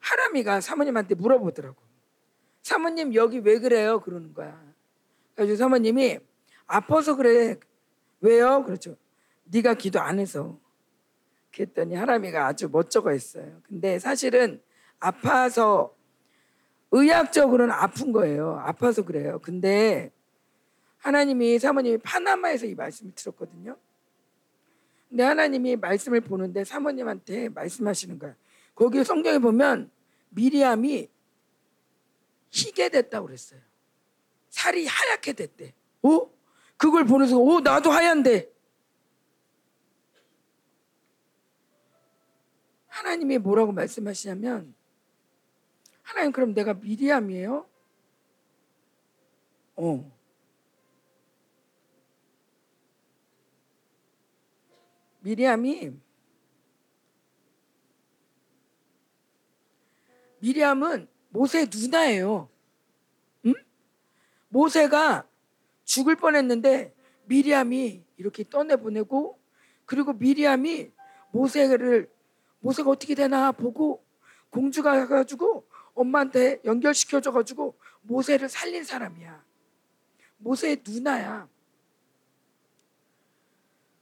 하람이가 0.00 0.60
사모님한테 0.60 1.14
물어보더라고. 1.14 1.76
사모님 2.62 3.14
여기 3.14 3.38
왜 3.38 3.60
그래요? 3.60 4.00
그러는 4.00 4.34
거야. 4.34 4.60
그래서 5.36 5.54
사모님이 5.54 6.18
아파서 6.66 7.14
그래. 7.14 7.56
왜요? 8.20 8.64
그렇죠. 8.64 8.96
네가 9.44 9.74
기도 9.74 10.00
안 10.00 10.18
해서. 10.18 10.58
그랬더니 11.52 11.94
하람이가 11.94 12.46
아주 12.46 12.68
멋쩍어 12.68 13.10
했어요. 13.10 13.60
근데 13.68 14.00
사실은 14.00 14.60
아파서 14.98 15.94
의학적으로는 16.90 17.72
아픈 17.72 18.10
거예요. 18.10 18.60
아파서 18.64 19.04
그래요. 19.04 19.38
근데 19.40 20.10
하나님이 20.98 21.60
사모님이 21.60 21.98
파나마에서 21.98 22.66
이 22.66 22.74
말씀을 22.74 23.12
들었거든요. 23.14 23.76
근데 25.08 25.22
하나님이 25.22 25.76
말씀을 25.76 26.20
보는데 26.20 26.64
사모님한테 26.64 27.48
말씀하시는 27.50 28.18
거야. 28.18 28.34
거기 28.74 29.02
성경에 29.04 29.38
보면 29.38 29.90
미리암이 30.30 31.08
희게 32.50 32.88
됐다고 32.88 33.26
그랬어요. 33.26 33.60
살이 34.48 34.86
하얗게 34.86 35.32
됐대. 35.34 35.74
어? 36.02 36.30
그걸 36.76 37.04
보면서 37.04 37.36
오 37.36 37.60
나도 37.60 37.90
하얀데. 37.90 38.50
하나님이 42.88 43.38
뭐라고 43.38 43.72
말씀하시냐면 43.72 44.74
하나님 46.02 46.32
그럼 46.32 46.54
내가 46.54 46.72
미리암이에요? 46.74 47.66
어. 49.76 50.15
미리암이 55.26 55.90
미리암은 60.38 61.08
모세 61.30 61.66
누나예요. 61.68 62.48
응? 63.46 63.54
모세가 64.48 65.26
죽을 65.82 66.14
뻔했는데 66.14 66.94
미리암이 67.24 68.04
이렇게 68.18 68.44
떠내 68.44 68.76
보내고 68.76 69.40
그리고 69.84 70.12
미리암이 70.12 70.92
모세를 71.32 72.08
모세가 72.60 72.88
어떻게 72.90 73.16
되나 73.16 73.50
보고 73.50 74.06
공주가 74.50 75.08
가지고 75.08 75.66
엄마한테 75.94 76.60
연결시켜줘 76.64 77.32
가지고 77.32 77.76
모세를 78.02 78.48
살린 78.48 78.84
사람이야. 78.84 79.44
모세의 80.36 80.82
누나야. 80.86 81.48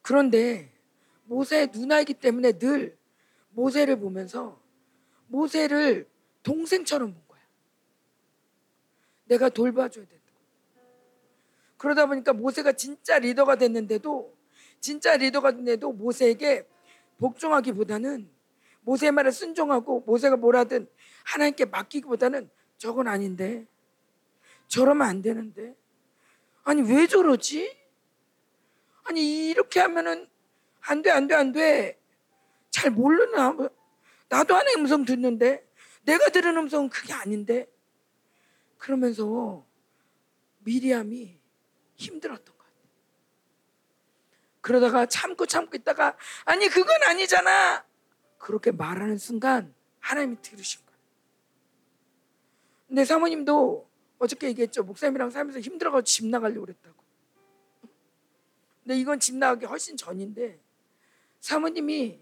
그런데 0.02 0.73
모세의 1.24 1.68
누나이기 1.72 2.14
때문에 2.14 2.58
늘 2.58 2.96
모세를 3.50 3.98
보면서 3.98 4.60
모세를 5.28 6.08
동생처럼 6.42 7.12
본 7.12 7.22
거야. 7.28 7.40
내가 9.24 9.48
돌봐줘야 9.48 10.06
된다. 10.06 10.24
그러다 11.76 12.06
보니까 12.06 12.32
모세가 12.32 12.72
진짜 12.72 13.18
리더가 13.18 13.56
됐는데도 13.56 14.36
진짜 14.80 15.16
리더가 15.16 15.50
됐는데도 15.52 15.92
모세에게 15.92 16.68
복종하기보다는 17.18 18.30
모세의 18.82 19.12
말에 19.12 19.30
순종하고 19.30 20.00
모세가 20.00 20.36
뭐라든 20.36 20.88
하나님께 21.24 21.66
맡기기보다는 21.66 22.50
저건 22.76 23.08
아닌데 23.08 23.66
저러면 24.68 25.06
안 25.06 25.22
되는데 25.22 25.74
아니 26.64 26.82
왜 26.82 27.06
저러지? 27.06 27.74
아니 29.04 29.48
이렇게 29.48 29.80
하면은 29.80 30.28
안 30.86 31.02
돼, 31.02 31.10
안 31.10 31.26
돼, 31.26 31.34
안 31.34 31.52
돼. 31.52 32.00
잘 32.70 32.90
모르나? 32.90 33.56
나도 34.28 34.54
하나님 34.54 34.80
음성 34.80 35.04
듣는데 35.04 35.66
내가 36.04 36.28
들은 36.28 36.56
음성은 36.56 36.88
그게 36.90 37.12
아닌데 37.12 37.70
그러면서 38.78 39.64
미리암이 40.60 41.38
힘들었던 41.94 42.44
것 42.44 42.58
같아요. 42.58 42.88
그러다가 44.60 45.06
참고 45.06 45.46
참고 45.46 45.76
있다가 45.76 46.16
아니 46.44 46.68
그건 46.68 47.02
아니잖아. 47.04 47.84
그렇게 48.38 48.72
말하는 48.72 49.16
순간 49.16 49.74
하나님이 50.00 50.42
들으신 50.42 50.84
거예요. 50.84 50.98
근데 52.88 53.04
사모님도 53.04 53.88
어저께 54.18 54.48
얘기했죠. 54.48 54.82
목사님이랑 54.82 55.30
살면서 55.30 55.60
힘들어가지고 55.60 56.04
집 56.04 56.26
나가려고 56.26 56.66
그랬다고. 56.66 57.02
근데 58.82 58.98
이건 58.98 59.18
집 59.18 59.36
나가기 59.36 59.64
훨씬 59.64 59.96
전인데 59.96 60.63
사모님이 61.44 62.18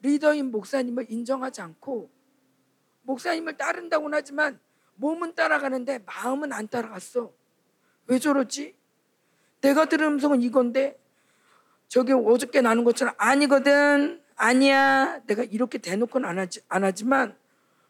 리더인 0.00 0.50
목사님을 0.50 1.04
인정하지 1.10 1.60
않고 1.60 2.10
목사님을 3.02 3.58
따른다고는 3.58 4.16
하지만 4.16 4.58
몸은 4.94 5.34
따라가는데 5.34 5.98
마음은 5.98 6.54
안 6.54 6.66
따라갔어. 6.66 7.30
왜 8.06 8.18
저러지? 8.18 8.74
내가 9.60 9.84
들은 9.84 10.14
음성은 10.14 10.40
이건데 10.40 10.98
저기 11.88 12.12
어저께 12.12 12.62
나는 12.62 12.84
것처럼 12.84 13.14
아니거든 13.18 14.22
아니야 14.36 15.20
내가 15.26 15.42
이렇게 15.44 15.76
대놓고는 15.76 16.26
안, 16.26 16.38
하지, 16.38 16.62
안 16.68 16.84
하지만 16.84 17.36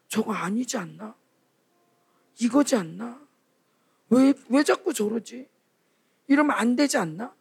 저거 0.09 0.33
아니지 0.33 0.77
않나? 0.77 1.15
이거지 2.41 2.75
않나? 2.75 3.21
왜, 4.11 4.35
왜 4.49 4.65
자꾸 4.65 4.93
저러지? 4.93 5.49
이러면 6.27 6.57
안 6.57 6.75
되지 6.75 6.99
않나? 6.99 7.33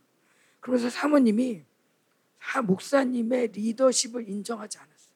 그러면서 0.63 0.89
사모님이 0.89 1.65
목사님의 2.65 3.49
리더십을 3.49 4.29
인정하지 4.29 4.77
않았어요. 4.77 5.13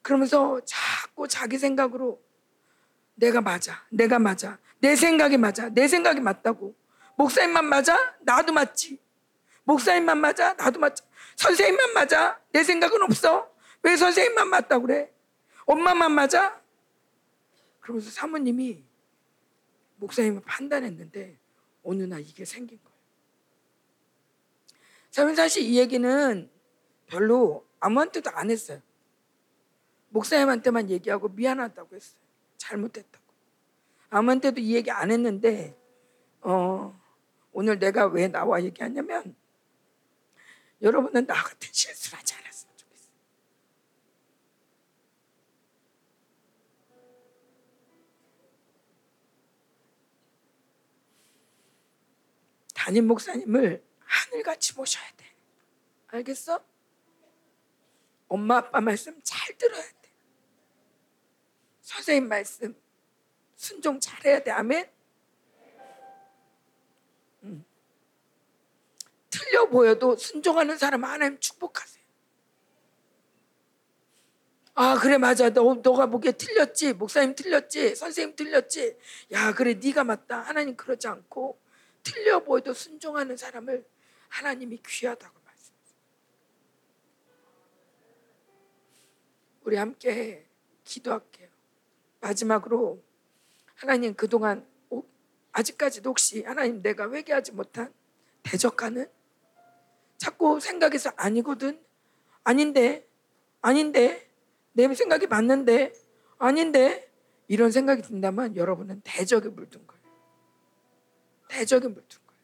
그러면서 0.00 0.58
자꾸 0.64 1.28
자기 1.28 1.58
생각으로 1.58 2.18
내가 3.14 3.42
맞아, 3.42 3.84
내가 3.90 4.18
맞아, 4.18 4.58
내 4.78 4.96
생각이 4.96 5.36
맞아, 5.36 5.68
내 5.68 5.86
생각이 5.86 6.20
맞다고. 6.20 6.74
목사님만 7.16 7.66
맞아? 7.66 7.94
나도 8.20 8.54
맞지. 8.54 8.98
목사님만 9.64 10.16
맞아? 10.16 10.54
나도 10.54 10.80
맞자. 10.80 11.04
선생님만 11.36 11.92
맞아? 11.92 12.40
내 12.52 12.64
생각은 12.64 13.02
없어. 13.02 13.52
왜 13.82 13.98
선생님만 13.98 14.48
맞다고 14.48 14.86
그래? 14.86 15.12
엄마만 15.66 16.12
맞아? 16.12 16.58
그러면서 17.80 18.10
사모님이 18.10 18.82
목사님을 19.96 20.40
판단했는데 20.46 21.38
어느 21.82 22.02
날 22.02 22.20
이게 22.20 22.44
생긴 22.44 22.78
거예요. 22.82 22.98
저는 25.10 25.34
사실 25.34 25.62
이 25.62 25.78
얘기는 25.78 26.50
별로 27.06 27.66
아무한테도 27.80 28.30
안 28.30 28.50
했어요. 28.50 28.80
목사님한테만 30.10 30.90
얘기하고 30.90 31.28
미안하다고 31.28 31.96
했어요. 31.96 32.20
잘못했다고. 32.56 33.24
아무한테도 34.10 34.60
이 34.60 34.74
얘기 34.74 34.90
안 34.90 35.10
했는데 35.10 35.76
어, 36.40 36.98
오늘 37.52 37.78
내가 37.78 38.06
왜 38.06 38.28
나와 38.28 38.62
얘기하냐면 38.62 39.34
여러분은 40.80 41.26
나 41.26 41.34
같은 41.34 41.68
실수를 41.72 42.18
않 42.18 42.24
담임 52.88 53.06
목사님을 53.06 53.84
하늘같이 53.98 54.74
모셔야 54.74 55.04
돼. 55.18 55.26
알겠어? 56.06 56.64
엄마 58.28 58.56
아빠 58.56 58.80
말씀 58.80 59.20
잘 59.22 59.58
들어야 59.58 59.82
돼. 59.82 60.10
선생님 61.82 62.30
말씀 62.30 62.74
순종 63.56 64.00
잘해야 64.00 64.42
돼. 64.42 64.52
아멘. 64.52 64.90
음. 67.42 67.62
틀려 69.28 69.68
보여도 69.68 70.16
순종하는 70.16 70.78
사람 70.78 71.04
하나님 71.04 71.38
축복하세요. 71.40 72.02
아 74.76 74.98
그래 74.98 75.18
맞아 75.18 75.50
너 75.50 75.74
너가 75.74 76.06
보기에 76.06 76.32
틀렸지 76.32 76.94
목사님 76.94 77.34
틀렸지 77.34 77.96
선생님 77.96 78.34
틀렸지 78.34 78.96
야 79.32 79.52
그래 79.52 79.74
네가 79.74 80.04
맞다 80.04 80.40
하나님 80.40 80.74
그러지 80.74 81.06
않고 81.06 81.67
틀려 82.08 82.42
보여도 82.42 82.72
순종하는 82.72 83.36
사람을 83.36 83.86
하나님이 84.28 84.80
귀하다고 84.86 85.38
말씀하세요. 85.44 85.98
우리 89.62 89.76
함께 89.76 90.46
기도할게요. 90.84 91.48
마지막으로 92.20 93.02
하나님 93.74 94.14
그동안 94.14 94.66
아직까지도 95.52 96.10
혹시 96.10 96.42
하나님 96.42 96.82
내가 96.82 97.10
회개하지 97.10 97.52
못한 97.52 97.92
대적하는 98.42 99.10
자꾸 100.16 100.58
생각해서 100.60 101.10
아니거든. 101.16 101.84
아닌데. 102.44 103.06
아닌데. 103.60 104.28
내 104.72 104.92
생각이 104.94 105.26
맞는데. 105.26 105.92
아닌데. 106.38 107.12
이런 107.46 107.70
생각이 107.70 108.02
든다면 108.02 108.56
여러분은 108.56 109.00
대적에 109.04 109.48
물든 109.48 109.86
거예요. 109.86 109.97
대적에 111.48 111.88
물든 111.88 112.18
거예요. 112.26 112.42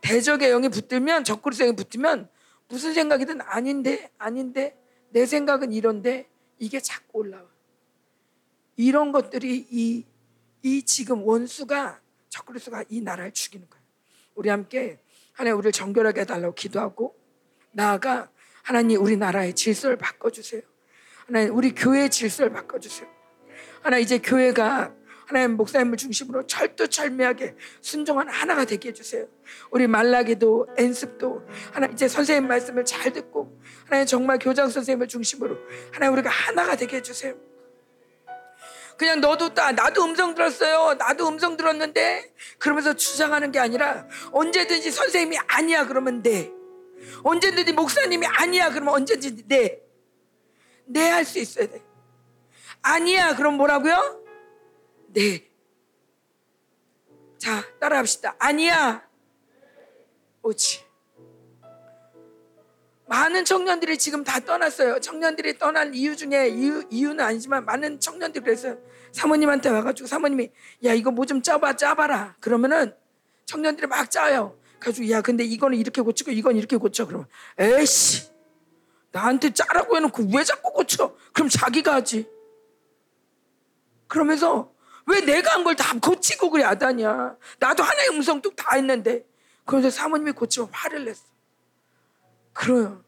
대적의 0.00 0.50
영이 0.50 0.68
붙들면 0.68 1.24
적그리스도 1.24 1.64
영이 1.64 1.76
붙으면 1.76 2.28
무슨 2.68 2.92
생각이든 2.94 3.40
아닌데 3.42 4.10
아닌데 4.18 4.76
내 5.10 5.26
생각은 5.26 5.72
이런데 5.72 6.28
이게 6.58 6.80
자꾸 6.80 7.20
올라와. 7.20 7.44
이런 8.76 9.12
것들이 9.12 9.66
이, 9.70 10.04
이 10.62 10.82
지금 10.82 11.22
원수가 11.26 12.00
적그리스도가 12.28 12.84
이 12.88 13.00
나라를 13.00 13.32
죽이는 13.32 13.68
거예요. 13.70 13.84
우리 14.34 14.48
함께 14.48 14.98
하나님 15.32 15.58
우리를 15.58 15.72
정결하게 15.72 16.22
해달라고 16.22 16.54
기도하고 16.54 17.16
나아가 17.72 18.30
하나님 18.62 19.00
우리 19.02 19.16
나라의 19.16 19.54
질서를 19.54 19.96
바꿔주세요. 19.96 20.62
하나님 21.26 21.56
우리 21.56 21.74
교회의 21.74 22.10
질서를 22.10 22.52
바꿔주세요. 22.52 23.08
하나 23.82 23.98
이제 23.98 24.18
교회가 24.18 24.94
하나님 25.26 25.56
목사님을 25.56 25.96
중심으로 25.96 26.46
철두철미하게 26.46 27.54
순종하는 27.80 28.32
하나가 28.32 28.64
되게 28.64 28.90
해주세요. 28.90 29.26
우리 29.70 29.86
말라기도 29.86 30.68
엔습도 30.76 31.46
하나 31.72 31.86
이제 31.86 32.08
선생님 32.08 32.48
말씀을 32.48 32.84
잘 32.84 33.12
듣고 33.12 33.58
하나님 33.86 34.06
정말 34.06 34.38
교장 34.38 34.68
선생님을 34.68 35.08
중심으로 35.08 35.56
하나님 35.92 36.14
우리가 36.14 36.30
하나가 36.30 36.76
되게 36.76 36.96
해주세요. 36.98 37.34
그냥 38.96 39.20
너도 39.20 39.54
따 39.54 39.72
나도 39.72 40.04
음성 40.04 40.34
들었어요. 40.34 40.94
나도 40.94 41.26
음성 41.28 41.56
들었는데 41.56 42.32
그러면서 42.58 42.92
주장하는 42.94 43.50
게 43.50 43.58
아니라 43.58 44.06
언제든지 44.32 44.90
선생님이 44.90 45.38
아니야 45.48 45.86
그러면 45.86 46.22
네. 46.22 46.52
언제든지 47.24 47.72
목사님이 47.72 48.26
아니야 48.26 48.70
그러면 48.70 48.94
언제든지 48.94 49.44
네. 49.48 49.80
네 50.86 51.08
할 51.10 51.24
수 51.24 51.38
있어야 51.38 51.66
돼. 51.66 51.82
아니야 52.82 53.34
그럼 53.34 53.54
뭐라고요? 53.56 54.23
네. 55.14 55.48
자 57.38 57.62
따라합시다. 57.80 58.34
아니야. 58.38 59.06
오지. 60.42 60.84
많은 63.06 63.44
청년들이 63.44 63.98
지금 63.98 64.24
다 64.24 64.40
떠났어요. 64.40 64.98
청년들이 64.98 65.58
떠난 65.58 65.94
이유 65.94 66.16
중에 66.16 66.48
이유, 66.48 66.82
이유는 66.90 67.22
아니지만 67.22 67.64
많은 67.64 68.00
청년들이 68.00 68.42
그래서 68.44 68.76
사모님한테 69.12 69.68
와가지고 69.68 70.06
사모님이 70.08 70.50
야 70.84 70.92
이거 70.94 71.10
뭐 71.10 71.24
좀 71.26 71.40
짜봐 71.42 71.76
짜봐라. 71.76 72.36
그러면은 72.40 72.94
청년들이 73.44 73.86
막 73.86 74.10
짜요. 74.10 74.58
가지고 74.80 75.08
야 75.10 75.20
근데 75.20 75.44
이거는 75.44 75.78
이렇게 75.78 76.02
고치고 76.02 76.32
이건 76.32 76.56
이렇게 76.56 76.76
고쳐. 76.76 77.06
그러면 77.06 77.28
에이씨 77.58 78.30
나한테 79.12 79.52
짜라고 79.52 79.96
해놓고 79.96 80.24
왜 80.34 80.42
자꾸 80.42 80.72
고쳐? 80.72 81.14
그럼 81.32 81.48
자기가 81.48 81.94
하지. 81.94 82.28
그러면서 84.08 84.73
왜 85.06 85.20
내가 85.20 85.52
한 85.54 85.64
걸 85.64 85.76
다 85.76 85.98
고치고 85.98 86.50
그래 86.50 86.64
아다냐? 86.64 87.36
나도 87.58 87.82
하나의 87.82 88.08
음성 88.10 88.40
뚝다 88.40 88.76
했는데. 88.76 89.26
그래서 89.64 89.90
사모님이 89.90 90.32
고치면 90.32 90.70
화를 90.72 91.04
냈어. 91.04 91.24
그래요. 92.52 93.04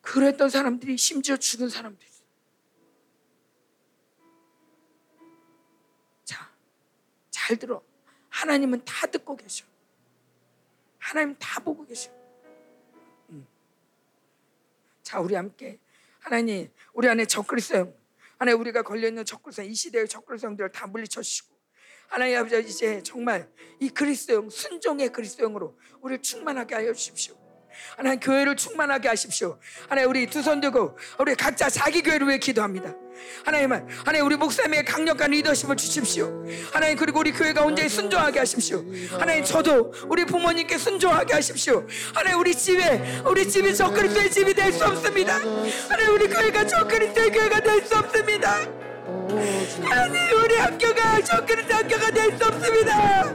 그랬던 0.00 0.50
사람들이 0.50 0.96
심지어 0.96 1.36
죽은 1.36 1.68
사람도 1.68 2.12
잘 7.42 7.56
들어. 7.56 7.82
하나님은 8.30 8.84
다 8.84 9.06
듣고 9.06 9.36
계셔. 9.36 9.64
하나님 10.98 11.36
다 11.38 11.60
보고 11.60 11.84
계셔. 11.84 12.10
음. 13.30 13.46
자, 15.02 15.18
우리 15.18 15.34
함께 15.34 15.78
하나님, 16.20 16.70
우리 16.92 17.08
안에 17.08 17.24
적그리스도형, 17.26 17.92
하나님 18.42 18.58
우리가 18.58 18.82
걸려 18.82 19.06
있는 19.06 19.24
적그리스도 19.24 19.62
이 19.62 19.72
시대의 19.72 20.08
적그리스도형들을 20.08 20.72
다 20.72 20.88
물리쳐 20.88 21.22
주시고 21.22 21.54
하나님 22.08 22.38
아버지 22.38 22.58
이제 22.68 23.00
정말 23.04 23.48
이 23.78 23.88
그리스도형 23.88 24.50
순종의 24.50 25.10
그리스도형으로 25.10 25.78
우리를 26.00 26.22
충만하게 26.22 26.74
하여 26.74 26.92
주십시오. 26.92 27.41
하나님 27.96 28.20
교회를 28.20 28.56
충만하게 28.56 29.08
하십시오. 29.08 29.58
하나님 29.88 30.10
우리 30.10 30.26
두 30.26 30.42
손 30.42 30.60
들고 30.60 30.98
우리 31.18 31.34
각자 31.34 31.68
자기 31.70 32.02
교회를 32.02 32.26
위해 32.28 32.38
기도합니다. 32.38 32.92
하나님, 33.44 33.70
하나님 34.04 34.26
우리 34.26 34.36
목사님의 34.36 34.84
강력한 34.84 35.30
리더십을 35.30 35.76
주십시오. 35.76 36.44
하나님 36.72 36.96
그리고 36.96 37.20
우리 37.20 37.30
교회가 37.30 37.62
온전히 37.62 37.88
순종하게 37.88 38.40
하십시오. 38.40 38.82
하나님 39.12 39.44
저도 39.44 39.92
우리 40.08 40.24
부모님께 40.24 40.78
순종하게 40.78 41.34
하십시오. 41.34 41.86
하나님 42.14 42.40
우리 42.40 42.54
집에 42.54 43.20
우리 43.24 43.48
집이 43.48 43.74
저 43.76 43.90
그리스도의 43.90 44.30
집이 44.30 44.54
될 44.54 44.72
수 44.72 44.84
없습니다. 44.84 45.34
하나님 45.88 46.14
우리 46.14 46.26
교회가 46.28 46.66
저 46.66 46.86
그리스도의 46.88 47.30
교회가 47.30 47.60
될 47.60 47.86
수 47.86 47.96
없습니다. 47.96 48.56
하나님 49.84 50.42
우리 50.42 50.56
학교가 50.56 51.20
저 51.22 51.44
그리스도 51.44 51.74
학교가 51.74 52.10
될 52.10 52.36
수 52.38 52.44
없습니다. 52.46 53.34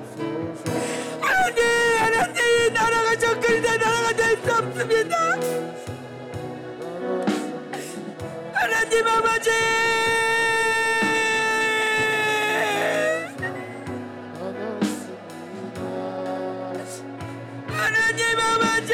하나님 1.22 1.64
하나님 2.00 2.74
나라가 2.74 3.16
저 3.18 3.40
그리스도 3.40 3.78
나라가 3.78 4.08
될수 4.14 4.16
없습니다. 4.58 5.18
하나님 8.54 9.08
아버지! 9.08 9.50
하나님 17.68 18.40
아버지! 18.40 18.94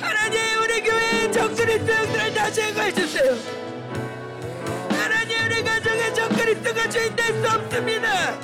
하나님 0.00 0.62
우리 0.62 0.82
교회 0.82 1.30
적그리스도 1.30 1.92
형들을 1.92 2.34
다 2.34 2.50
제거해 2.50 2.92
주세요. 2.92 3.34
하나님 4.90 5.44
우리 5.46 5.62
가정에 5.62 6.12
적그리스도가 6.14 6.88
주인 6.90 7.14
될 7.16 7.28
수 7.38 7.46
없습니다 7.46 8.36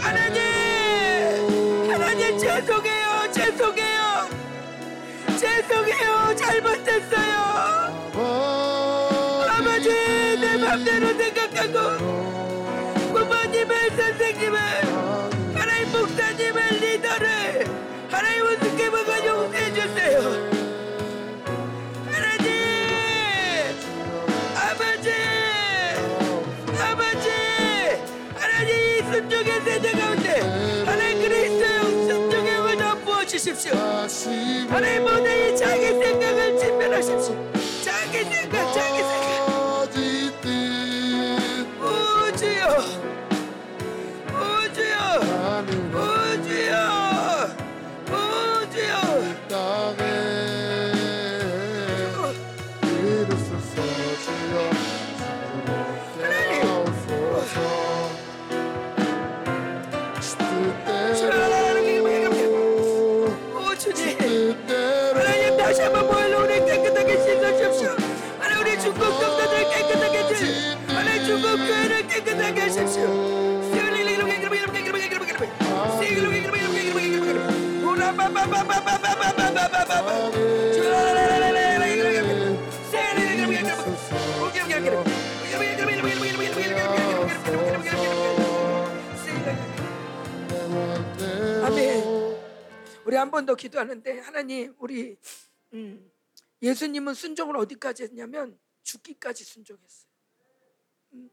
하나님! 0.00 0.40
하나님 1.90 2.38
죄송해요 2.38 3.32
죄송해요. 3.32 4.28
죄송해요 5.38 6.36
잘못했어요. 6.36 7.40
아버지 9.48 9.88
내 10.40 10.56
맘대로 10.56 11.06
생각하고 11.18 12.29
세대 29.70 29.92
가운데 29.92 30.40
하나님 30.84 31.22
그리스도의 31.22 32.56
힘을 32.56 32.76
더 32.76 32.96
부어주십시오. 33.04 33.72
하나님 34.68 35.02
모든 35.04 35.54
이 35.54 35.56
자기 35.56 35.86
생각을 35.86 36.58
진멸하십시오. 36.58 37.52
자기 37.84 38.24
생각 38.24 38.49
한 93.20 93.30
번 93.30 93.46
더 93.46 93.54
기도하는데 93.54 94.20
하나님 94.20 94.74
우리 94.78 95.16
음, 95.72 96.10
예수님은 96.62 97.14
순종을 97.14 97.56
어디까지 97.56 98.04
했냐면 98.04 98.58
죽기까지 98.82 99.44
순종했어요. 99.44 100.10
음, 101.12 101.30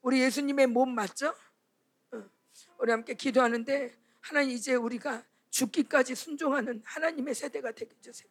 우리 0.00 0.20
예수님의 0.22 0.68
몸 0.68 0.94
맞죠? 0.94 1.34
어. 2.12 2.30
우리 2.78 2.90
함께 2.92 3.14
기도하는데 3.14 3.96
하나님 4.20 4.56
이제 4.56 4.74
우리가 4.74 5.24
죽기까지 5.50 6.14
순종하는 6.14 6.82
하나님의 6.84 7.34
세대가 7.34 7.72
되게 7.72 7.94
해주세요. 7.96 8.28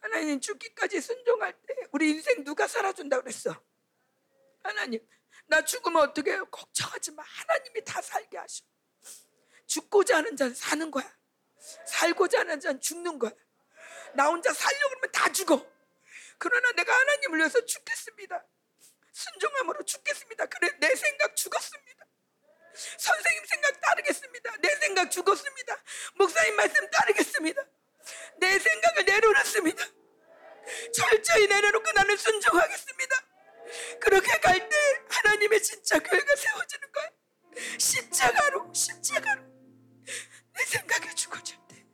하나님 0.00 0.38
죽기까지 0.40 1.00
순종할 1.00 1.52
때 1.66 1.74
우리 1.92 2.10
인생 2.10 2.44
누가 2.44 2.66
살아준다 2.68 3.20
그랬어? 3.20 3.54
하나님 4.62 5.00
나 5.46 5.64
죽으면 5.64 6.02
어떻게 6.02 6.32
해요? 6.32 6.46
걱정하지 6.50 7.12
마. 7.12 7.22
하나님이 7.22 7.84
다 7.84 8.00
살게 8.02 8.36
하셔. 8.38 8.64
죽고자 9.66 10.18
하는 10.18 10.36
자는 10.36 10.54
사는 10.54 10.90
거야. 10.90 11.10
살고자 11.86 12.40
하는 12.40 12.60
자는 12.60 12.80
죽는 12.80 13.18
거야. 13.18 13.32
나 14.14 14.26
혼자 14.28 14.52
살려고 14.52 14.88
그러면 14.90 15.12
다 15.12 15.32
죽어. 15.32 15.66
그러나 16.38 16.70
내가 16.72 16.94
하나님을 16.94 17.38
위해서 17.40 17.64
죽겠습니다. 17.64 18.44
순종함으로 19.12 19.84
죽겠습니다. 19.84 20.46
그래 20.46 20.70
내 20.78 20.94
생각 20.94 21.36
죽었습니다. 21.36 22.06
선생님 22.98 23.44
생각 23.46 23.80
따르겠습니다. 23.80 24.56
내 24.60 24.74
생각 24.76 25.10
죽었습니다. 25.10 25.82
목사님 26.16 26.56
말씀 26.56 26.90
따르겠습니다. 26.90 27.62
내 28.38 28.58
생각을 28.58 29.04
내려놓습니다. 29.04 29.84
철저히 30.92 31.46
내려놓고 31.46 31.92
나는 31.92 32.16
순종하겠습니다. 32.16 33.16
그렇게 34.00 34.38
갈 34.40 34.68
때 34.68 34.76
하나님의 35.08 35.62
진짜 35.62 35.98
교회가 35.98 36.36
세워지는 36.36 36.92
거야. 36.92 37.10
십자가로 37.78 38.72
십자가로 38.74 39.42
내 40.56 40.64
생각에 40.64 41.14
죽어질 41.14 41.56
때 41.68 41.84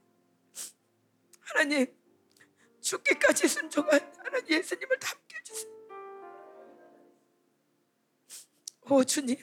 하나님 1.41 1.87
죽기까지 2.81 3.49
순종한 3.49 4.01
하나님 4.19 4.49
예수님을 4.49 4.99
닮게 4.99 5.37
해주세요. 5.37 5.81
오 8.82 9.05
주님 9.05 9.37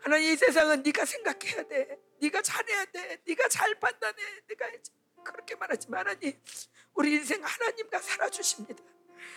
하나님 0.00 0.32
이 0.32 0.36
세상은 0.36 0.82
네가 0.82 1.04
생각해야 1.04 1.62
돼. 1.64 1.98
네가 2.20 2.40
잘해야 2.42 2.84
돼. 2.86 3.20
네가 3.26 3.48
잘 3.48 3.78
판단해. 3.78 4.22
네가. 4.48 4.70
그렇게 5.24 5.54
말하지 5.56 5.90
마. 5.90 5.98
하나님 5.98 6.40
우리 6.94 7.12
인생 7.14 7.44
하나님과 7.44 8.00
살아주십니다. 8.00 8.82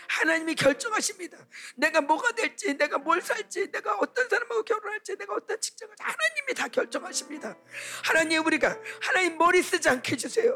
하나님이 0.08 0.56
결정하십니다. 0.56 1.38
내가 1.76 2.02
뭐가 2.02 2.32
될지, 2.34 2.74
내가 2.78 2.98
뭘 2.98 3.22
살지, 3.22 3.72
내가 3.72 3.96
어떤 3.96 4.28
사람하고 4.28 4.64
결혼할지, 4.64 5.16
내가 5.18 5.34
어떤 5.34 5.60
직장을 5.60 5.96
하나님이 6.00 6.54
다 6.56 6.68
결정하십니다. 6.68 7.56
하나님 8.04 8.46
우리가 8.46 8.78
하나님 9.02 9.38
머리 9.38 9.62
쓰지 9.62 9.90
않게 9.90 10.14
해주세요. 10.14 10.54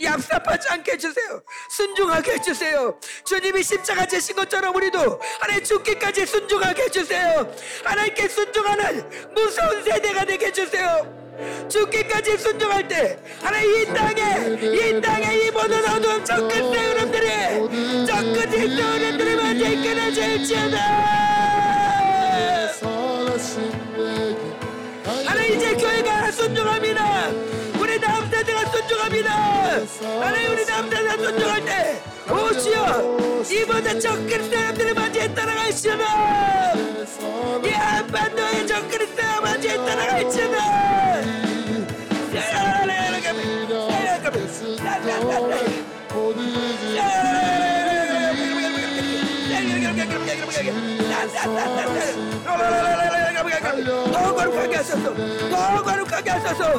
얍삽하지 0.00 0.70
않게 0.72 0.92
해주세요. 0.92 1.42
순종하게 1.70 2.32
해주세요. 2.32 2.98
주님이 3.24 3.62
십자가 3.62 4.06
지신 4.06 4.36
것처럼 4.36 4.74
우리도 4.74 5.20
하나님 5.40 5.64
죽기까지 5.64 6.26
순종하게 6.26 6.84
해주세요. 6.84 7.54
하나님께 7.84 8.28
순종하는 8.28 9.32
무서운 9.34 9.82
세대가 9.84 10.24
되게 10.24 10.46
해주세요. 10.46 11.25
죽기까지 11.68 12.38
순종할 12.38 12.86
때 12.88 13.18
하나님 13.42 13.70
이 13.82 13.84
땅에 13.86 14.56
이 14.60 15.00
땅에 15.00 15.36
이 15.38 15.50
모든 15.50 15.84
어두운 15.88 16.24
저 16.24 16.36
끝의 16.48 16.74
흐름들이 16.74 17.26
저 18.06 18.22
끝의 18.22 18.68
흐름들이 18.68 19.34
완전히 19.34 19.82
끊어질지어다. 19.82 20.76
하나님 25.24 25.54
이제 25.56 25.74
교회가 25.74 26.30
순종합니다 26.32 27.30
순종합니다 28.86 29.30
하나님 30.20 30.52
우리 30.52 30.64
남자들 30.64 31.18
순종할 31.18 31.64
때 31.64 32.02
오시여 32.30 33.44
이보다 33.50 33.98
적그리 33.98 34.48
사람들을 34.48 34.94
맞이해 34.94 35.34
따라갈지어다 35.34 36.74
이 37.64 37.68
한반도의 37.68 38.66
적그리 38.66 39.06
사람 39.14 39.42
맞이해 39.42 39.76
따라갈지어다 39.76 40.56
라라라라라 52.46 53.25
더 54.12 54.34
거룩하게 54.34 56.30
하소서. 56.30 56.72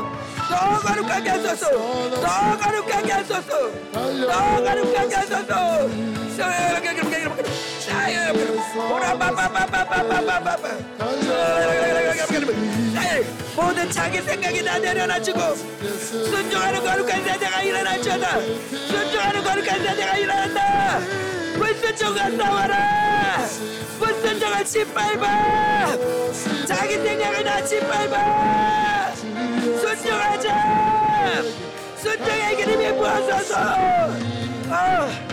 모든 13.55 13.89
자기 13.91 14.21
생각이 14.21 14.63
다 14.63 14.77
내려놔주고 14.77 15.39
순종하는 15.55 16.83
거룩한 16.83 17.23
세대가 17.23 17.61
일어날지어다. 17.61 18.39
순종하는 18.69 19.43
거룩한 19.43 19.83
세대가 19.83 20.17
일어난다 20.17 20.99
불순종과 21.57 22.29
싸워라? 22.37 23.47
불순종을 23.99 24.65
짓밟아? 24.65 25.97
자기 26.67 26.93
생각을 26.95 27.43
다 27.43 27.63
짓밟아. 27.63 29.11
순종하자. 29.15 31.43
순종의 31.97 32.57
기름이 32.57 32.93
부어서서. 32.97 33.55
어. 34.69 35.27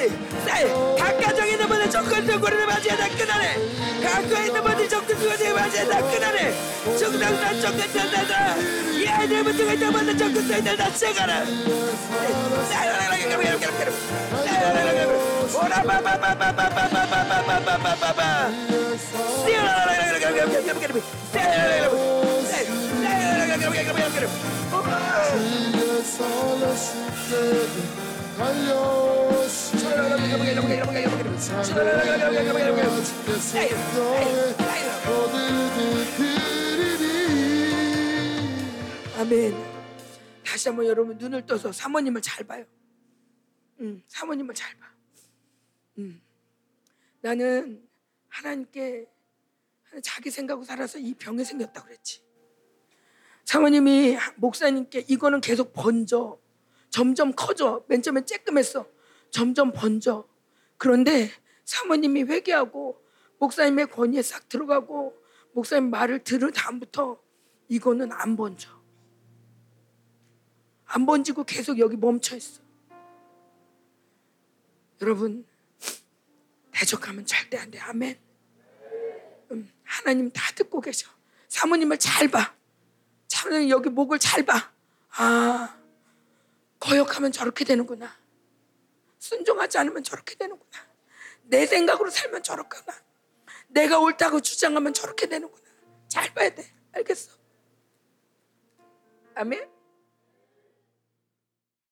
나니 0.00 0.08
세 0.46 0.64
각가정에 0.98 1.50
있는 1.52 1.68
분을 1.68 1.90
조건적 1.90 2.40
고리를 2.40 2.66
맞이해 2.66 2.96
닦으나니 2.96 4.02
각가에 4.02 4.46
있는 4.46 4.62
분이 4.62 4.88
조건적 4.88 5.18
고리를 5.18 5.52
맞이해 5.52 5.86
닦으나니 5.86 6.98
정당난 6.98 7.60
조건적 7.60 8.10
나다 8.10 8.56
이 8.56 9.06
아이들 9.06 9.44
부터가 9.44 9.72
있다 9.74 9.90
보다 9.90 10.16
조건적 10.16 10.64
나다 10.64 10.94
제가라 10.94 11.44
Jesus, 26.00 26.20
all 26.20 26.64
I 26.64 26.74
see, 26.74 27.99
아멘. 39.18 39.54
다시 40.42 40.68
한번 40.68 40.86
여러분 40.86 41.18
눈을 41.18 41.44
떠서 41.44 41.70
사모님을 41.70 42.22
잘 42.22 42.46
봐요. 42.46 42.64
음, 43.80 44.02
사모님을 44.06 44.54
잘 44.54 44.74
봐. 44.78 44.86
음. 45.98 46.22
나는 47.20 47.86
하나님께 48.28 49.06
자기 50.02 50.30
생각으로 50.30 50.64
살아서 50.64 50.98
이 50.98 51.12
병이 51.12 51.44
생겼다 51.44 51.82
그랬지. 51.82 52.22
사모님이 53.44 54.16
목사님께 54.36 55.04
이거는 55.08 55.42
계속 55.42 55.74
번져. 55.74 56.40
점점 56.90 57.32
커져. 57.34 57.84
맨 57.88 58.02
처음에 58.02 58.22
쬐끔했어. 58.22 58.86
점점 59.30 59.72
번져. 59.72 60.28
그런데 60.76 61.30
사모님이 61.64 62.24
회개하고 62.24 63.00
목사님의 63.38 63.86
권위에 63.90 64.22
싹 64.22 64.48
들어가고 64.48 65.16
목사님 65.52 65.90
말을 65.90 66.24
들은 66.24 66.52
다음부터 66.52 67.20
이거는 67.68 68.12
안 68.12 68.36
번져. 68.36 68.68
안 70.84 71.06
번지고 71.06 71.44
계속 71.44 71.78
여기 71.78 71.96
멈춰 71.96 72.36
있어. 72.36 72.60
여러분 75.00 75.46
대적하면 76.72 77.24
절대 77.24 77.56
안 77.58 77.70
돼. 77.70 77.78
아멘. 77.78 78.18
음, 79.52 79.70
하나님 79.84 80.30
다 80.30 80.52
듣고 80.54 80.80
계셔. 80.80 81.08
사모님을 81.48 81.98
잘 81.98 82.28
봐. 82.28 82.54
사모님 83.28 83.70
여기 83.70 83.88
목을 83.88 84.18
잘 84.18 84.44
봐. 84.44 84.72
아 85.12 85.79
거역하면 86.80 87.30
저렇게 87.30 87.64
되는구나. 87.64 88.18
순종하지 89.18 89.78
않으면 89.78 90.02
저렇게 90.02 90.34
되는구나. 90.34 90.78
내 91.44 91.66
생각으로 91.66 92.10
살면 92.10 92.42
저렇구나. 92.42 92.96
내가 93.68 93.98
옳다고 94.00 94.40
주장하면 94.40 94.94
저렇게 94.94 95.28
되는구나. 95.28 95.70
잘 96.08 96.32
봐야 96.34 96.50
돼. 96.50 96.74
알겠어? 96.92 97.32
아멘. 99.34 99.79